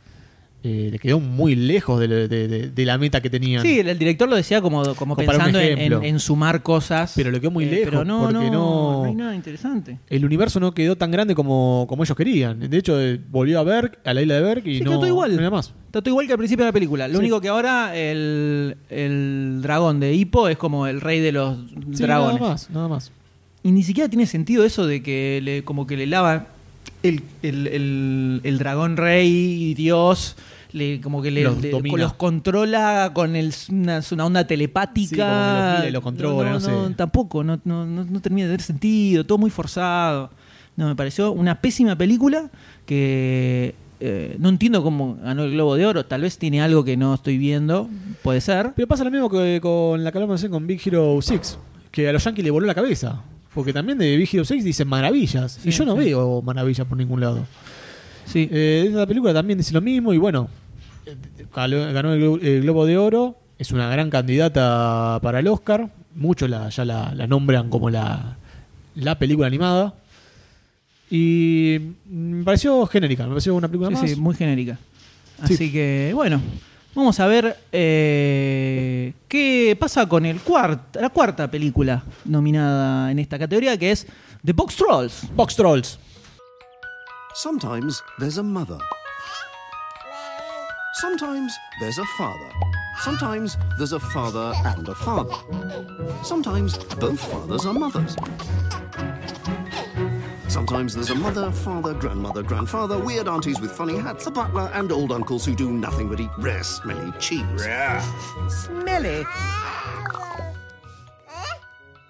Eh, 0.63 0.89
le 0.91 0.99
quedó 0.99 1.19
muy 1.19 1.55
lejos 1.55 1.99
de, 1.99 2.07
de- 2.07 2.27
de- 2.47 2.69
de 2.69 2.85
la 2.85 2.99
meta 2.99 3.19
que 3.19 3.31
tenían. 3.31 3.63
Sí, 3.63 3.79
el, 3.79 3.97
director 3.97 4.29
lo 4.29 4.35
decía 4.35 4.61
como, 4.61 4.93
como 4.93 5.15
pensando 5.15 5.59
en, 5.59 5.79
ejemplo. 5.79 5.97
en- 5.97 6.05
en 6.05 6.19
sumar 6.19 6.61
cosas. 6.61 7.13
Pero 7.15 7.31
le 7.31 7.41
quedó 7.41 7.49
muy 7.49 7.63
Eh, 7.63 7.71
lejos. 7.71 7.85
Pero 7.89 8.05
no, 8.05 8.19
porque 8.25 8.33
no, 8.35 8.51
no, 8.51 8.97
no 9.01 9.03
hay 9.05 9.15
nada 9.15 9.33
interesante. 9.35 9.97
El 10.07 10.23
universo 10.23 10.59
no 10.59 10.71
quedó 10.75 10.95
tan 10.95 11.09
grande 11.09 11.33
como, 11.33 11.87
como 11.89 12.03
ellos 12.03 12.15
querían. 12.15 12.59
De 12.69 12.77
hecho, 12.77 13.01
eh, 13.01 13.19
volvió 13.31 13.59
a 13.59 13.63
Berk, 13.63 13.97
a 14.05 14.13
la 14.13 14.21
isla 14.21 14.35
de 14.35 14.41
Berk 14.41 14.67
y 14.67 14.77
Sí, 14.77 14.83
no, 14.83 15.03
igual. 15.07 15.31
era 15.39 15.49
más. 15.49 15.73
Está 15.87 15.99
todo 16.03 16.11
igual 16.11 16.27
que 16.27 16.33
al 16.33 16.37
principio 16.37 16.63
de 16.63 16.69
la 16.69 16.73
película. 16.73 17.07
Lo 17.07 17.15
Sí. 17.15 17.19
único 17.21 17.41
que 17.41 17.47
ahora 17.47 17.95
el, 17.97 18.77
el 18.89 19.61
dragón 19.63 19.99
de 19.99 20.13
Hippo 20.13 20.47
es 20.47 20.57
como 20.57 20.85
el 20.85 21.01
rey 21.01 21.21
de 21.21 21.31
los 21.31 21.57
Sí, 21.93 22.03
dragones. 22.03 22.39
nada 22.39 22.51
más, 22.51 22.69
nada 22.69 22.87
más. 22.87 23.11
Y 23.63 23.71
ni 23.71 23.83
siquiera 23.83 24.09
tiene 24.09 24.25
sentido 24.25 24.63
eso 24.65 24.85
de 24.87 25.03
que 25.03 25.39
le, 25.43 25.63
como 25.63 25.85
que 25.87 25.95
le 25.97 26.07
lava 26.07 26.47
el, 27.03 27.21
el- 27.43 27.67
el- 27.67 28.41
el 28.43 28.57
dragón 28.57 28.97
rey, 28.97 29.73
Dios, 29.75 30.35
le, 30.71 30.99
como 31.01 31.21
que 31.21 31.29
le, 31.31 31.43
Los 31.43 31.61
le- 31.61 31.69
domina. 31.69 31.97
los 31.97 32.13
controla 32.13 33.11
con 33.13 33.35
el, 33.35 33.53
una, 33.69 34.01
una 34.11 34.25
onda 34.25 34.47
telepática. 34.47 35.07
Sí, 35.09 35.15
como 35.15 35.29
que 35.29 35.61
los 35.69 35.77
mira 35.79 35.89
y 35.89 35.91
los 35.91 36.03
controla, 36.03 36.51
no 36.51 36.59
sé. 36.59 36.71
Tampoco, 36.95 37.43
no, 37.43 37.59
no, 37.65 37.85
no, 37.85 38.03
no 38.03 38.19
termina 38.21 38.47
de 38.47 38.53
tener 38.53 38.61
sentido, 38.61 39.23
todo 39.25 39.37
muy 39.37 39.51
forzado. 39.51 40.31
No, 40.75 40.87
me 40.87 40.95
pareció 40.95 41.31
una 41.31 41.59
pésima 41.61 41.95
película 41.97 42.49
que 42.85 43.75
eh, 43.99 44.35
no 44.39 44.49
entiendo 44.49 44.81
cómo 44.81 45.17
ganó 45.21 45.43
el 45.43 45.51
Globo 45.51 45.75
de 45.75 45.85
Oro. 45.85 46.05
Tal 46.05 46.21
vez 46.21 46.37
tiene 46.37 46.61
algo 46.61 46.83
que 46.83 46.97
no 46.97 47.13
estoy 47.13 47.37
viendo, 47.37 47.89
puede 48.23 48.41
ser. 48.41 48.71
Pero 48.75 48.87
pasa 48.87 49.03
lo 49.03 49.11
mismo 49.11 49.29
que 49.29 49.59
con 49.61 50.03
la 50.03 50.11
que 50.11 50.17
hablamos 50.17 50.43
con 50.45 50.65
Big 50.65 50.81
Hero 50.85 51.19
6, 51.21 51.57
que 51.91 52.07
a 52.09 52.13
los 52.13 52.23
Yankees 52.23 52.43
le 52.45 52.51
voló 52.51 52.65
la 52.65 52.73
cabeza. 52.75 53.21
Porque 53.53 53.73
también 53.73 53.97
de 53.97 54.15
Hero 54.31 54.45
6 54.45 54.63
dicen 54.63 54.87
maravillas. 54.87 55.59
y 55.65 55.71
yo 55.71 55.83
no 55.85 55.93
sí. 55.97 56.05
veo 56.05 56.41
maravillas 56.41 56.87
por 56.87 56.97
ningún 56.97 57.19
lado. 57.21 57.45
Sí. 58.25 58.47
Eh, 58.51 58.85
esta 58.87 59.05
película 59.05 59.33
también 59.33 59.57
dice 59.57 59.73
lo 59.73 59.81
mismo 59.81 60.13
y 60.13 60.17
bueno, 60.17 60.47
ganó 61.53 62.13
el, 62.13 62.21
Glo- 62.21 62.39
el 62.43 62.61
Globo 62.61 62.85
de 62.85 62.97
Oro, 62.97 63.37
es 63.57 63.71
una 63.71 63.89
gran 63.89 64.09
candidata 64.09 65.19
para 65.21 65.39
el 65.39 65.47
Oscar, 65.47 65.89
muchos 66.15 66.49
la, 66.49 66.69
ya 66.69 66.85
la, 66.85 67.13
la 67.13 67.27
nombran 67.27 67.69
como 67.69 67.89
la, 67.89 68.37
la 68.95 69.19
película 69.19 69.47
animada 69.47 69.93
y 71.09 71.77
me 72.09 72.43
pareció 72.45 72.85
genérica, 72.85 73.23
me 73.23 73.29
pareció 73.31 73.53
una 73.55 73.67
película 73.67 73.89
Sí, 73.89 73.95
más. 74.01 74.09
sí, 74.11 74.15
muy 74.15 74.35
genérica. 74.35 74.77
Sí. 75.45 75.55
Así 75.55 75.71
que, 75.71 76.11
bueno, 76.15 76.39
vamos 76.95 77.19
a 77.19 77.27
ver 77.27 77.57
eh, 77.71 79.13
qué 79.27 79.75
pasa 79.79 80.07
con 80.07 80.25
el 80.25 80.43
cuart- 80.43 80.99
la 80.99 81.09
cuarta 81.09 81.49
película 81.49 82.03
nominada 82.25 83.11
en 83.11 83.19
esta 83.19 83.37
categoría, 83.39 83.77
que 83.77 83.91
es 83.91 84.07
The 84.45 84.53
Box 84.53 84.75
Trolls. 84.75 85.23
Box 85.35 85.55
Trolls. 85.55 85.99
Sometimes 87.33 88.03
there's 88.19 88.37
a 88.37 88.43
mother. 88.43 88.77
Sometimes 90.99 91.53
there's 91.79 91.97
a 91.97 92.05
father. 92.17 92.51
Sometimes 93.03 93.57
there's 93.77 93.93
a 93.93 93.99
father 93.99 94.53
and 94.65 94.87
a 94.89 94.93
father. 94.93 95.33
Sometimes 96.23 96.77
both 96.99 97.19
fathers 97.19 97.65
are 97.65 97.73
mothers. 97.73 98.15
Sometimes 100.51 100.93
there's 100.93 101.11
a 101.11 101.15
mother, 101.15 101.49
father, 101.49 101.93
grandmother, 101.93 102.43
grandfather, 102.43 102.99
weird 102.99 103.29
aunties 103.29 103.61
with 103.61 103.71
funny 103.71 103.97
hats, 103.97 104.27
a 104.27 104.31
butler, 104.31 104.69
and 104.73 104.91
old 104.91 105.13
uncles 105.13 105.45
who 105.45 105.55
do 105.55 105.71
nothing 105.71 106.09
but 106.09 106.19
eat 106.19 106.29
rare, 106.37 106.61
smelly 106.61 107.09
cheese. 107.19 107.45
Rare. 107.53 108.03
Smelly. 108.49 109.23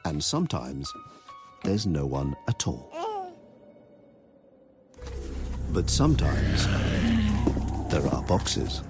And 0.05 0.23
sometimes 0.23 0.91
there's 1.63 1.85
no 1.85 2.07
one 2.07 2.35
at 2.47 2.67
all. 2.67 2.91
But 5.69 5.87
sometimes 5.87 6.65
there 7.91 8.07
are 8.07 8.23
boxes. 8.23 8.81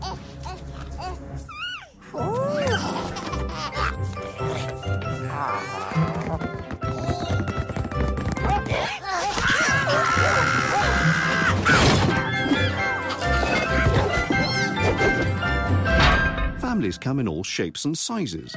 Toys 16.81 16.97
come 16.97 17.19
in 17.19 17.27
all 17.27 17.43
shapes 17.43 17.85
and 17.85 17.95
sizes, 17.97 18.55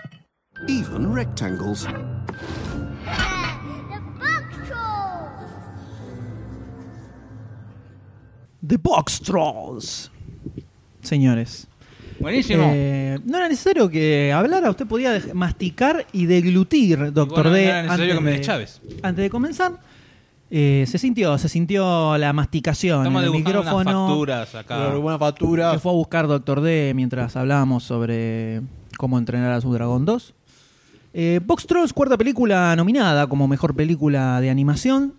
even 0.69 1.13
rectangles. 1.13 1.87
The 8.67 8.79
Box 8.79 9.21
Trolls. 9.21 10.11
Señores. 11.03 11.67
Buenísimo. 12.19 12.65
Eh, 12.73 13.19
no 13.27 13.37
era 13.37 13.47
necesario 13.47 13.91
que 13.91 14.33
hablara, 14.33 14.71
usted 14.71 14.87
podía 14.87 15.21
masticar 15.35 16.07
y 16.13 16.25
deglutir, 16.25 17.13
doctor 17.13 17.45
bueno, 17.45 17.51
no 17.51 17.57
D. 17.57 17.65
era 17.67 17.83
necesario 17.83 18.19
antes 18.19 18.19
que 18.19 18.25
me 18.25 18.59
de-. 18.59 19.01
Antes 19.03 19.23
de 19.23 19.29
comenzar, 19.29 19.73
eh, 20.57 20.85
se 20.87 20.99
sintió, 20.99 21.37
se 21.37 21.49
sintió 21.49 22.17
la 22.17 22.33
masticación 22.33 22.99
Estamos 23.01 23.23
en 23.23 23.25
el 23.25 23.31
unas 23.31 23.45
micrófono. 23.45 24.07
facturas 24.07 24.55
acá. 24.55 25.19
factura. 25.19 25.73
que 25.73 25.81
fue 25.81 25.91
a 25.91 25.95
buscar 25.97 26.29
Doctor 26.29 26.61
D 26.61 26.93
mientras 26.95 27.35
hablábamos 27.35 27.83
sobre 27.83 28.63
cómo 28.97 29.19
entrenar 29.19 29.51
a 29.51 29.61
su 29.61 29.73
dragón 29.73 30.05
2. 30.05 30.33
Eh, 31.13 31.41
Box 31.45 31.67
Trolls, 31.67 31.93
cuarta 31.93 32.17
película 32.17 32.77
nominada 32.77 33.27
como 33.27 33.49
mejor 33.49 33.75
película 33.75 34.41
de 34.41 34.49
animación. 34.49 35.15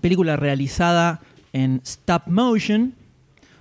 Película 0.00 0.34
realizada 0.34 1.20
en 1.52 1.80
stop 1.84 2.22
motion, 2.26 2.92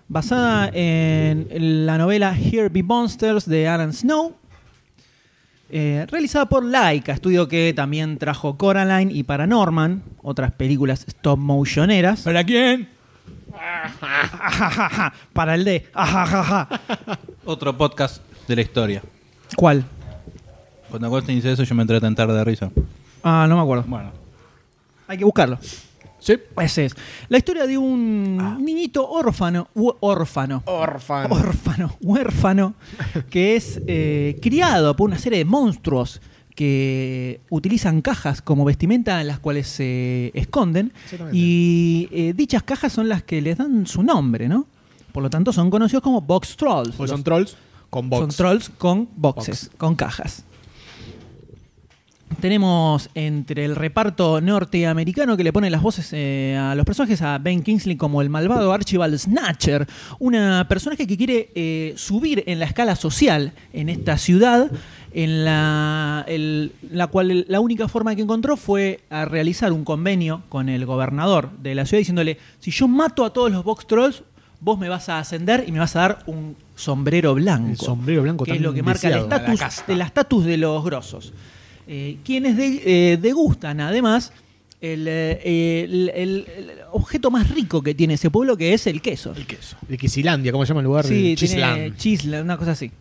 basada 0.07 0.71
en 0.73 1.85
la 1.85 1.99
novela 1.99 2.35
Here 2.35 2.69
Be 2.69 2.81
Monsters 2.81 3.45
de 3.45 3.67
Alan 3.67 3.93
Snow. 3.93 4.33
Eh, 5.69 6.05
realizada 6.09 6.47
por 6.47 6.63
Laika, 6.63 7.13
estudio 7.13 7.47
que 7.47 7.73
también 7.75 8.17
trajo 8.17 8.55
Coraline 8.57 9.11
y 9.11 9.23
Paranorman, 9.23 10.03
otras 10.21 10.51
películas 10.51 11.05
stop 11.07 11.39
motioneras. 11.39 12.21
¿Para 12.21 12.43
quién? 12.43 12.89
Para 15.33 15.55
el 15.55 15.65
D. 15.65 15.87
Otro 17.45 17.77
podcast 17.77 18.21
de 18.47 18.55
la 18.55 18.61
historia. 18.61 19.01
¿Cuál? 19.55 19.85
Cuando 20.89 21.09
Goldstein 21.09 21.39
dice 21.39 21.51
eso, 21.51 21.63
yo 21.63 21.75
me 21.75 21.81
entré 21.81 21.97
a 21.97 22.01
tentar 22.01 22.31
de 22.31 22.43
risa. 22.43 22.69
Ah, 23.23 23.45
no 23.49 23.55
me 23.55 23.61
acuerdo. 23.61 23.85
Bueno. 23.87 24.11
Hay 25.07 25.17
que 25.17 25.25
buscarlo. 25.25 25.57
Sí. 26.25 26.33
Ese 26.59 26.85
es. 26.85 26.95
La 27.29 27.37
historia 27.37 27.67
de 27.67 27.77
un 27.77 28.63
niñito 28.65 29.07
órfano, 29.07 29.67
órfano, 29.99 30.63
Orfano. 30.65 31.35
órfano, 31.35 31.97
huérfano, 32.01 32.73
que 33.29 33.55
es 33.55 33.79
eh, 33.85 34.39
criado 34.41 34.95
por 34.95 35.07
una 35.07 35.19
serie 35.19 35.37
de 35.37 35.45
monstruos 35.45 36.19
que 36.55 37.41
utilizan 37.49 38.01
cajas 38.01 38.41
como 38.41 38.65
vestimenta 38.65 39.21
en 39.21 39.27
las 39.27 39.37
cuales 39.39 39.67
se 39.67 40.31
esconden 40.33 40.93
y 41.31 42.07
eh, 42.11 42.33
dichas 42.35 42.63
cajas 42.63 42.91
son 42.93 43.07
las 43.07 43.21
que 43.21 43.39
les 43.41 43.57
dan 43.59 43.85
su 43.85 44.01
nombre, 44.01 44.47
¿no? 44.47 44.65
Por 45.11 45.21
lo 45.21 45.29
tanto 45.29 45.53
son 45.53 45.69
conocidos 45.69 46.01
como 46.01 46.21
box 46.21 46.57
trolls. 46.57 46.97
Los- 46.97 47.09
son 47.11 47.23
trolls 47.23 47.55
con 47.91 48.09
box. 48.09 48.19
son 48.21 48.29
trolls 48.29 48.69
con 48.69 49.09
boxes, 49.15 49.69
con 49.77 49.95
cajas. 49.95 50.43
Tenemos 52.45 53.09
entre 53.15 53.65
el 53.65 53.75
reparto 53.75 54.39
norteamericano 54.39 55.35
que 55.35 55.43
le 55.43 55.51
pone 55.51 55.71
las 55.71 55.81
voces 55.81 56.09
eh, 56.13 56.55
a 56.55 56.75
los 56.75 56.85
personajes 56.85 57.19
a 57.23 57.39
Ben 57.39 57.63
Kingsley 57.63 57.95
como 57.97 58.21
el 58.21 58.29
malvado 58.29 58.71
Archibald 58.71 59.17
Snatcher, 59.17 59.87
una 60.19 60.67
personaje 60.67 61.07
que 61.07 61.17
quiere 61.17 61.49
eh, 61.55 61.95
subir 61.97 62.43
en 62.45 62.59
la 62.59 62.65
escala 62.65 62.95
social 62.95 63.53
en 63.73 63.89
esta 63.89 64.19
ciudad, 64.19 64.69
en 65.11 65.43
la, 65.43 66.23
el- 66.27 66.73
la 66.91 67.07
cual 67.07 67.45
la 67.49 67.59
única 67.61 67.87
forma 67.87 68.15
que 68.15 68.21
encontró 68.21 68.57
fue 68.57 68.99
a 69.09 69.25
realizar 69.25 69.71
un 69.73 69.83
convenio 69.83 70.43
con 70.47 70.69
el 70.69 70.85
gobernador 70.85 71.49
de 71.63 71.73
la 71.73 71.87
ciudad 71.87 71.97
diciéndole, 72.01 72.37
si 72.59 72.69
yo 72.69 72.87
mato 72.87 73.25
a 73.25 73.33
todos 73.33 73.51
los 73.51 73.63
box 73.63 73.87
trolls, 73.87 74.21
vos 74.59 74.77
me 74.77 74.87
vas 74.87 75.09
a 75.09 75.17
ascender 75.17 75.63
y 75.67 75.71
me 75.71 75.79
vas 75.79 75.95
a 75.95 75.99
dar 76.01 76.19
un 76.27 76.55
sombrero 76.75 77.33
blanco. 77.33 77.69
El 77.71 77.77
sombrero 77.77 78.21
blanco 78.21 78.45
que 78.45 78.51
es 78.51 78.61
lo 78.61 78.71
que 78.71 78.83
marca 78.83 79.07
el 79.07 79.15
estatus 79.15 79.59
La 79.87 79.93
el 79.95 80.01
estatus 80.01 80.45
de 80.45 80.57
los 80.57 80.85
grosos. 80.85 81.33
Eh, 81.87 82.17
quienes 82.25 82.57
de- 82.57 82.81
eh, 83.13 83.17
degustan 83.17 83.79
además 83.79 84.31
el, 84.81 85.07
eh, 85.07 85.83
el- 85.83 86.09
el- 86.15 86.45
el 86.57 86.71
objeto 86.91 87.29
más 87.31 87.49
rico 87.49 87.81
que 87.81 87.93
tiene 87.93 88.15
ese 88.15 88.29
pueblo, 88.29 88.57
que 88.57 88.73
es 88.73 88.87
el 88.87 89.01
queso. 89.01 89.33
El 89.35 89.45
queso. 89.45 89.77
De 89.87 89.97
Quisilandia, 89.97 90.51
¿cómo 90.51 90.65
se 90.65 90.69
llama 90.69 90.81
el 90.81 90.85
lugar? 90.85 91.05
Sí, 91.05 91.35
Chisland. 91.35 91.95
Chisland, 91.97 92.43
una 92.43 92.57
cosa 92.57 92.71
así. 92.71 92.91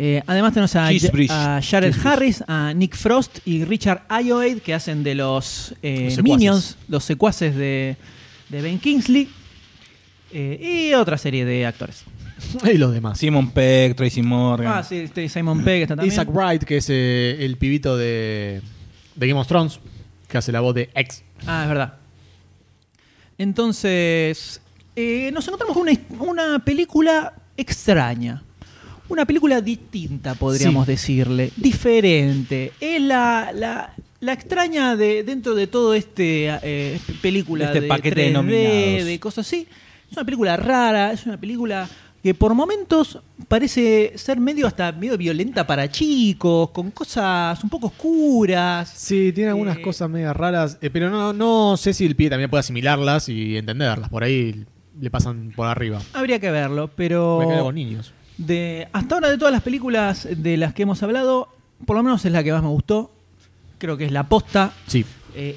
Eh, 0.00 0.22
además 0.26 0.52
tenemos 0.54 0.76
a, 0.76 0.86
a 0.86 1.60
Jared. 1.60 1.94
Harris, 2.04 2.44
a 2.46 2.72
Nick 2.72 2.94
Frost 2.94 3.38
y 3.44 3.64
Richard 3.64 4.02
Ayoade 4.08 4.60
que 4.60 4.72
hacen 4.72 5.02
de 5.02 5.16
los, 5.16 5.74
eh. 5.82 6.16
Minions, 6.22 6.76
los 6.88 7.02
secuaces 7.02 7.56
de, 7.56 7.96
de 8.48 8.62
Ben 8.62 8.78
Kingsley 8.78 9.28
eh, 10.32 10.90
y 10.90 10.94
otra 10.94 11.18
serie 11.18 11.44
de 11.44 11.66
actores. 11.66 12.04
Y 12.72 12.78
los 12.78 12.92
demás. 12.92 13.18
Simon 13.18 13.50
Peck, 13.50 13.96
Tracy 13.96 14.22
Morgan. 14.22 14.72
Ah, 14.72 14.82
sí, 14.82 14.96
este 14.96 15.28
Simon 15.28 15.62
Pegg 15.64 15.82
está 15.82 15.96
también. 15.96 16.12
Isaac 16.12 16.28
Wright, 16.32 16.62
que 16.64 16.76
es 16.78 16.86
eh, 16.90 17.36
el 17.44 17.56
pibito 17.56 17.96
de, 17.96 18.60
de 19.16 19.26
Game 19.28 19.38
of 19.40 19.46
Thrones, 19.46 19.80
que 20.28 20.38
hace 20.38 20.52
la 20.52 20.60
voz 20.60 20.74
de 20.74 20.90
X. 20.94 21.22
Ah, 21.46 21.62
es 21.62 21.68
verdad. 21.68 21.94
Entonces, 23.38 24.60
eh, 24.96 25.30
nos 25.32 25.46
encontramos 25.46 25.76
con 25.76 25.88
una, 25.88 25.98
una 26.20 26.58
película 26.64 27.34
extraña. 27.56 28.42
Una 29.08 29.24
película 29.24 29.60
distinta, 29.60 30.34
podríamos 30.34 30.84
Sí. 30.86 30.92
decirle. 30.92 31.50
Diferente. 31.56 32.72
Es 32.80 33.00
la, 33.00 33.50
la, 33.54 33.94
la 34.20 34.32
extraña 34.32 34.96
de 34.96 35.22
dentro 35.22 35.54
de 35.54 35.66
todo 35.66 35.94
este 35.94 36.48
eh, 36.62 37.00
película 37.22 37.66
Este 37.66 37.80
de 37.82 37.88
paquete 37.88 38.20
de 38.20 38.28
3D, 38.30 38.32
nominados. 38.32 39.04
de 39.06 39.18
cosas 39.20 39.46
así. 39.46 39.66
Es 40.10 40.16
una 40.16 40.24
película 40.24 40.56
rara, 40.56 41.12
es 41.12 41.24
una 41.24 41.38
película 41.38 41.88
que 42.28 42.34
por 42.34 42.52
momentos 42.52 43.20
parece 43.48 44.12
ser 44.16 44.38
medio 44.38 44.66
hasta 44.66 44.92
medio 44.92 45.16
violenta 45.16 45.66
para 45.66 45.90
chicos, 45.90 46.68
con 46.72 46.90
cosas 46.90 47.64
un 47.64 47.70
poco 47.70 47.86
oscuras. 47.86 48.92
Sí, 48.94 49.32
tiene 49.32 49.48
algunas 49.48 49.78
cosas 49.78 50.10
medio 50.10 50.34
raras, 50.34 50.76
eh, 50.82 50.90
pero 50.90 51.08
no, 51.08 51.32
no 51.32 51.78
sé 51.78 51.94
si 51.94 52.04
el 52.04 52.16
pibe 52.16 52.28
también 52.28 52.50
puede 52.50 52.60
asimilarlas 52.60 53.30
y 53.30 53.56
entenderlas. 53.56 54.10
Por 54.10 54.24
ahí 54.24 54.66
le 55.00 55.10
pasan 55.10 55.54
por 55.56 55.68
arriba. 55.68 56.02
Habría 56.12 56.38
que 56.38 56.50
verlo, 56.50 56.90
pero... 56.94 57.38
Me 57.38 57.46
quedo 57.46 57.64
con 57.64 57.74
niños. 57.74 58.12
De, 58.36 58.88
hasta 58.92 59.14
ahora 59.14 59.30
de 59.30 59.38
todas 59.38 59.52
las 59.52 59.62
películas 59.62 60.28
de 60.30 60.58
las 60.58 60.74
que 60.74 60.82
hemos 60.82 61.02
hablado, 61.02 61.48
por 61.86 61.96
lo 61.96 62.02
menos 62.02 62.22
es 62.26 62.32
la 62.32 62.44
que 62.44 62.52
más 62.52 62.62
me 62.62 62.68
gustó. 62.68 63.10
Creo 63.78 63.96
que 63.96 64.04
es 64.04 64.12
La 64.12 64.28
Posta. 64.28 64.74
Sí. 64.86 65.02
Eh, 65.34 65.56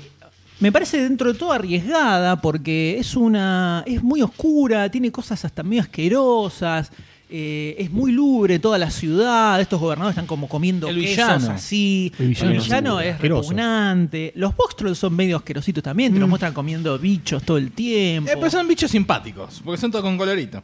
me 0.62 0.72
parece 0.72 1.02
dentro 1.02 1.34
de 1.34 1.38
todo 1.38 1.52
arriesgada 1.52 2.40
porque 2.42 2.98
es 2.98 3.16
una 3.16 3.84
es 3.86 4.02
muy 4.02 4.22
oscura, 4.22 4.90
tiene 4.90 5.12
cosas 5.12 5.44
hasta 5.44 5.62
medio 5.64 5.82
asquerosas. 5.82 6.92
eh, 7.34 7.76
es 7.80 7.90
muy 7.90 8.12
lubre 8.12 8.60
toda 8.60 8.78
la 8.78 8.92
ciudad. 8.92 9.60
Estos 9.62 9.80
gobernadores 9.80 10.16
están 10.16 10.28
como 10.28 10.50
comiendo 10.50 10.90
El 10.90 10.96
quesos 11.00 11.16
villano. 11.16 11.52
así. 11.52 12.12
El 12.20 12.28
villano 12.28 12.50
El 12.52 12.58
es 12.58 12.64
villano 12.66 13.00
es 13.00 13.14
asqueroso. 13.16 13.42
repugnante. 13.52 14.34
Los 14.36 14.54
box 14.56 14.76
trolls 14.76 14.98
son 14.98 15.16
medio 15.16 15.38
asquerositos 15.38 15.82
también. 15.82 16.14
Te 16.14 16.20
los 16.20 16.28
Mm. 16.28 16.30
muestran 16.30 16.54
comiendo 16.54 17.00
bichos 17.00 17.42
todo 17.44 17.58
el 17.58 17.72
tiempo. 17.72 18.30
Eh, 18.30 18.34
pero 18.38 18.52
son 18.52 18.68
bichos 18.68 18.92
simpáticos, 18.92 19.62
porque 19.64 19.80
son 19.80 19.92
todos 19.92 20.04
con 20.04 20.18
colorito. 20.18 20.62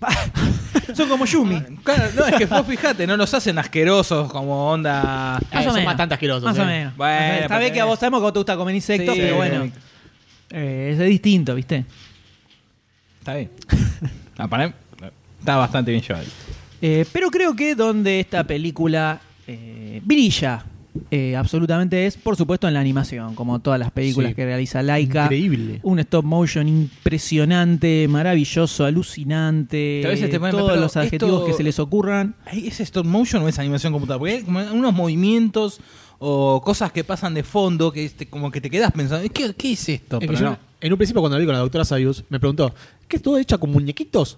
son 0.94 1.08
como 1.08 1.24
Yumi. 1.24 1.60
Claro, 1.82 2.04
no, 2.16 2.24
es 2.26 2.34
que 2.36 2.46
vos 2.46 2.66
fijate, 2.66 3.06
no 3.06 3.16
los 3.16 3.32
hacen 3.34 3.58
asquerosos 3.58 4.30
como 4.32 4.70
onda. 4.70 5.38
Más 5.52 5.60
o 5.60 5.64
son 5.64 5.74
menos. 5.74 5.86
bastante 5.86 6.14
asquerosos. 6.14 6.44
Más 6.44 6.58
eh. 6.58 6.62
o 6.62 6.64
menos. 6.66 6.96
Bueno, 6.96 7.12
Más 7.14 7.20
o 7.20 7.24
menos. 7.24 7.36
Está 7.42 7.48
porque- 7.54 7.60
bien 7.64 7.74
que 7.74 7.80
a 7.80 7.84
vos 7.84 7.98
sabemos 7.98 8.22
que 8.24 8.32
te 8.32 8.38
gusta 8.38 8.56
comer 8.56 8.74
insectos, 8.74 9.14
Sí, 9.14 9.20
pero 9.20 9.36
bueno. 9.36 9.70
eh, 10.50 10.90
es 10.92 10.98
distinto, 11.08 11.54
¿viste? 11.54 11.84
Está 13.18 13.34
bien. 13.34 13.50
Ah, 14.38 14.46
para 14.48 14.68
mí, 14.68 14.74
está 15.40 15.56
bastante 15.56 15.90
bien 15.90 16.02
llevado. 16.02 16.24
Eh, 16.80 17.04
pero 17.12 17.28
creo 17.30 17.54
que 17.56 17.74
donde 17.74 18.20
esta 18.20 18.44
película 18.44 19.20
eh, 19.46 20.00
brilla 20.04 20.64
eh, 21.10 21.36
absolutamente 21.36 22.06
es, 22.06 22.16
por 22.16 22.36
supuesto, 22.36 22.68
en 22.68 22.74
la 22.74 22.80
animación, 22.80 23.34
como 23.34 23.58
todas 23.60 23.78
las 23.80 23.90
películas 23.90 24.30
Sí. 24.30 24.34
que 24.36 24.44
realiza 24.44 24.82
Laika. 24.82 25.24
Increíble. 25.24 25.80
Un 25.82 25.98
stop 26.00 26.24
motion 26.24 26.68
impresionante, 26.68 28.06
maravilloso, 28.08 28.84
alucinante. 28.84 30.00
Que 30.02 30.06
a 30.06 30.10
veces 30.10 30.30
te 30.30 30.38
ponen, 30.38 30.56
todos 30.56 30.78
los 30.78 30.96
adjetivos 30.96 31.34
esto- 31.40 31.46
que 31.46 31.52
se 31.54 31.62
les 31.62 31.78
ocurran. 31.78 32.34
¿Es 32.52 32.80
stop 32.80 33.04
motion 33.06 33.42
o 33.42 33.48
es 33.48 33.58
animación 33.58 33.92
computadora? 33.92 34.18
Porque 34.20 34.34
hay 34.36 34.42
como 34.42 34.60
unos 34.72 34.94
movimientos 34.94 35.80
o 36.18 36.60
cosas 36.64 36.90
que 36.92 37.04
pasan 37.04 37.34
de 37.34 37.42
fondo 37.42 37.92
que 37.92 38.04
este, 38.04 38.26
como 38.26 38.50
que 38.50 38.60
te 38.60 38.70
quedas 38.70 38.92
pensando, 38.92 39.28
¿qué, 39.32 39.54
qué 39.54 39.72
es 39.72 39.88
esto? 39.88 40.18
Es 40.20 40.26
Pero 40.26 40.38
yo, 40.38 40.44
no. 40.50 40.58
En 40.80 40.92
un 40.92 40.98
principio, 40.98 41.20
cuando 41.22 41.36
hablé 41.36 41.46
con 41.46 41.54
la 41.54 41.60
doctora 41.60 41.84
Sayus, 41.84 42.24
me 42.28 42.38
preguntó: 42.40 42.74
¿Qué 43.08 43.16
es 43.16 43.22
todo 43.22 43.38
hecha 43.38 43.58
con 43.58 43.70
muñequitos? 43.70 44.36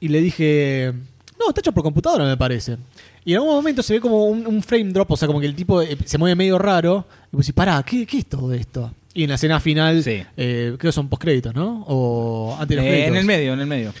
Y 0.00 0.08
le 0.08 0.20
dije: 0.20 0.92
No, 1.38 1.48
está 1.48 1.60
hecho 1.60 1.72
por 1.72 1.82
computadora, 1.82 2.24
me 2.24 2.36
parece. 2.36 2.76
Y 3.24 3.32
en 3.32 3.38
algún 3.38 3.54
momento 3.54 3.82
se 3.82 3.94
ve 3.94 4.00
como 4.00 4.26
un, 4.26 4.46
un 4.46 4.62
frame 4.62 4.92
drop, 4.92 5.10
o 5.10 5.16
sea, 5.16 5.26
como 5.26 5.40
que 5.40 5.46
el 5.46 5.54
tipo 5.54 5.80
eh, 5.82 5.96
se 6.04 6.18
mueve 6.18 6.34
medio 6.36 6.58
raro. 6.58 7.04
Y 7.32 7.36
pues, 7.36 7.52
pará, 7.52 7.82
¿qué, 7.82 8.06
¿qué 8.06 8.18
es 8.18 8.26
todo 8.26 8.52
esto? 8.52 8.92
Y 9.14 9.24
en 9.24 9.28
la 9.30 9.34
escena 9.34 9.60
final, 9.60 10.02
Sí. 10.02 10.22
eh, 10.36 10.74
creo 10.78 10.90
que 10.90 10.92
son 10.92 11.08
postcréditos, 11.08 11.54
¿no? 11.54 11.84
O 11.88 12.54
antes 12.58 12.68
de 12.70 12.76
los 12.76 12.84
Eh, 12.84 12.88
créditos. 12.88 13.10
en 13.12 13.16
el 13.16 13.24
medio, 13.26 13.52
en 13.54 13.60
el 13.60 13.66
medio. 13.66 13.92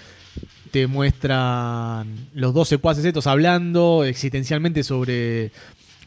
te 0.70 0.86
muestran 0.86 2.06
los 2.34 2.54
dos 2.54 2.66
secuaces 2.68 3.04
estos 3.04 3.26
hablando 3.26 4.04
existencialmente 4.04 4.82
sobre 4.82 5.50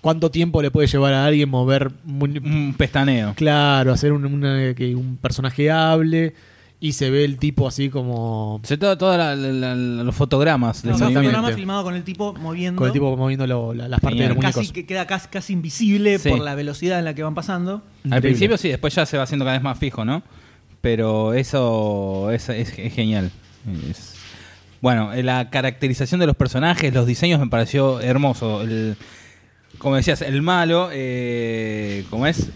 cuánto 0.02 0.32
tiempo 0.32 0.60
le 0.62 0.72
puede 0.72 0.88
llevar 0.88 1.14
a 1.14 1.26
alguien 1.26 1.50
mover 1.50 1.92
mu- 2.04 2.26
Un 2.26 2.74
pestaneo. 2.76 3.34
claro 3.36 3.92
hacer 3.94 4.12
un, 4.12 4.26
una- 4.26 4.74
que 4.74 4.96
un 4.96 5.18
personaje 5.18 5.70
hable 5.70 6.34
y 6.80 6.92
se 6.94 7.10
ve 7.10 7.24
el 7.26 7.38
tipo 7.38 7.68
así 7.68 7.90
como. 7.90 8.60
Se 8.64 8.78
todo, 8.78 8.98
todos 8.98 9.38
los 9.38 10.16
fotogramas 10.16 10.84
No, 10.84 10.94
un 10.94 11.00
movimiento. 11.00 11.22
programa 11.32 11.52
filmado 11.54 11.84
con 11.84 11.96
el 11.96 12.04
tipo 12.04 12.34
moviendo. 12.34 12.78
Con 12.80 12.88
el 12.88 12.94
tipo 12.94 13.16
moviendo 13.18 13.48
lo- 13.48 13.74
la- 13.74 13.88
las 13.88 14.00
partes 14.00 14.20
de 14.20 14.30
los 14.36 14.38
casi, 14.38 14.70
que 14.72 14.86
queda 14.86 15.08
casi, 15.08 15.28
casi 15.30 15.54
invisible 15.54 16.20
Sí. 16.20 16.30
por 16.30 16.40
la 16.40 16.54
velocidad 16.56 17.00
en 17.00 17.06
la 17.06 17.14
que 17.16 17.24
van 17.24 17.34
pasando. 17.36 17.82
Al 18.10 18.22
principio 18.22 18.58
sí, 18.58 18.70
después 18.70 18.94
ya 18.94 19.06
se 19.06 19.18
va 19.18 19.24
haciendo 19.24 19.46
cada 19.46 19.58
vez 19.58 19.64
más 19.64 19.80
fijo, 19.80 20.04
¿no? 20.06 20.22
Pero 20.82 21.34
eso 21.34 22.30
es, 22.32 22.48
es- 22.50 22.78
es 22.78 22.94
genial. 22.94 23.32
Es- 23.90 24.14
Bueno, 24.82 25.14
eh, 25.14 25.24
la 25.24 25.50
caracterización 25.50 26.20
de 26.20 26.28
los 26.28 26.36
personajes, 26.36 26.94
los 26.94 27.08
diseños 27.08 27.40
me 27.40 27.48
pareció 27.48 28.00
hermoso. 28.02 28.62
El, 28.62 28.96
como 29.80 29.96
decías, 29.96 30.22
el 30.22 30.44
malo, 30.44 30.90
eh, 30.92 32.06
¿cómo 32.12 32.28
es? 32.28 32.50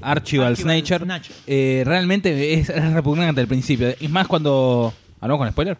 Archibald 0.00 0.56
Snature. 0.56 1.04
eh, 1.46 1.82
realmente 1.86 2.54
es, 2.54 2.68
es 2.68 2.92
repugnante 2.92 3.40
al 3.40 3.46
principio. 3.46 3.88
Es 3.88 4.10
más 4.10 4.26
cuando... 4.26 4.92
¿Hablamos 5.20 5.44
con 5.44 5.52
spoiler? 5.52 5.78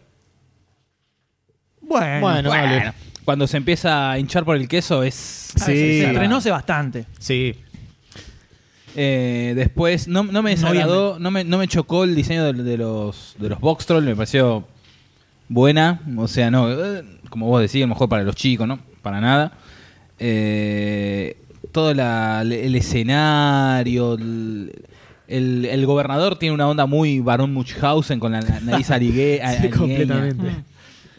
Bueno. 1.81 2.93
Cuando 3.25 3.47
se 3.47 3.57
empieza 3.57 4.11
a 4.11 4.19
hinchar 4.19 4.45
por 4.45 4.55
el 4.55 4.67
queso 4.67 5.03
es... 5.03 5.51
Ah, 5.55 5.65
se, 5.65 6.49
bastante. 6.49 7.05
Sí. 7.19 7.55
Eh, 8.95 9.53
después, 9.55 10.07
no, 10.07 10.23
no 10.23 10.43
me 10.43 10.51
desagradó, 10.51 11.17
no 11.19 11.31
me, 11.31 11.43
no 11.43 11.57
me 11.57 11.67
chocó 11.67 12.03
el 12.03 12.15
diseño 12.15 12.51
de, 12.51 12.63
de 12.63 12.77
los, 12.77 13.35
de 13.39 13.49
los 13.49 13.59
box 13.59 13.89
me 13.89 14.15
pareció 14.15 14.67
buena. 15.47 16.01
O 16.17 16.27
sea, 16.27 16.51
no, 16.51 16.71
eh, 16.71 17.03
como 17.29 17.47
vos 17.47 17.61
decís, 17.61 17.77
a 17.77 17.85
lo 17.85 17.87
mejor 17.89 18.09
para 18.09 18.23
los 18.23 18.35
chicos, 18.35 18.67
¿no? 18.67 18.79
Para 19.01 19.19
nada. 19.21 19.53
Eh, 20.19 21.37
todo 21.73 21.93
la- 21.93 22.41
el 22.43 22.75
escenario, 22.75 24.13
el, 24.13 24.71
el- 25.27 25.65
el 25.65 25.85
gobernador 25.85 26.37
tiene 26.39 26.55
una 26.55 26.69
onda 26.69 26.85
muy 26.85 27.19
Barón 27.19 27.53
Munchausen 27.53 28.19
con 28.21 28.31
la 28.31 28.39
na- 28.39 28.59
nariz 28.61 28.89
aligue- 28.91 29.37
Sí, 29.37 29.41
aligueña. 29.41 29.77
completamente. 29.77 30.63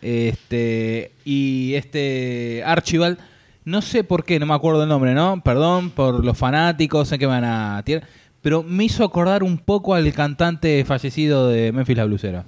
Este, 0.00 1.12
y 1.24 1.74
este 1.74 2.62
Archibald, 2.64 3.18
no 3.64 3.80
sé 3.82 4.04
por 4.04 4.24
qué, 4.24 4.38
no 4.38 4.46
me 4.46 4.54
acuerdo 4.54 4.82
el 4.82 4.88
nombre, 4.88 5.14
¿no? 5.14 5.42
Perdón 5.42 5.90
por 5.90 6.24
los 6.24 6.36
fanáticos, 6.36 7.08
sé 7.08 7.18
que 7.18 7.24
van 7.26 7.44
a 7.44 7.82
tirar, 7.84 8.04
pero 8.42 8.62
me 8.62 8.84
hizo 8.84 9.02
acordar 9.04 9.42
un 9.42 9.56
poco 9.56 9.94
al 9.94 10.12
cantante 10.12 10.84
fallecido 10.84 11.48
de 11.48 11.72
Memphis 11.72 11.96
la 11.96 12.04
Blusera. 12.04 12.44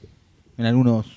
En 0.59 0.67
algunos. 0.67 1.16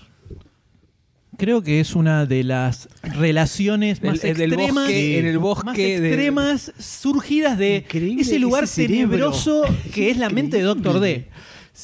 Creo 1.40 1.64
que 1.64 1.80
es 1.80 1.96
una 1.96 2.26
de 2.28 2.44
las 2.44 2.88
relaciones 3.02 4.04
más 4.04 4.24
el 4.24 4.38
del 4.38 4.52
extremas, 4.54 4.84
bosque, 4.86 5.20
en 5.20 5.26
el 5.26 5.40
más 5.40 5.76
de- 5.76 6.08
extremas 6.08 6.74
surgidas 6.78 7.58
de 7.58 7.86
ese 8.20 8.38
lugar 8.40 8.66
ese 8.66 8.88
tenebroso 8.88 9.64
que 9.94 10.12
es 10.12 10.18
la 10.18 10.30
mente 10.30 10.58
de 10.58 10.64
Doctor 10.64 11.00
D. 11.00 11.28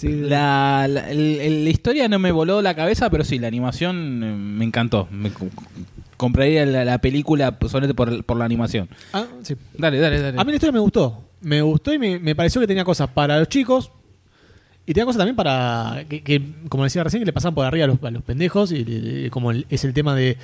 La, 0.03 0.87
historia 1.69 2.07
no 2.09 2.19
me 2.19 2.31
voló 2.31 2.61
la 2.61 2.75
cabeza, 2.75 3.09
pero 3.09 3.23
sí, 3.23 3.39
la 3.39 3.47
animación 3.47 4.23
eh, 4.23 4.35
me 4.35 4.65
encantó. 4.65 5.07
Me 5.11 5.31
co- 5.31 5.47
compraría 6.17 6.65
la, 6.65 6.83
la 6.85 6.97
película 6.99 7.57
solamente 7.67 7.93
por, 7.93 8.23
por 8.25 8.37
la 8.37 8.45
animación. 8.45 8.89
Ah, 9.13 9.25
sí. 9.43 9.55
Dale, 9.77 9.99
dale, 9.99 10.19
dale. 10.19 10.39
A 10.39 10.43
mí 10.43 10.51
la 10.51 10.55
historia 10.55 10.73
me 10.73 10.79
gustó. 10.79 11.29
Me 11.41 11.61
gustó 11.61 11.93
y 11.93 11.99
me, 11.99 12.19
me 12.19 12.35
pareció 12.35 12.59
que 12.61 12.67
tenía 12.67 12.83
cosas 12.83 13.09
para 13.09 13.39
los 13.39 13.47
chicos. 13.47 13.91
Y 14.85 14.93
tenía 14.93 15.05
cosas 15.05 15.17
también 15.19 15.35
para. 15.35 16.05
Que, 16.07 16.21
que, 16.21 16.41
como 16.69 16.83
decía 16.83 17.03
recién, 17.03 17.21
que 17.21 17.25
le 17.25 17.33
pasaban 17.33 17.55
por 17.55 17.65
arriba 17.65 17.85
a 17.85 17.87
los, 17.87 18.03
a 18.03 18.11
los 18.11 18.23
pendejos. 18.23 18.71
Y, 18.71 19.29
como 19.31 19.51
el- 19.51 19.65
es 19.69 19.83
el 19.83 19.93
tema 19.93 20.15
de 20.15 20.37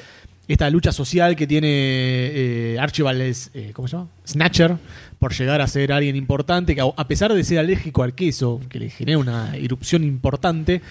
esta 0.48 0.70
lucha 0.70 0.92
social 0.92 1.36
que 1.36 1.46
tiene 1.48 1.68
eh, 1.70 2.78
Archibald, 2.80 3.22
es, 3.22 3.52
eh, 3.54 3.70
¿cómo 3.74 3.88
se 3.88 3.98
llama? 3.98 4.10
Snatcher, 4.28 4.78
por 5.20 5.34
llegar 5.34 5.62
a 5.62 5.68
ser 5.68 5.94
alguien 5.94 6.16
importante. 6.16 6.74
Que 6.76 6.82
a, 6.82 7.08
pesar 7.08 7.32
de 7.34 7.44
ser 7.44 7.60
alérgico 7.60 8.04
al 8.04 8.16
queso, 8.16 8.60
que 8.68 8.80
le 8.80 8.90
genera 8.90 9.20
una 9.20 9.56
erupción 9.56 10.04
importante, 10.04 10.82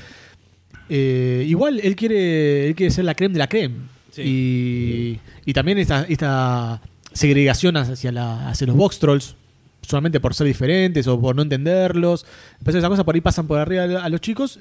eh, 0.89 1.45
igual 1.49 1.81
él 1.83 1.97
quiere, 1.97 2.69
él 2.69 2.75
quiere 2.75 2.91
ser 2.93 3.05
la 3.05 3.15
creme 3.15 3.33
de 3.35 3.39
la 3.39 3.49
creme. 3.49 3.75
Y, 4.17 5.19
y 5.45 5.53
también 5.53 5.79
esta, 5.79 6.05
esta 6.09 6.81
segregación 7.13 7.77
hacia, 7.77 8.13
la, 8.13 8.49
hacia 8.49 8.67
los 8.67 8.77
box 8.77 8.99
trolls, 8.99 9.35
solamente 9.83 10.21
por 10.21 10.35
ser 10.35 10.47
diferentes 10.47 11.07
o 11.07 11.21
por 11.21 11.37
no 11.37 11.43
entenderlos. 11.43 12.27
Esas 12.65 12.85
cosas 12.85 13.05
por 13.05 13.15
ahí 13.15 13.21
pasan 13.21 13.47
por 13.47 13.59
arriba 13.59 14.05
a 14.05 14.09
los 14.09 14.21
chicos 14.21 14.61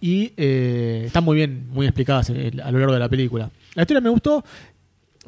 y 0.00 0.32
eh, 0.36 1.04
están 1.06 1.24
muy 1.24 1.36
bien, 1.36 1.68
muy 1.70 1.86
explicadas 1.86 2.30
eh, 2.30 2.52
a 2.62 2.70
lo 2.70 2.78
largo 2.78 2.94
de 2.94 3.00
la 3.00 3.08
película. 3.08 3.50
La 3.74 3.82
historia 3.82 4.00
me 4.00 4.10
gustó, 4.10 4.44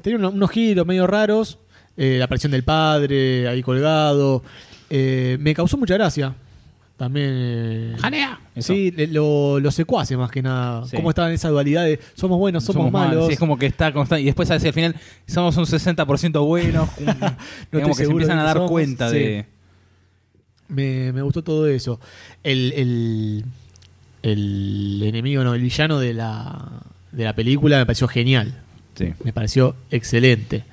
tenía 0.03 0.19
unos, 0.19 0.35
unos 0.35 0.51
giros 0.51 0.87
medio 0.87 1.07
raros, 1.07 1.59
eh, 1.97 2.17
la 2.19 2.25
aparición 2.25 2.53
del 2.53 2.65
padre 2.65 3.49
ahí 3.49 3.63
colgado, 3.63 4.43
eh, 4.89 5.37
me 5.41 5.55
causó 5.55 5.77
mucha 5.77 5.95
gracia. 5.95 6.35
También. 7.01 7.31
eh, 7.33 7.97
Sí, 8.59 8.91
le- 8.91 9.07
lo- 9.07 9.59
los 9.59 9.75
secuaces 9.75 10.19
más 10.19 10.31
que 10.31 10.43
nada. 10.43 10.87
Sí. 10.87 10.97
Cómo 10.97 11.09
estaban 11.09 11.31
en 11.31 11.37
esa 11.37 11.49
dualidad 11.49 11.85
de 11.87 11.99
somos 12.15 12.39
buenos, 12.39 12.63
somos, 12.63 12.93
malos. 12.93 13.27
Sí, 13.29 13.33
es 13.33 13.39
como 13.39 13.57
que 13.59 13.65
está 13.65 13.91
constante. 13.91 14.21
Y 14.21 14.27
después 14.27 14.51
hacia 14.51 14.69
el 14.69 14.75
final 14.75 14.95
somos 15.27 15.57
un 15.57 15.65
60% 15.65 16.45
buenos. 16.45 16.91
un- 16.99 17.07
digamos 17.07 17.37
que 17.73 17.95
se 17.95 18.03
seguro 18.05 18.19
empiezan 18.25 18.39
a 18.39 18.43
que 18.43 18.47
dar 18.49 18.57
somos. 18.59 18.71
cuenta 18.71 19.09
Sí. 19.09 19.17
de. 19.17 19.47
Me, 20.69 21.11
me 21.15 21.23
gustó 21.23 21.43
todo 21.43 21.67
eso. 21.69 21.99
El, 22.45 22.73
el, 22.77 23.45
el 24.23 25.03
enemigo, 25.03 25.43
no, 25.43 25.55
el 25.55 25.63
villano 25.63 25.99
de 26.01 26.13
la, 26.13 26.83
de 27.13 27.25
la 27.25 27.35
película 27.35 27.79
me 27.79 27.87
pareció 27.87 28.09
genial. 28.09 28.61
Sí. 28.95 29.15
Me 29.25 29.33
pareció 29.33 29.75
excelente. 29.91 30.65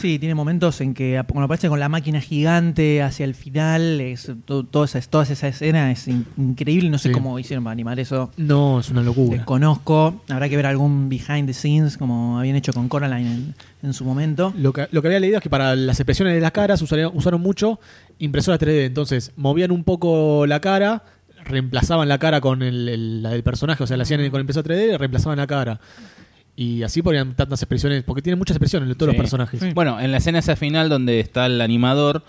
Sí, 0.00 0.18
tiene 0.20 0.34
momentos 0.34 0.80
en 0.80 0.94
que 0.94 1.20
cuando 1.28 1.44
aparece 1.46 1.68
con 1.68 1.80
la 1.80 1.88
máquina 1.88 2.20
gigante 2.20 3.02
hacia 3.02 3.24
el 3.24 3.34
final, 3.34 4.00
es, 4.00 4.30
to- 4.44 4.62
toda, 4.64 4.84
esa, 4.84 5.00
toda 5.02 5.24
esa 5.24 5.48
escena 5.48 5.90
es 5.90 6.06
in- 6.06 6.24
increíble. 6.36 6.88
No 6.88 6.98
sé 6.98 7.08
Sí. 7.08 7.14
cómo 7.14 7.36
hicieron 7.38 7.64
para 7.64 7.72
animar 7.72 7.98
eso. 7.98 8.30
No, 8.36 8.78
es 8.78 8.90
una 8.90 9.02
locura. 9.02 9.36
Desconozco. 9.38 10.22
Habrá 10.28 10.48
que 10.48 10.56
ver 10.56 10.66
algún 10.66 11.08
behind 11.08 11.46
the 11.46 11.52
scenes 11.52 11.96
como 11.96 12.38
habían 12.38 12.54
hecho 12.54 12.72
con 12.72 12.88
Coraline 12.88 13.28
en, 13.32 13.54
en 13.82 13.92
su 13.92 14.04
momento. 14.04 14.52
Lo 14.56 14.72
que, 14.72 14.86
lo 14.92 15.02
que 15.02 15.08
había 15.08 15.20
leído 15.20 15.38
es 15.38 15.42
que 15.42 15.50
para 15.50 15.74
las 15.74 15.98
expresiones 15.98 16.34
de 16.34 16.40
las 16.40 16.52
caras 16.52 16.80
usaron 16.80 17.40
mucho 17.40 17.80
impresoras 18.18 18.60
3D. 18.60 18.86
Entonces, 18.86 19.32
movían 19.36 19.70
un 19.72 19.82
poco 19.82 20.46
la 20.46 20.60
cara, 20.60 21.02
reemplazaban 21.44 22.08
la 22.08 22.18
cara 22.18 22.40
con 22.40 22.62
el, 22.62 22.88
el- 22.88 23.22
la 23.22 23.30
del 23.30 23.42
personaje, 23.42 23.82
o 23.82 23.86
sea, 23.86 23.96
la 23.96 24.04
hacían 24.04 24.28
con 24.30 24.40
impresora 24.40 24.68
3D 24.68 24.94
y 24.94 24.96
reemplazaban 24.96 25.38
la 25.38 25.46
cara. 25.48 25.80
Y 26.60 26.82
así 26.82 27.02
ponían 27.02 27.36
tantas 27.36 27.62
expresiones, 27.62 28.02
porque 28.02 28.20
tienen 28.20 28.36
muchas 28.36 28.56
expresiones 28.56 28.88
de 28.88 28.96
todos 28.96 29.12
Sí. 29.12 29.16
los 29.16 29.22
personajes. 29.22 29.74
Bueno, 29.74 30.00
en 30.00 30.10
la 30.10 30.18
escena 30.18 30.40
esa 30.40 30.56
final 30.56 30.88
donde 30.88 31.20
está 31.20 31.46
el 31.46 31.60
animador, 31.60 32.24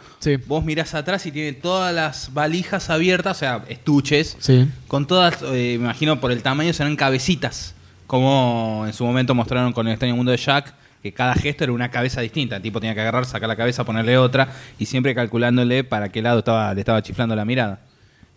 vos 0.45 0.63
mirás 0.63 0.93
atrás 0.93 1.25
y 1.25 1.31
tiene 1.31 1.53
todas 1.53 1.95
las 1.95 2.31
valijas 2.31 2.91
abiertas, 2.91 3.37
o 3.37 3.39
sea, 3.39 3.65
estuches, 3.69 4.37
Sí. 4.39 4.67
con 4.87 5.07
todas, 5.07 5.41
eh, 5.41 5.77
me 5.79 5.85
imagino 5.85 6.19
por 6.21 6.31
el 6.31 6.43
tamaño, 6.43 6.71
serán 6.73 6.95
cabecitas, 6.95 7.73
como 8.05 8.83
en 8.85 8.93
su 8.93 9.03
momento 9.03 9.33
mostraron 9.33 9.73
con 9.73 9.87
el 9.87 9.93
extraño 9.93 10.15
mundo 10.15 10.31
de 10.31 10.37
Jack, 10.37 10.75
que 11.01 11.11
cada 11.11 11.33
gesto 11.33 11.63
era 11.63 11.73
una 11.73 11.89
cabeza 11.89 12.21
distinta. 12.21 12.57
El 12.57 12.61
tipo 12.61 12.79
tenía 12.79 12.93
que 12.93 13.01
agarrar, 13.01 13.25
sacar 13.25 13.49
la 13.49 13.55
cabeza, 13.55 13.83
ponerle 13.83 14.15
otra, 14.19 14.49
y 14.77 14.85
siempre 14.85 15.15
calculándole 15.15 15.83
para 15.83 16.09
qué 16.09 16.21
lado 16.21 16.39
estaba, 16.39 16.71
le 16.75 16.81
estaba 16.81 17.01
chiflando 17.01 17.35
la 17.35 17.45
mirada. 17.45 17.79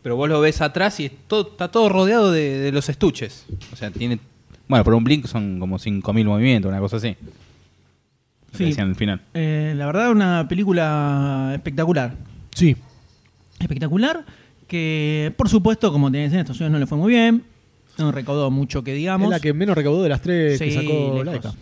Pero 0.03 0.17
vos 0.17 0.27
lo 0.29 0.41
ves 0.41 0.63
atrás 0.63 0.99
y 1.01 1.05
es 1.07 1.13
todo- 1.29 1.51
está 1.51 1.69
todo 1.71 1.91
rodeado 1.91 2.33
de, 2.33 2.59
de 2.61 2.73
los 2.73 2.89
estuches. 2.89 3.45
O 3.75 3.77
sea, 3.77 3.91
tiene. 3.91 4.19
Bueno, 4.73 4.85
por 4.85 4.95
un 4.95 5.05
blink 5.05 5.27
son 5.27 5.61
como 5.61 5.79
5.000 5.79 6.25
movimientos, 6.25 6.71
una 6.71 6.81
cosa 6.81 6.97
así. 6.97 7.15
Sí. 8.57 8.65
Decían 8.65 8.89
al 8.89 8.95
final. 8.97 9.21
Eh, 9.35 9.75
la 9.77 9.85
verdad, 9.85 10.11
una 10.11 10.49
película 10.49 11.51
espectacular. 11.55 12.15
Sí. 12.55 12.75
Espectacular. 13.61 14.25
Que, 14.67 15.31
por 15.37 15.51
supuesto, 15.51 15.93
como 15.93 16.11
tenés 16.11 16.33
en 16.33 16.39
Estados 16.39 16.59
Unidos, 16.61 16.73
no 16.73 16.79
le 16.79 16.87
fue 16.87 16.97
muy 16.97 17.13
bien. 17.13 17.43
No 17.99 18.13
recaudó 18.13 18.51
mucho 18.51 18.83
que 18.83 18.95
digamos. 18.95 19.27
Es 19.27 19.31
la 19.33 19.41
que 19.41 19.53
menos 19.53 19.77
recaudó 19.77 20.03
de 20.05 20.09
las 20.09 20.23
tres 20.23 20.59
que 20.59 20.71
Sí, 20.71 20.75
sacó 20.75 21.23
lejos. 21.23 21.27
Laika. 21.27 21.53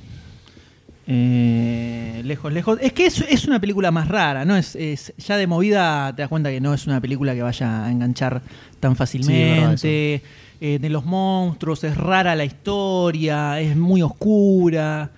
Eh, 1.09 2.23
lejos, 2.25 2.53
lejos. 2.53 2.79
Es 2.81 2.93
que 2.93 3.07
es, 3.07 3.21
es 3.23 3.47
una 3.47 3.61
película 3.61 3.91
más 3.91 4.07
rara, 4.07 4.45
¿no? 4.45 4.57
Es, 4.57 4.77
es- 4.77 5.13
ya 5.19 5.37
de 5.37 5.49
movida 5.49 6.15
te 6.15 6.23
das 6.23 6.29
cuenta 6.29 6.51
que 6.51 6.61
no 6.61 6.73
es 6.75 6.87
una 6.87 7.01
película 7.01 7.35
que 7.35 7.43
vaya 7.43 7.85
a 7.87 7.91
enganchar 7.91 8.43
tan 8.79 8.95
fácilmente. 8.95 10.23
Eh, 10.63 10.79
de 10.79 10.91
los 10.91 11.07
monstruos, 11.07 11.83
es 11.85 11.97
rara 11.97 12.35
la 12.37 12.45
historia, 12.45 13.59
es 13.61 13.75
muy 13.77 14.03
oscura. 14.03 15.11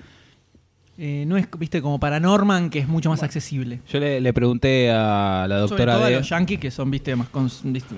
Eh, 0.99 1.25
no 1.27 1.37
es, 1.37 1.49
viste, 1.59 1.83
como 1.83 1.99
para 1.99 2.21
Norman, 2.21 2.71
que 2.71 2.79
es 2.79 2.87
mucho 2.87 3.11
más 3.11 3.23
accesible. 3.25 3.81
Yo 3.89 3.99
le, 3.99 4.21
le 4.21 4.33
pregunté 4.33 4.91
a 4.93 5.47
la 5.49 5.57
Sobre 5.57 5.61
doctora 5.87 5.95
todo 5.95 6.05
a 6.05 6.09
D. 6.11 6.17
los 6.17 6.29
yankees 6.29 6.61
que 6.61 6.71
son, 6.71 6.91
viste, 6.93 7.17
más 7.17 7.27
cons- 7.33 7.61
viste, 7.65 7.95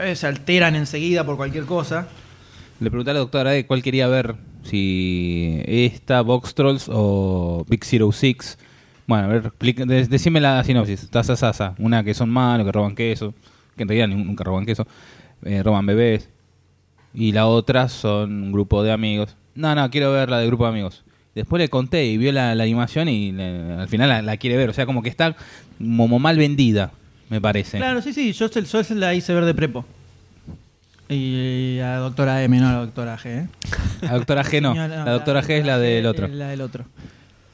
eh, 0.00 0.16
se 0.16 0.26
alteran 0.26 0.74
enseguida 0.74 1.24
por 1.24 1.36
cualquier 1.36 1.66
cosa. 1.66 2.08
Le 2.80 2.90
pregunté 2.90 3.10
a 3.12 3.14
la 3.14 3.20
doctora 3.20 3.50
D 3.52 3.64
cuál 3.66 3.82
quería 3.82 4.08
ver, 4.08 4.34
si 4.64 5.62
esta, 5.66 6.22
Box 6.22 6.54
Trolls 6.54 6.86
o 6.92 7.64
Big 7.68 7.84
Zero 7.84 8.10
Six. 8.10 8.58
Bueno, 9.06 9.24
a 9.24 9.28
ver, 9.28 9.52
de- 9.86 10.06
decime 10.08 10.40
la 10.40 10.64
sinopsis. 10.64 11.08
Taza 11.10 11.36
Sasa, 11.36 11.74
una 11.78 12.02
que 12.02 12.12
son 12.14 12.28
malos, 12.30 12.66
que 12.66 12.72
roban 12.72 12.96
queso, 12.96 13.34
que 13.76 13.82
en 13.84 13.88
realidad 13.88 14.08
nunca 14.08 14.42
roban 14.42 14.66
queso, 14.66 14.84
eh, 15.44 15.62
roban 15.62 15.86
bebés. 15.86 16.28
Y 17.20 17.32
la 17.32 17.46
otra 17.48 17.88
son 17.88 18.42
un 18.44 18.52
grupo 18.52 18.82
de 18.84 18.92
amigos. 18.92 19.34
No, 19.54 19.74
no, 19.74 19.90
quiero 19.90 20.12
ver 20.12 20.30
la 20.30 20.38
de 20.38 20.46
grupo 20.46 20.64
de 20.64 20.70
amigos. 20.70 21.02
Después 21.34 21.58
le 21.60 21.68
conté 21.68 22.06
y 22.06 22.16
vio 22.16 22.30
la, 22.32 22.54
la 22.54 22.62
animación 22.62 23.08
y 23.08 23.32
le- 23.32 23.72
al 23.74 23.88
final 23.88 24.08
la, 24.08 24.22
la 24.22 24.36
quiere 24.36 24.56
ver. 24.56 24.68
O 24.70 24.72
sea, 24.72 24.86
como 24.86 25.02
que 25.02 25.08
está 25.08 25.34
como 25.78 26.18
mal 26.20 26.36
vendida, 26.36 26.92
me 27.28 27.40
parece. 27.40 27.78
Claro, 27.78 28.02
sí, 28.02 28.12
sí, 28.12 28.32
yo 28.32 28.46
se, 28.48 28.62
yo 28.64 28.84
se 28.84 28.94
la 28.94 29.14
hice 29.14 29.34
ver 29.34 29.44
de 29.44 29.54
prepo. 29.54 29.84
Y 31.08 31.76
la 31.78 31.96
doctora 31.96 32.42
M, 32.44 32.58
no 32.58 32.70
la 32.70 32.78
doctora 32.80 33.16
G. 33.18 33.26
¿eh? 33.26 33.48
La 34.02 34.12
doctora 34.12 34.44
G 34.44 34.60
no. 34.60 34.74
La 34.88 35.10
doctora 35.12 35.42
G 35.42 35.50
es 35.58 35.66
la 35.66 35.78
del 35.78 36.06
otro. 36.06 36.26
es 36.26 36.32
La 36.32 36.48
del 36.48 36.60
otro. 36.60 36.84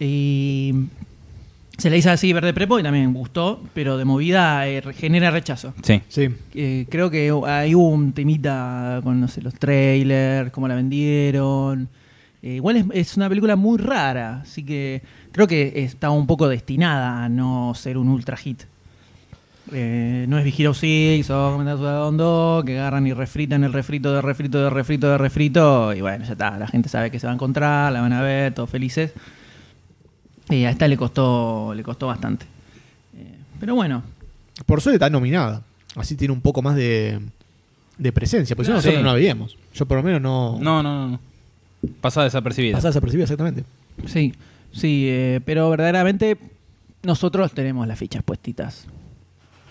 Y 0.01 0.75
se 1.77 1.91
le 1.91 1.99
hizo 1.99 2.11
así 2.11 2.33
verde 2.33 2.55
prepo 2.55 2.79
y 2.79 2.83
también 2.83 3.13
gustó, 3.13 3.63
pero 3.75 3.97
de 3.97 4.05
movida 4.05 4.69
eh, 4.69 4.83
genera 4.95 5.31
rechazo. 5.31 5.75
Sí. 5.83 6.01
Sí. 6.09 6.29
Eh, 6.55 6.87
creo 6.89 7.11
que 7.11 7.33
ahí 7.47 7.75
hubo 7.75 7.89
un 7.89 8.13
temita 8.13 9.01
con, 9.03 9.21
no 9.21 9.29
sé, 9.29 9.43
los 9.43 9.55
trailers, 9.55 10.51
cómo 10.51 10.69
la 10.69 10.75
vendieron. 10.75 11.89
Eh, 12.43 12.57
igual 12.57 12.77
es, 12.77 12.85
es 12.93 13.17
una 13.17 13.29
película 13.29 13.57
muy 13.57 13.79
rara, 13.79 14.41
así 14.43 14.63
que 14.65 15.03
creo 15.33 15.47
que 15.47 15.73
está 15.77 16.11
un 16.11 16.27
poco 16.27 16.49
destinada 16.49 17.25
a 17.25 17.29
no 17.29 17.73
ser 17.75 17.99
un 17.99 18.09
ultra 18.09 18.37
hit. 18.37 18.65
Eh, 19.73 20.27
no 20.29 20.39
es 20.39 20.45
Big 20.45 20.61
Hero 20.61 20.75
6 20.75 21.31
o 21.31 22.13
2 22.13 22.65
que 22.65 22.79
agarran 22.79 23.07
y 23.07 23.15
refritan 23.15 23.65
el 23.65 23.73
refrito 23.73 24.13
de 24.13 24.21
refrito 24.21 24.63
de 24.63 24.69
refrito 24.69 25.09
de 25.09 25.17
refrito 25.17 25.95
y 25.95 26.03
bueno, 26.03 26.25
ya 26.25 26.33
está, 26.33 26.59
la 26.59 26.67
gente 26.67 26.91
sabe 26.91 27.11
que 27.11 27.19
se 27.19 27.27
va 27.27 27.33
a 27.33 27.35
encontrar, 27.35 27.93
la 27.93 28.03
van 28.03 28.13
a 28.13 28.21
ver, 28.21 28.53
todos 28.53 28.69
felices. 28.69 29.15
Y 30.51 30.65
a 30.65 30.71
esta 30.71 30.87
le 30.89 30.97
costó, 30.97 31.73
le 31.75 31.83
costó 31.83 32.07
bastante. 32.09 32.47
Eh, 33.17 33.35
pero 33.61 33.75
bueno, 33.75 34.03
Por 34.67 34.81
suerte 34.81 34.97
está 34.97 35.11
nominada. 35.11 35.63
Así 35.97 36.17
tiene 36.17 36.33
un 36.35 36.41
poco 36.41 36.61
más 36.63 36.77
de, 36.77 37.21
de 37.99 38.13
presencia. 38.13 38.55
Porque 38.57 38.67
si 38.67 38.73
no, 38.73 38.81
Sí. 38.81 38.87
nosotros 38.89 39.03
no 39.05 39.09
la 39.11 39.15
veíamos. 39.15 39.57
Yo 39.75 39.87
por 39.87 39.97
lo 39.97 40.03
menos 40.03 40.21
no. 40.21 40.59
No, 40.61 40.83
no, 40.83 41.07
no. 41.07 41.09
no. 41.13 41.21
Pasada 42.01 42.25
desapercibida. 42.25 42.77
Pasaba 42.77 42.91
desapercibida 42.91 43.25
exactamente. 43.25 43.65
Sí, 44.07 44.33
sí, 44.73 45.07
eh, 45.09 45.41
pero 45.45 45.71
verdaderamente 45.71 46.37
nosotros 47.03 47.53
tenemos 47.53 47.87
las 47.87 47.99
fichas 47.99 48.23
puestitas 48.23 48.87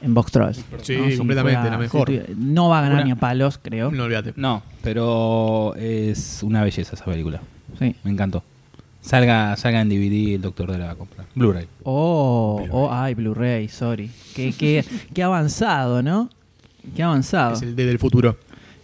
en 0.02 0.14
Box 0.14 0.32
Trolls. 0.32 0.58
Sí, 0.82 0.98
¿no? 0.98 1.10
Si 1.10 1.18
completamente, 1.18 1.60
fuera- 1.62 1.72
la 1.76 1.78
mejor. 1.78 2.08
si 2.10 2.22
no 2.38 2.70
va 2.70 2.80
a 2.80 2.82
ganar 2.82 2.98
Una- 2.98 3.06
ni 3.06 3.12
a 3.12 3.16
palos, 3.16 3.58
creo. 3.62 3.90
No 3.92 4.04
olvídate. 4.04 4.34
No, 4.36 4.64
pero 4.82 5.74
es 5.76 6.42
una 6.44 6.64
belleza 6.64 6.96
esa 6.96 7.06
película. 7.06 7.42
Sí. 7.80 7.96
Me 8.04 8.12
encantó. 8.12 8.44
Salga, 9.04 9.56
salga 9.58 9.82
en 9.82 9.90
DVD, 9.90 10.36
el 10.36 10.42
doctor 10.42 10.72
de 10.72 10.78
la 10.78 10.86
va 10.86 10.92
a 10.92 10.96
comprar. 10.96 11.28
Blu-ray. 11.36 11.68
Oh, 11.84 12.66
oh, 12.72 12.90
ay, 12.92 13.14
Blu-ray, 13.16 13.68
sorry. 13.68 14.10
Qué, 14.34 14.54
qué, 14.58 14.84
qué 15.14 15.24
avanzado, 15.24 16.02
¿no? 16.02 16.30
Qué 16.96 17.04
avanzado. 17.04 17.54
Es 17.54 17.62
el 17.62 17.76
D 17.76 17.86
del 17.86 18.00
futuro. 18.00 18.38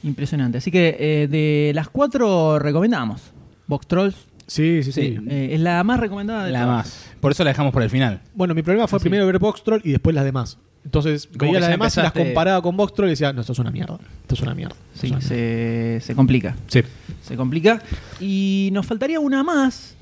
Impresionante. 0.03 0.57
Así 0.57 0.71
que 0.71 0.95
eh, 0.99 1.27
de 1.29 1.71
las 1.73 1.87
cuatro 1.89 2.59
recomendamos. 2.59 3.21
Box 3.67 3.87
Trolls 3.87 4.15
Sí, 4.47 4.81
sí, 4.83 4.91
sí. 4.91 5.17
eh, 5.29 5.49
es 5.53 5.59
la 5.61 5.83
más 5.83 5.99
recomendada 5.99 6.45
de 6.45 6.51
La 6.51 6.63
todas. 6.63 6.75
más. 6.77 7.05
Por 7.21 7.31
eso 7.31 7.43
la 7.43 7.51
dejamos 7.51 7.71
por 7.71 7.83
el 7.83 7.89
final. 7.89 8.19
Bueno, 8.33 8.53
mi 8.55 8.63
problema 8.63 8.87
fue 8.87 8.99
primero 8.99 9.25
ver 9.25 9.37
Box 9.39 9.63
Troll 9.63 9.81
y 9.83 9.91
después 9.91 10.15
las 10.15 10.25
demás. 10.25 10.57
Entonces, 10.83 11.27
Como 11.27 11.51
veía 11.51 11.59
las 11.59 11.69
demás 11.69 11.95
y 11.97 12.01
las 12.01 12.13
comparaba 12.13 12.61
con 12.61 12.75
Box 12.75 12.93
Troll 12.93 13.07
y 13.09 13.11
decía, 13.11 13.31
no, 13.31 13.41
esto 13.41 13.53
es 13.53 13.59
una 13.59 13.69
mierda. 13.71 13.99
Esto 14.21 14.33
es 14.35 14.41
una 14.41 14.55
mierda. 14.55 14.75
Sí, 14.95 15.07
es 15.07 15.11
una 15.11 15.19
mierda". 15.19 15.27
se, 15.29 15.99
se 16.01 16.15
complica. 16.15 16.55
Sí. 16.67 16.81
Se 17.21 17.35
complica. 17.35 17.81
Y 18.19 18.69
nos 18.73 18.85
faltaría 18.87 19.19
una 19.19 19.43
más, 19.43 19.95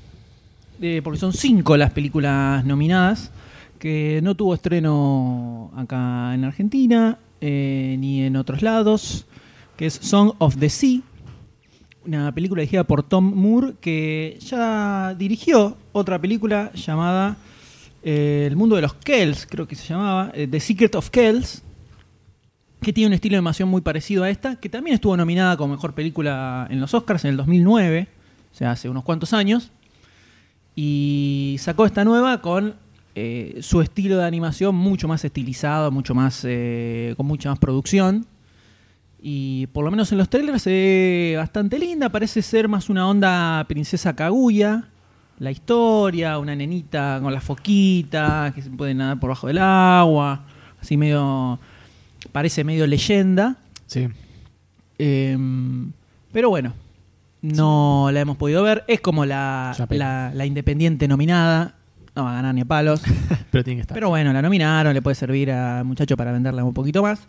eh, 0.80 1.00
porque 1.02 1.18
son 1.18 1.32
cinco 1.32 1.76
las 1.76 1.90
películas 1.90 2.64
nominadas, 2.64 3.32
que 3.78 4.20
no 4.22 4.34
tuvo 4.34 4.54
estreno 4.54 5.72
acá 5.76 6.34
en 6.34 6.44
Argentina, 6.44 7.18
eh, 7.40 7.96
ni 7.98 8.22
en 8.22 8.36
otros 8.36 8.62
lados, 8.62 9.26
que 9.76 9.86
es 9.86 9.94
Song 9.94 10.32
of 10.38 10.56
the 10.58 10.68
Sea, 10.68 11.00
una 12.04 12.32
película 12.32 12.60
dirigida 12.60 12.84
por 12.84 13.02
Tom 13.02 13.32
Moore, 13.34 13.74
que 13.80 14.38
ya 14.40 15.14
dirigió 15.18 15.76
otra 15.92 16.20
película 16.20 16.72
llamada 16.74 17.36
eh, 18.02 18.46
El 18.48 18.56
mundo 18.56 18.76
de 18.76 18.82
los 18.82 18.94
Kells, 18.94 19.46
creo 19.46 19.66
que 19.66 19.74
se 19.74 19.88
llamaba, 19.88 20.32
The 20.32 20.60
Secret 20.60 20.94
of 20.94 21.10
Kells, 21.10 21.62
que 22.80 22.92
tiene 22.92 23.08
un 23.08 23.12
estilo 23.14 23.32
de 23.32 23.38
animación 23.38 23.68
muy 23.68 23.80
parecido 23.80 24.22
a 24.22 24.30
esta, 24.30 24.56
que 24.56 24.68
también 24.68 24.94
estuvo 24.94 25.16
nominada 25.16 25.56
como 25.56 25.74
mejor 25.74 25.94
película 25.94 26.66
en 26.70 26.80
los 26.80 26.94
Oscars 26.94 27.24
en 27.24 27.32
el 27.32 27.36
2009, 27.36 28.08
o 28.52 28.56
sea, 28.56 28.70
hace 28.70 28.88
unos 28.88 29.04
cuantos 29.04 29.32
años, 29.32 29.72
y 30.80 31.56
sacó 31.58 31.86
esta 31.86 32.04
nueva 32.04 32.40
con 32.40 32.76
eh, 33.16 33.58
su 33.62 33.80
estilo 33.80 34.16
de 34.16 34.24
animación 34.24 34.76
mucho 34.76 35.08
más 35.08 35.24
estilizado, 35.24 35.90
mucho 35.90 36.14
más 36.14 36.42
eh, 36.44 37.14
con 37.16 37.26
mucha 37.26 37.50
más 37.50 37.58
producción. 37.58 38.24
Y 39.20 39.66
por 39.72 39.84
lo 39.84 39.90
menos 39.90 40.12
en 40.12 40.18
los 40.18 40.28
trailers 40.30 40.62
se 40.62 40.70
ve 40.70 41.34
bastante 41.36 41.80
linda, 41.80 42.10
parece 42.10 42.42
ser 42.42 42.68
más 42.68 42.88
una 42.88 43.08
onda 43.08 43.64
princesa 43.66 44.14
Kaguya, 44.14 44.84
la 45.40 45.50
historia, 45.50 46.38
una 46.38 46.54
nenita 46.54 47.18
con 47.20 47.34
la 47.34 47.40
foquita 47.40 48.52
que 48.54 48.62
se 48.62 48.70
puede 48.70 48.94
nadar 48.94 49.18
por 49.18 49.30
bajo 49.30 49.48
del 49.48 49.58
agua, 49.58 50.44
así 50.80 50.96
medio 50.96 51.58
parece 52.30 52.62
medio 52.62 52.86
leyenda. 52.86 53.56
Sí. 53.88 54.06
Em, 54.96 55.90
pero 56.30 56.50
bueno, 56.50 56.72
no 57.42 58.10
la 58.12 58.20
hemos 58.20 58.36
podido 58.36 58.62
ver. 58.62 58.84
Es 58.88 59.00
como 59.00 59.24
la, 59.24 59.74
la, 59.90 60.32
la 60.34 60.46
independiente 60.46 61.06
nominada. 61.08 61.74
No 62.14 62.24
va 62.24 62.32
a 62.32 62.34
ganar 62.34 62.54
ni 62.54 62.62
a 62.62 62.64
palos. 62.64 63.02
Pero 63.50 63.62
tiene 63.64 63.76
que 63.78 63.82
estar. 63.82 63.94
Pero 63.94 64.08
bueno, 64.08 64.32
la 64.32 64.42
nominaron, 64.42 64.92
le 64.92 65.02
puede 65.02 65.14
servir 65.14 65.50
al 65.52 65.84
muchacho 65.84 66.16
para 66.16 66.32
venderla 66.32 66.64
un 66.64 66.74
poquito 66.74 67.02
más. 67.02 67.20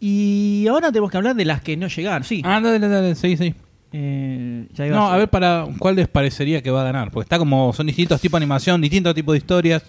Y 0.00 0.66
ahora 0.68 0.88
tenemos 0.92 1.10
que 1.10 1.16
hablar 1.16 1.34
de 1.34 1.44
las 1.44 1.60
que 1.60 1.76
no 1.76 1.88
llegaron. 1.88 2.24
Sí. 2.24 2.40
Ah, 2.44 2.60
dale, 2.60 2.78
dale, 2.88 3.14
sí, 3.14 3.36
sí. 3.36 3.54
Eh, 3.92 4.66
ya 4.72 4.86
iba 4.86 4.96
No, 4.96 5.08
a 5.08 5.14
a 5.14 5.18
ver 5.18 5.28
para 5.28 5.66
cuál 5.78 5.96
les 5.96 6.08
parecería 6.08 6.62
que 6.62 6.70
va 6.70 6.82
a 6.82 6.84
ganar. 6.84 7.10
Porque 7.10 7.24
está 7.24 7.38
como, 7.38 7.72
son 7.72 7.86
distintos 7.86 8.20
tipos 8.20 8.38
de 8.38 8.44
animación, 8.44 8.80
distintos 8.80 9.14
tipos 9.14 9.32
de 9.32 9.38
historias. 9.38 9.82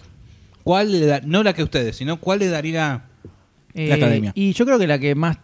¿Cuál 0.64 0.92
le 0.92 1.06
da, 1.06 1.20
no 1.24 1.42
la 1.42 1.52
que 1.54 1.62
ustedes, 1.62 1.96
sino 1.96 2.18
cuál 2.18 2.40
le 2.40 2.48
daría 2.48 3.04
Eh, 3.72 3.88
la 3.88 3.94
academia? 3.94 4.32
Y 4.34 4.52
yo 4.52 4.66
creo 4.66 4.78
que 4.78 4.86
la 4.86 4.98
que 4.98 5.14
más 5.14 5.38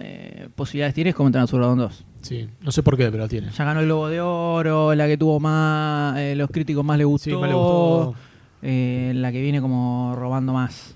eh, 0.00 0.48
posibilidades 0.54 0.94
tiene 0.94 1.10
es 1.10 1.16
como 1.16 1.30
Zurdón 1.46 1.78
2. 1.78 2.04
Sí, 2.24 2.48
no 2.62 2.72
sé 2.72 2.82
por 2.82 2.96
qué, 2.96 3.10
pero 3.10 3.28
tiene. 3.28 3.50
Ya 3.50 3.64
ganó 3.64 3.80
el 3.80 3.86
Globo 3.86 4.08
de 4.08 4.20
Oro, 4.20 4.94
la 4.94 5.06
que 5.06 5.16
tuvo 5.18 5.38
más, 5.40 6.16
eh, 6.18 6.34
los 6.34 6.50
críticos 6.50 6.84
más 6.84 6.96
le 6.98 7.04
gustó, 7.04 7.30
Sí, 7.30 7.36
más 7.36 7.48
le 7.48 7.54
gustó. 7.54 8.14
eh, 8.62 9.12
la 9.14 9.30
que 9.30 9.40
viene 9.42 9.60
como 9.60 10.14
robando 10.16 10.52
más. 10.54 10.94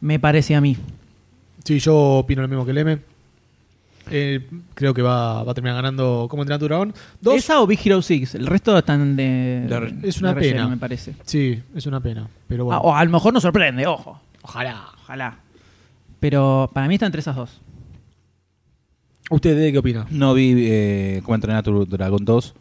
Me 0.00 0.18
parece 0.18 0.54
a 0.54 0.60
mí. 0.60 0.76
Sí, 1.64 1.78
yo 1.78 1.96
opino 2.18 2.42
lo 2.42 2.48
mismo 2.48 2.66
que 2.66 2.72
Leme. 2.74 2.98
Eh, 4.10 4.46
creo 4.74 4.92
que 4.92 5.00
va, 5.00 5.42
va 5.44 5.52
a 5.52 5.54
terminar 5.54 5.76
ganando 5.76 6.26
como 6.28 6.42
entrenar 6.42 6.60
tu 6.60 6.66
dragón. 6.66 6.92
Dos, 7.22 7.36
Esa 7.36 7.62
o 7.62 7.66
Big 7.66 7.80
Hero 7.82 8.02
6, 8.02 8.34
el 8.34 8.46
resto 8.46 8.76
están 8.76 9.16
de... 9.16 9.64
De 9.66 10.06
es 10.08 10.18
una 10.20 10.34
de 10.34 10.40
relleno, 10.40 10.56
pena. 10.58 10.68
me 10.68 10.76
parece. 10.76 11.14
Sí, 11.24 11.62
es 11.74 11.86
una 11.86 12.00
pena. 12.00 12.28
Pero 12.46 12.64
Ah, 12.70 12.78
bueno. 12.78 12.80
o 12.82 12.94
a 12.94 13.02
lo 13.02 13.10
mejor 13.10 13.32
nos 13.32 13.42
sorprende, 13.42 13.86
ojo. 13.86 14.20
Ojalá. 14.42 14.84
Ojalá. 15.04 15.38
Pero 16.20 16.70
para 16.74 16.86
mí 16.86 16.94
está 16.96 17.06
entre 17.06 17.20
esas 17.22 17.34
dos. 17.34 17.62
¿Usted 19.30 19.56
de 19.58 19.72
qué 19.72 19.78
opina? 19.78 20.06
No 20.10 20.34
vi 20.34 20.54
eh, 20.56 21.20
cómo 21.24 21.34
entrenar 21.34 21.58
a 21.60 21.62
tu 21.62 21.86
Dragón 21.86 22.24
2. 22.24 22.54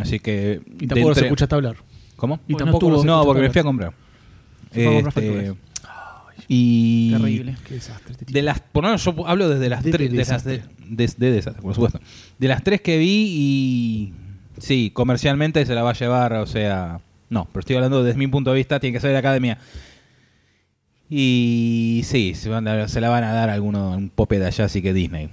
Así 0.00 0.18
que. 0.20 0.60
Y 0.80 0.86
tampoco 0.86 1.08
de 1.10 1.14
se 1.14 1.20
entre- 1.20 1.26
escuchaste 1.26 1.54
hablar. 1.54 1.76
¿Cómo? 2.16 2.40
Y 2.48 2.54
tampoco 2.54 2.88
no 2.88 2.92
los 2.96 3.04
No, 3.04 3.24
porque 3.24 3.42
me 3.42 3.50
fui 3.50 3.60
a 3.60 3.64
comprar. 3.64 3.88
A 3.90 3.94
Este, 4.78 5.54
y. 6.48 7.10
Terrible. 7.12 7.56
Qué 7.66 7.74
desastre. 7.74 8.12
este. 8.12 8.24
De 8.32 8.42
las, 8.42 8.60
por 8.60 8.82
lo 8.84 8.88
menos 8.88 9.04
yo 9.04 9.26
hablo 9.26 9.48
desde 9.48 9.68
las 9.68 9.82
De 9.84 9.90
tres, 9.92 10.10
de, 10.10 10.16
las 10.16 10.28
desastre. 10.28 10.62
de, 10.88 11.06
de- 11.06 11.14
de 11.16 11.30
desastre, 11.32 11.62
por 11.62 11.74
supuesto. 11.74 12.00
De 12.38 12.48
las 12.48 12.62
tres 12.64 12.80
que 12.80 12.98
vi 12.98 13.26
y 13.28 14.12
sí, 14.58 14.90
comercialmente 14.92 15.64
se 15.64 15.74
la 15.74 15.82
va 15.82 15.90
a 15.90 15.94
llevar, 15.94 16.32
o 16.34 16.46
sea, 16.46 17.00
no, 17.30 17.46
pero 17.52 17.60
estoy 17.60 17.76
hablando 17.76 18.02
desde 18.02 18.18
mi 18.18 18.26
punto 18.26 18.50
de 18.50 18.56
vista, 18.56 18.80
tiene 18.80 18.94
que 18.94 19.00
ser 19.00 19.08
de 19.08 19.14
la 19.14 19.20
academia. 19.20 19.58
Y 21.08 22.02
sí, 22.04 22.34
se, 22.34 22.48
van 22.48 22.66
a- 22.68 22.88
se 22.88 23.00
la 23.00 23.08
van 23.08 23.24
a 23.24 23.32
dar 23.32 23.48
a 23.50 23.54
alguno, 23.54 23.90
un 23.92 24.10
pope 24.10 24.38
de 24.38 24.46
allá, 24.46 24.66
así 24.66 24.82
que 24.82 24.92
Disney 24.92 25.28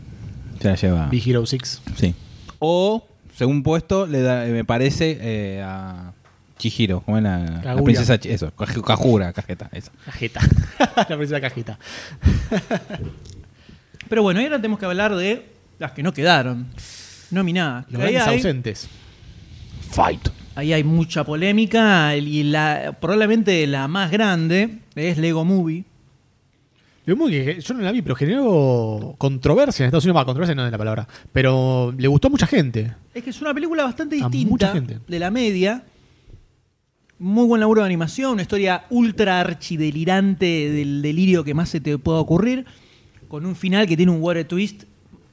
se 0.60 0.68
la 0.68 0.76
lleva. 0.76 1.08
Big 1.10 1.28
Hero 1.30 1.46
6. 1.46 1.82
Sí. 1.96 2.14
O, 2.60 3.06
según 3.36 3.64
puesto, 3.64 4.06
le 4.08 4.22
da, 4.22 4.46
me 4.46 4.64
parece 4.66 5.18
eh, 5.22 5.62
a 5.64 6.14
Chihiro, 6.58 7.02
como 7.02 7.18
es 7.18 7.24
la, 7.24 7.76
princesa, 7.84 8.20
Chi- 8.20 8.30
eso, 8.30 8.52
Kajura, 8.56 9.32
cajeta, 9.34 9.70
esa. 9.74 9.92
Cajeta. 10.06 10.40
la 10.96 11.06
princesa 11.18 11.40
cajeta. 11.42 11.78
Pero 14.10 14.24
bueno, 14.24 14.40
y 14.42 14.46
ahora 14.46 14.58
tenemos 14.58 14.80
que 14.80 14.86
hablar 14.86 15.16
de 15.16 15.46
las 15.80 15.92
que 15.92 16.02
no 16.04 16.14
quedaron. 16.14 16.68
Nominadas. 17.30 17.86
Los 17.90 18.02
grandes 18.02 18.24
hay- 18.28 18.36
ausentes. 18.38 18.88
Fight. 19.92 20.30
Ahí 20.56 20.74
hay 20.74 20.84
mucha 20.84 21.24
polémica 21.24 22.16
y 22.16 22.44
la, 22.44 22.98
probablemente 23.00 23.68
la 23.68 23.88
más 23.88 24.10
grande 24.12 24.80
es 24.96 25.18
Lego 25.20 25.46
Movie. 25.46 25.84
Que 27.16 27.62
yo 27.62 27.74
no 27.74 27.82
la 27.82 27.92
vi, 27.94 28.02
pero 28.02 28.16
generó 28.16 29.16
controversia 29.18 29.84
en 29.84 29.88
Estados 29.88 30.04
Unidos. 30.04 30.20
Va, 30.20 30.26
controversia 30.26 30.56
no 30.56 30.66
es 30.66 30.72
la 30.72 30.78
palabra. 30.78 31.08
Pero 31.32 31.94
le 31.98 32.08
gustó 32.10 32.28
a 32.28 32.32
mucha 32.32 32.48
gente. 32.48 32.94
Es 33.14 33.24
que 33.24 33.30
es 33.30 33.42
una 33.42 33.54
película 33.54 33.86
bastante 33.86 34.16
A 34.18 34.28
distinta 34.28 34.50
mucha 34.50 34.74
gente. 34.74 35.00
de 35.08 35.20
la 35.20 35.32
media. 35.32 35.84
Muy 37.20 37.46
buen 37.46 37.62
laburo 37.62 37.82
de 37.82 37.86
animación, 37.88 38.34
una 38.34 38.42
historia 38.42 38.84
ultra 38.90 39.40
archidelirante 39.40 40.70
del 40.70 41.02
delirio 41.02 41.44
que 41.44 41.54
más 41.54 41.70
se 41.70 41.80
te 41.80 41.98
pueda 41.98 42.20
ocurrir, 42.20 42.66
con 43.28 43.46
un 43.46 43.56
final 43.56 43.88
que 43.88 43.98
tiene 43.98 44.12
un 44.12 44.22
water 44.22 44.46
twist 44.46 44.84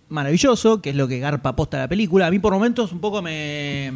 maravilloso, 0.09 0.81
que 0.81 0.91
es 0.91 0.97
lo 0.97 1.09
que 1.09 1.19
garpa 1.19 1.57
posta 1.57 1.79
la 1.79 1.89
película. 1.89 2.29
A 2.29 2.31
mí 2.31 2.39
por 2.39 2.53
momentos 2.53 2.93
un 2.93 3.01
poco 3.01 3.21
me... 3.21 3.93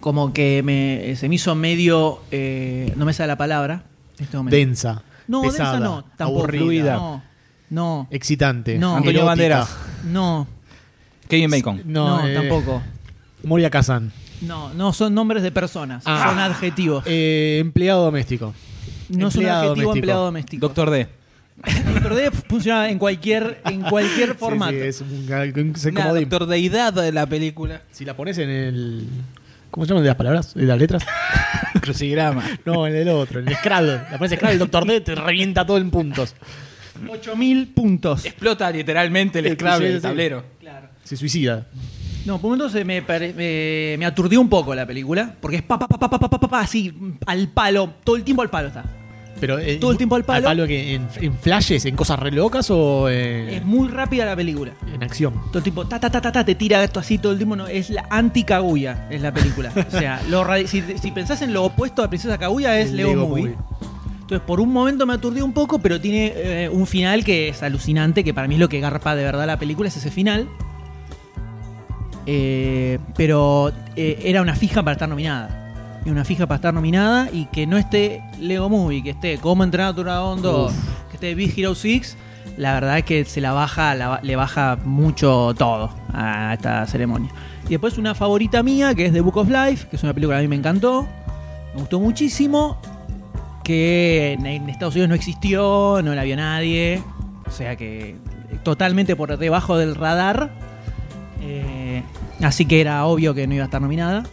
Como 0.00 0.32
que 0.32 0.62
me, 0.62 1.16
se 1.16 1.28
me 1.28 1.34
hizo 1.36 1.54
medio... 1.54 2.20
eh, 2.30 2.92
no 2.96 3.04
me 3.04 3.12
sale 3.12 3.28
la 3.28 3.38
palabra. 3.38 3.84
en 4.18 4.24
este 4.24 4.36
momento. 4.36 4.54
Densa. 4.56 5.02
No, 5.28 5.42
pesada, 5.42 5.72
densa 5.74 5.84
no, 5.84 6.04
tampoco. 6.16 6.40
aburrida. 6.40 6.94
No. 6.96 7.22
No. 7.70 8.08
excitante. 8.10 8.78
No. 8.78 8.96
Antonio 8.96 9.10
erótica. 9.22 9.26
Banderas. 9.30 9.76
No. 10.06 10.46
Kevin 11.28 11.50
Bacon. 11.50 11.82
No, 11.84 12.18
No, 12.22 12.26
eh, 12.26 12.34
tampoco. 12.34 12.82
Moria 13.44 13.70
Kazan. 13.70 14.10
No, 14.40 14.72
no 14.74 14.92
son 14.92 15.14
nombres 15.14 15.42
de 15.42 15.50
personas, 15.52 16.02
Ah. 16.06 16.28
son 16.30 16.38
adjetivos. 16.38 17.04
Eh, 17.06 17.58
empleado 17.60 18.04
doméstico. 18.04 18.54
no 19.10 19.30
son 19.30 19.40
empleado 19.42 19.58
adjetivo 19.60 19.74
doméstico. 19.74 19.92
empleado 19.96 20.24
doméstico. 20.24 20.66
Doctor 20.66 20.90
D. 20.90 21.08
Doctor 21.92 22.14
D 22.14 22.30
funciona 22.30 22.88
en 22.88 22.98
cualquier, 22.98 23.60
en 23.64 23.82
cualquier 23.82 24.34
formato. 24.36 24.70
Sí, 24.72 24.78
sí, 24.80 24.86
es 24.86 25.00
un, 25.00 25.08
un- 25.08 25.74
un- 25.74 25.90
Una 25.96 26.12
doctor 26.14 26.46
deidad 26.46 26.92
de 26.92 27.10
la 27.12 27.26
película. 27.26 27.82
Si 27.90 28.04
la 28.04 28.16
pones 28.16 28.38
en 28.38 28.48
el. 28.48 29.08
¿Cómo 29.70 29.84
se 29.84 29.90
llaman 29.90 30.02
de 30.04 30.08
las 30.08 30.16
palabras? 30.16 30.54
¿De 30.54 30.64
las 30.64 30.78
letras? 30.78 31.04
Crucigrama. 31.80 32.42
No, 32.64 32.86
en 32.86 32.96
el 32.96 33.08
otro, 33.08 33.40
en 33.40 33.48
el 33.48 33.54
Scrabble. 33.56 33.92
La 34.10 34.16
pones 34.18 34.32
en 34.32 34.38
Scrabble, 34.38 34.52
el 34.54 34.58
Doctor 34.58 34.86
D 34.86 35.00
te 35.00 35.14
revienta 35.14 35.66
todo 35.66 35.76
en 35.78 35.90
puntos. 35.90 36.34
8000 37.08 37.68
puntos. 37.68 38.24
Explota 38.24 38.70
literalmente 38.70 39.38
el 39.38 39.52
Scrabble 39.54 39.90
del 39.92 40.02
tablero. 40.02 40.44
Se 41.04 41.16
suicida. 41.16 41.66
No, 42.26 42.34
por 42.40 42.50
momentos 42.50 42.72
se 42.72 42.84
me, 42.84 43.00
pare- 43.02 43.32
me, 43.32 43.96
me 43.98 44.04
aturdió 44.04 44.40
un 44.40 44.48
poco 44.48 44.74
la 44.74 44.84
película, 44.86 45.34
porque 45.40 45.58
es 45.58 45.62
pa, 45.62 45.78
pa, 45.78 45.86
pa, 45.88 45.98
pa, 45.98 46.10
pa, 46.10 46.18
pa, 46.18 46.28
pa, 46.40 46.48
pa, 46.48 46.60
así, 46.60 46.92
al 47.26 47.48
palo, 47.48 47.94
todo 48.04 48.16
el 48.16 48.24
tiempo 48.24 48.42
al 48.42 48.50
palo 48.50 48.68
está. 48.68 48.84
Pero, 49.40 49.58
eh, 49.58 49.76
Todo 49.76 49.90
el 49.92 49.96
tiempo 49.96 50.16
al 50.16 50.24
palo. 50.24 50.66
que 50.66 50.94
en, 50.94 51.08
en 51.20 51.34
flashes, 51.34 51.84
en 51.84 51.96
cosas 51.96 52.18
re 52.18 52.30
locas 52.30 52.70
o 52.70 53.08
en, 53.08 53.48
Es 53.48 53.64
muy 53.64 53.88
rápida 53.88 54.24
la 54.24 54.36
película. 54.36 54.72
en 54.92 55.02
acción? 55.02 55.34
Todo 55.48 55.58
el 55.58 55.62
tiempo, 55.62 55.86
ta, 55.86 56.00
ta, 56.00 56.10
ta, 56.10 56.20
ta, 56.20 56.32
ta, 56.32 56.44
te 56.44 56.54
tira 56.54 56.82
esto 56.82 57.00
así 57.00 57.18
todo 57.18 57.32
el 57.32 57.38
tiempo. 57.38 57.56
No, 57.56 57.66
es 57.66 57.90
la 57.90 58.06
anti-Kaguya, 58.10 59.08
es 59.10 59.22
la 59.22 59.32
película. 59.32 59.72
o 59.88 59.98
sea, 59.98 60.20
lo 60.28 60.46
si, 60.66 60.82
si 60.82 61.10
pensás 61.10 61.42
en 61.42 61.52
lo 61.52 61.64
opuesto 61.64 62.02
a 62.02 62.08
Princesa 62.08 62.38
Kaguya 62.38 62.78
es 62.78 62.90
El 62.90 62.96
Lego, 62.96 63.10
Lego 63.10 63.28
Movie. 63.28 63.42
Movie. 63.44 63.56
Entonces, 64.20 64.46
por 64.46 64.60
un 64.60 64.70
momento 64.70 65.06
me 65.06 65.14
aturdió 65.14 65.42
un 65.42 65.54
poco, 65.54 65.78
pero 65.78 65.98
tiene 66.00 66.32
eh, 66.36 66.68
un 66.68 66.86
final 66.86 67.24
que 67.24 67.48
es 67.48 67.62
alucinante, 67.62 68.24
que 68.24 68.34
para 68.34 68.46
mí 68.46 68.54
es 68.56 68.60
lo 68.60 68.68
que 68.68 68.78
garpa 68.78 69.16
de 69.16 69.24
verdad 69.24 69.46
la 69.46 69.58
película, 69.58 69.88
es 69.88 69.96
ese 69.96 70.10
final. 70.10 70.48
Eh, 72.26 72.98
pero 73.16 73.72
eh, 73.96 74.20
era 74.24 74.42
una 74.42 74.54
fija 74.54 74.82
para 74.82 74.92
estar 74.92 75.08
nominada. 75.08 75.67
Y 76.08 76.10
una 76.10 76.24
fija 76.24 76.46
para 76.46 76.56
estar 76.56 76.72
nominada 76.72 77.28
y 77.30 77.44
que 77.46 77.66
no 77.66 77.76
esté 77.76 78.22
Lego 78.40 78.70
Movie, 78.70 79.02
que 79.02 79.10
esté 79.10 79.36
Como 79.36 79.62
entrenar 79.62 79.90
a 79.90 79.94
tu 79.94 80.02
dragón 80.02 80.40
2, 80.40 80.72
que 81.10 81.14
esté 81.16 81.34
Big 81.34 81.52
Hero 81.58 81.74
6, 81.74 82.16
la 82.56 82.72
verdad 82.72 82.96
es 82.98 83.04
que 83.04 83.24
se 83.26 83.42
la 83.42 83.52
baja, 83.52 83.94
la- 83.94 84.18
le 84.22 84.34
baja 84.34 84.78
mucho 84.84 85.54
todo 85.58 85.90
a 86.14 86.54
esta 86.54 86.86
ceremonia. 86.86 87.30
Y 87.66 87.70
después 87.72 87.98
una 87.98 88.14
favorita 88.14 88.62
mía, 88.62 88.94
que 88.94 89.04
es 89.04 89.12
The 89.12 89.20
Book 89.20 89.36
of 89.36 89.50
Life, 89.50 89.88
que 89.90 89.96
es 89.96 90.02
una 90.02 90.14
película 90.14 90.36
que 90.36 90.40
a 90.40 90.42
mí 90.42 90.48
me 90.48 90.56
encantó, 90.56 91.06
me 91.74 91.80
gustó 91.80 92.00
muchísimo, 92.00 92.78
que 93.62 94.32
en, 94.32 94.46
en 94.46 94.70
Estados 94.70 94.94
Unidos 94.94 95.10
no 95.10 95.14
existió, 95.14 96.00
no 96.02 96.14
la 96.14 96.22
vio 96.24 96.36
nadie, 96.36 97.02
o 97.46 97.50
sea 97.50 97.76
que 97.76 98.16
totalmente 98.62 99.14
por 99.14 99.36
debajo 99.36 99.76
del 99.76 99.94
radar. 99.94 100.50
Eh, 101.42 102.02
así 102.42 102.64
que 102.64 102.80
era 102.80 103.04
obvio 103.04 103.34
que 103.34 103.46
no 103.46 103.52
iba 103.54 103.64
a 103.64 103.66
estar 103.66 103.82
nominada. 103.82 104.24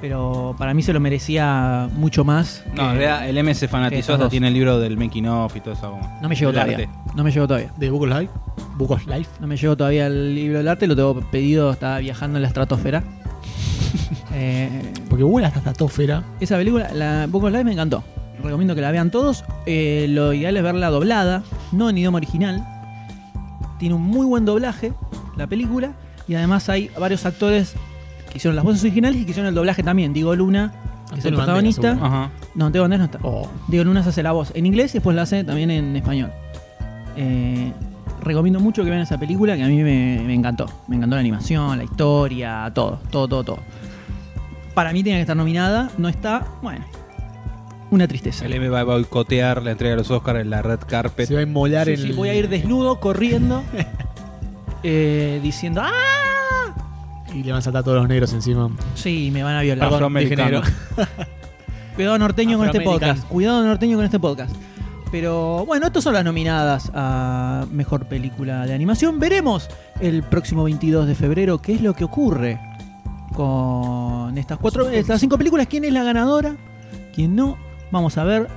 Pero 0.00 0.54
para 0.58 0.74
mí 0.74 0.82
se 0.82 0.92
lo 0.92 1.00
merecía 1.00 1.88
mucho 1.94 2.22
más. 2.24 2.62
No, 2.68 2.74
que- 2.74 2.80
en 2.82 2.88
realidad 2.98 3.28
el 3.28 3.38
M 3.38 3.54
se 3.54 3.66
fanatizó, 3.66 4.12
hasta 4.14 4.28
tiene 4.28 4.48
el 4.48 4.54
libro 4.54 4.78
del 4.78 4.96
making 4.98 5.26
of 5.26 5.56
y 5.56 5.60
todo 5.60 5.72
eso. 5.74 5.90
como- 5.90 6.18
No 6.20 6.28
me 6.28 6.34
llegó 6.34 6.52
todavía. 6.52 6.76
arte. 6.76 6.88
No 7.14 7.24
me 7.24 7.30
llegó 7.30 7.46
todavía. 7.48 7.72
¿De 7.78 7.90
Book 7.90 8.02
of 8.02 8.08
Life? 8.20 8.32
Book 8.76 8.90
of 8.90 9.06
Life. 9.06 9.30
No 9.40 9.46
me 9.46 9.56
llegó 9.56 9.76
todavía 9.76 10.06
el 10.06 10.34
libro 10.34 10.58
del 10.58 10.68
arte, 10.68 10.86
lo 10.86 10.94
tengo 10.94 11.14
pedido, 11.30 11.70
estaba 11.72 11.98
viajando 11.98 12.36
en 12.38 12.42
la 12.42 12.48
estratosfera. 12.48 13.02
Eh, 14.38 14.92
Porque 15.08 15.24
vuela 15.24 15.48
hasta 15.48 15.60
estratosfera. 15.60 16.22
esa 16.40 16.56
película, 16.58 16.90
la 16.92 17.26
Book 17.26 17.44
of 17.44 17.52
Life, 17.52 17.64
me 17.64 17.72
encantó. 17.72 18.04
Recomiendo 18.42 18.74
que 18.74 18.82
la 18.82 18.90
vean 18.90 19.10
todos. 19.10 19.44
Eh, 19.64 20.06
lo 20.10 20.34
ideal 20.34 20.54
es 20.58 20.62
verla 20.62 20.90
doblada, 20.90 21.42
no 21.72 21.88
en 21.88 21.96
idioma 21.96 22.18
original. 22.18 22.62
Tiene 23.78 23.94
un 23.94 24.02
muy 24.02 24.26
buen 24.26 24.44
doblaje 24.44 24.92
la 25.36 25.46
película. 25.46 25.92
Y 26.28 26.34
además 26.34 26.68
hay 26.68 26.90
varios 27.00 27.24
actores 27.24 27.74
que 28.36 28.38
hicieron 28.38 28.56
las 28.56 28.64
voces 28.64 28.82
originales 28.82 29.20
y 29.20 29.24
que 29.24 29.30
hicieron 29.32 29.48
el 29.48 29.54
doblaje 29.54 29.82
también. 29.82 30.12
Diego 30.12 30.34
Luna, 30.36 30.72
que 31.12 31.18
es 31.20 31.24
el 31.24 31.34
protagonista. 31.34 31.92
Ajá. 32.00 32.30
No, 32.54 32.70
Diego 32.70 32.84
Banderas 32.84 32.98
no 33.10 33.16
está. 33.16 33.18
Oh. 33.26 33.48
Diego 33.68 33.84
Luna 33.84 34.02
se 34.02 34.10
hace 34.10 34.22
la 34.22 34.32
voz 34.32 34.52
en 34.54 34.66
inglés 34.66 34.90
y 34.94 34.98
después 34.98 35.16
la 35.16 35.22
hace 35.22 35.42
también 35.44 35.70
en 35.70 35.96
español. 35.96 36.30
Eh, 37.16 37.72
recomiendo 38.22 38.60
mucho 38.60 38.84
que 38.84 38.90
vean 38.90 39.02
esa 39.02 39.18
película 39.18 39.56
que 39.56 39.62
a 39.64 39.68
mí 39.68 39.76
me, 39.82 40.22
me 40.26 40.34
encantó. 40.34 40.66
Me 40.88 40.96
encantó 40.96 41.16
la 41.16 41.20
animación, 41.20 41.78
la 41.78 41.84
historia, 41.84 42.70
todo, 42.74 43.00
todo, 43.10 43.26
todo, 43.28 43.44
todo. 43.44 43.58
Para 44.74 44.92
mí 44.92 45.02
tiene 45.02 45.18
que 45.18 45.22
estar 45.22 45.36
nominada, 45.36 45.90
no 45.96 46.08
está, 46.08 46.44
bueno, 46.62 46.84
una 47.90 48.06
tristeza. 48.06 48.44
El 48.44 48.52
M 48.52 48.68
va 48.68 48.80
a 48.80 48.84
boicotear 48.84 49.62
la 49.62 49.70
entrega 49.70 49.92
de 49.92 49.96
los 49.98 50.10
Oscars 50.10 50.40
en 50.40 50.50
la 50.50 50.60
red 50.60 50.80
carpet. 50.86 51.26
Se 51.28 51.34
va 51.34 51.40
a 51.40 51.44
inmolar 51.44 51.86
Sí, 51.86 51.92
en 51.92 51.98
sí, 51.98 52.06
el- 52.10 52.14
voy 52.16 52.28
a 52.28 52.34
ir 52.34 52.48
desnudo, 52.50 53.00
corriendo, 53.00 53.62
eh, 54.82 55.40
diciendo 55.42 55.80
¡Ah! 55.82 55.90
Y 57.36 57.42
le 57.42 57.52
van 57.52 57.58
a 57.58 57.62
saltar 57.62 57.84
todos 57.84 57.98
los 57.98 58.08
negros 58.08 58.32
encima. 58.32 58.70
Sí, 58.94 59.30
me 59.30 59.42
van 59.42 59.56
a 59.56 59.60
violar. 59.60 59.90
Perdón, 59.90 60.14
dije 60.14 60.36
negro. 60.36 60.62
Cuidado 61.94 62.18
norteño 62.18 62.56
con 62.56 62.66
este 62.66 62.80
podcast. 62.80 63.24
Cuidado 63.26 63.62
norteño 63.62 63.96
con 63.96 64.06
este 64.06 64.18
podcast. 64.18 64.56
Pero 65.12 65.66
bueno, 65.66 65.86
estas 65.86 66.02
son 66.02 66.14
las 66.14 66.24
nominadas 66.24 66.90
a 66.94 67.66
Mejor 67.70 68.06
Película 68.06 68.64
de 68.64 68.72
Animación. 68.72 69.18
Veremos 69.18 69.68
el 70.00 70.22
próximo 70.22 70.64
22 70.64 71.06
de 71.06 71.14
febrero 71.14 71.60
qué 71.60 71.74
es 71.74 71.82
lo 71.82 71.92
que 71.92 72.04
ocurre 72.04 72.58
con 73.34 74.36
estas 74.38 74.56
cuatro, 74.58 74.88
estas 74.88 75.20
cinco 75.20 75.36
películas. 75.36 75.66
¿Quién 75.66 75.84
es 75.84 75.92
la 75.92 76.04
ganadora? 76.04 76.56
¿Quién 77.14 77.36
no? 77.36 77.58
Vamos 77.90 78.16
a 78.16 78.24
ver. 78.24 78.48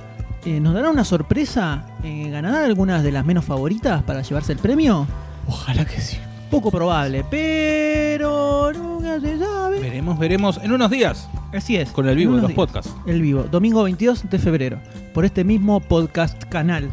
Eh, 0.46 0.58
¿Nos 0.58 0.72
dará 0.72 0.88
una 0.88 1.04
sorpresa? 1.04 1.84
Eh, 2.02 2.30
¿Ganará 2.30 2.64
algunas 2.64 3.02
de 3.02 3.12
las 3.12 3.26
menos 3.26 3.44
favoritas 3.44 4.02
para 4.04 4.22
llevarse 4.22 4.52
el 4.52 4.58
premio? 4.58 5.06
Ojalá 5.46 5.84
que 5.84 6.00
sí. 6.00 6.16
Poco 6.50 6.70
probable, 6.70 7.24
pero 7.30 8.72
nunca 8.72 9.20
se 9.20 9.38
sabe. 9.38 9.80
Veremos, 9.80 10.18
veremos 10.18 10.60
en 10.62 10.72
unos 10.72 10.90
días. 10.90 11.28
Así 11.52 11.76
es. 11.76 11.90
Con 11.90 12.08
el 12.08 12.16
vivo 12.16 12.34
de 12.34 12.42
los 12.42 12.48
días. 12.48 12.56
podcasts. 12.56 12.94
El 13.06 13.22
vivo, 13.22 13.44
domingo 13.44 13.82
22 13.84 14.28
de 14.28 14.38
febrero, 14.38 14.78
por 15.14 15.24
este 15.24 15.44
mismo 15.44 15.80
podcast 15.80 16.42
canal. 16.44 16.90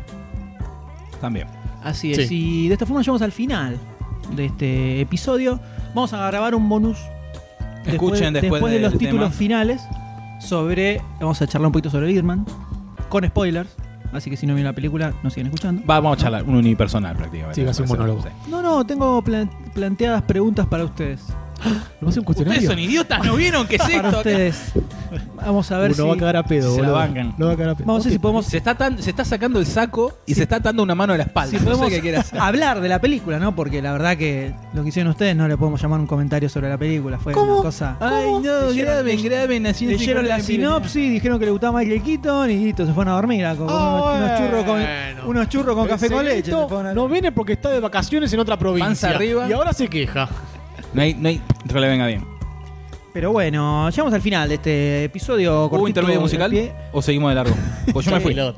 También. 1.20 1.48
Así 1.84 2.12
es. 2.14 2.28
Sí. 2.28 2.66
Y 2.66 2.68
de 2.68 2.74
esta 2.74 2.86
forma 2.86 3.02
llegamos 3.02 3.22
al 3.22 3.32
final 3.32 3.78
de 4.36 4.46
este 4.46 5.02
episodio. 5.02 5.60
Vamos 5.96 6.14
a 6.14 6.28
grabar 6.28 6.54
un 6.54 6.70
bonus. 6.70 6.98
Escuchen 7.86 8.34
después 8.34 8.64
de 8.64 8.72
del 8.72 8.82
los 8.84 8.98
títulos 8.98 9.30
tema. 9.30 9.32
finales 9.32 9.82
sobre. 10.40 11.02
Vamos 11.20 11.42
a 11.42 11.48
charlar 11.48 11.68
un 11.68 11.72
poquito 11.74 11.90
sobre 11.90 12.08
Birdman. 12.08 12.46
Con 13.10 13.26
spoilers. 13.26 13.76
Así 14.14 14.30
que 14.30 14.38
si 14.38 14.48
no 14.48 14.54
vieron 14.56 14.70
la 14.72 14.76
película, 14.76 15.14
nos 15.24 15.34
siguen 15.34 15.48
escuchando. 15.48 15.82
Va, 15.86 16.00
vamos 16.00 16.18
a 16.18 16.22
charlar, 16.22 16.44
un 16.44 16.56
unipersonal 16.56 17.16
prácticamente. 17.16 17.56
Sí, 17.62 17.64
va 17.66 17.72
a 17.72 17.74
ser 17.74 17.84
un 17.84 17.90
monólogo. 17.90 18.24
No, 18.50 18.62
no, 18.62 18.86
tengo 18.86 19.22
plan- 19.22 19.50
planteadas 19.74 20.22
preguntas 20.24 20.66
para 20.68 20.86
ustedes. 20.86 21.22
¿No 21.66 22.06
va 22.06 22.10
a 22.10 22.12
ser 22.12 22.20
un 22.20 22.26
cuestionario? 22.26 22.60
Ustedes 22.62 22.70
son 22.70 22.80
idiotas, 22.80 23.26
¿no 23.26 23.36
vieron 23.36 23.68
qué 23.68 23.76
es 23.78 23.82
esto? 23.82 23.96
Para 23.96 24.10
acá? 24.10 24.18
ustedes. 24.20 24.72
Vamos 25.46 25.72
a 25.72 25.78
ver 25.80 25.92
Uno 25.92 26.04
si. 26.04 26.10
va 26.10 26.14
a 26.14 26.18
cagar 26.18 26.36
a 26.38 26.44
pedo, 26.44 26.70
Se 26.76 26.82
la 26.82 26.90
boludo. 26.90 26.94
bancan. 26.94 27.36
No 27.38 27.46
va 27.48 27.54
a 27.54 27.56
cagar 27.56 27.70
a 27.72 27.76
pedo. 27.76 27.88
Vamos 27.88 28.02
a 28.02 28.06
ver 28.06 28.14
si 28.14 28.20
podemos 28.20 28.46
Se 28.46 28.58
está, 28.58 28.76
tan- 28.76 29.02
se 29.02 29.10
está 29.10 29.24
sacando 29.26 29.60
el 29.60 29.66
saco 29.66 30.18
y 30.26 30.36
se 30.36 30.44
está 30.44 30.58
atando 30.58 30.84
una 30.84 30.94
mano 30.96 31.14
a 31.14 31.18
la 31.18 31.24
espalda. 31.24 31.52
si 31.52 31.58
no 31.58 31.64
podemos 31.72 31.88
sé 31.90 31.96
qué 31.96 32.02
quiere 32.02 32.18
hacer. 32.18 32.40
hablar 32.40 32.82
de 32.82 32.90
la 32.90 33.00
película, 33.00 33.40
¿no? 33.40 33.56
Porque 33.56 33.82
la 33.82 33.94
verdad 33.94 34.18
que 34.18 34.54
lo 34.74 34.84
que 34.84 34.90
hicieron 34.90 35.10
ustedes 35.12 35.36
no 35.36 35.48
le 35.48 35.58
podemos 35.58 35.82
llamar 35.82 36.00
un 36.00 36.08
comentario 36.08 36.50
sobre 36.50 36.70
la 36.70 36.78
película. 36.78 37.18
Fue 37.18 37.34
una 37.34 37.62
cosa. 37.62 37.98
Ay, 38.00 38.26
no, 38.26 38.40
Leyeron- 38.42 38.76
graben, 38.76 39.24
graben. 39.24 39.68
Así 39.68 39.86
no 39.86 39.92
Leyeron 39.92 40.28
la 40.28 40.40
sinopsis, 40.42 41.12
dijeron 41.12 41.40
que 41.40 41.46
le 41.46 41.52
gustaba 41.52 41.80
Michael 41.80 42.02
Keaton 42.04 42.52
y 42.52 42.56
listo, 42.66 42.86
se 42.86 42.94
fueron 42.94 43.14
a 43.14 43.16
dormir 43.16 43.46
a- 43.46 43.56
con, 43.56 43.68
con 43.68 43.76
Ah, 43.76 44.02
unos, 44.04 44.18
unos 44.18 44.38
churros 44.40 44.64
con, 44.66 45.30
unos 45.30 45.50
churros 45.50 45.76
con 45.76 45.88
café 45.88 46.10
con 46.12 46.26
leche. 46.26 46.36
secreto 46.38 46.64
se 46.64 46.68
fueron 46.70 46.88
a- 46.88 46.94
No 46.94 47.08
viene 47.08 47.32
porque 47.32 47.54
está 47.54 47.70
de 47.70 47.80
vacaciones 47.80 48.32
en 48.34 48.40
otra 48.42 48.58
provincia. 48.60 48.88
Panza 48.88 49.10
arriba. 49.12 49.48
Y 49.50 49.54
ahora 49.54 49.72
se 49.74 49.88
queja. 49.88 50.28
No 50.94 51.02
hay, 51.02 51.14
no 51.14 51.30
hay, 51.30 51.42
que 51.68 51.80
le 51.80 51.88
venga 51.88 52.08
bien. 52.08 52.26
Pero 53.14 53.32
bueno, 53.32 53.90
llegamos 53.90 54.14
al 54.14 54.22
final 54.22 54.48
de 54.50 54.56
este 54.56 55.04
episodio. 55.06 55.66
¿Hubo 55.66 55.88
intermedio 55.88 56.22
musical? 56.22 56.52
pie. 56.52 56.72
¿O 56.92 57.02
seguimos 57.02 57.30
de 57.32 57.36
largo? 57.36 57.56
Pues 57.94 58.06
yo 58.06 58.12
me 58.12 58.20
fui. 58.20 58.34
Lo 58.34 58.54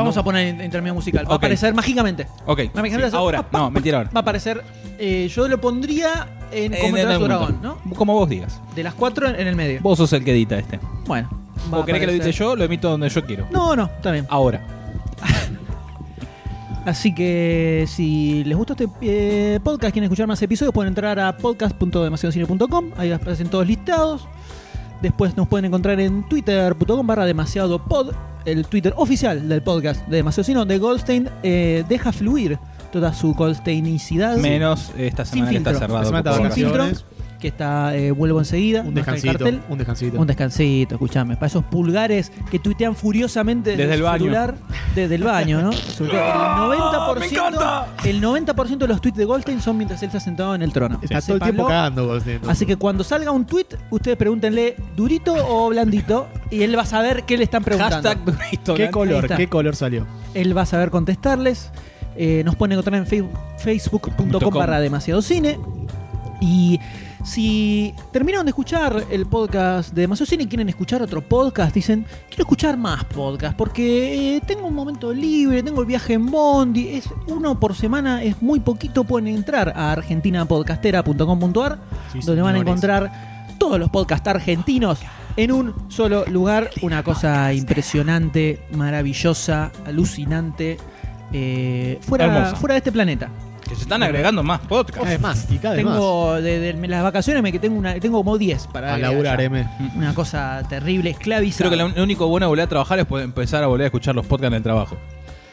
vamos 0.00 0.14
No. 0.14 0.20
a 0.20 0.24
poner 0.24 0.48
en 0.48 0.64
intermedio 0.64 0.94
musical. 0.94 1.28
Va 1.28 1.34
a 1.34 1.36
aparecer 1.36 1.74
mágicamente. 1.74 2.26
Ok. 2.46 2.60
Mágicamente 2.74 3.10
sí, 3.10 3.16
ahora. 3.16 3.44
No, 3.52 3.70
mentira 3.70 3.98
ahora. 3.98 4.10
Va 4.14 4.20
a 4.20 4.22
aparecer. 4.22 4.62
eh, 4.98 5.28
yo 5.28 5.48
lo 5.48 5.60
pondría 5.60 6.26
en 6.52 6.72
En 6.74 6.80
Como 6.80 6.96
el 6.96 7.06
dragón, 7.06 7.58
¿no? 7.62 7.78
Como 7.96 8.14
vos 8.14 8.28
digas. 8.28 8.60
De 8.74 8.82
las 8.82 8.94
cuatro 8.94 9.28
en 9.28 9.46
el 9.46 9.56
medio. 9.56 9.80
Vos 9.82 9.98
sos 9.98 10.12
el 10.12 10.24
que 10.24 10.32
edita 10.32 10.56
este. 10.58 10.78
Bueno. 11.06 11.28
¿O 11.70 11.84
querés 11.84 12.00
que 12.00 12.06
lo 12.06 12.12
edite 12.12 12.32
yo? 12.32 12.54
Lo 12.56 12.64
emito 12.64 12.90
donde 12.90 13.08
yo 13.08 13.24
quiero. 13.24 13.46
No, 13.50 13.74
no, 13.76 13.84
está 13.84 14.10
bien. 14.12 14.26
Ahora. 14.30 14.60
Así 16.84 17.14
que 17.14 17.86
si 17.88 18.44
les 18.44 18.56
gustó 18.56 18.74
este 18.74 18.88
eh, 19.00 19.58
podcast, 19.62 19.92
quieren 19.92 20.04
escuchar 20.04 20.26
más 20.26 20.42
episodios, 20.42 20.74
pueden 20.74 20.88
entrar 20.88 21.18
a 21.18 21.36
podcast.demasiadocine.com, 21.36 22.90
ahí 22.96 23.10
aparecen 23.10 23.48
todos 23.48 23.66
listados. 23.66 24.28
Después 25.00 25.36
nos 25.36 25.48
pueden 25.48 25.66
encontrar 25.66 25.98
en 26.00 26.28
twitter.com 26.28 27.06
barra 27.06 27.24
demasiado 27.24 27.82
pod, 27.82 28.12
el 28.44 28.66
Twitter 28.66 28.92
oficial 28.96 29.48
del 29.48 29.62
podcast 29.62 30.06
de 30.08 30.16
Demasiado 30.16 30.44
Cine, 30.44 30.58
donde 30.58 30.78
Goldstein 30.78 31.28
eh, 31.42 31.84
deja 31.88 32.12
fluir 32.12 32.58
toda 32.92 33.12
su 33.14 33.34
goldsteinicidad. 33.34 34.36
Menos 34.36 34.92
esta 34.96 35.24
semana 35.24 35.50
que 35.50 35.56
está 35.56 35.74
cerrado. 35.74 36.00
La 36.00 36.04
semana 36.04 36.22
de 36.22 36.38
vacaciones. 36.38 37.04
Que 37.44 37.48
está 37.48 37.94
eh, 37.94 38.10
Vuelvo 38.10 38.38
enseguida. 38.38 38.80
Un 38.80 38.94
descansito, 38.94 39.32
cartel. 39.34 39.60
un 39.68 39.76
descansito. 39.76 40.18
Un 40.18 40.26
descansito, 40.26 40.94
escúchame. 40.94 41.34
Para 41.34 41.48
esos 41.48 41.62
pulgares 41.64 42.32
que 42.50 42.58
tuitean 42.58 42.96
furiosamente 42.96 43.72
desde, 43.72 43.82
Desde 43.82 43.94
el 43.96 44.02
baño. 44.02 44.18
celular. 44.18 44.54
Desde 44.94 45.14
el 45.16 45.22
baño, 45.24 45.60
¿no? 45.60 45.72
Sobre 45.72 46.12
todo 46.12 46.72
El 46.72 46.80
90%, 47.42 47.84
el 48.06 48.20
90 48.22 48.52
de 48.54 48.88
los 48.88 49.00
tweets 49.02 49.18
de 49.18 49.24
Goldstein 49.26 49.60
son 49.60 49.76
mientras 49.76 50.02
él 50.02 50.06
está 50.06 50.20
sentado 50.20 50.54
en 50.54 50.62
el 50.62 50.72
trono. 50.72 50.98
Está 51.02 51.20
todo 51.20 51.34
el 51.36 51.42
tiempo 51.42 51.64
Sépanlo. 51.64 51.66
cagando. 51.68 52.06
Goldstein. 52.06 52.40
Así 52.48 52.64
que 52.64 52.76
cuando 52.76 53.04
salga 53.04 53.30
un 53.30 53.44
tweet, 53.44 53.66
ustedes 53.90 54.16
pregúntenle 54.16 54.76
durito 54.96 55.34
o 55.46 55.68
blandito 55.68 56.28
y 56.50 56.62
él 56.62 56.78
va 56.78 56.82
a 56.82 56.86
saber 56.86 57.24
qué 57.24 57.36
le 57.36 57.44
están 57.44 57.62
preguntando. 57.62 58.08
Hashtag 58.08 58.24
durito. 58.24 58.74
¿Qué 58.74 58.90
color? 58.90 59.36
¿Qué 59.36 59.48
color 59.48 59.76
salió? 59.76 60.06
Él 60.32 60.56
va 60.56 60.62
a 60.62 60.66
saber 60.66 60.88
contestarles. 60.88 61.70
Eh, 62.16 62.40
nos 62.44 62.56
pueden 62.56 62.72
encontrar 62.72 62.94
en 63.06 63.28
facebook.com 63.58 64.54
barra 64.54 64.80
demasiado 64.80 65.20
cine. 65.20 65.58
Y 66.40 66.78
si 67.24 67.94
terminaron 68.12 68.44
de 68.46 68.50
escuchar 68.50 69.04
el 69.10 69.26
podcast 69.26 69.94
de 69.94 70.02
Demasiado 70.02 70.26
Cine 70.28 70.42
y 70.44 70.46
quieren 70.46 70.68
escuchar 70.68 71.02
otro 71.02 71.22
podcast, 71.22 71.74
dicen, 71.74 72.04
quiero 72.28 72.42
escuchar 72.42 72.76
más 72.76 73.04
podcast 73.04 73.56
porque 73.56 74.36
eh, 74.36 74.40
tengo 74.46 74.66
un 74.66 74.74
momento 74.74 75.12
libre, 75.12 75.62
tengo 75.62 75.80
el 75.80 75.86
viaje 75.86 76.12
en 76.12 76.26
Bondi, 76.26 76.88
es 76.88 77.08
uno 77.26 77.58
por 77.58 77.74
semana, 77.74 78.22
es 78.22 78.42
muy 78.42 78.60
poquito, 78.60 79.04
pueden 79.04 79.28
entrar 79.28 79.72
a 79.74 79.92
argentinapodcastera.com.ar 79.92 81.78
Sí, 82.12 82.20
donde 82.24 82.42
van 82.42 82.56
a 82.56 82.58
encontrar 82.58 83.10
todos 83.58 83.78
los 83.78 83.88
podcasts 83.88 84.28
argentinos 84.28 85.00
en 85.36 85.50
un 85.50 85.74
solo 85.88 86.24
lugar. 86.26 86.70
Una 86.82 87.02
cosa 87.02 87.52
impresionante, 87.54 88.60
maravillosa, 88.72 89.72
alucinante, 89.86 90.76
eh, 91.32 91.98
fuera, 92.02 92.26
Hermosa. 92.26 92.56
fuera 92.56 92.74
de 92.74 92.78
este 92.78 92.92
planeta. 92.92 93.30
Se 93.74 93.82
están 93.82 94.02
agregando 94.02 94.42
más 94.42 94.60
podcasts. 94.60 95.00
Cada 95.00 95.10
vez 95.10 95.20
más 95.20 95.46
y 95.50 95.58
cada 95.58 95.74
vez 95.76 95.84
más. 95.84 95.94
Tengo 95.94 96.34
de, 96.40 96.58
de 96.60 96.88
las 96.88 97.02
vacaciones 97.02 97.42
me 97.42 97.52
que 97.52 97.58
tengo 97.58 97.76
una 97.78 97.94
tengo 98.00 98.18
como 98.18 98.38
10 98.38 98.66
para 98.68 98.88
A 98.90 98.94
agregar 98.94 99.10
laburar, 99.12 99.38
ya. 99.38 99.44
M. 99.44 99.68
Una 99.96 100.14
cosa 100.14 100.62
terrible, 100.68 101.10
esclavizada. 101.10 101.70
Creo 101.70 101.88
que 101.88 101.96
lo 101.96 102.02
único 102.02 102.26
bueno 102.28 102.46
de 102.46 102.48
volver 102.48 102.64
a 102.64 102.68
trabajar 102.68 102.98
es 102.98 103.06
poder 103.06 103.24
empezar 103.24 103.62
a 103.62 103.66
volver 103.66 103.84
a 103.84 103.86
escuchar 103.86 104.14
los 104.14 104.26
podcasts 104.26 104.52
en 104.52 104.56
el 104.58 104.62
trabajo. 104.62 104.96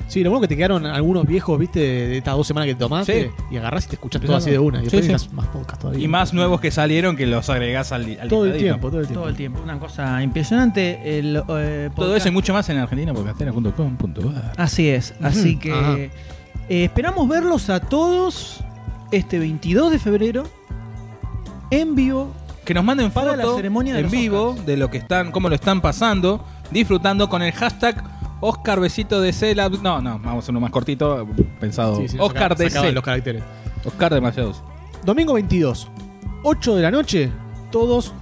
Sí, 0.07 0.25
lo 0.25 0.29
bueno 0.29 0.41
que 0.41 0.49
te 0.49 0.57
quedaron 0.57 0.85
algunos 0.85 1.25
viejos, 1.25 1.57
viste, 1.57 1.79
de 1.79 2.17
estas 2.17 2.35
dos 2.35 2.45
semanas 2.45 2.67
que 2.67 2.73
te 2.73 2.79
tomaste 2.81 3.23
Sí. 3.23 3.43
y 3.51 3.55
agarrás 3.57 3.85
y 3.85 3.89
te 3.89 3.95
escuchás 3.95 4.21
todo 4.21 4.35
así 4.35 4.49
de 4.51 4.59
una. 4.59 4.79
Y 4.79 4.81
Sí, 4.81 4.97
después 4.97 5.05
sí. 5.05 5.11
necesitas 5.13 5.33
más 5.33 5.47
podcast 5.47 5.79
todavía. 5.81 6.03
Y 6.03 6.07
más 6.09 6.33
nuevos 6.33 6.59
que 6.59 6.69
salieron 6.69 7.15
que 7.15 7.25
los 7.27 7.49
agregás 7.49 7.93
al, 7.93 8.17
al 8.19 8.27
Todo 8.27 8.43
el 8.43 8.51
listadito. 8.51 8.57
tiempo, 8.57 8.89
todo 8.89 8.99
el 8.99 9.05
tiempo. 9.07 9.21
todo 9.21 9.29
el 9.29 9.35
tiempo, 9.37 9.61
una 9.63 9.79
cosa 9.79 10.21
impresionante. 10.21 11.17
El, 11.17 11.37
eh, 11.37 11.89
Todo 11.95 12.09
podcast- 12.13 12.17
eso 12.17 12.27
y 12.27 12.31
mucho 12.31 12.51
más 12.53 12.67
en 12.67 12.79
argentinapodcastera.com.ar. 12.79 14.53
Así 14.57 14.89
es, 14.89 15.13
así 15.21 15.55
que 15.57 15.71
Ajá. 15.71 15.95
Eh, 16.71 16.85
esperamos 16.85 17.27
verlos 17.27 17.69
a 17.69 17.79
todos 17.81 18.61
este 19.11 19.39
22 19.39 19.91
de 19.91 19.99
febrero 19.99 20.43
en 21.69 21.95
vivo. 21.95 22.31
Que 22.65 22.73
nos 22.73 22.83
manden 22.83 23.11
Para 23.11 23.35
la 23.35 23.43
fotos 23.43 23.57
ceremonia 23.57 23.93
de 23.95 24.01
en 24.01 24.11
vivo 24.11 24.55
de 24.65 24.77
lo 24.77 24.89
que 24.89 24.99
están, 24.99 25.31
cómo 25.31 25.49
lo 25.49 25.55
están 25.55 25.81
pasando, 25.81 26.45
disfrutando 26.69 27.27
con 27.27 27.41
el 27.41 27.51
hashtag 27.51 28.03
Oscar 28.39 28.79
Besito 28.79 29.19
de 29.19 29.33
C. 29.33 29.53
la- 29.55 29.67
No, 29.69 30.01
no, 30.01 30.19
vamos 30.19 30.47
a 30.47 30.51
uno 30.51 30.59
más 30.59 30.71
cortito, 30.71 31.27
pensado. 31.59 31.97
Sí, 31.97 32.07
sí, 32.07 32.17
Oscar 32.19 32.51
saca- 32.57 32.63
de 32.63 32.69
C. 32.69 32.91
los 32.91 33.03
caracteres. 33.03 33.43
Oscar 33.83 34.13
demasiados. 34.13 34.61
Domingo 35.03 35.33
22, 35.33 35.89
8 36.43 36.75
de 36.75 36.81
la 36.83 36.91
noche, 36.91 37.31
todos 37.71 38.13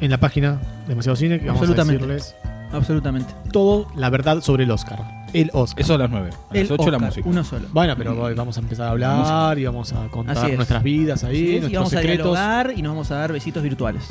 en 0.00 0.10
la 0.10 0.18
página 0.18 0.60
Demasiado 0.86 1.16
Cine, 1.16 1.40
que 1.40 1.46
vamos 1.46 1.62
a 1.62 1.64
Absolutamente. 1.64 2.06
decirles 2.06 2.34
Absolutamente. 2.72 3.34
todo 3.50 3.88
la 3.96 4.10
verdad 4.10 4.42
sobre 4.42 4.64
el 4.64 4.70
Oscar. 4.70 5.23
El 5.34 5.50
Oscar. 5.52 5.82
Eso 5.82 5.94
a 5.94 5.98
las 5.98 6.10
9. 6.10 6.30
A 6.30 6.54
las 6.54 6.64
El 6.64 6.72
8 6.72 6.76
la 6.76 6.96
Oscar, 6.96 7.00
música. 7.10 7.28
Uno 7.28 7.44
solo. 7.44 7.68
Bueno, 7.72 7.94
pero 7.98 8.22
hoy 8.22 8.34
vamos 8.34 8.56
a 8.56 8.60
empezar 8.60 8.86
a 8.86 8.90
hablar 8.92 9.58
y 9.58 9.64
vamos 9.66 9.92
a 9.92 10.06
contar 10.08 10.50
es. 10.50 10.56
nuestras 10.56 10.82
vidas 10.82 11.22
ahí, 11.24 11.34
Así 11.34 11.44
es, 11.44 11.48
y 11.48 11.60
nuestros 11.60 11.72
vamos 11.74 11.92
a 11.92 11.96
secretos. 11.98 12.32
dialogar 12.32 12.72
y 12.76 12.82
nos 12.82 12.90
vamos 12.92 13.10
a 13.10 13.16
dar 13.16 13.32
besitos 13.32 13.62
virtuales. 13.62 14.04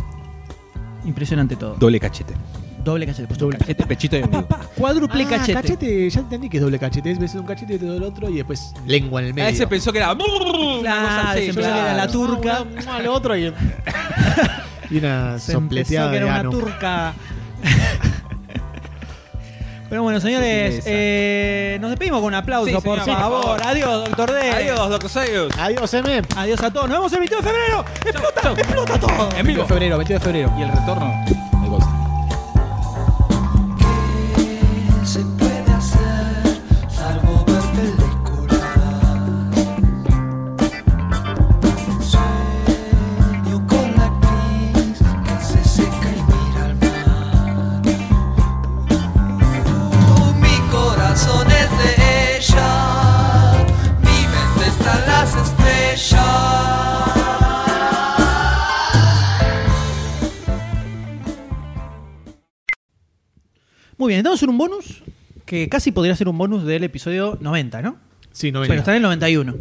Impresionante 1.06 1.56
todo. 1.56 1.76
Doble 1.76 2.00
cachete. 2.00 2.34
Doble 2.84 3.06
cachete. 3.06 3.28
pues, 3.28 3.40
Doble 3.40 3.58
Cachete, 3.58 3.86
pechito 3.86 4.18
y 4.18 4.24
ombligo. 4.24 4.46
Cuádruple 4.78 5.24
Ah, 5.24 5.30
cachete. 5.30 6.10
Ya 6.10 6.20
entendí 6.20 6.50
que 6.50 6.58
es 6.58 6.64
doble 6.64 6.78
cachete. 6.78 7.12
Es 7.12 7.20
beso 7.20 7.36
de 7.36 7.40
un 7.40 7.46
cachete 7.48 7.74
y 7.74 7.76
otro 7.78 7.94
del 7.94 8.04
otro 8.04 8.30
y 8.30 8.36
después 8.36 8.74
lengua 8.86 9.22
en 9.22 9.28
el 9.28 9.34
medio. 9.34 9.48
A 9.48 9.52
ese 9.52 9.66
pensó 9.68 9.94
que 9.94 10.00
era. 10.00 10.14
Claro, 10.82 11.34
se 11.40 11.46
pensó 11.54 11.62
que 11.62 11.66
era 11.80 11.94
la 11.94 12.08
turca. 12.10 12.66
Al 12.92 13.08
otro 13.08 13.38
y, 13.38 13.46
y 14.92 14.98
una 14.98 15.40
Se 15.40 15.54
empezó 15.54 15.62
sopleteada 15.62 16.08
que 16.12 16.12
de 16.12 16.18
era 16.18 16.26
una 16.26 16.40
ano. 16.42 16.50
turca. 16.50 17.14
Pero 19.94 20.02
bueno, 20.02 20.20
señores, 20.20 20.82
eh, 20.88 21.78
nos 21.80 21.92
despedimos 21.92 22.20
con 22.20 22.30
un 22.30 22.34
aplauso, 22.34 22.66
Sí, 22.66 22.74
por 22.84 23.00
señor, 23.04 23.22
por 23.22 23.44
favor. 23.44 23.62
Adiós, 23.64 24.06
doctor 24.06 24.32
D. 24.34 24.50
Adiós, 24.50 24.90
Doctor 24.90 25.08
Sayus. 25.08 25.54
Adiós, 25.60 25.94
M. 25.94 26.22
Adiós 26.36 26.64
a 26.64 26.74
todos. 26.74 26.90
Nos 26.90 26.98
vemos 26.98 27.14
el 27.14 27.20
22 27.20 27.44
de 27.46 27.52
febrero. 27.52 27.86
¡Explota! 28.04 28.60
¡Explota 28.60 29.00
todo! 29.00 29.30
En 29.38 29.46
22 29.46 29.46
vivo. 29.46 29.62
de 29.62 29.68
febrero, 29.68 29.98
22 30.00 30.20
de 30.20 30.26
febrero. 30.26 30.54
Y 30.58 30.64
el 30.64 30.70
retorno 30.70 31.43
Estamos 64.34 64.44
en 64.44 64.50
un 64.50 64.58
bonus 64.58 65.04
que 65.46 65.70
casi 65.70 65.92
podría 65.92 66.16
ser 66.16 66.28
un 66.28 66.36
bonus 66.40 66.64
del 66.64 66.84
episodio 66.84 67.38
90, 67.40 67.84
¿no? 67.84 67.98
Sí, 68.32 68.52
no 68.52 68.62
Pero 68.62 68.70
venía. 68.72 68.80
está 68.80 68.92
en 68.94 68.96
el 68.98 69.04
91. 69.04 69.56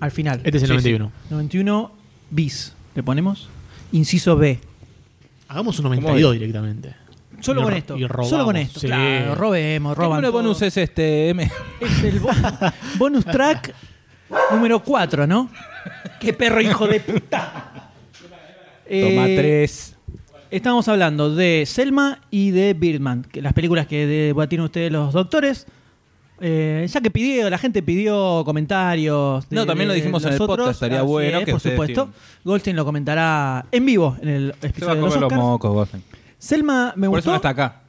Al 0.00 0.10
final. 0.10 0.40
Este 0.42 0.56
es 0.56 0.62
el 0.62 0.68
Sí, 0.68 0.72
91. 0.72 1.12
sí. 1.24 1.26
91 1.34 1.92
bis. 2.30 2.72
Le 2.94 3.02
ponemos 3.02 3.50
inciso 3.92 4.36
B. 4.38 4.58
Hagamos 5.48 5.78
un 5.80 5.84
92 5.84 6.32
directamente. 6.32 6.94
Solo 7.40 7.60
Y 7.60 7.64
con 7.64 7.72
ro- 7.72 7.76
esto. 7.78 7.96
y 7.98 8.06
robamos. 8.06 8.30
Solo 8.30 8.44
con 8.46 8.56
esto. 8.56 8.80
Sí. 8.80 8.86
Claro, 8.86 9.34
robemos, 9.34 9.92
¿Qué 9.94 9.98
roban. 10.00 10.10
número 10.22 10.28
de 10.28 10.32
todo. 10.32 10.42
bonus 10.44 10.62
es 10.62 10.76
este, 10.78 11.28
M? 11.28 11.50
Es 11.80 12.02
el 12.04 12.20
bo- 12.20 12.30
bonus 12.96 13.26
track 13.26 13.74
número 14.50 14.82
4, 14.82 15.26
¿no? 15.26 15.50
¡Qué 16.18 16.32
perro 16.32 16.62
hijo 16.62 16.86
de 16.86 17.00
puta! 17.00 17.90
Toma 18.88 19.28
Eh, 19.28 19.36
3. 19.36 19.94
Estamos 20.50 20.88
hablando 20.88 21.34
de 21.34 21.64
Selma 21.66 22.20
y 22.30 22.50
de 22.52 22.72
Birdman, 22.72 23.22
que 23.22 23.42
las 23.42 23.52
películas 23.52 23.86
que 23.86 24.06
debatieron 24.06 24.64
ustedes 24.66 24.90
los 24.90 25.12
doctores. 25.12 25.66
Eh, 26.40 26.86
ya 26.88 27.00
que 27.00 27.10
pidió, 27.10 27.50
la 27.50 27.58
gente 27.58 27.82
pidió 27.82 28.42
comentarios. 28.44 29.48
de- 29.48 29.56
No, 29.56 29.66
también 29.66 29.88
lo 29.88 29.92
de 29.94 30.00
dijimos 30.00 30.24
en 30.24 30.32
el 30.34 30.38
podcast, 30.38 30.70
estaría 30.70 30.98
Así 31.00 31.06
bueno 31.06 31.40
que 31.44 31.50
por 31.50 31.60
supuesto. 31.60 32.04
tienen- 32.04 32.14
Goldstein 32.44 32.76
lo 32.76 32.84
comentará 32.84 33.66
en 33.72 33.84
vivo 33.84 34.16
en 34.22 34.28
el 34.28 34.52
Se 34.52 34.58
va 34.62 34.68
episodio 34.68 34.92
a 34.92 34.94
de 34.94 35.00
los 35.02 35.16
Oscars. 35.16 35.34
mocos, 35.42 35.72
Goldstein. 35.72 36.04
Selma 36.38 36.92
me 36.96 37.08
Por 37.08 37.18
eso 37.18 37.30
gustó. 37.30 37.30
no 37.30 37.36
está 37.36 37.48
acá. 37.50 37.80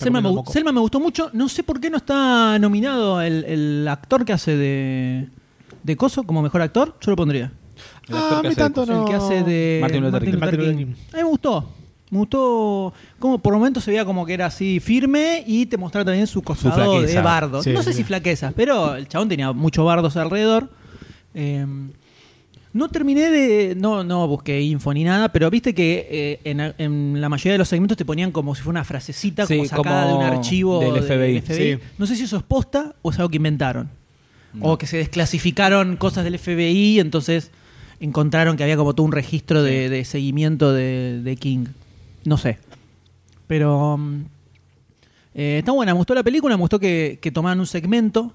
Me. 0.00 0.04
Selma 0.52 0.72
me 0.72 0.80
gustó 0.80 0.98
mucho. 1.00 1.30
No 1.34 1.48
sé 1.48 1.62
por 1.62 1.78
qué 1.80 1.90
no 1.90 1.98
está 1.98 2.58
nominado 2.58 3.20
el, 3.20 3.44
el 3.44 3.86
actor 3.88 4.24
que 4.24 4.32
hace 4.32 4.56
de, 4.56 5.28
de 5.82 5.96
Coso 5.96 6.22
como 6.22 6.40
mejor 6.40 6.62
actor. 6.62 6.96
Yo 7.02 7.10
lo 7.10 7.16
pondría. 7.16 7.52
El 8.08 8.16
actor 8.16 8.38
Ah, 8.38 8.40
que 8.42 8.48
mí 8.48 8.48
hace 8.48 8.48
de 8.48 8.54
tanto 8.56 8.86
no. 8.86 9.02
El 9.02 9.08
que 9.08 9.14
hace 9.14 9.42
de 9.42 9.78
Martin 9.80 10.04
Luther 10.04 10.24
King. 10.24 10.38
Martin 10.38 10.60
Luther 10.60 10.76
King. 10.76 10.86
King. 10.86 10.94
A 11.12 11.16
mí 11.16 11.22
me 11.22 11.28
gustó. 11.28 11.72
Me 12.10 12.18
gustó 12.18 12.94
como 13.18 13.38
por 13.38 13.52
momentos 13.52 13.84
se 13.84 13.90
veía 13.90 14.04
como 14.04 14.24
que 14.24 14.32
era 14.32 14.46
así 14.46 14.80
firme 14.80 15.44
y 15.46 15.66
te 15.66 15.76
mostraba 15.76 16.06
también 16.06 16.26
su 16.26 16.40
costado 16.42 17.02
de 17.02 17.20
bardo. 17.20 17.62
Sí, 17.62 17.70
no 17.70 17.82
sé 17.82 17.92
sí. 17.92 17.98
si 17.98 18.04
flaqueza, 18.04 18.52
pero 18.56 18.94
el 18.94 19.06
chabón 19.08 19.28
tenía 19.28 19.52
muchos 19.52 19.84
bardos 19.84 20.16
alrededor. 20.16 20.70
Eh, 21.34 21.66
no 22.72 22.88
terminé 22.88 23.30
de. 23.30 23.74
No, 23.74 24.04
no 24.04 24.26
busqué 24.28 24.60
info 24.62 24.92
ni 24.94 25.04
nada, 25.04 25.30
pero 25.32 25.50
viste 25.50 25.74
que 25.74 26.06
eh, 26.10 26.40
en, 26.44 26.60
en 26.78 27.20
la 27.20 27.28
mayoría 27.28 27.52
de 27.52 27.58
los 27.58 27.68
segmentos 27.68 27.96
te 27.96 28.04
ponían 28.04 28.30
como 28.30 28.54
si 28.54 28.62
fuera 28.62 28.78
una 28.78 28.84
frasecita 28.84 29.46
Sí, 29.46 29.56
como 29.56 29.68
sacada 29.68 30.04
como 30.10 30.18
de 30.22 30.26
un 30.26 30.32
archivo 30.34 30.80
del 30.80 31.02
FBI. 31.02 31.42
Sí. 31.54 31.78
No 31.98 32.06
sé 32.06 32.16
si 32.16 32.24
eso 32.24 32.36
es 32.36 32.42
posta 32.42 32.94
o 33.02 33.10
es 33.10 33.18
algo 33.18 33.28
que 33.30 33.36
inventaron. 33.36 33.90
O 34.60 34.78
que 34.78 34.86
se 34.86 34.96
desclasificaron 34.96 35.96
cosas 35.96 36.24
del 36.24 36.38
FBI 36.38 37.00
entonces 37.00 37.50
encontraron 38.00 38.56
que 38.56 38.62
había 38.62 38.76
como 38.76 38.94
todo 38.94 39.04
un 39.06 39.12
registro 39.12 39.62
de, 39.62 39.88
de 39.88 40.04
seguimiento 40.04 40.72
de, 40.72 41.20
de 41.22 41.36
King. 41.36 41.66
No 42.24 42.36
sé. 42.36 42.58
Pero 43.46 43.96
mm, 43.98 44.20
eh, 45.34 45.58
está 45.58 45.72
buena, 45.72 45.92
me 45.92 45.98
gustó 45.98 46.14
la 46.14 46.22
película, 46.22 46.56
me 46.56 46.60
gustó 46.60 46.78
que, 46.78 47.18
que 47.20 47.30
tomaran 47.30 47.60
un 47.60 47.66
segmento 47.66 48.34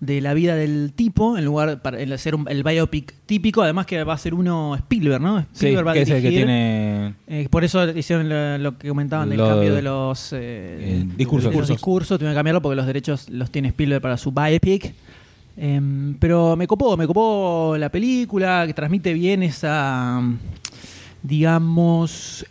de 0.00 0.20
la 0.20 0.34
vida 0.34 0.54
del 0.56 0.92
tipo 0.94 1.38
en 1.38 1.44
lugar 1.44 1.80
para 1.80 1.98
el 2.00 2.12
hacer 2.12 2.34
un- 2.34 2.46
el 2.48 2.62
biopic 2.62 3.14
típico, 3.26 3.62
además 3.62 3.86
que 3.86 4.02
va 4.04 4.12
a 4.14 4.18
ser 4.18 4.34
uno 4.34 4.74
Spielberg, 4.74 5.22
¿no? 5.22 5.40
Sí, 5.40 5.66
Spielberg 5.66 5.86
va 5.86 5.90
a 5.92 5.94
que 5.94 6.02
es 6.02 6.10
el 6.10 6.20
que 6.22 6.28
tiene. 6.28 7.14
Eh, 7.26 7.48
por 7.50 7.64
eso 7.64 7.88
hicieron 7.90 8.28
lo, 8.28 8.58
lo 8.58 8.76
que 8.78 8.88
comentaban 8.88 9.30
del 9.30 9.38
cambio 9.38 9.74
de 9.74 9.80
los 9.82 10.32
eh, 10.32 10.36
eh, 10.40 11.04
discursos. 11.16 11.52
de 11.52 11.58
los 11.58 11.68
discursos. 11.68 12.18
Tuvieron 12.18 12.34
que 12.34 12.38
cambiarlo 12.38 12.60
porque 12.60 12.76
los 12.76 12.86
derechos 12.86 13.30
los 13.30 13.50
tiene 13.50 13.68
Spielberg 13.68 14.02
para 14.02 14.16
su 14.18 14.30
biopic. 14.32 14.92
Em, 15.56 16.14
pero 16.18 16.56
me 16.56 16.66
copó, 16.66 16.96
me 16.96 17.06
copó 17.06 17.76
la 17.78 17.88
película, 17.88 18.64
que 18.66 18.74
transmite 18.74 19.12
bien 19.14 19.42
esa, 19.42 20.20
digamos... 21.22 22.44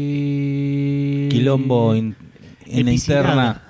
eh, 0.00 1.28
Quilombo 1.30 1.94
in- 1.96 2.14
en 2.66 2.86
la 2.86 2.92
interna. 2.92 3.62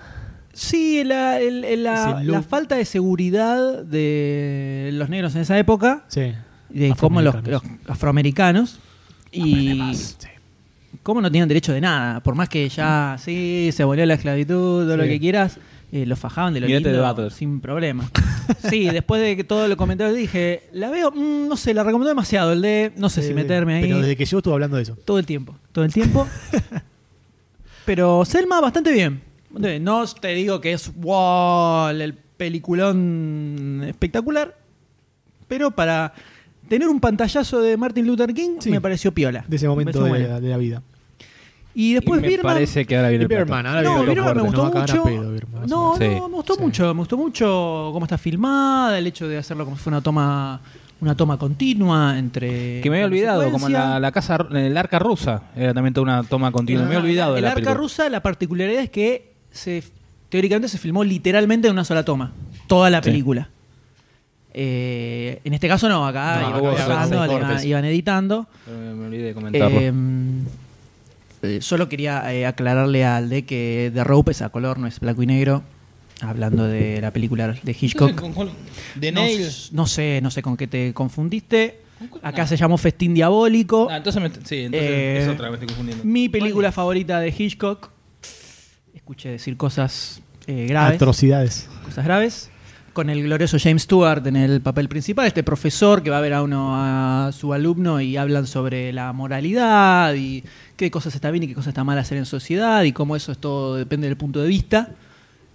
Sí, 0.52 1.02
la, 1.05 1.39
el- 1.40 1.65
el- 1.65 1.82
la- 1.85 2.43
falta 2.47 2.77
de 2.77 2.85
seguridad 2.85 3.82
de 3.82 4.90
los 4.93 5.09
negros 5.09 5.35
en 5.35 5.40
esa 5.43 5.59
época, 5.59 6.05
Sí. 6.09 6.32
de 6.69 6.94
cómo 6.98 7.23
los, 7.23 7.35
Afroamericanos. 7.35 7.78
los 7.82 7.90
afroamericanos 7.90 8.78
y 9.32 9.81
cómo 11.02 11.23
no 11.23 11.31
tenían 11.31 11.48
derecho 11.48 11.73
de 11.73 11.81
nada, 11.81 12.20
por 12.20 12.35
más 12.35 12.48
que 12.51 12.69
ya 12.69 13.16
sí 13.19 13.70
se 13.73 13.82
abolió 13.85 14.05
la 14.05 14.15
esclavitud, 14.15 14.85
todo 14.85 14.97
lo 14.98 15.05
que 15.05 15.19
quieras, 15.19 15.59
eh, 15.93 16.07
los 16.07 16.19
fajaban 16.19 16.55
de 16.55 16.61
lo 16.61 16.67
Mirate 16.67 16.89
lindo 16.91 17.03
Battle. 17.03 17.31
sin 17.31 17.61
problema. 17.61 18.11
sí, 18.69 18.89
después 18.91 19.21
de 19.23 19.37
que 19.37 19.45
todo 19.45 19.67
lo 19.69 19.77
comentarios 19.77 20.17
dije, 20.17 20.65
la 20.73 20.91
veo, 20.91 21.11
mm, 21.11 21.49
no 21.49 21.57
sé, 21.57 21.75
la 21.75 21.83
recomendó 21.83 22.09
demasiado, 22.09 22.53
el 22.53 22.62
de 22.62 22.93
no 22.97 23.09
sé 23.11 23.23
si 23.23 23.35
meterme 23.35 23.75
ahí. 23.77 23.83
Pero 23.83 23.99
desde 24.01 24.17
que 24.17 24.25
yo 24.25 24.39
estuve 24.39 24.55
hablando 24.55 24.77
de 24.77 24.85
eso. 24.85 24.97
Todo 25.05 25.19
el 25.19 25.27
tiempo, 25.27 25.57
todo 25.73 25.85
el 25.85 25.93
tiempo. 25.93 26.27
Pero 27.85 28.25
Selma 28.25 28.61
bastante 28.61 28.93
bien. 28.93 29.23
No 29.81 30.07
te 30.07 30.29
digo 30.29 30.61
que 30.61 30.73
es 30.73 30.95
wow, 30.95 31.89
el 31.89 32.15
peliculón 32.15 33.83
espectacular, 33.87 34.57
pero 35.49 35.73
para 35.73 36.12
tener 36.69 36.89
un 36.89 37.01
pantallazo 37.01 37.61
de 37.61 37.77
Martin 37.77 38.07
Luther 38.07 38.33
King 38.33 38.59
Sí. 38.61 38.71
me 38.71 38.81
pareció 38.81 39.12
piola. 39.12 39.45
De 39.49 39.57
ese 39.57 39.67
Me 39.67 39.71
momento 39.71 40.05
de, 40.05 40.41
de 40.41 40.49
la 40.49 40.57
vida. 40.57 40.83
Y 41.74 41.94
después 41.94 42.20
Y 42.22 42.36
me 42.36 42.38
parece 42.38 42.84
que 42.84 42.97
ahora 42.97 43.10
viene 43.10 43.24
el 43.26 43.32
ahora 43.32 43.82
No, 43.82 43.94
viene 44.02 44.14
Birdman 44.14 44.36
me 44.36 44.42
gustó 44.42 44.62
a 44.66 44.80
mucho. 44.80 45.02
pedo. 45.05 45.32
No, 45.68 45.94
Sí. 45.97 46.09
no, 46.18 46.28
me 46.28 46.34
gustó 46.36 46.55
Sí. 46.55 46.60
mucho, 46.62 46.94
me 46.94 46.98
gustó 47.01 47.16
mucho 47.16 47.90
cómo 47.92 48.05
está 48.06 48.18
filmada, 48.18 48.98
el 48.98 49.06
hecho 49.06 49.28
de 49.28 49.38
hacerlo 49.38 49.64
como 49.64 49.76
si 49.76 49.82
fuera 49.84 49.98
una 49.98 50.02
toma 50.02 50.60
una 51.01 51.14
toma 51.16 51.38
continua 51.38 52.18
entre 52.18 52.82
Que 52.82 52.90
me 52.90 52.97
había 52.97 53.06
olvidado, 53.06 53.51
como 53.51 53.70
la, 53.70 53.98
la 53.98 54.12
casa, 54.12 54.47
en 54.51 54.56
el 54.59 54.76
arca 54.76 54.98
rusa, 54.98 55.44
era 55.56 55.72
también 55.72 55.94
toda 55.94 56.02
una 56.02 56.22
toma 56.24 56.52
continua. 56.52 56.82
Me 56.82 56.88
había 56.88 56.98
olvidado 56.98 57.32
de 57.32 57.38
El 57.38 57.42
la 57.44 57.48
arca 57.51 57.55
película. 57.55 57.74
rusa, 57.74 58.09
la 58.10 58.20
particularidad 58.22 58.82
es 58.82 58.90
que 58.90 59.32
se, 59.51 59.82
teóricamente 60.28 60.68
se 60.68 60.76
filmó 60.76 61.02
literalmente 61.02 61.68
en 61.68 61.72
una 61.72 61.84
sola 61.84 62.05
toma. 62.05 62.32
Toda 62.66 62.90
la 62.90 62.98
Sí. 63.02 63.09
película. 63.10 63.48
Eh, 64.52 65.40
en 65.44 65.55
este 65.55 65.68
caso 65.68 65.88
no, 65.88 66.05
acá 66.06 66.34
No, 66.34 66.40
iban, 66.40 66.52
acá 66.52 66.59
hubo 66.62 66.72
grabando, 66.74 67.09
seis 67.09 67.28
le 67.62 67.68
iban- 67.68 67.84
editando. 67.84 68.47
Pero 68.66 68.78
Me, 68.78 68.94
me 68.94 69.06
olvidé 69.06 69.22
de 69.22 69.34
comentarlo. 69.34 69.80
Eh, 69.80 69.92
eh, 71.43 71.59
solo 71.61 71.89
quería 71.89 72.33
eh, 72.35 72.47
aclararle 72.47 73.05
al 73.05 73.29
de 73.29 73.45
que 73.45 73.91
The 73.95 74.05
Rope 74.05 74.33
es 74.33 74.43
a 74.43 74.51
color, 74.51 74.79
no 74.79 74.87
es 74.87 75.01
blanco 75.01 75.23
y 75.23 75.27
negro. 75.27 75.62
Hablando 76.23 76.67
de 76.67 77.01
la 77.01 77.12
película 77.12 77.55
de 77.62 77.77
Hitchcock. 77.81 78.12
De 78.95 79.11
No, 79.11 79.23
no 79.73 79.87
sé, 79.87 80.21
no 80.23 80.31
sé 80.31 80.43
con 80.43 80.57
qué 80.59 80.67
te 80.67 80.93
confundiste. 80.93 81.81
Acá 82.23 82.47
se 82.47 82.57
llamó 82.57 82.77
Festín 82.79 83.15
Diabólico. 83.15 83.89
Ah, 83.91 83.99
entonces 83.99 84.23
me, 84.23 84.29
sí, 84.29 84.65
entonces 84.65 84.91
Eh, 84.91 85.19
es 85.23 85.29
otra, 85.29 85.49
me 85.49 85.55
estoy 85.55 85.69
confundiendo. 85.69 86.05
Mi 86.05 86.29
película 86.29 86.73
favorita 86.73 87.21
de 87.21 87.35
Hitchcock. 87.37 87.91
Escuché 88.95 89.31
decir 89.31 89.57
cosas 89.57 90.23
eh, 90.47 90.67
graves. 90.67 90.97
Atrocidades. 90.97 91.69
Cosas 91.85 92.05
graves. 92.05 92.49
Con 92.93 93.09
el 93.09 93.23
glorioso 93.23 93.57
James 93.61 93.83
Stewart 93.83 94.27
en 94.27 94.35
el 94.35 94.61
papel 94.61 94.89
principal, 94.89 95.27
este 95.27 95.45
profesor 95.45 96.03
que 96.03 96.11
va 96.11 96.19
a 96.19 96.21
ver 96.21 96.35
a 96.35 96.43
uno 96.43 96.75
a 96.75 97.31
su 97.33 97.53
alumno 97.53 98.01
y 98.01 98.17
hablan 98.17 98.49
sobre 98.49 98.93
la 98.93 99.12
moralidad 99.12 100.15
y 100.15 100.43
qué 100.77 100.91
cosas 100.91 101.15
está 101.15 101.31
bien 101.31 101.45
y 101.45 101.49
qué 101.49 101.55
cosas 101.55 101.69
está 101.69 101.85
mal 101.85 101.99
hacer 101.99 102.19
en 102.19 102.27
sociedad 102.27 102.83
y 102.83 102.93
cómo 102.93 103.15
eso 103.15 103.31
es 103.31 103.39
todo 103.39 103.77
depende 103.77 104.09
del 104.09 104.17
punto 104.17 104.43
de 104.43 104.49
vista. 104.49 104.91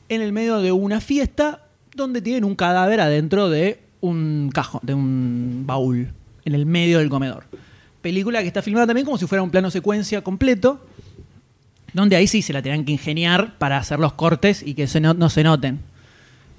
En 0.07 0.22
el 0.22 0.32
medio 0.32 0.60
de 0.60 0.72
una 0.72 1.02
fiesta 1.02 1.64
donde 1.94 2.22
tienen 2.22 2.45
un 2.45 2.56
cadáver 2.56 3.02
adentro 3.02 3.49
de 3.49 3.82
un 3.99 4.49
cajón, 4.53 4.82
de 4.84 4.94
un 4.94 5.64
baúl, 5.66 6.14
en 6.45 6.56
el 6.56 6.66
medio 6.66 6.99
del 6.99 7.10
comedor. 7.10 7.44
Película 8.02 8.41
que 8.44 8.48
está 8.48 8.62
filmada 8.62 8.88
también 8.88 9.03
como 9.03 9.18
si 9.18 9.28
fuera 9.28 9.41
un 9.41 9.49
plano 9.49 9.70
secuencia 9.72 10.24
completo, 10.24 10.86
donde 11.91 12.16
ahí 12.16 12.28
sí 12.28 12.41
se 12.41 12.53
la 12.53 12.62
tenían 12.62 12.86
que 12.86 12.94
ingeniar 12.94 13.57
para 13.57 13.78
hacer 13.78 13.99
los 13.99 14.14
cortes 14.14 14.64
y 14.66 14.74
que 14.74 14.88
se 14.88 15.02
no, 15.02 15.14
no 15.14 15.30
se 15.30 15.44
noten. 15.44 15.94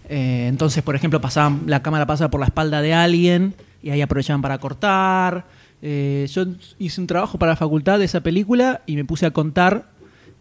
Eh, 0.08 0.46
entonces, 0.48 0.82
por 0.82 0.94
ejemplo, 0.94 1.20
pasaban, 1.20 1.62
la 1.66 1.82
cámara 1.82 2.06
pasa 2.06 2.30
por 2.30 2.40
la 2.40 2.46
espalda 2.46 2.80
de 2.80 2.94
alguien 2.94 3.54
y 3.82 3.90
ahí 3.90 4.00
aprovechaban 4.02 4.42
para 4.42 4.58
cortar. 4.58 5.44
Eh, 5.82 6.26
yo 6.32 6.44
hice 6.78 7.00
un 7.00 7.06
trabajo 7.06 7.38
para 7.38 7.52
la 7.52 7.56
facultad 7.56 7.98
de 7.98 8.04
esa 8.04 8.20
película 8.20 8.82
y 8.86 8.96
me 8.96 9.04
puse 9.04 9.26
a 9.26 9.30
contar 9.32 9.86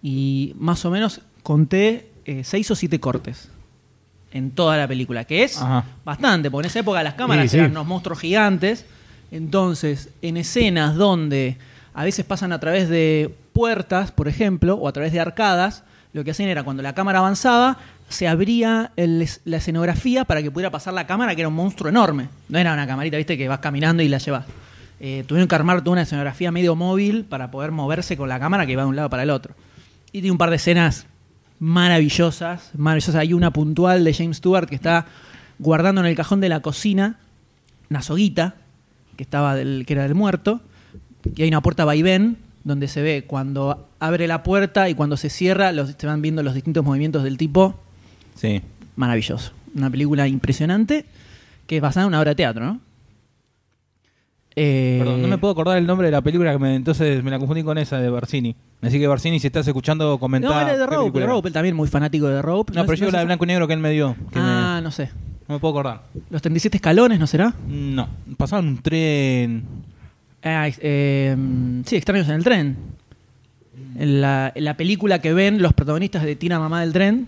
y 0.02 0.54
más 0.60 0.86
o 0.86 0.92
menos 0.92 1.22
conté 1.44 2.10
eh, 2.26 2.44
seis 2.44 2.70
o 2.72 2.76
siete 2.76 3.00
cortes 3.00 3.50
en 4.32 4.52
toda 4.52 4.78
la 4.78 4.88
película, 4.88 5.24
que 5.26 5.44
es 5.44 5.62
Ajá. 5.62 5.86
bastante, 6.04 6.52
porque 6.52 6.68
en 6.68 6.70
esa 6.70 6.80
época 6.80 7.02
las 7.04 7.14
cámaras 7.16 7.44
Sí, 7.46 7.50
sí. 7.50 7.58
eran 7.58 7.72
unos 7.72 7.88
monstruos 7.88 8.20
gigantes. 8.20 8.86
Entonces, 9.32 10.10
en 10.22 10.38
escenas 10.38 10.96
donde 10.96 11.58
a 11.94 12.04
veces 12.04 12.26
pasan 12.26 12.52
a 12.52 12.60
través 12.60 12.90
de 12.90 13.34
puertas, 13.54 14.12
por 14.12 14.28
ejemplo, 14.28 14.76
o 14.76 14.88
a 14.88 14.92
través 14.94 15.12
de 15.14 15.20
arcadas, 15.20 15.84
lo 16.14 16.24
que 16.24 16.32
hacían 16.32 16.50
era 16.50 16.64
cuando 16.64 16.84
la 16.84 16.94
cámara 16.94 17.20
avanzaba, 17.20 17.78
se 18.10 18.28
abría 18.28 18.92
la 18.96 19.58
escenografía 19.58 20.26
para 20.26 20.42
que 20.42 20.52
pudiera 20.52 20.72
pasar 20.72 20.94
la 20.94 21.08
cámara, 21.08 21.36
que 21.36 21.42
era 21.42 21.50
un 21.50 21.56
monstruo 21.56 21.90
enorme. 21.90 22.30
No 22.50 22.60
era 22.60 22.74
una 22.74 22.88
camarita, 22.88 23.18
viste, 23.18 23.38
que 23.38 23.48
vas 23.48 23.60
caminando 23.60 24.04
y 24.04 24.08
la 24.08 24.20
llevas. 24.20 24.46
Eh, 25.00 25.24
tuvieron 25.28 25.48
que 25.48 25.56
armar 25.56 25.82
toda 25.82 25.94
una 25.94 26.02
escenografía 26.04 26.52
medio 26.52 26.76
móvil 26.76 27.26
para 27.26 27.52
poder 27.52 27.72
moverse 27.72 28.16
con 28.16 28.30
la 28.30 28.40
cámara 28.40 28.66
que 28.66 28.76
va 28.76 28.84
de 28.84 28.90
un 28.90 28.96
lado 28.96 29.10
para 29.10 29.24
el 29.24 29.30
otro. 29.30 29.54
Y 30.12 30.22
tiene 30.22 30.32
un 30.32 30.38
par 30.38 30.50
de 30.50 30.56
escenas 30.58 31.08
maravillosas, 31.60 32.72
maravillosas. 32.78 33.16
Hay 33.16 33.34
una 33.34 33.52
puntual 33.52 34.04
de 34.04 34.14
James 34.14 34.38
Stewart 34.38 34.68
que 34.68 34.76
está 34.76 35.08
guardando 35.60 36.02
en 36.02 36.08
el 36.08 36.16
cajón 36.16 36.42
de 36.42 36.50
la 36.50 36.62
cocina 36.62 37.20
una 37.90 38.02
soguita 38.02 38.56
que 39.16 39.24
estaba 39.24 39.56
del, 39.56 39.86
que 39.86 39.94
era 39.94 40.04
del 40.04 40.16
muerto, 40.16 40.62
y 41.36 41.42
hay 41.42 41.48
una 41.48 41.62
puerta 41.62 41.86
vaivén 41.86 42.38
donde 42.64 42.88
se 42.88 43.02
ve 43.02 43.26
cuando 43.26 43.88
abre 44.00 44.28
la 44.28 44.44
puerta 44.44 44.90
y 44.90 44.96
cuando 44.96 45.18
se 45.18 45.30
cierra, 45.30 45.72
los, 45.72 45.96
se 45.98 46.08
van 46.08 46.22
viendo 46.22 46.44
los 46.44 46.54
distintos 46.54 46.84
movimientos 46.84 47.24
del 47.24 47.38
tipo. 47.38 47.80
Sí. 48.36 48.62
Maravilloso. 48.96 49.52
Una 49.76 49.90
película 49.90 50.28
impresionante 50.28 51.06
que 51.68 51.78
es 51.78 51.82
basada 51.82 52.04
en 52.06 52.10
una 52.10 52.20
obra 52.20 52.32
de 52.32 52.36
teatro, 52.36 52.66
¿no? 52.66 52.80
Eh, 54.58 54.98
Perdón, 55.00 55.22
no 55.22 55.28
me 55.28 55.38
puedo 55.38 55.52
acordar 55.52 55.78
el 55.78 55.86
nombre 55.86 56.08
de 56.08 56.12
la 56.12 56.22
película, 56.22 56.54
que 56.54 56.60
me- 56.60 56.76
entonces 56.76 57.22
me 57.24 57.30
la 57.32 57.40
confundí 57.40 57.62
con 57.64 57.78
esa 57.78 58.00
de 58.00 58.10
Barcini. 58.10 58.56
Así 58.82 59.00
que 59.00 59.08
Barcini, 59.08 59.40
si 59.40 59.48
estás 59.48 59.68
escuchando, 59.68 60.18
comenta. 60.18 60.48
No, 60.48 60.62
era 60.62 60.78
de 60.78 60.86
Rope, 60.86 60.98
película. 61.12 61.26
Rope, 61.26 61.48
él 61.50 61.54
también 61.54 61.76
muy 61.76 61.90
fanático 61.90 62.28
de 62.28 62.42
Rope. 62.42 62.72
No, 62.74 62.84
pero 62.84 62.94
es- 62.94 63.00
yo 63.02 63.12
la 63.12 63.20
de 63.20 63.26
blanco 63.26 63.44
y 63.44 63.48
negro 63.48 63.68
que 63.68 63.74
él 63.74 63.80
me 63.82 63.92
dio. 63.92 64.16
que 64.32 64.40
Ah, 64.40 64.80
no 64.82 64.92
sé. 64.92 65.10
no 65.50 65.56
me 65.56 65.60
puedo 65.60 65.74
acordar. 65.74 66.04
Los 66.30 66.42
37 66.42 66.78
escalones, 66.78 67.20
¿no 67.20 67.28
será? 67.28 67.54
No, 67.68 68.08
pasaban 68.38 68.68
un 68.68 68.78
tren. 68.78 69.64
Ah, 70.42 70.70
eh, 70.70 71.36
sí, 71.86 71.96
extraños 71.98 72.30
en 72.30 72.36
el 72.36 72.44
tren. 72.44 72.78
En 73.98 74.22
la, 74.22 74.54
en 74.56 74.64
la 74.64 74.78
película 74.78 75.20
que 75.20 75.34
ven 75.34 75.62
los 75.62 75.74
protagonistas 75.74 76.24
de 76.24 76.36
Tina 76.38 76.60
Mamá 76.60 76.82
del 76.82 76.94
Tren, 76.94 77.28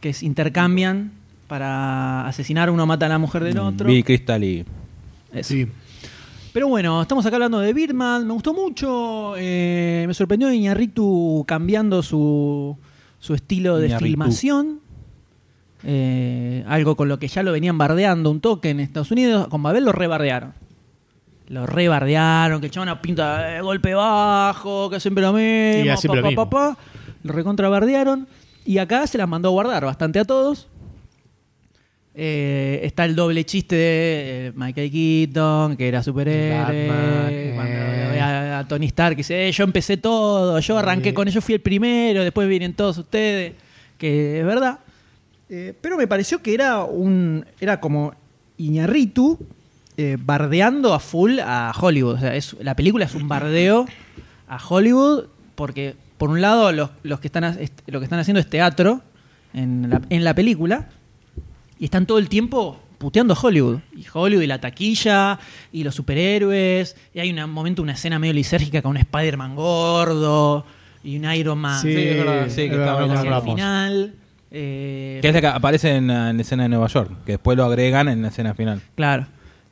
que 0.00 0.12
se 0.12 0.26
intercambian 0.26 1.12
para 1.46 2.26
asesinar, 2.26 2.70
uno 2.70 2.86
mata 2.86 3.06
a 3.06 3.08
la 3.08 3.18
mujer 3.18 3.44
del 3.44 3.58
otro. 3.58 3.88
Bill 3.88 4.04
Crystal 4.04 4.42
y. 4.44 4.64
Eso. 5.32 5.54
Pero 6.52 6.68
bueno, 6.68 7.02
estamos 7.02 7.24
acá 7.26 7.36
hablando 7.36 7.60
de 7.60 7.72
Birdman, 7.72 8.26
me 8.26 8.32
gustó 8.32 8.54
mucho, 8.54 9.34
eh, 9.36 10.04
me 10.06 10.14
sorprendió 10.14 10.52
Iñarritu 10.52 11.44
cambiando 11.46 12.02
su, 12.02 12.76
su 13.18 13.34
estilo 13.34 13.78
de 13.78 13.96
filmación. 13.98 14.80
Eh, 15.84 16.64
algo 16.66 16.96
con 16.96 17.08
lo 17.08 17.20
que 17.20 17.28
ya 17.28 17.44
lo 17.44 17.52
venían 17.52 17.78
bardeando 17.78 18.30
un 18.30 18.40
toque 18.40 18.70
en 18.70 18.80
Estados 18.80 19.10
Unidos. 19.10 19.48
Con 19.48 19.62
Babel 19.62 19.84
lo 19.84 19.92
rebardearon. 19.92 20.52
Lo 21.48 21.66
rebardearon, 21.66 22.60
que 22.60 22.66
el 22.66 22.72
chabón 22.72 22.98
pinta 23.00 23.56
eh, 23.56 23.62
golpe 23.62 23.94
bajo, 23.94 24.90
que 24.90 25.00
siempre 25.00 25.22
lo 25.22 25.32
mismo. 25.32 25.92
Y 25.92 25.96
siempre 25.96 26.08
pa, 26.08 26.16
lo 26.16 26.22
pa, 26.22 26.28
mismo. 26.28 26.50
pa, 26.50 26.74
pa. 26.74 26.78
Lo 27.22 27.32
recontrabardearon. 27.32 28.26
Y 28.68 28.76
acá 28.76 29.06
se 29.06 29.16
las 29.16 29.26
mandó 29.26 29.48
a 29.48 29.52
guardar 29.52 29.82
bastante 29.86 30.18
a 30.18 30.26
todos. 30.26 30.68
Eh, 32.14 32.80
está 32.82 33.06
el 33.06 33.16
doble 33.16 33.46
chiste 33.46 33.74
de 33.74 34.46
eh, 34.48 34.52
Michael 34.54 34.90
Keaton, 34.90 35.74
que 35.78 35.88
era 35.88 36.02
superhéroe. 36.02 36.86
Batman, 36.86 37.28
eh. 37.30 38.20
a, 38.20 38.58
a 38.58 38.68
Tony 38.68 38.84
Stark, 38.84 39.16
que 39.16 39.20
dice: 39.20 39.48
"Eh, 39.48 39.52
Yo 39.52 39.64
empecé 39.64 39.96
todo, 39.96 40.60
yo 40.60 40.76
arranqué 40.76 41.14
con 41.14 41.26
ellos, 41.26 41.42
fui 41.42 41.54
el 41.54 41.62
primero, 41.62 42.22
después 42.22 42.46
vienen 42.46 42.74
todos 42.74 42.98
ustedes. 42.98 43.54
Que 43.96 44.40
es 44.40 44.44
verdad. 44.44 44.80
Pero 45.80 45.96
me 45.96 46.06
pareció 46.06 46.42
que 46.42 46.52
era 46.52 46.84
un. 46.84 47.46
Era 47.58 47.80
como 47.80 48.12
Iñarritu 48.58 49.38
bardeando 50.18 50.92
a 50.92 50.98
full 51.00 51.38
a 51.40 51.72
Hollywood. 51.74 52.16
O 52.16 52.20
sea, 52.20 52.36
es, 52.36 52.54
la 52.60 52.76
película 52.76 53.06
es 53.06 53.14
un 53.14 53.28
bardeo 53.28 53.86
a 54.46 54.58
Hollywood 54.62 55.24
porque, 55.54 55.96
por 56.18 56.30
un 56.30 56.40
lado, 56.40 56.72
los, 56.72 56.90
los 57.02 57.20
que 57.20 57.28
están, 57.28 57.56
lo 57.86 57.98
que 58.00 58.04
están 58.04 58.18
haciendo 58.18 58.40
es 58.40 58.48
teatro 58.50 59.00
en 59.54 59.88
la, 59.88 60.02
en 60.10 60.24
la 60.24 60.34
película 60.34 60.88
y 61.78 61.84
están 61.84 62.06
todo 62.06 62.18
el 62.18 62.28
tiempo 62.28 62.78
puteando 62.98 63.34
a 63.34 63.38
Hollywood. 63.40 63.78
Y 63.96 64.04
Hollywood 64.12 64.42
y 64.42 64.46
la 64.48 64.60
taquilla 64.60 65.38
y 65.72 65.84
los 65.84 65.94
superhéroes. 65.94 66.96
Y 67.14 67.20
hay 67.20 67.30
un 67.32 67.48
momento, 67.50 67.80
una 67.82 67.92
escena 67.92 68.18
medio 68.18 68.34
lisérgica 68.34 68.82
con 68.82 68.90
un 68.90 68.96
Spider-Man 68.98 69.54
gordo 69.54 70.66
y 71.04 71.16
un 71.18 71.32
Iron 71.32 71.58
Man 71.58 71.80
Sí, 71.80 71.94
es 71.94 72.16
verdad, 72.18 72.46
sí, 72.48 72.68
que 72.68 72.74
el 72.74 72.82
hablamos. 72.82 73.44
final. 73.54 74.14
Eh, 74.50 75.18
Que 75.22 75.28
es 75.28 75.34
la 75.34 75.40
que 75.40 75.46
aparece 75.46 75.94
en 75.96 76.08
la, 76.08 76.30
en 76.30 76.36
la 76.36 76.42
escena 76.42 76.64
de 76.64 76.68
Nueva 76.70 76.88
York, 76.88 77.12
que 77.24 77.32
después 77.32 77.56
lo 77.56 77.64
agregan 77.64 78.08
en 78.08 78.22
la 78.22 78.28
escena 78.28 78.54
final. 78.54 78.80
Claro. 78.96 79.26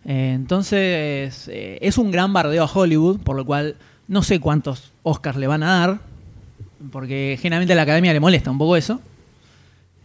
Eh, 0.05 0.33
entonces, 0.35 1.49
eh, 1.49 1.79
es 1.81 1.99
un 1.99 2.11
gran 2.13 2.33
bardeo 2.33 2.63
a 2.63 2.71
Hollywood, 2.73 3.19
por 3.21 3.35
lo 3.37 3.45
cual 3.45 3.77
no 4.07 4.23
sé 4.23 4.39
cuántos 4.39 4.93
Oscars 5.03 5.37
le 5.37 5.49
van 5.49 5.65
a 5.65 5.79
dar, 5.81 6.01
porque 6.91 7.39
generalmente 7.41 7.73
a 7.73 7.77
la 7.77 7.83
academia 7.83 8.13
le 8.13 8.21
molesta 8.21 8.51
un 8.51 8.59
poco 8.59 8.77
eso. 8.77 9.01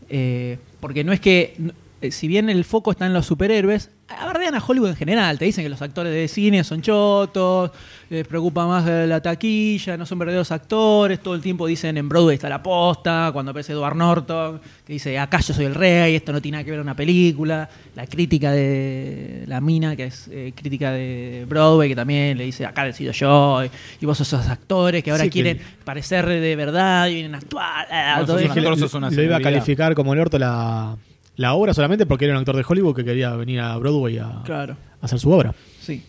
Eh, 0.09 0.57
porque 0.79 1.03
no 1.03 1.13
es 1.13 1.19
que, 1.19 1.55
eh, 2.01 2.11
si 2.11 2.27
bien 2.27 2.49
el 2.49 2.63
foco 2.65 2.91
está 2.91 3.05
en 3.05 3.13
los 3.13 3.25
superhéroes, 3.25 3.89
bardean 4.09 4.55
a 4.55 4.63
Hollywood 4.65 4.89
en 4.89 4.95
general. 4.97 5.37
Te 5.39 5.45
dicen 5.45 5.63
que 5.63 5.69
los 5.69 5.81
actores 5.81 6.11
de 6.13 6.27
cine 6.27 6.63
son 6.65 6.81
chotos, 6.81 7.71
les 8.09 8.27
preocupa 8.27 8.67
más 8.67 8.85
la 8.85 9.21
taquilla, 9.21 9.95
no 9.95 10.05
son 10.05 10.19
verdaderos 10.19 10.51
actores. 10.51 11.21
Todo 11.21 11.33
el 11.33 11.41
tiempo 11.41 11.65
dicen 11.65 11.95
en 11.97 12.09
Broadway 12.09 12.35
está 12.35 12.49
la 12.49 12.61
posta. 12.61 13.29
Cuando 13.31 13.51
aparece 13.51 13.71
Edward 13.71 13.95
Norton, 13.95 14.59
que 14.85 14.93
dice 14.93 15.17
acá 15.17 15.39
yo 15.39 15.53
soy 15.53 15.65
el 15.65 15.75
rey, 15.75 16.15
esto 16.15 16.33
no 16.33 16.41
tiene 16.41 16.57
nada 16.57 16.65
que 16.65 16.71
ver 16.71 16.79
con 16.81 16.87
una 16.87 16.95
película. 16.95 17.69
La 17.95 18.05
crítica 18.05 18.51
de 18.51 19.43
la 19.47 19.61
mina, 19.61 19.95
que 19.95 20.05
es 20.05 20.27
eh, 20.29 20.51
crítica 20.55 20.91
de 20.91 21.45
Broadway, 21.47 21.87
que 21.87 21.95
también 21.95 22.37
le 22.37 22.43
dice 22.45 22.65
acá 22.65 22.83
decido 22.83 23.13
yo. 23.13 23.63
Y, 23.63 23.69
y 24.01 24.05
vos 24.05 24.17
sos 24.17 24.27
esos 24.33 24.47
actores 24.49 25.03
que 25.03 25.11
ahora 25.11 25.23
Sí, 25.23 25.29
que- 25.29 25.33
quieren 25.41 25.61
parecer 25.85 26.25
de 26.27 26.55
verdad 26.57 27.07
y 27.07 27.13
vienen 27.15 27.35
a 27.35 27.37
actuar. 27.37 27.87
No, 28.19 28.25
todo 28.25 28.39
sos 28.39 29.13
iba 29.23 29.37
a 29.37 29.41
calificar 29.41 29.95
como 29.95 30.13
el 30.13 30.19
orto 30.19 30.37
la, 30.37 30.97
la 31.37 31.53
obra 31.53 31.73
solamente 31.73 32.05
porque 32.05 32.25
era 32.25 32.33
un 32.35 32.39
actor 32.39 32.55
de 32.55 32.65
Hollywood 32.67 32.95
que 32.95 33.03
quería 33.05 33.35
venir 33.35 33.59
a 33.61 33.75
Broadway 33.77 34.17
a, 34.19 34.41
Claro. 34.45 34.75
a 35.01 35.05
hacer 35.05 35.19
su 35.19 35.31
obra. 35.31 35.53
Sí. 35.81 36.03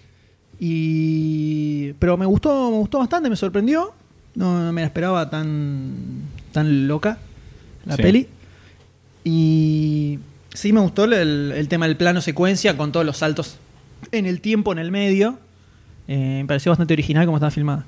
Y 0.61 1.93
pero 1.94 2.16
me 2.16 2.27
gustó, 2.27 2.70
me 2.70 2.77
gustó 2.78 2.99
bastante, 2.99 3.28
me 3.31 3.36
sorprendió. 3.36 3.93
No, 4.35 4.65
no 4.65 4.73
me 4.73 4.81
la 4.81 4.86
esperaba 4.86 5.28
tan 5.28 5.94
tan 6.53 6.86
loca 6.89 7.19
la 7.85 7.97
Sí. 7.97 8.03
peli. 8.03 8.28
Y 9.24 10.19
sí 10.55 10.73
me 10.73 10.81
gustó 10.81 11.05
el, 11.05 11.12
el 11.53 11.69
tema 11.69 11.86
del 11.86 11.97
plano 11.97 12.20
secuencia 12.20 12.77
con 12.77 12.93
todos 12.93 13.07
los 13.07 13.19
saltos 13.19 13.57
en 14.11 14.27
el 14.27 14.40
tiempo, 14.40 14.73
en 14.73 14.78
el 14.78 14.90
medio. 14.90 15.39
Eh, 16.09 16.39
me 16.43 16.47
pareció 16.47 16.70
bastante 16.73 16.94
original 16.94 17.24
como 17.27 17.36
estaba 17.39 17.51
filmada. 17.51 17.85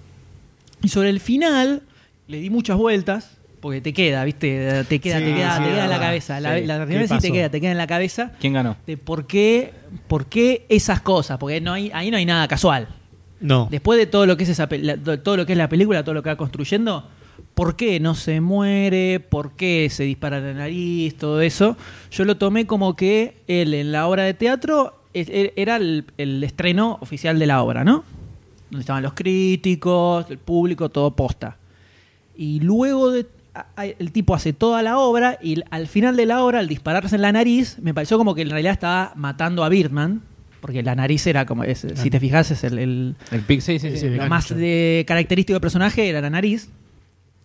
Y 0.83 0.89
sobre 0.89 1.11
el 1.11 1.21
final 1.21 1.83
le 2.29 2.39
di 2.41 2.51
muchas 2.51 2.77
vueltas. 2.77 3.31
Porque 3.65 3.81
te 3.81 3.95
queda, 3.95 4.23
¿viste? 4.25 4.85
Te 4.85 4.99
queda, 5.01 5.21
Sí, 5.21 5.25
te 5.25 5.35
queda, 5.35 5.57
sí, 5.57 5.63
te 5.65 5.71
queda 5.71 5.85
en 5.85 5.91
la 5.91 5.99
cabeza. 5.99 6.39
La, 6.39 6.59
sí. 6.59 6.67
la 6.67 6.79
¿Qué 6.81 6.85
primera 6.85 7.09
sí 7.09 7.19
te 7.19 7.33
queda, 7.33 7.49
te 7.49 7.61
queda 7.63 7.71
en 7.71 7.79
la 7.79 7.87
cabeza 7.87 8.33
¿Quién 8.39 8.53
ganó? 8.53 8.77
de 8.87 8.99
por 8.99 9.27
qué, 9.27 9.73
por 10.07 10.27
qué 10.27 10.67
esas 10.69 11.01
cosas, 11.01 11.39
porque 11.39 11.63
no 11.63 11.73
hay, 11.73 11.91
ahí 11.95 12.11
no 12.11 12.19
hay 12.19 12.27
nada 12.27 12.47
casual. 12.47 12.89
No. 13.41 13.67
Después 13.71 13.99
de 13.99 14.05
todo 14.07 14.27
lo 14.27 14.37
que 14.37 14.43
es 14.43 14.51
esa, 14.51 14.69
la- 14.71 14.99
todo 14.99 15.39
lo 15.39 15.47
que 15.47 15.53
es 15.53 15.59
la 15.59 15.71
película, 15.71 16.05
todo 16.05 16.15
lo 16.15 16.23
que 16.23 16.29
va 16.29 16.37
construyendo, 16.37 17.09
¿por 17.55 17.75
qué 17.75 18.01
no 18.01 18.15
se 18.15 18.43
muere? 18.43 19.19
¿Por 19.19 19.53
qué 19.57 19.89
se 19.91 20.05
dispara 20.05 20.41
la 20.41 20.53
nariz? 20.53 21.17
Todo 21.17 21.41
eso. 21.41 21.79
Yo 22.11 22.27
lo 22.27 22.37
tomé 22.37 22.67
como 22.67 22.95
que 22.97 23.37
él 23.49 23.73
en 23.73 23.93
la 23.93 24.07
obra 24.09 24.25
de 24.25 24.35
teatro 24.35 25.01
e- 25.15 25.55
era 25.57 25.77
el, 25.77 26.05
el 26.19 26.45
estreno 26.45 26.99
oficial 27.01 27.39
de 27.39 27.47
la 27.47 27.63
obra, 27.63 27.83
¿no? 27.83 28.05
Donde 28.71 28.81
estaban 28.83 29.03
los 29.03 29.15
críticos, 29.15 30.27
el 30.29 30.37
público, 30.37 30.91
todo 30.91 31.13
posta. 31.17 31.57
Y 32.37 32.61
luego 32.61 33.11
de, 33.13 33.27
el 33.77 34.13
tipo 34.13 34.35
hace 34.35 34.53
toda 34.53 34.83
la 34.83 34.99
obra 34.99 35.39
y 35.43 35.63
al 35.71 35.87
final 35.87 36.17
de 36.17 36.27
la 36.27 36.43
obra, 36.45 36.59
al 36.61 36.69
dispararse 36.69 37.17
en 37.17 37.23
la 37.23 37.33
nariz, 37.33 37.77
me 37.81 37.95
pareció 37.95 38.19
como 38.19 38.35
que 38.35 38.43
en 38.43 38.51
realidad 38.51 38.73
estaba 38.73 39.13
matando 39.17 39.63
a 39.65 39.69
Birdman, 39.69 40.23
porque 40.61 40.83
la 40.83 40.95
nariz 40.95 41.27
era 41.27 41.45
como, 41.47 41.63
es- 41.65 41.87
si 41.95 42.11
te 42.11 42.19
fijas, 42.21 42.51
es 42.51 42.65
el, 42.65 42.79
el- 42.79 43.17
El 43.31 43.41
Pig, 43.43 43.61
sí, 43.63 43.79
sí, 43.79 43.97
sí. 43.97 44.09
lo 44.11 44.27
más 44.29 44.49
de 44.49 45.05
característico 45.07 45.55
del 45.55 45.61
personaje 45.61 46.09
era 46.09 46.21
la 46.21 46.31
nariz. 46.31 46.69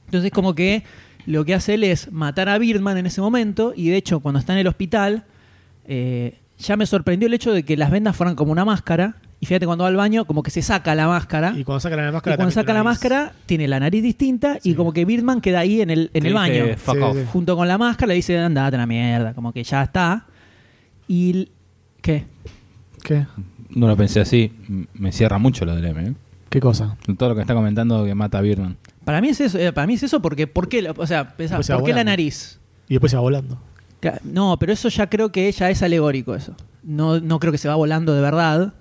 Entonces 0.06 0.32
como 0.32 0.56
que 0.56 0.84
lo 1.26 1.46
que 1.46 1.54
hace 1.54 1.76
él 1.76 1.84
es 1.84 2.12
matar 2.12 2.50
a 2.50 2.58
Birdman 2.58 2.98
en 2.98 3.06
ese 3.06 3.22
momento 3.22 3.74
y 3.76 3.90
de 3.90 3.98
hecho 3.98 4.20
cuando 4.22 4.40
está 4.40 4.54
en 4.54 4.60
el 4.60 4.68
hospital 4.68 5.26
eh, 5.88 6.40
ya 6.58 6.76
me 6.78 6.86
sorprendió 6.86 7.28
el 7.28 7.34
hecho 7.34 7.52
de 7.54 7.64
que 7.64 7.78
las 7.78 7.92
vendas 7.92 8.16
fueran 8.16 8.36
como 8.36 8.52
una 8.52 8.66
máscara 8.66 9.16
y 9.42 9.46
fíjate 9.46 9.66
cuando 9.66 9.84
va 9.84 9.88
al 9.90 9.96
baño 9.96 10.26
como 10.26 10.44
que 10.44 10.52
se 10.52 10.62
saca 10.62 10.94
la 10.96 11.08
máscara 11.08 11.54
Y 11.58 11.64
cuando 11.64 11.80
saca 11.80 11.96
la 11.96 12.10
y 12.10 12.12
máscara. 12.12 12.36
cuando 12.36 12.52
también 12.52 12.54
saca 12.56 12.74
la 12.74 12.84
nariz. 12.84 12.90
máscara 13.00 13.34
tiene 13.46 13.68
la 13.68 13.80
nariz 13.80 14.04
distinta 14.04 14.60
y 14.64 14.74
como 14.74 14.92
que 14.94 15.06
Birdman 15.06 15.40
queda 15.42 15.60
ahí 15.60 15.82
en 15.82 15.90
el, 15.90 16.10
en 16.14 16.26
el 16.26 16.34
baño 16.34 16.66
dice, 16.66 16.78
"Fuck 16.78 16.96
Sí, 16.96 17.02
off". 17.02 17.18
sí. 17.18 17.24
junto 17.32 17.56
con 17.56 17.68
la 17.68 17.78
máscara 17.78 18.08
le 18.10 18.16
dice 18.16 18.38
andate 18.38 18.76
a 18.76 18.80
la 18.80 18.86
mierda 18.86 19.34
como 19.34 19.54
que 19.54 19.64
ya 19.64 19.84
está 19.84 20.26
y 21.08 21.50
¿qué? 22.02 22.26
¿Qué? 23.04 23.26
No 23.70 23.88
lo 23.88 23.96
pensé 23.96 24.20
así. 24.20 24.52
Me 24.94 25.12
cierra 25.12 25.38
mucho 25.38 25.64
lo 25.66 25.76
del 25.76 25.86
M. 25.86 26.02
¿eh? 26.10 26.14
¿Qué 26.50 26.60
cosa? 26.60 26.98
Todo 27.18 27.30
lo 27.30 27.36
que 27.36 27.42
está 27.42 27.54
comentando 27.54 28.04
que 28.06 28.16
mata 28.16 28.40
a 28.40 28.42
Birdman. 28.42 28.78
Para 29.06 29.22
mí 29.22 29.30
es 29.30 29.40
eso, 29.42 29.58
eh, 29.58 29.72
para 29.72 29.88
mí 29.88 29.94
es 29.94 30.04
eso 30.04 30.22
porque 30.22 30.48
¿por 30.48 30.68
qué, 30.68 30.82
la- 30.82 30.92
o 30.92 31.08
sea, 31.08 31.30
pensá, 31.38 31.56
Después 31.58 31.68
se 31.68 31.74
va 31.74 31.80
¿por 31.80 31.88
qué 31.88 31.94
la 31.94 32.04
nariz? 32.04 32.60
Y 32.88 32.94
después 32.96 33.12
se 33.12 33.16
va 33.16 33.22
volando. 33.22 33.60
No, 34.24 34.58
pero 34.60 34.72
eso 34.74 34.90
ya 34.90 35.10
creo 35.10 35.32
que 35.32 35.52
ya 35.52 35.70
es 35.70 35.84
alegórico 35.84 36.34
eso. 36.36 36.56
No, 36.84 37.20
no 37.20 37.40
creo 37.40 37.52
que 37.52 37.58
se 37.58 37.68
va 37.68 37.76
volando 37.76 38.14
de 38.14 38.22
verdad, 38.22 38.74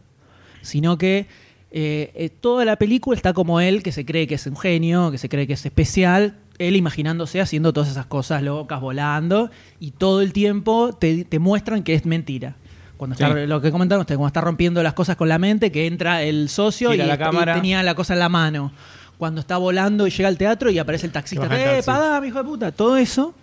sino 0.62 0.98
que 0.98 1.26
eh, 1.70 2.12
eh, 2.14 2.30
toda 2.30 2.64
la 2.64 2.76
película 2.76 3.16
está 3.16 3.32
como 3.32 3.60
él, 3.60 3.82
que 3.82 3.93
se 3.93 4.05
cree 4.05 4.26
que 4.26 4.36
es 4.36 4.47
un 4.47 4.56
genio, 4.56 5.10
que 5.10 5.18
se 5.18 5.28
cree 5.28 5.47
que 5.47 5.52
es 5.52 5.64
especial, 5.66 6.36
él 6.59 6.76
imaginándose 6.76 7.40
haciendo 7.40 7.72
todas 7.72 7.90
esas 7.90 8.06
cosas 8.06 8.43
locas, 8.43 8.80
volando, 8.80 9.51
y 9.78 9.93
todo 9.93 10.22
el 10.22 10.32
tiempo 10.32 10.93
te, 10.93 11.24
te 11.24 11.39
muestran 11.39 11.82
que 11.82 11.94
es 11.94 12.05
mentira. 12.05 12.56
Cuando 12.97 13.14
está, 13.14 13.32
Sí. 13.32 13.47
lo 13.47 13.60
que 13.60 13.70
comentaron 13.70 14.01
ustedes, 14.01 14.16
cuando 14.16 14.28
está 14.28 14.40
rompiendo 14.40 14.82
las 14.82 14.94
cosas 14.94 15.16
con 15.16 15.28
la 15.28 15.39
mente, 15.39 15.70
que 15.70 15.86
entra 15.86 16.22
el 16.22 16.48
socio 16.48 16.93
y, 16.93 16.98
tenía 16.98 17.82
la 17.82 17.94
cosa 17.94 18.14
en 18.14 18.18
la 18.18 18.28
mano. 18.28 18.72
Cuando 19.18 19.40
está 19.40 19.56
volando 19.56 20.06
y 20.06 20.10
llega 20.10 20.28
al 20.28 20.39
teatro 20.39 20.70
y 20.70 20.78
aparece 20.78 21.06
el 21.06 21.12
taxista, 21.12 21.48
¡eh, 21.51 21.82
mi 22.20 22.28
hijo 22.28 22.39
de 22.39 22.44
puta! 22.44 22.72
Todo 22.72 22.97
eso 22.97 23.35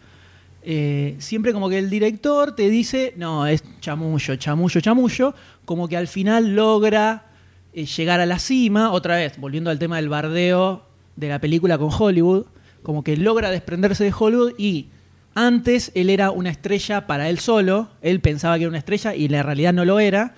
eh, 0.68 1.16
siempre 1.20 1.54
como 1.54 1.70
que 1.70 1.78
el 1.78 1.92
director 1.92 2.56
te 2.56 2.72
dice, 2.72 3.14
no, 3.18 3.46
es 3.46 3.64
chamullo, 3.82 4.36
chamullo, 4.36 4.82
chamullo, 4.82 5.36
como 5.64 5.88
que 5.88 5.96
al 5.96 6.08
final 6.08 6.56
logra 6.56 7.28
eh, 7.72 7.86
llegar 7.86 8.20
a 8.20 8.26
la 8.26 8.40
cima, 8.40 8.92
otra 8.92 9.16
vez, 9.16 9.38
volviendo 9.38 9.70
al 9.70 9.78
tema 9.78 9.98
del 9.98 10.10
bardeo 10.10 10.84
de 11.16 11.30
la 11.30 11.40
película 11.40 11.78
con 11.78 11.92
Hollywood, 11.96 12.46
como 12.82 13.04
que 13.04 13.16
logra 13.16 13.52
desprenderse 13.52 14.06
de 14.06 14.14
Hollywood 14.18 14.54
y 14.58 14.88
antes 15.36 15.92
él 15.94 16.10
era 16.10 16.32
una 16.32 16.50
estrella 16.50 17.06
para 17.06 17.30
él 17.30 17.38
solo, 17.38 17.90
él 18.02 18.20
pensaba 18.20 18.56
que 18.56 18.64
era 18.64 18.70
una 18.70 18.80
estrella 18.80 19.14
y 19.14 19.28
la 19.28 19.44
realidad 19.44 19.72
no 19.72 19.86
lo 19.86 20.00
era. 20.00 20.34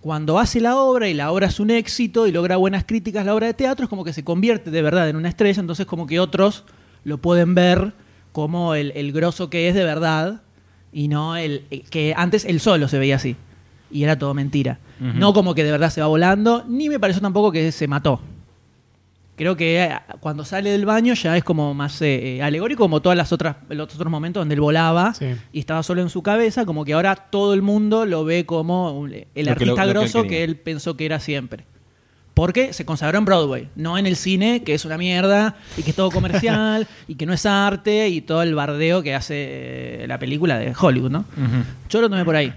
Cuando 0.00 0.40
hace 0.40 0.60
la 0.60 0.76
obra 0.76 1.08
y 1.08 1.14
la 1.14 1.30
obra 1.30 1.46
es 1.46 1.60
un 1.60 1.70
éxito 1.70 2.26
y 2.26 2.32
logra 2.32 2.56
buenas 2.56 2.84
críticas 2.84 3.24
la 3.24 3.34
obra 3.34 3.46
de 3.46 3.54
teatro, 3.54 3.84
es 3.84 3.90
como 3.90 4.02
que 4.02 4.12
se 4.12 4.24
convierte 4.24 4.72
de 4.72 4.82
verdad 4.82 5.08
en 5.08 5.14
una 5.14 5.28
estrella, 5.28 5.60
entonces 5.60 5.86
como 5.86 6.08
que 6.08 6.18
otros 6.18 6.64
lo 7.04 7.18
pueden 7.18 7.54
ver 7.54 7.92
como 8.32 8.74
el, 8.74 8.92
el 8.94 9.12
grosso 9.12 9.50
que 9.50 9.68
es 9.68 9.74
de 9.74 9.84
verdad 9.84 10.42
y 10.92 11.08
no 11.08 11.36
el 11.36 11.64
el 11.70 11.82
que 11.82 12.14
antes 12.16 12.44
él 12.44 12.60
solo 12.60 12.88
se 12.88 12.98
veía 12.98 13.16
así 13.16 13.36
y 13.90 14.02
era 14.04 14.18
todo 14.18 14.34
mentira. 14.34 14.78
No 15.00 15.32
como 15.32 15.54
que 15.54 15.62
de 15.62 15.70
verdad 15.70 15.90
se 15.90 16.00
va 16.00 16.08
volando, 16.08 16.64
ni 16.68 16.88
me 16.88 16.98
pareció 16.98 17.22
tampoco 17.22 17.52
que 17.52 17.70
se 17.72 17.86
mató. 17.86 18.20
Creo 19.36 19.56
que 19.56 19.80
eh, 19.84 19.90
cuando 20.18 20.44
sale 20.44 20.70
del 20.70 20.84
baño 20.84 21.14
ya 21.14 21.36
es 21.36 21.44
como 21.44 21.72
más 21.72 22.02
eh, 22.02 22.38
eh, 22.38 22.42
alegórico, 22.42 22.82
como 22.82 23.00
todas 23.00 23.16
las 23.16 23.32
otras 23.32 23.54
los 23.68 23.94
otros 23.94 24.10
momentos 24.10 24.40
donde 24.40 24.56
él 24.56 24.60
volaba 24.60 25.14
Sí. 25.14 25.26
y 25.52 25.60
estaba 25.60 25.84
solo 25.84 26.02
en 26.02 26.10
su 26.10 26.22
cabeza, 26.24 26.66
como 26.66 26.84
que 26.84 26.94
ahora 26.94 27.14
todo 27.14 27.54
el 27.54 27.62
mundo 27.62 28.04
lo 28.04 28.24
ve 28.24 28.44
como 28.46 28.90
un- 28.98 29.12
el 29.12 29.20
Lo 29.20 29.30
que 29.34 29.44
lo- 29.44 29.50
artista 29.52 29.70
lo 29.70 29.76
que 29.76 29.82
él 29.82 29.88
grosso 29.94 30.22
que 30.24 30.42
él 30.42 30.56
pensó 30.56 30.96
que 30.96 31.06
era 31.06 31.20
siempre. 31.20 31.64
Porque 32.38 32.72
se 32.72 32.84
consagró 32.84 33.18
en 33.18 33.24
Broadway, 33.24 33.68
no 33.74 33.98
en 33.98 34.06
el 34.06 34.14
cine, 34.14 34.62
que 34.62 34.72
es 34.72 34.84
una 34.84 34.96
mierda 34.96 35.56
y 35.76 35.82
que 35.82 35.90
es 35.90 35.96
todo 35.96 36.12
comercial 36.12 36.86
y 37.08 37.16
que 37.16 37.26
no 37.26 37.32
es 37.32 37.44
arte 37.44 38.08
y 38.08 38.20
todo 38.20 38.44
el 38.44 38.54
bardeo 38.54 39.02
que 39.02 39.12
hace 39.12 40.04
eh, 40.04 40.06
la 40.06 40.20
película 40.20 40.56
de 40.56 40.72
Hollywood, 40.80 41.10
¿no? 41.10 41.24
Yo 41.90 42.00
lo 42.00 42.08
tomé 42.08 42.24
por 42.24 42.36
ahí. 42.36 42.54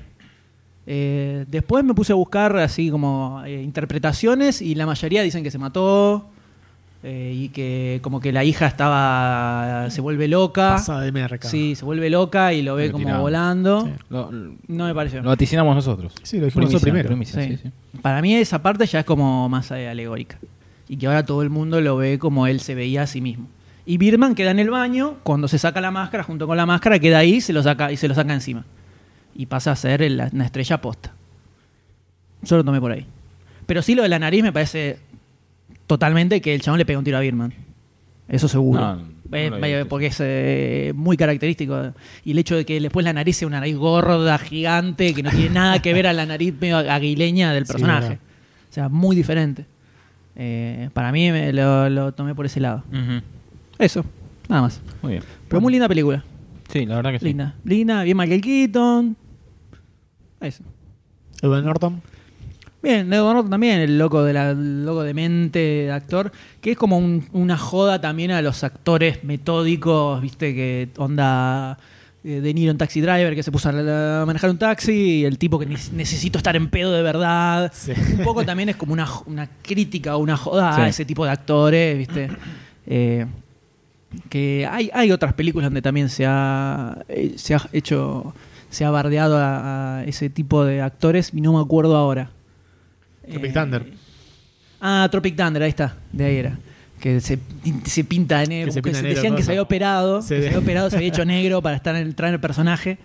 Eh, 0.86 1.46
después 1.48 1.84
me 1.84 1.96
puse 1.96 2.12
a 2.12 2.16
buscar 2.16 2.56
así 2.58 2.92
como 2.92 3.42
eh, 3.44 3.60
interpretaciones 3.64 4.62
y 4.62 4.76
la 4.76 4.86
mayoría 4.86 5.24
dicen 5.24 5.44
que 5.44 5.50
se 5.50 5.58
mató 5.58 6.30
eh, 7.04 7.34
y 7.36 7.50
que 7.50 8.00
como 8.04 8.20
que 8.20 8.32
la 8.32 8.44
hija 8.44 8.68
estaba 8.68 9.90
se 9.90 10.02
vuelve 10.02 10.28
loca. 10.28 10.72
Pasada 10.74 11.02
de 11.02 11.12
merca. 11.12 11.48
Sí, 11.48 11.76
se 11.76 11.84
vuelve 11.86 12.10
loca 12.10 12.54
y 12.54 12.62
lo 12.62 12.76
ve 12.76 12.92
como 12.92 13.20
volando. 13.20 13.86
Sí. 13.86 13.92
Lo, 14.10 14.30
No 14.68 14.86
me 14.86 14.94
pareció. 14.94 15.22
lo 15.22 15.30
vaticinamos 15.30 15.76
nosotros. 15.76 16.14
Sí, 16.24 16.38
lo 16.40 16.46
dijimos 16.46 16.66
nosotros 16.66 16.82
primero. 16.84 17.08
primicia, 17.10 17.42
Sí. 17.42 17.58
sí, 17.58 17.60
sí. 17.64 18.00
Para 18.02 18.22
mí 18.22 18.36
esa 18.36 18.62
parte 18.62 18.86
ya 18.86 19.00
es 19.00 19.06
como 19.06 19.48
más 19.50 19.72
eh, 19.72 19.88
alegórica. 19.90 20.38
Y 20.88 20.98
que 20.98 21.08
ahora 21.08 21.26
todo 21.26 21.42
el 21.42 21.50
mundo 21.50 21.80
lo 21.82 21.96
ve 21.98 22.20
como 22.20 22.48
él 22.48 22.60
se 22.60 22.76
veía 22.76 23.04
a 23.04 23.08
sí 23.08 23.22
mismo. 23.22 23.48
Y 23.86 23.98
Birdman 23.98 24.36
queda 24.36 24.52
en 24.52 24.60
el 24.60 24.70
baño, 24.70 25.16
cuando 25.24 25.48
se 25.48 25.58
saca 25.58 25.82
la 25.82 25.90
máscara, 25.90 26.24
junto 26.24 26.46
con 26.46 26.56
la 26.56 26.66
máscara, 26.66 27.00
queda 27.00 27.18
ahí 27.20 27.36
y 27.36 27.42
se 27.42 27.52
lo 27.54 27.64
saca, 27.64 27.92
y 27.92 27.98
se 27.98 28.08
lo 28.08 28.14
saca 28.14 28.34
encima. 28.34 28.64
Y 29.34 29.48
pasa 29.48 29.72
a 29.72 29.76
ser 29.76 30.02
el- 30.04 30.22
una 30.34 30.46
estrella 30.46 30.80
posta. 30.82 31.14
Yo 32.44 32.58
lo 32.58 32.64
tomé 32.64 32.80
por 32.80 32.92
ahí. 32.92 33.06
Pero 33.66 33.82
sí 33.82 33.96
lo 33.96 34.04
de 34.04 34.10
la 34.10 34.20
nariz 34.20 34.44
me 34.44 34.52
parece 34.52 35.00
totalmente 35.92 36.40
que 36.40 36.56
el 36.56 36.62
chabón 36.62 36.78
le 36.78 36.86
pega 36.86 37.00
un 37.00 37.04
tiro 37.04 37.18
a 37.18 37.20
Birdman. 37.20 37.54
Eso 38.30 38.48
seguro. 38.48 38.80
No, 38.80 38.96
no 38.96 39.04
Eh, 39.34 39.86
porque 39.90 40.06
es 40.06 40.18
eh, 40.22 40.94
muy 40.96 41.18
característico. 41.18 41.94
Y 42.24 42.32
el 42.32 42.40
hecho 42.40 42.56
de 42.56 42.64
que 42.64 42.80
después 42.80 43.04
la 43.04 43.12
nariz 43.12 43.36
sea 43.36 43.48
una 43.50 43.60
nariz 43.60 43.76
gorda, 43.76 44.38
gigante, 44.38 45.14
que 45.14 45.22
no 45.22 45.32
tiene 45.32 45.50
nada 45.54 45.82
que 45.82 45.94
ver 45.94 46.08
a 46.08 46.14
la 46.14 46.26
nariz 46.26 46.54
medio 46.62 46.78
aguileña 46.78 47.52
del 47.52 47.66
personaje. 47.66 48.20
o 48.70 48.74
sea, 48.74 48.88
muy 48.88 49.18
diferente. 49.18 49.66
Eh, 50.38 50.90
para 50.94 51.12
mí 51.12 51.30
me 51.30 51.52
lo, 51.52 51.90
lo 51.90 52.14
tomé 52.14 52.36
por 52.36 52.46
ese 52.46 52.62
lado. 52.62 52.86
Eso, 53.78 54.06
nada 54.48 54.62
más. 54.62 54.82
Muy 55.02 55.12
bien. 55.12 55.24
Pero 55.50 55.60
muy 55.60 55.74
linda 55.74 55.90
película. 55.90 56.24
Sí, 56.72 56.86
la 56.86 56.96
verdad 56.96 57.12
que 57.12 57.20
sí. 57.20 57.26
Linda. 57.26 57.56
Linda, 57.66 58.04
bien 58.04 58.16
Michael 58.16 58.40
Keaton. 58.40 59.18
Eso. 60.40 60.64
Edward 61.42 61.66
Norton. 61.66 62.02
Bien, 62.84 63.12
Edward 63.14 63.36
Norton 63.36 63.52
también, 63.52 63.80
el 63.80 64.00
loco 64.00 64.24
de 64.24 64.34
la 64.34 64.52
el 64.52 64.86
loco 64.86 65.04
de 65.04 65.14
mente 65.14 65.60
de 65.60 65.92
actor, 65.92 66.32
que 66.62 66.72
es 66.72 66.78
como 66.78 66.98
un- 66.98 67.28
una 67.32 67.56
joda 67.58 68.02
también 68.02 68.32
a 68.32 68.42
los 68.42 68.64
actores 68.64 69.24
metódicos, 69.24 70.20
viste, 70.22 70.56
que 70.56 70.90
onda 70.98 71.78
eh, 72.24 72.40
De 72.42 72.54
Niro 72.54 72.72
en 72.72 72.78
Taxi 72.78 73.02
Driver, 73.02 73.34
que 73.36 73.44
se 73.44 73.52
puso 73.52 73.70
a, 73.70 74.22
a 74.22 74.26
manejar 74.26 74.50
un 74.50 74.58
taxi, 74.58 74.92
y 75.22 75.26
el 75.26 75.38
tipo 75.38 75.58
que 75.60 75.66
ne- 75.68 75.76
necesito 75.94 76.38
estar 76.40 76.56
en 76.56 76.70
pedo 76.70 76.92
de 76.92 77.02
verdad. 77.04 77.72
Un 78.18 78.24
poco 78.24 78.44
también 78.46 78.70
es 78.70 78.76
como 78.76 78.94
una, 78.94 79.08
crítica 79.62 80.16
o 80.16 80.20
una 80.20 80.38
joda 80.38 80.76
Sí. 80.76 80.82
a 80.82 80.88
ese 80.88 81.06
tipo 81.06 81.24
de 81.26 81.32
actores, 81.32 81.98
viste. 81.98 82.30
Eh, 82.88 83.26
que 84.30 84.68
hay, 84.70 84.90
hay 84.94 85.12
otras 85.12 85.34
películas 85.34 85.68
donde 85.68 85.82
también 85.82 86.10
se 86.10 86.26
ha, 86.28 86.98
eh, 87.10 87.34
se 87.38 87.56
ha 87.56 87.62
hecho, 87.74 88.34
se 88.70 88.86
ha 88.86 88.92
bardeado 88.92 89.38
a, 89.38 90.00
a 90.00 90.04
ese 90.06 90.30
tipo 90.30 90.64
de 90.66 90.82
actores, 90.82 91.32
y 91.34 91.42
no 91.42 91.54
me 91.54 91.60
acuerdo 91.62 91.96
ahora. 91.96 92.30
Tropic 93.32 93.52
Eh, 93.52 93.54
Thunder. 93.54 93.86
Ah, 94.80 95.08
Tropic 95.12 95.36
Thunder, 95.36 95.64
ahí 95.64 95.70
está, 95.70 95.96
de 96.12 96.26
ahí 96.26 96.36
era. 96.38 96.58
Que 97.00 97.20
se, 97.20 97.40
se 97.86 98.04
pinta 98.04 98.40
de 98.40 98.48
negro. 98.48 98.68
Que 98.68 98.72
se 98.74 98.82
como 98.82 98.84
que 98.84 98.90
pinta 98.92 98.98
de 98.98 99.02
se- 99.02 99.04
negro 99.08 99.22
decían 99.22 99.36
que 99.36 99.44
se 99.44 99.52
había 99.52 99.62
operado, 99.62 100.20
que 100.20 100.26
se 100.28 100.48
había 100.48 100.60
operado, 100.60 100.90
se 100.90 100.96
había 100.98 101.08
hecho 101.10 101.26
negro 101.26 101.62
para 101.62 101.76
estar 101.76 101.96
en 101.96 102.02
el, 102.08 102.16
traer 102.16 102.36
el 102.36 102.40
personaje. 102.40 102.98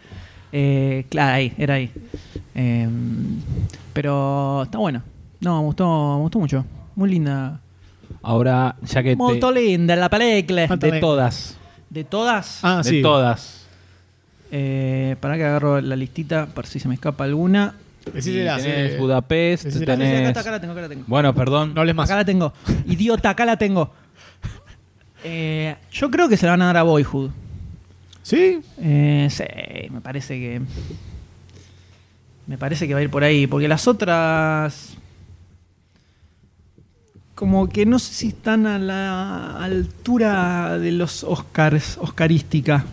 Eh, 0.53 1.05
claro, 1.09 1.35
ahí, 1.35 1.53
era 1.59 1.75
ahí. 1.75 1.91
Eh, 2.55 2.89
pero 3.93 4.63
está 4.65 4.79
bueno. 4.79 5.03
No, 5.41 5.59
me 5.61 5.65
gustó, 5.67 6.17
me 6.17 6.23
gustó 6.23 6.39
mucho. 6.39 6.65
Muy 6.95 7.11
linda. 7.11 7.61
Ahora, 8.23 8.77
ya 8.83 9.03
que 9.03 9.17
Muy 9.17 9.39
te, 9.41 9.53
linda 9.53 9.97
la 9.97 10.09
película. 10.09 10.67
de 10.67 11.01
todas, 11.01 11.57
¿De 11.91 12.05
todas? 12.05 12.61
Ah, 12.63 12.83
de 12.85 12.91
sí. 12.91 13.03
todas. 13.03 13.67
Eh, 14.51 15.17
para 15.21 15.37
que 15.37 15.45
agarro 15.45 15.81
la 15.81 15.97
listita, 15.97 16.47
por 16.47 16.67
si 16.67 16.79
se 16.79 16.89
me 16.89 16.95
escapa 16.95 17.25
alguna. 17.25 17.75
Decísela, 18.13 18.59
Y 18.59 18.63
tenés 18.63 18.93
sí. 18.93 18.99
Budapest, 18.99 19.65
Decísela. 19.65 19.95
Acá 19.95 20.03
tenés... 20.03 20.37
acá 20.37 20.51
la 20.51 20.61
tengo, 20.61 20.73
acá 20.73 20.83
la 20.83 20.89
tengo. 20.89 21.05
Bueno, 21.07 21.35
perdón. 21.35 21.75
No 21.75 21.81
hables 21.81 21.95
más. 21.95 22.09
Acá 22.09 22.17
la 22.17 22.25
tengo. 22.25 22.53
Idiota, 22.87 23.31
acá 23.31 23.45
la 23.45 23.57
tengo. 23.57 23.93
Eh, 25.29 25.75
yo 25.91 26.09
creo 26.09 26.29
que 26.29 26.37
se 26.37 26.47
la 26.47 26.53
van 26.53 26.63
a 26.63 26.67
dar 26.67 26.77
a 26.77 26.83
Boyhood. 26.85 27.31
¿Sí? 28.23 28.61
Eh, 28.79 29.27
sí, 29.29 29.45
me 29.91 30.01
parece 30.01 30.39
que. 30.39 30.61
Me 32.47 32.59
parece 32.59 32.87
que 32.87 32.95
va 32.95 33.01
a 33.01 33.03
ir 33.03 33.11
por 33.11 33.25
ahí. 33.25 33.49
Porque 33.49 33.67
las 33.67 33.89
otras. 33.89 34.95
Como 37.35 37.69
que 37.69 37.87
no 37.87 37.99
sé 37.99 38.15
si 38.15 38.29
están 38.29 38.67
a 38.67 38.79
la 38.79 39.65
altura 39.65 40.79
de 40.79 40.93
los 40.93 41.25
Oscars, 41.25 41.99
Oscarística. 41.99 42.85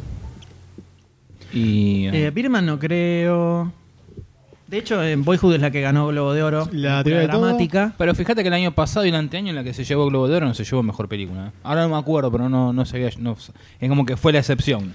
Y... 1.54 2.08
Eh, 2.08 2.32
Birman 2.32 2.66
no 2.66 2.80
creo. 2.80 3.72
De 4.68 4.78
hecho, 4.78 5.04
en 5.04 5.24
Boyhood 5.24 5.56
es 5.56 5.62
la 5.62 5.72
que 5.72 5.82
ganó 5.82 6.08
Globo 6.08 6.34
de 6.34 6.42
Oro. 6.42 6.68
La 6.72 7.04
teoría 7.04 7.22
de 7.22 7.28
todo. 7.28 7.42
dramática. 7.42 7.94
Pero 7.98 8.16
fíjate 8.16 8.42
que 8.42 8.48
el 8.48 8.54
año 8.54 8.72
pasado 8.72 9.06
y 9.06 9.10
el 9.10 9.16
anteaño 9.16 9.50
en 9.50 9.56
la 9.56 9.64
que 9.64 9.74
se 9.74 9.84
llevó 9.84 10.08
Globo 10.08 10.28
de 10.28 10.36
Oro 10.38 10.48
no 10.48 10.54
se 10.54 10.64
llevó 10.64 10.82
mejor 10.84 11.08
película. 11.08 11.48
¿eh? 11.48 11.52
Ahora 11.64 11.84
no 11.84 11.90
me 11.90 11.98
acuerdo, 11.98 12.32
pero 12.32 12.50
no, 12.50 12.74
no 12.74 12.86
sabía. 12.86 13.10
No, 13.20 13.36
es 13.80 13.90
como 13.90 14.06
que 14.06 14.18
fue 14.18 14.32
la 14.34 14.40
excepción. 14.40 14.94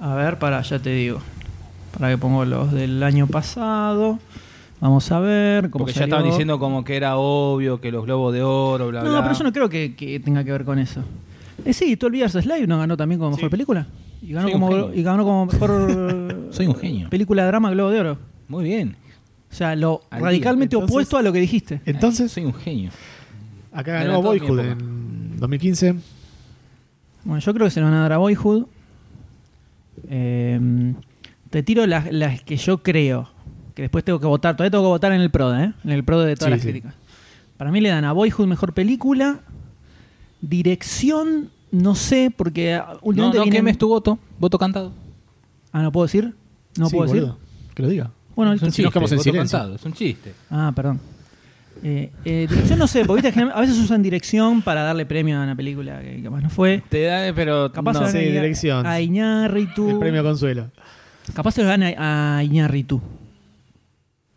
A 0.00 0.14
ver, 0.14 0.38
para, 0.38 0.60
ya 0.62 0.78
te 0.78 0.90
digo. 0.90 1.20
Para 1.96 2.10
que 2.10 2.18
pongo 2.18 2.44
los 2.44 2.72
del 2.72 3.02
año 3.02 3.26
pasado. 3.28 4.18
Vamos 4.80 5.10
a 5.10 5.18
ver 5.20 5.70
cómo 5.70 5.84
Porque 5.86 5.98
ya 5.98 6.04
estaban 6.04 6.24
diciendo 6.24 6.58
como 6.58 6.84
que 6.84 6.96
era 6.96 7.16
obvio 7.16 7.80
que 7.80 7.90
los 7.90 8.04
Globos 8.04 8.32
de 8.32 8.42
Oro, 8.42 8.88
bla, 8.88 9.02
No, 9.02 9.10
bla. 9.10 9.22
pero 9.22 9.34
yo 9.34 9.42
no 9.44 9.52
creo 9.52 9.68
que, 9.68 9.96
que 9.96 10.20
tenga 10.20 10.44
que 10.44 10.52
ver 10.52 10.64
con 10.64 10.78
eso. 10.78 11.02
Eh, 11.64 11.72
sí, 11.72 11.96
tú 11.96 12.06
olvidas 12.06 12.32
Slave 12.32 12.66
no 12.68 12.78
ganó 12.78 12.96
también 12.96 13.18
como 13.18 13.32
mejor 13.34 13.50
película. 13.50 13.86
Y 14.22 14.32
ganó, 14.32 14.48
Soy 14.48 14.52
como, 14.52 14.92
y 14.92 15.02
ganó 15.02 15.24
como 15.24 15.46
mejor 15.46 16.48
Soy 16.52 16.66
un 16.68 16.76
genio. 16.76 17.08
película 17.10 17.42
de 17.42 17.48
drama 17.48 17.70
Globo 17.70 17.90
de 17.90 18.00
Oro. 18.00 18.18
Muy 18.48 18.64
bien. 18.64 18.96
O 19.50 19.54
sea, 19.54 19.74
lo 19.76 20.02
Al 20.10 20.20
radicalmente. 20.22 20.74
Entonces- 20.76 20.92
opuesto 20.92 21.16
a 21.16 21.22
lo 21.22 21.32
que 21.32 21.40
dijiste. 21.40 21.80
Entonces, 21.86 22.32
Soy 22.32 22.44
un 22.44 22.54
genio. 22.54 22.90
acá 23.72 23.92
ganó 24.04 24.20
Boyhood 24.22 24.58
en 24.60 25.38
2015. 25.38 25.94
Bueno, 27.24 27.40
yo 27.40 27.54
creo 27.54 27.66
que 27.66 27.70
se 27.70 27.80
lo 27.80 27.86
van 27.86 27.94
a 27.94 28.00
dar 28.02 28.12
a 28.12 28.18
Boyhood. 28.18 28.66
Eh, 30.08 30.94
te 31.50 31.62
tiro 31.62 31.86
las, 31.86 32.12
las 32.12 32.42
que 32.42 32.56
yo 32.56 32.78
creo. 32.82 33.30
Que 33.74 33.82
después 33.82 34.04
tengo 34.04 34.18
que 34.20 34.26
votar. 34.26 34.56
Todavía 34.56 34.70
tengo 34.70 34.84
que 34.84 34.88
votar 34.88 35.12
en 35.12 35.20
el 35.20 35.30
PRO, 35.30 35.54
¿eh? 35.56 35.72
En 35.84 35.90
el 35.90 36.04
PRO 36.04 36.20
de 36.22 36.34
todas 36.36 36.48
Sí, 36.48 36.50
las 36.50 36.60
sí. 36.62 36.68
críticas. 36.68 36.94
Para 37.56 37.70
mí 37.70 37.80
le 37.80 37.88
dan 37.88 38.04
a 38.04 38.12
Boyhood 38.12 38.46
mejor 38.46 38.72
película. 38.74 39.40
Dirección, 40.40 41.50
no 41.72 41.94
sé, 41.94 42.32
porque 42.36 42.74
ah, 42.74 42.90
No, 42.94 42.98
últimamente 43.02 43.38
no 43.38 43.44
vienen- 43.44 43.58
quemes 43.58 43.78
tu 43.78 43.88
voto. 43.88 44.18
Voto 44.38 44.58
cantado. 44.58 44.92
Ah, 45.72 45.82
¿no 45.82 45.90
puedo 45.92 46.06
decir? 46.06 46.34
¿No 46.76 46.88
Sí, 46.88 46.96
puedo 46.96 47.08
decir? 47.10 47.22
boludo. 47.26 47.38
Que 47.74 47.82
lo 47.82 47.88
diga. 47.88 48.10
Bueno, 48.38 48.52
es 48.52 48.62
un 48.62 48.68
chiste. 48.68 48.84
nos 48.84 48.92
quedamos 48.92 49.10
en 49.10 49.18
silencio. 49.18 49.58
cantado, 49.58 49.74
es 49.74 49.84
un 49.84 49.92
chiste. 49.94 50.32
Ah, 50.48 50.70
perdón. 50.72 51.00
Eh, 51.82 52.12
eh, 52.24 52.46
dirección 52.48 52.78
no 52.78 52.86
sé, 52.86 53.04
porque 53.04 53.20
viste, 53.20 53.40
a 53.40 53.60
veces 53.60 53.76
usan 53.78 54.00
dirección 54.00 54.62
para 54.62 54.82
darle 54.84 55.06
premio 55.06 55.40
a 55.40 55.42
una 55.42 55.56
película 55.56 56.00
que 56.00 56.22
capaz 56.22 56.42
no 56.42 56.48
fue. 56.48 56.84
Te 56.88 57.02
da, 57.02 57.34
pero. 57.34 57.72
Capaz 57.72 57.94
no. 57.94 58.08
sí, 58.08 58.18
dirección. 58.18 58.86
a 58.86 59.00
Iñárritu. 59.00 59.90
El 59.90 59.98
premio 59.98 60.22
Consuelo. 60.22 60.70
Capaz 61.34 61.50
se 61.50 61.62
lo 61.62 61.68
dan 61.68 61.82
a, 61.82 62.36
a 62.36 62.44
Iñárritu. 62.44 63.02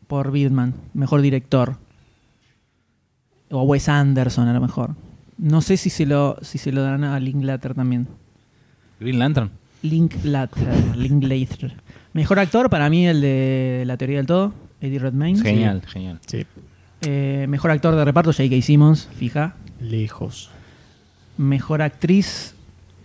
Por 0.08 0.32
Bidman, 0.32 0.74
mejor 0.96 1.22
director. 1.22 1.78
O 3.52 3.60
a 3.60 3.64
Wes 3.64 3.88
Anderson, 3.88 4.48
a 4.48 4.54
lo 4.54 4.62
mejor. 4.62 4.96
No 5.38 5.62
sé 5.62 5.78
si 5.78 5.92
se 5.92 6.08
lo, 6.08 6.40
si 6.42 6.58
se 6.58 6.72
lo 6.72 6.82
darán 6.82 7.04
a 7.04 7.20
Linklater 7.20 7.76
también. 7.76 8.08
Green 9.00 9.20
Lantern. 9.20 9.52
Linklater. 9.84 10.98
Linklater. 10.98 11.76
Mejor 12.14 12.40
actor, 12.40 12.70
para 12.70 12.90
mí, 12.90 13.08
el 13.08 13.22
de 13.22 13.84
La 13.86 13.98
Teoría 13.98 14.18
del 14.18 14.26
Todo, 14.26 14.54
Eddie 14.82 15.00
Redmayne. 15.00 15.42
Genial, 15.42 15.82
genial. 15.88 16.20
Sí. 16.26 16.46
Eh, 17.04 17.46
mejor 17.50 17.72
actor 17.72 17.96
de 17.96 18.04
reparto, 18.06 18.32
J.K. 18.34 18.62
Simmons, 18.62 19.08
fija. 19.16 19.56
Lejos. 19.80 20.50
Mejor 21.38 21.82
actriz, 21.82 22.54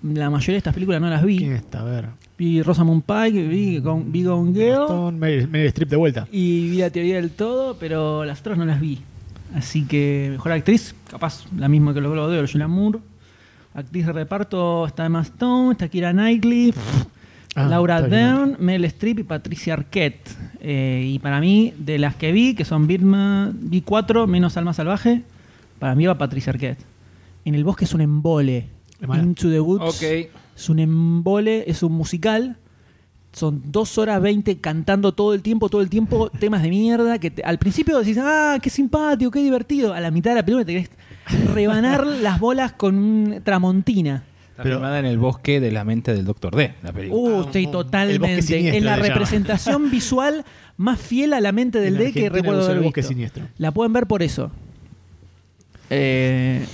la 0.03 0.29
mayoría 0.29 0.55
de 0.55 0.59
estas 0.59 0.75
películas 0.75 1.01
no 1.01 1.09
las 1.09 1.25
vi. 1.25 1.39
¿Quién 1.39 1.53
está? 1.53 1.81
A 1.81 1.85
ver. 1.85 2.07
Vi 2.37 2.61
Rosamund 2.63 3.03
Pike, 3.05 3.49
vi 3.49 3.79
Gone, 3.79 4.05
vi 4.09 4.25
Gone 4.25 4.53
Girl 4.53 5.15
Meryl, 5.15 5.67
Streep 5.69 5.89
de 5.89 5.97
vuelta. 5.97 6.29
y 6.31 6.69
vi 6.69 6.79
La 6.79 6.91
Teoría 6.91 7.17
del 7.17 7.31
Todo, 7.31 7.79
pero 7.79 8.25
las 8.25 8.41
otras 8.41 8.59
no 8.59 8.67
las 8.67 8.81
vi. 8.81 9.01
Así 9.55 9.87
que 9.87 10.29
mejor 10.33 10.53
actriz, 10.53 10.95
capaz 11.09 11.45
la 11.57 11.69
misma 11.69 11.95
que 11.95 12.01
los 12.03 12.13
Globos 12.13 12.31
de 12.33 12.39
Oro, 12.39 12.49
Julianne 12.49 12.75
Moore. 12.75 12.99
Actriz 13.73 14.05
de 14.07 14.13
reparto 14.13 14.87
está 14.87 15.07
Emma 15.07 15.23
Stone, 15.23 15.73
está 15.73 15.89
Kira 15.89 16.13
Knightley, 16.13 16.75
Ah, 17.57 17.69
Laura. 17.69 18.03
Dern, 18.03 18.57
Mel 18.61 18.85
Streep 18.85 19.21
y 19.21 19.23
Patricia 19.23 19.75
Arquette. 19.75 20.29
Eh, 20.61 21.11
y 21.15 21.19
para 21.19 21.41
mí, 21.41 21.73
de 21.79 21.99
las 21.99 22.15
que 22.17 22.31
vi, 22.33 22.55
que 22.55 22.65
son 22.65 22.87
Birdman, 22.87 23.57
vi 23.61 23.81
cuatro, 23.81 24.27
menos 24.27 24.57
Alma 24.57 24.73
Salvaje, 24.75 25.23
para 25.79 25.95
mí 25.95 26.07
va 26.07 26.17
Patricia 26.19 26.51
Arquette. 26.53 26.79
En 27.45 27.55
el 27.55 27.65
bosque 27.65 27.85
es 27.85 27.95
un 27.95 28.01
embole. 28.03 28.67
Into 29.01 29.51
the 29.51 29.61
Woods 29.61 29.83
Ok. 29.97 30.03
es 30.57 30.69
un 30.69 30.79
embole, 30.79 31.65
es 31.67 31.83
un 31.83 31.93
musical. 31.93 32.57
Son 33.33 33.61
dos 33.67 33.99
horas 33.99 34.21
veinte 34.23 34.57
cantando 34.59 35.13
todo 35.13 35.35
el 35.35 35.43
tiempo, 35.43 35.69
todo 35.69 35.83
el 35.83 35.91
tiempo, 35.91 36.31
temas 36.41 36.63
de 36.63 36.71
mierda. 36.71 37.19
Que 37.19 37.31
te- 37.31 37.43
al 37.43 37.59
principio 37.59 37.99
decís, 37.99 38.19
ah, 38.21 38.59
qué 38.63 38.71
simpático, 38.71 39.31
qué 39.31 39.43
divertido. 39.43 39.93
A 39.93 40.01
la 40.01 40.11
mitad 40.11 40.31
de 40.31 40.37
la 40.37 40.45
película 40.45 40.65
te 40.65 40.73
querés 40.73 40.91
rebanar 41.55 42.07
las 42.23 42.41
bolas 42.41 42.73
con 42.73 42.97
un 42.99 43.41
tramontina. 43.45 44.25
Está 44.57 44.63
Pero- 44.63 44.77
filmada 44.77 44.99
en 45.01 45.05
el 45.05 45.19
bosque 45.19 45.61
de 45.61 45.71
la 45.71 45.85
mente 45.85 46.15
del 46.15 46.25
Doctor 46.25 46.57
D, 46.57 46.73
la 46.83 46.91
película. 46.91 47.21
Uh, 47.21 47.27
Ah, 47.27 47.43
sí, 47.53 47.67
bosque 47.67 47.73
totalmente. 47.73 48.77
Es 48.79 48.83
la 48.83 48.97
representación 48.97 49.91
visual 49.91 50.47
más 50.79 50.99
fiel 50.99 51.35
a 51.35 51.41
la 51.43 51.53
mente 51.53 51.79
del 51.79 51.97
En 51.97 52.05
D 52.07 52.13
que 52.13 52.31
recuerdo 52.31 52.61
el 52.65 52.71
haber 52.71 52.83
bosque 52.85 53.01
visto. 53.03 53.13
siniestro. 53.13 53.45
La 53.59 53.71
pueden 53.73 53.93
ver 53.93 54.07
por 54.07 54.23
eso. 54.23 54.51
Eh, 55.91 56.65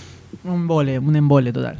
un 0.44 0.54
embole, 0.54 0.98
un 0.98 1.16
embole 1.16 1.52
total. 1.52 1.78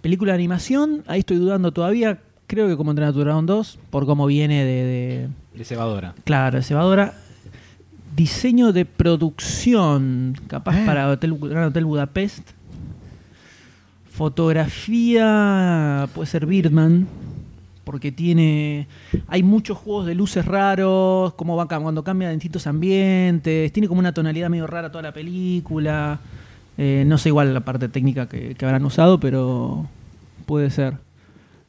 Película 0.00 0.32
de 0.32 0.36
animación, 0.36 1.02
ahí 1.08 1.20
estoy 1.20 1.38
dudando 1.38 1.72
todavía. 1.72 2.18
Creo 2.46 2.68
que 2.68 2.76
como 2.76 2.92
Entrenar 2.92 3.10
a 3.10 3.12
tu 3.12 3.20
Dragón 3.20 3.46
2, 3.46 3.78
por 3.90 4.06
cómo 4.06 4.26
viene 4.26 4.64
de, 4.64 4.84
de- 4.84 5.28
De 5.58 5.64
cebadora. 5.64 6.14
Claro, 6.24 6.58
de 6.58 6.62
cebadora. 6.62 7.14
Diseño 8.14 8.72
de 8.72 8.84
producción, 8.86 10.36
capaz 10.46 10.80
Eh. 10.80 10.86
para 10.86 11.08
Hotel, 11.10 11.36
Gran 11.38 11.64
Hotel 11.64 11.84
Budapest. 11.84 12.50
Fotografía, 14.16 16.08
puede 16.14 16.26
ser 16.26 16.46
Birdman, 16.46 17.06
porque 17.84 18.10
tiene. 18.10 18.86
Hay 19.28 19.42
muchos 19.42 19.76
juegos 19.76 20.06
de 20.06 20.14
luces 20.14 20.46
raros, 20.46 21.34
cómo 21.34 21.54
va 21.54 21.68
cuando 21.68 22.02
cambia 22.02 22.28
de 22.28 22.34
distintos 22.34 22.66
ambientes. 22.66 23.70
Tiene 23.72 23.88
como 23.88 23.98
una 23.98 24.14
tonalidad 24.14 24.48
medio 24.48 24.66
rara 24.66 24.90
toda 24.90 25.02
la 25.02 25.12
película. 25.12 26.18
Eh, 26.78 27.04
no 27.06 27.18
sé 27.18 27.28
igual 27.28 27.52
la 27.52 27.60
parte 27.60 27.90
técnica 27.90 28.26
que, 28.26 28.56
habrán 28.62 28.86
usado, 28.86 29.20
pero 29.20 29.86
puede 30.46 30.70
ser. 30.70 30.96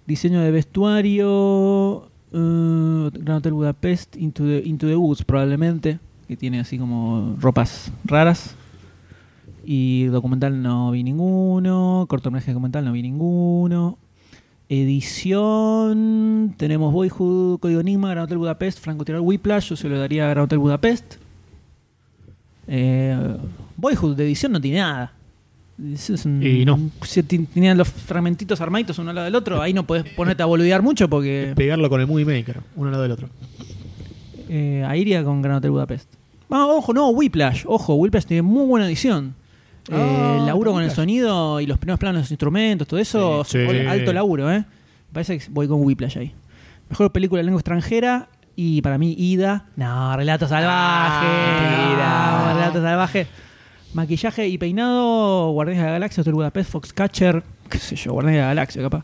Diseño 0.05 0.39
de 0.39 0.51
vestuario. 0.51 2.07
eh, 2.31 3.09
Gran 3.11 3.37
Hotel 3.39 3.51
Budapest, 3.51 4.15
Into 4.15 4.45
the, 4.45 4.61
Into 4.63 4.87
the 4.87 4.95
Woods 4.95 5.25
probablemente, 5.25 5.99
que 6.29 6.37
tiene 6.37 6.61
así 6.61 6.77
como 6.77 7.35
ropas 7.41 7.91
raras. 8.05 8.55
Y 9.69 10.05
documental 10.05 10.61
no 10.61 10.91
vi 10.91 11.03
ninguno, 11.03 12.05
cortometraje 12.07 12.53
documental 12.53 12.85
no 12.85 12.93
vi 12.93 13.01
ninguno. 13.01 13.97
Edición. 14.69 16.53
Tenemos 16.57 16.93
Boyhood, 16.93 17.59
Código 17.59 17.81
Enigma, 17.81 18.09
Gran 18.11 18.23
Hotel 18.23 18.37
Budapest, 18.37 18.79
Francotirador 18.79 19.27
Whiplash. 19.27 19.69
Yo 19.69 19.75
se 19.75 19.89
lo 19.89 19.99
daría 19.99 20.25
a 20.25 20.29
Gran 20.29 20.45
Hotel 20.45 20.59
Budapest. 20.59 21.15
Eh, 22.67 23.37
Boyhood 23.75 24.15
de 24.15 24.25
edición 24.25 24.53
no 24.53 24.61
tiene 24.61 24.79
nada. 24.79 25.11
Es- 25.93 26.09
es 26.09 26.25
un- 26.25 26.41
Y 26.41 26.63
no. 26.65 26.79
si 27.03 27.21
tenían 27.23 27.77
los 27.77 27.89
fragmentitos 27.89 28.59
armaditos 28.61 28.97
uno 28.99 29.09
al 29.09 29.15
lado 29.15 29.25
del 29.25 29.35
otro. 29.35 29.61
Ahí 29.61 29.73
no 29.73 29.85
podés 29.85 30.05
ponerte 30.15 30.43
a 30.43 30.45
boludear 30.45 30.81
mucho 30.81 31.09
porque. 31.09 31.51
Pegarlo 31.55 31.89
con 31.89 31.99
el 32.01 32.07
Movie 32.07 32.25
Maker, 32.25 32.61
uno 32.77 32.85
al 32.87 32.91
lado 32.93 33.03
del 33.03 33.11
otro. 33.11 33.29
Eh, 34.49 34.83
ahí 34.87 35.01
iría 35.01 35.23
con 35.25 35.41
Gran 35.41 35.57
Hotel 35.57 35.71
Budapest. 35.71 36.09
Ah, 36.49 36.65
ojo, 36.67 36.93
no, 36.93 37.09
Whiplash. 37.09 37.63
Ojo, 37.67 37.95
Whiplash 37.95 38.23
tiene 38.25 38.41
muy 38.43 38.65
buena 38.65 38.87
edición. 38.87 39.35
Eh, 39.89 39.93
Ah, 39.95 40.43
laburo 40.45 40.73
con 40.73 40.83
el 40.83 40.91
sonido 40.91 41.59
y 41.61 41.65
los 41.65 41.77
primeros 41.77 41.99
planos 41.99 42.17
de 42.17 42.21
los 42.23 42.31
instrumentos, 42.31 42.87
todo 42.87 42.99
eso. 42.99 43.43
Sí. 43.45 43.59
Alto 43.87 44.11
laburo, 44.13 44.51
¿eh? 44.51 44.59
Me 44.59 45.13
parece 45.13 45.37
que 45.39 45.45
voy 45.49 45.67
con 45.67 45.81
Whiplash 45.81 46.17
ahí. 46.17 46.33
Mejor 46.89 47.11
película 47.11 47.39
de 47.39 47.45
lengua 47.45 47.59
extranjera 47.59 48.27
y 48.55 48.81
para 48.81 48.97
mí 48.97 49.13
Ida. 49.17 49.65
No, 49.75 50.15
Relato 50.17 50.47
Salvaje. 50.47 51.25
Ida. 51.25 52.41
No, 52.49 52.53
Relato 52.55 52.81
Salvaje. 52.81 53.27
Maquillaje 53.93 54.47
y 54.47 54.57
peinado, 54.57 55.51
Guardianes 55.51 55.81
de 55.81 55.87
la 55.87 55.93
Galaxia, 55.93 56.21
Hotel 56.21 56.33
Budapest, 56.33 56.69
Foxcatcher. 56.71 57.43
¿Qué 57.69 57.77
sé 57.79 57.95
yo? 57.95 58.11
Guardianes 58.13 58.37
de 58.37 58.41
la 58.41 58.47
Galaxia, 58.49 58.81
capaz. 58.81 59.03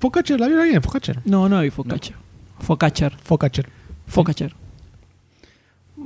Focatcher, 0.00 0.38
la 0.40 0.46
vieron 0.48 0.68
bien, 0.68 0.82
Focatcher. 0.82 1.20
No, 1.24 1.48
no 1.48 1.58
hay 1.58 1.70
Foxcatcher. 1.70 2.16
Foxcatcher. 2.58 3.16
Focatcher. 3.22 3.68
Focatcher. 4.06 4.54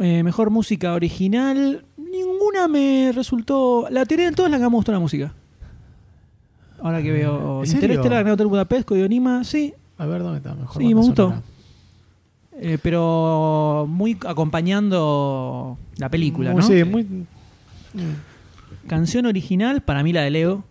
Eh, 0.01 0.23
mejor 0.23 0.51
música 0.51 0.93
original. 0.95 1.85
Ninguna 2.11 2.69
me 2.69 3.13
resultó. 3.15 3.87
La 3.91 4.05
teoría 4.05 4.27
del 4.27 4.35
todo 4.35 4.47
es 4.47 4.53
la 4.53 4.59
que 4.59 4.65
me 4.65 4.71
gustó 4.71 4.93
la 4.93 4.99
música. 4.99 5.33
Ahora 6.83 7.03
que 7.03 7.13
veo 7.13 7.63
¿En? 7.63 7.71
Interestelar, 7.71 8.23
Gran 8.25 8.33
Hotel 8.35 8.47
Budapest, 8.47 8.87
Código 8.89 9.05
Anima, 9.05 9.45
sí. 9.45 9.75
A 9.99 10.07
ver, 10.07 10.23
¿dónde 10.23 10.39
está? 10.39 10.55
Mejor 10.55 10.81
Sí, 10.81 10.89
me 10.89 11.01
gustó. 11.01 11.35
Eh, 12.63 12.79
pero 12.83 13.87
muy 13.89 14.17
acompañando 14.27 15.79
la 15.97 16.09
película, 16.09 16.53
Muy- 16.53 16.61
¿no? 16.63 16.67
Sí, 16.67 16.85
muy. 16.85 17.07
Canción 18.87 19.27
original, 19.27 19.83
para 19.83 20.03
mí 20.03 20.13
la 20.13 20.23
de 20.23 20.31
Leo. 20.31 20.65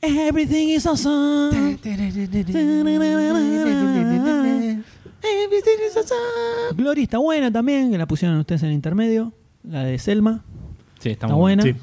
Everything 0.00 0.68
is 0.68 0.86
awesome. 0.86 1.78
Glory 6.76 7.02
está 7.04 7.18
buena 7.18 7.50
también, 7.50 7.90
que 7.90 7.98
la 7.98 8.06
pusieron 8.06 8.38
ustedes 8.38 8.62
en 8.62 8.68
el 8.70 8.74
intermedio. 8.74 9.32
La 9.62 9.84
de 9.84 9.98
Selma. 9.98 10.44
Sí, 11.04 11.10
está, 11.10 11.26
muy 11.26 11.36
buena. 11.36 11.62
bueno. 11.62 11.78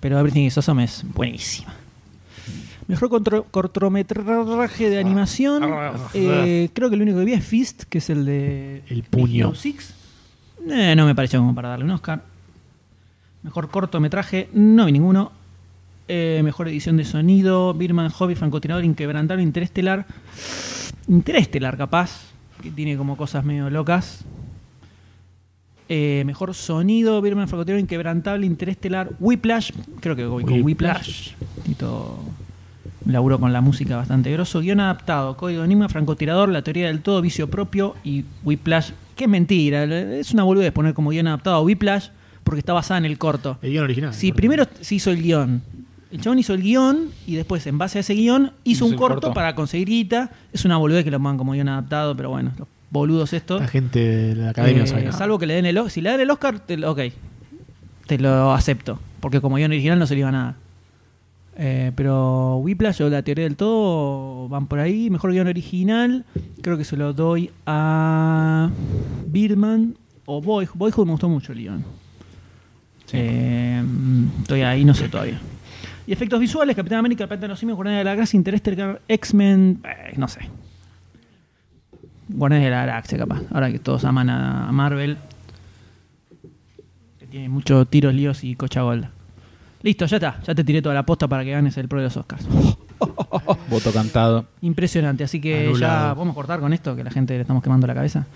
Pero 0.00 0.18
Everything 0.18 0.42
is 0.42 0.58
Awesome 0.58 0.84
es 0.84 1.02
buenísima. 1.14 1.72
Mejor 2.88 3.08
cortometraje 3.50 4.90
de 4.90 4.98
animación. 4.98 5.64
eh, 6.12 6.68
creo 6.74 6.90
que 6.90 6.96
el 6.96 7.00
único 7.00 7.20
que 7.20 7.24
vi 7.24 7.32
es 7.32 7.42
Fist, 7.42 7.84
que 7.84 7.98
es 7.98 8.10
el 8.10 8.26
de. 8.26 8.82
El 8.88 9.02
puño. 9.04 9.54
Six. 9.54 9.94
Eh, 10.68 10.94
no 10.94 11.06
me 11.06 11.14
pareció 11.14 11.38
como 11.38 11.54
para 11.54 11.70
darle 11.70 11.86
un 11.86 11.92
Oscar. 11.92 12.22
Mejor 13.42 13.70
cortometraje, 13.70 14.50
no 14.52 14.84
vi 14.84 14.92
ninguno. 14.92 15.32
Eh, 16.06 16.42
mejor 16.44 16.68
edición 16.68 16.98
de 16.98 17.06
sonido, 17.06 17.72
Birman, 17.72 18.10
Hobby, 18.10 18.34
Francotirador, 18.34 18.84
Inquebrantable, 18.84 19.42
Interestelar. 19.42 20.06
Interestelar, 21.08 21.78
capaz, 21.78 22.24
que 22.62 22.70
tiene 22.70 22.98
como 22.98 23.16
cosas 23.16 23.42
medio 23.42 23.70
locas. 23.70 24.26
Eh, 25.92 26.22
mejor 26.24 26.54
sonido, 26.54 27.20
Birman, 27.20 27.48
Francotirador, 27.48 27.80
Inquebrantable, 27.80 28.46
Interestelar, 28.46 29.10
Whiplash. 29.18 29.72
Creo 30.00 30.14
que 30.14 30.24
voy 30.24 30.44
con 30.44 30.62
Whiplash. 30.62 31.32
Tito 31.64 32.16
laburó 33.06 33.40
con 33.40 33.52
la 33.52 33.60
música 33.60 33.96
bastante 33.96 34.30
grosso. 34.30 34.60
Guión 34.60 34.78
adaptado, 34.78 35.36
Código 35.36 35.64
Enigma, 35.64 35.88
Francotirador, 35.88 36.48
La 36.48 36.62
Teoría 36.62 36.86
del 36.86 37.00
Todo, 37.00 37.20
Vicio 37.20 37.50
Propio 37.50 37.96
y 38.04 38.24
Whiplash. 38.44 38.92
Que 39.16 39.24
es 39.24 39.30
mentira, 39.30 39.82
es 39.84 40.32
una 40.32 40.44
boludez 40.44 40.70
poner 40.72 40.94
como 40.94 41.10
guion 41.10 41.26
adaptado 41.26 41.56
a 41.56 41.60
Whiplash 41.62 42.08
porque 42.44 42.60
está 42.60 42.72
basada 42.72 42.98
en 42.98 43.04
el 43.04 43.18
corto. 43.18 43.58
El 43.60 43.72
guion 43.72 43.84
original. 43.84 44.14
Sí, 44.14 44.30
primero 44.30 44.66
se 44.80 44.94
hizo 44.94 45.10
el 45.10 45.20
guion. 45.20 45.60
El 46.12 46.20
chabón 46.20 46.38
hizo 46.38 46.54
el 46.54 46.62
guion 46.62 47.08
y 47.26 47.34
después, 47.34 47.66
en 47.66 47.78
base 47.78 47.98
a 47.98 48.00
ese 48.02 48.14
guion, 48.14 48.52
hizo 48.64 48.84
Hizo 48.84 48.86
un 48.86 48.94
corto. 48.96 49.34
para 49.34 49.56
conseguir 49.56 49.88
guita. 49.88 50.30
Es 50.52 50.64
una 50.64 50.76
boludez 50.76 51.04
que 51.04 51.10
lo 51.10 51.18
pongan 51.18 51.36
como 51.36 51.52
guion 51.52 51.68
adaptado, 51.68 52.16
pero 52.16 52.30
bueno, 52.30 52.52
los 52.58 52.66
boludos 52.90 53.32
estos. 53.32 53.60
La 53.60 53.68
gente 53.68 53.98
de 54.00 54.34
la 54.36 54.50
academia 54.50 54.78
Eh, 54.78 54.80
no 54.80 54.86
sabe 54.86 55.02
nada. 55.04 55.16
salvo 55.16 55.38
que 55.38 55.46
le 55.46 55.54
den 55.54 55.66
el 55.66 55.78
Oscar. 55.78 55.90
Si 55.92 56.00
le 56.00 56.10
dan 56.10 56.20
el 56.20 56.30
Oscar, 56.30 56.60
te, 56.60 56.84
ok. 56.84 57.00
Te 58.06 58.18
lo 58.18 58.52
acepto. 58.52 58.98
Porque 59.20 59.40
como 59.40 59.56
guion 59.56 59.70
original 59.70 59.98
no 59.98 60.06
se 60.06 60.14
le 60.14 60.20
iba 60.20 60.28
a 60.28 60.32
nada. 60.32 60.56
Eh, 61.56 61.92
pero 61.94 62.56
Whiplash 62.56 63.02
o 63.02 63.10
la 63.10 63.22
teoría 63.22 63.44
del 63.44 63.56
todo 63.56 64.48
van 64.48 64.66
por 64.66 64.78
ahí. 64.78 65.10
Mejor 65.10 65.32
guion 65.32 65.46
original. 65.46 66.24
Creo 66.62 66.76
que 66.78 66.84
se 66.84 66.96
lo 66.96 67.12
doy 67.12 67.50
a 67.66 68.70
Birdman 69.26 69.94
o 70.26 70.40
Boy. 70.40 70.68
Boyhood 70.74 71.06
me 71.06 71.12
gustó 71.12 71.28
mucho 71.28 71.52
el 71.52 71.58
guion. 71.58 71.84
Eh, 73.12 73.82
estoy 74.42 74.62
ahí, 74.62 74.84
no 74.84 74.94
sé 74.94 75.08
todavía. 75.08 75.40
Y 76.06 76.12
efectos 76.12 76.40
visuales, 76.40 76.74
Capitán 76.74 76.98
América, 77.00 77.26
los 77.26 77.58
Simios, 77.58 77.76
Guardianes 77.76 78.00
de 78.00 78.04
la 78.04 78.14
Galaxia, 78.14 78.36
Interestelar, 78.36 79.00
X-Men, 79.08 79.80
eh, 79.84 80.12
no 80.16 80.28
sé. 80.28 80.40
Guardianes 82.32 82.66
de 82.66 82.70
la 82.70 82.86
Galaxia, 82.86 83.18
capaz. 83.18 83.42
Ahora 83.52 83.70
que 83.70 83.78
todos 83.78 84.04
aman 84.04 84.30
a 84.30 84.68
a 84.68 84.72
Marvel. 84.72 85.18
Que 87.18 87.26
tiene 87.26 87.48
muchos 87.48 87.88
tiros, 87.88 88.14
líos 88.14 88.44
y 88.44 88.54
cocha 88.54 88.82
golda. 88.82 89.10
Listo, 89.82 90.06
ya 90.06 90.16
está. 90.16 90.40
Ya 90.46 90.54
te 90.54 90.62
tiré 90.64 90.82
toda 90.82 90.94
la 90.94 91.04
posta 91.06 91.26
para 91.28 91.44
que 91.44 91.50
ganes 91.52 91.76
el 91.78 91.88
pro 91.88 91.98
de 92.00 92.04
los 92.04 92.16
Oscars. 92.16 92.46
Voto 93.70 93.92
cantado. 93.92 94.46
Impresionante. 94.60 95.24
Así 95.24 95.40
que 95.40 95.68
Anulado. 95.68 96.08
ya 96.08 96.14
podemos 96.14 96.34
cortar 96.34 96.60
con 96.60 96.72
esto, 96.72 96.94
que 96.94 97.02
la 97.04 97.10
gente 97.10 97.34
le 97.34 97.40
estamos 97.40 97.62
quemando 97.62 97.86
la 97.86 97.94
cabeza. 97.94 98.26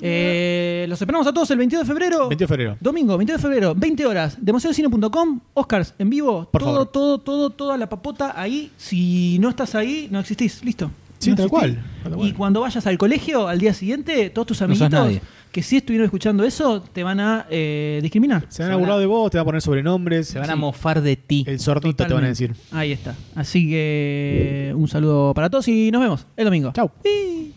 Eh, 0.00 0.86
los 0.88 1.00
esperamos 1.00 1.26
a 1.26 1.32
todos 1.32 1.50
el 1.50 1.58
22 1.58 1.86
de 1.86 1.92
febrero. 1.92 2.28
22 2.28 2.38
de 2.38 2.46
febrero. 2.46 2.76
Domingo, 2.80 3.16
22 3.16 3.40
de 3.40 3.48
febrero, 3.48 3.74
20 3.74 4.06
horas. 4.06 4.36
Demasiadocine.com, 4.40 5.40
Oscars 5.54 5.94
en 5.98 6.10
vivo. 6.10 6.48
Por 6.50 6.62
todo, 6.62 6.72
favor. 6.72 6.88
todo, 6.88 7.18
todo, 7.18 7.50
toda 7.50 7.76
la 7.76 7.88
papota 7.88 8.32
ahí. 8.40 8.70
Si 8.76 9.38
no 9.40 9.50
estás 9.50 9.74
ahí, 9.74 10.08
no 10.10 10.20
existís. 10.20 10.64
Listo. 10.64 10.90
Sí, 11.24 11.30
No 11.30 11.36
tal 11.36 11.48
cual, 11.48 11.82
tal 12.02 12.14
cual. 12.14 12.28
Y 12.28 12.32
cuando 12.32 12.60
vayas 12.60 12.86
al 12.86 12.98
colegio 12.98 13.48
al 13.48 13.58
día 13.58 13.74
siguiente, 13.74 14.30
todos 14.30 14.46
tus 14.46 14.62
amiguitos 14.62 15.20
que 15.54 15.62
sí 15.62 15.76
estuvieron 15.76 16.06
escuchando 16.06 16.42
eso 16.42 16.82
te 16.82 17.04
van 17.04 17.20
a 17.20 17.46
eh, 17.48 18.00
discriminar. 18.02 18.44
Se 18.48 18.64
van 18.64 18.72
a 18.72 18.76
burlar 18.76 18.98
de 18.98 19.06
vos, 19.06 19.30
te 19.30 19.36
van 19.38 19.42
a 19.42 19.44
poner 19.44 19.62
sobrenombres. 19.62 20.26
Se 20.26 20.40
van 20.40 20.50
a 20.50 20.56
mofar 20.56 21.00
de 21.00 21.14
ti. 21.14 21.44
El 21.46 21.60
sordito 21.60 22.04
te 22.04 22.12
van 22.12 22.24
a 22.24 22.28
decir. 22.28 22.52
Ahí 22.72 22.90
está. 22.90 23.14
Así 23.36 23.70
que 23.70 24.72
un 24.74 24.88
saludo 24.88 25.32
para 25.32 25.48
todos 25.48 25.68
y 25.68 25.92
nos 25.92 26.02
vemos 26.02 26.26
el 26.36 26.44
domingo. 26.44 26.72
Chau. 26.72 26.90
Y- 27.04 27.53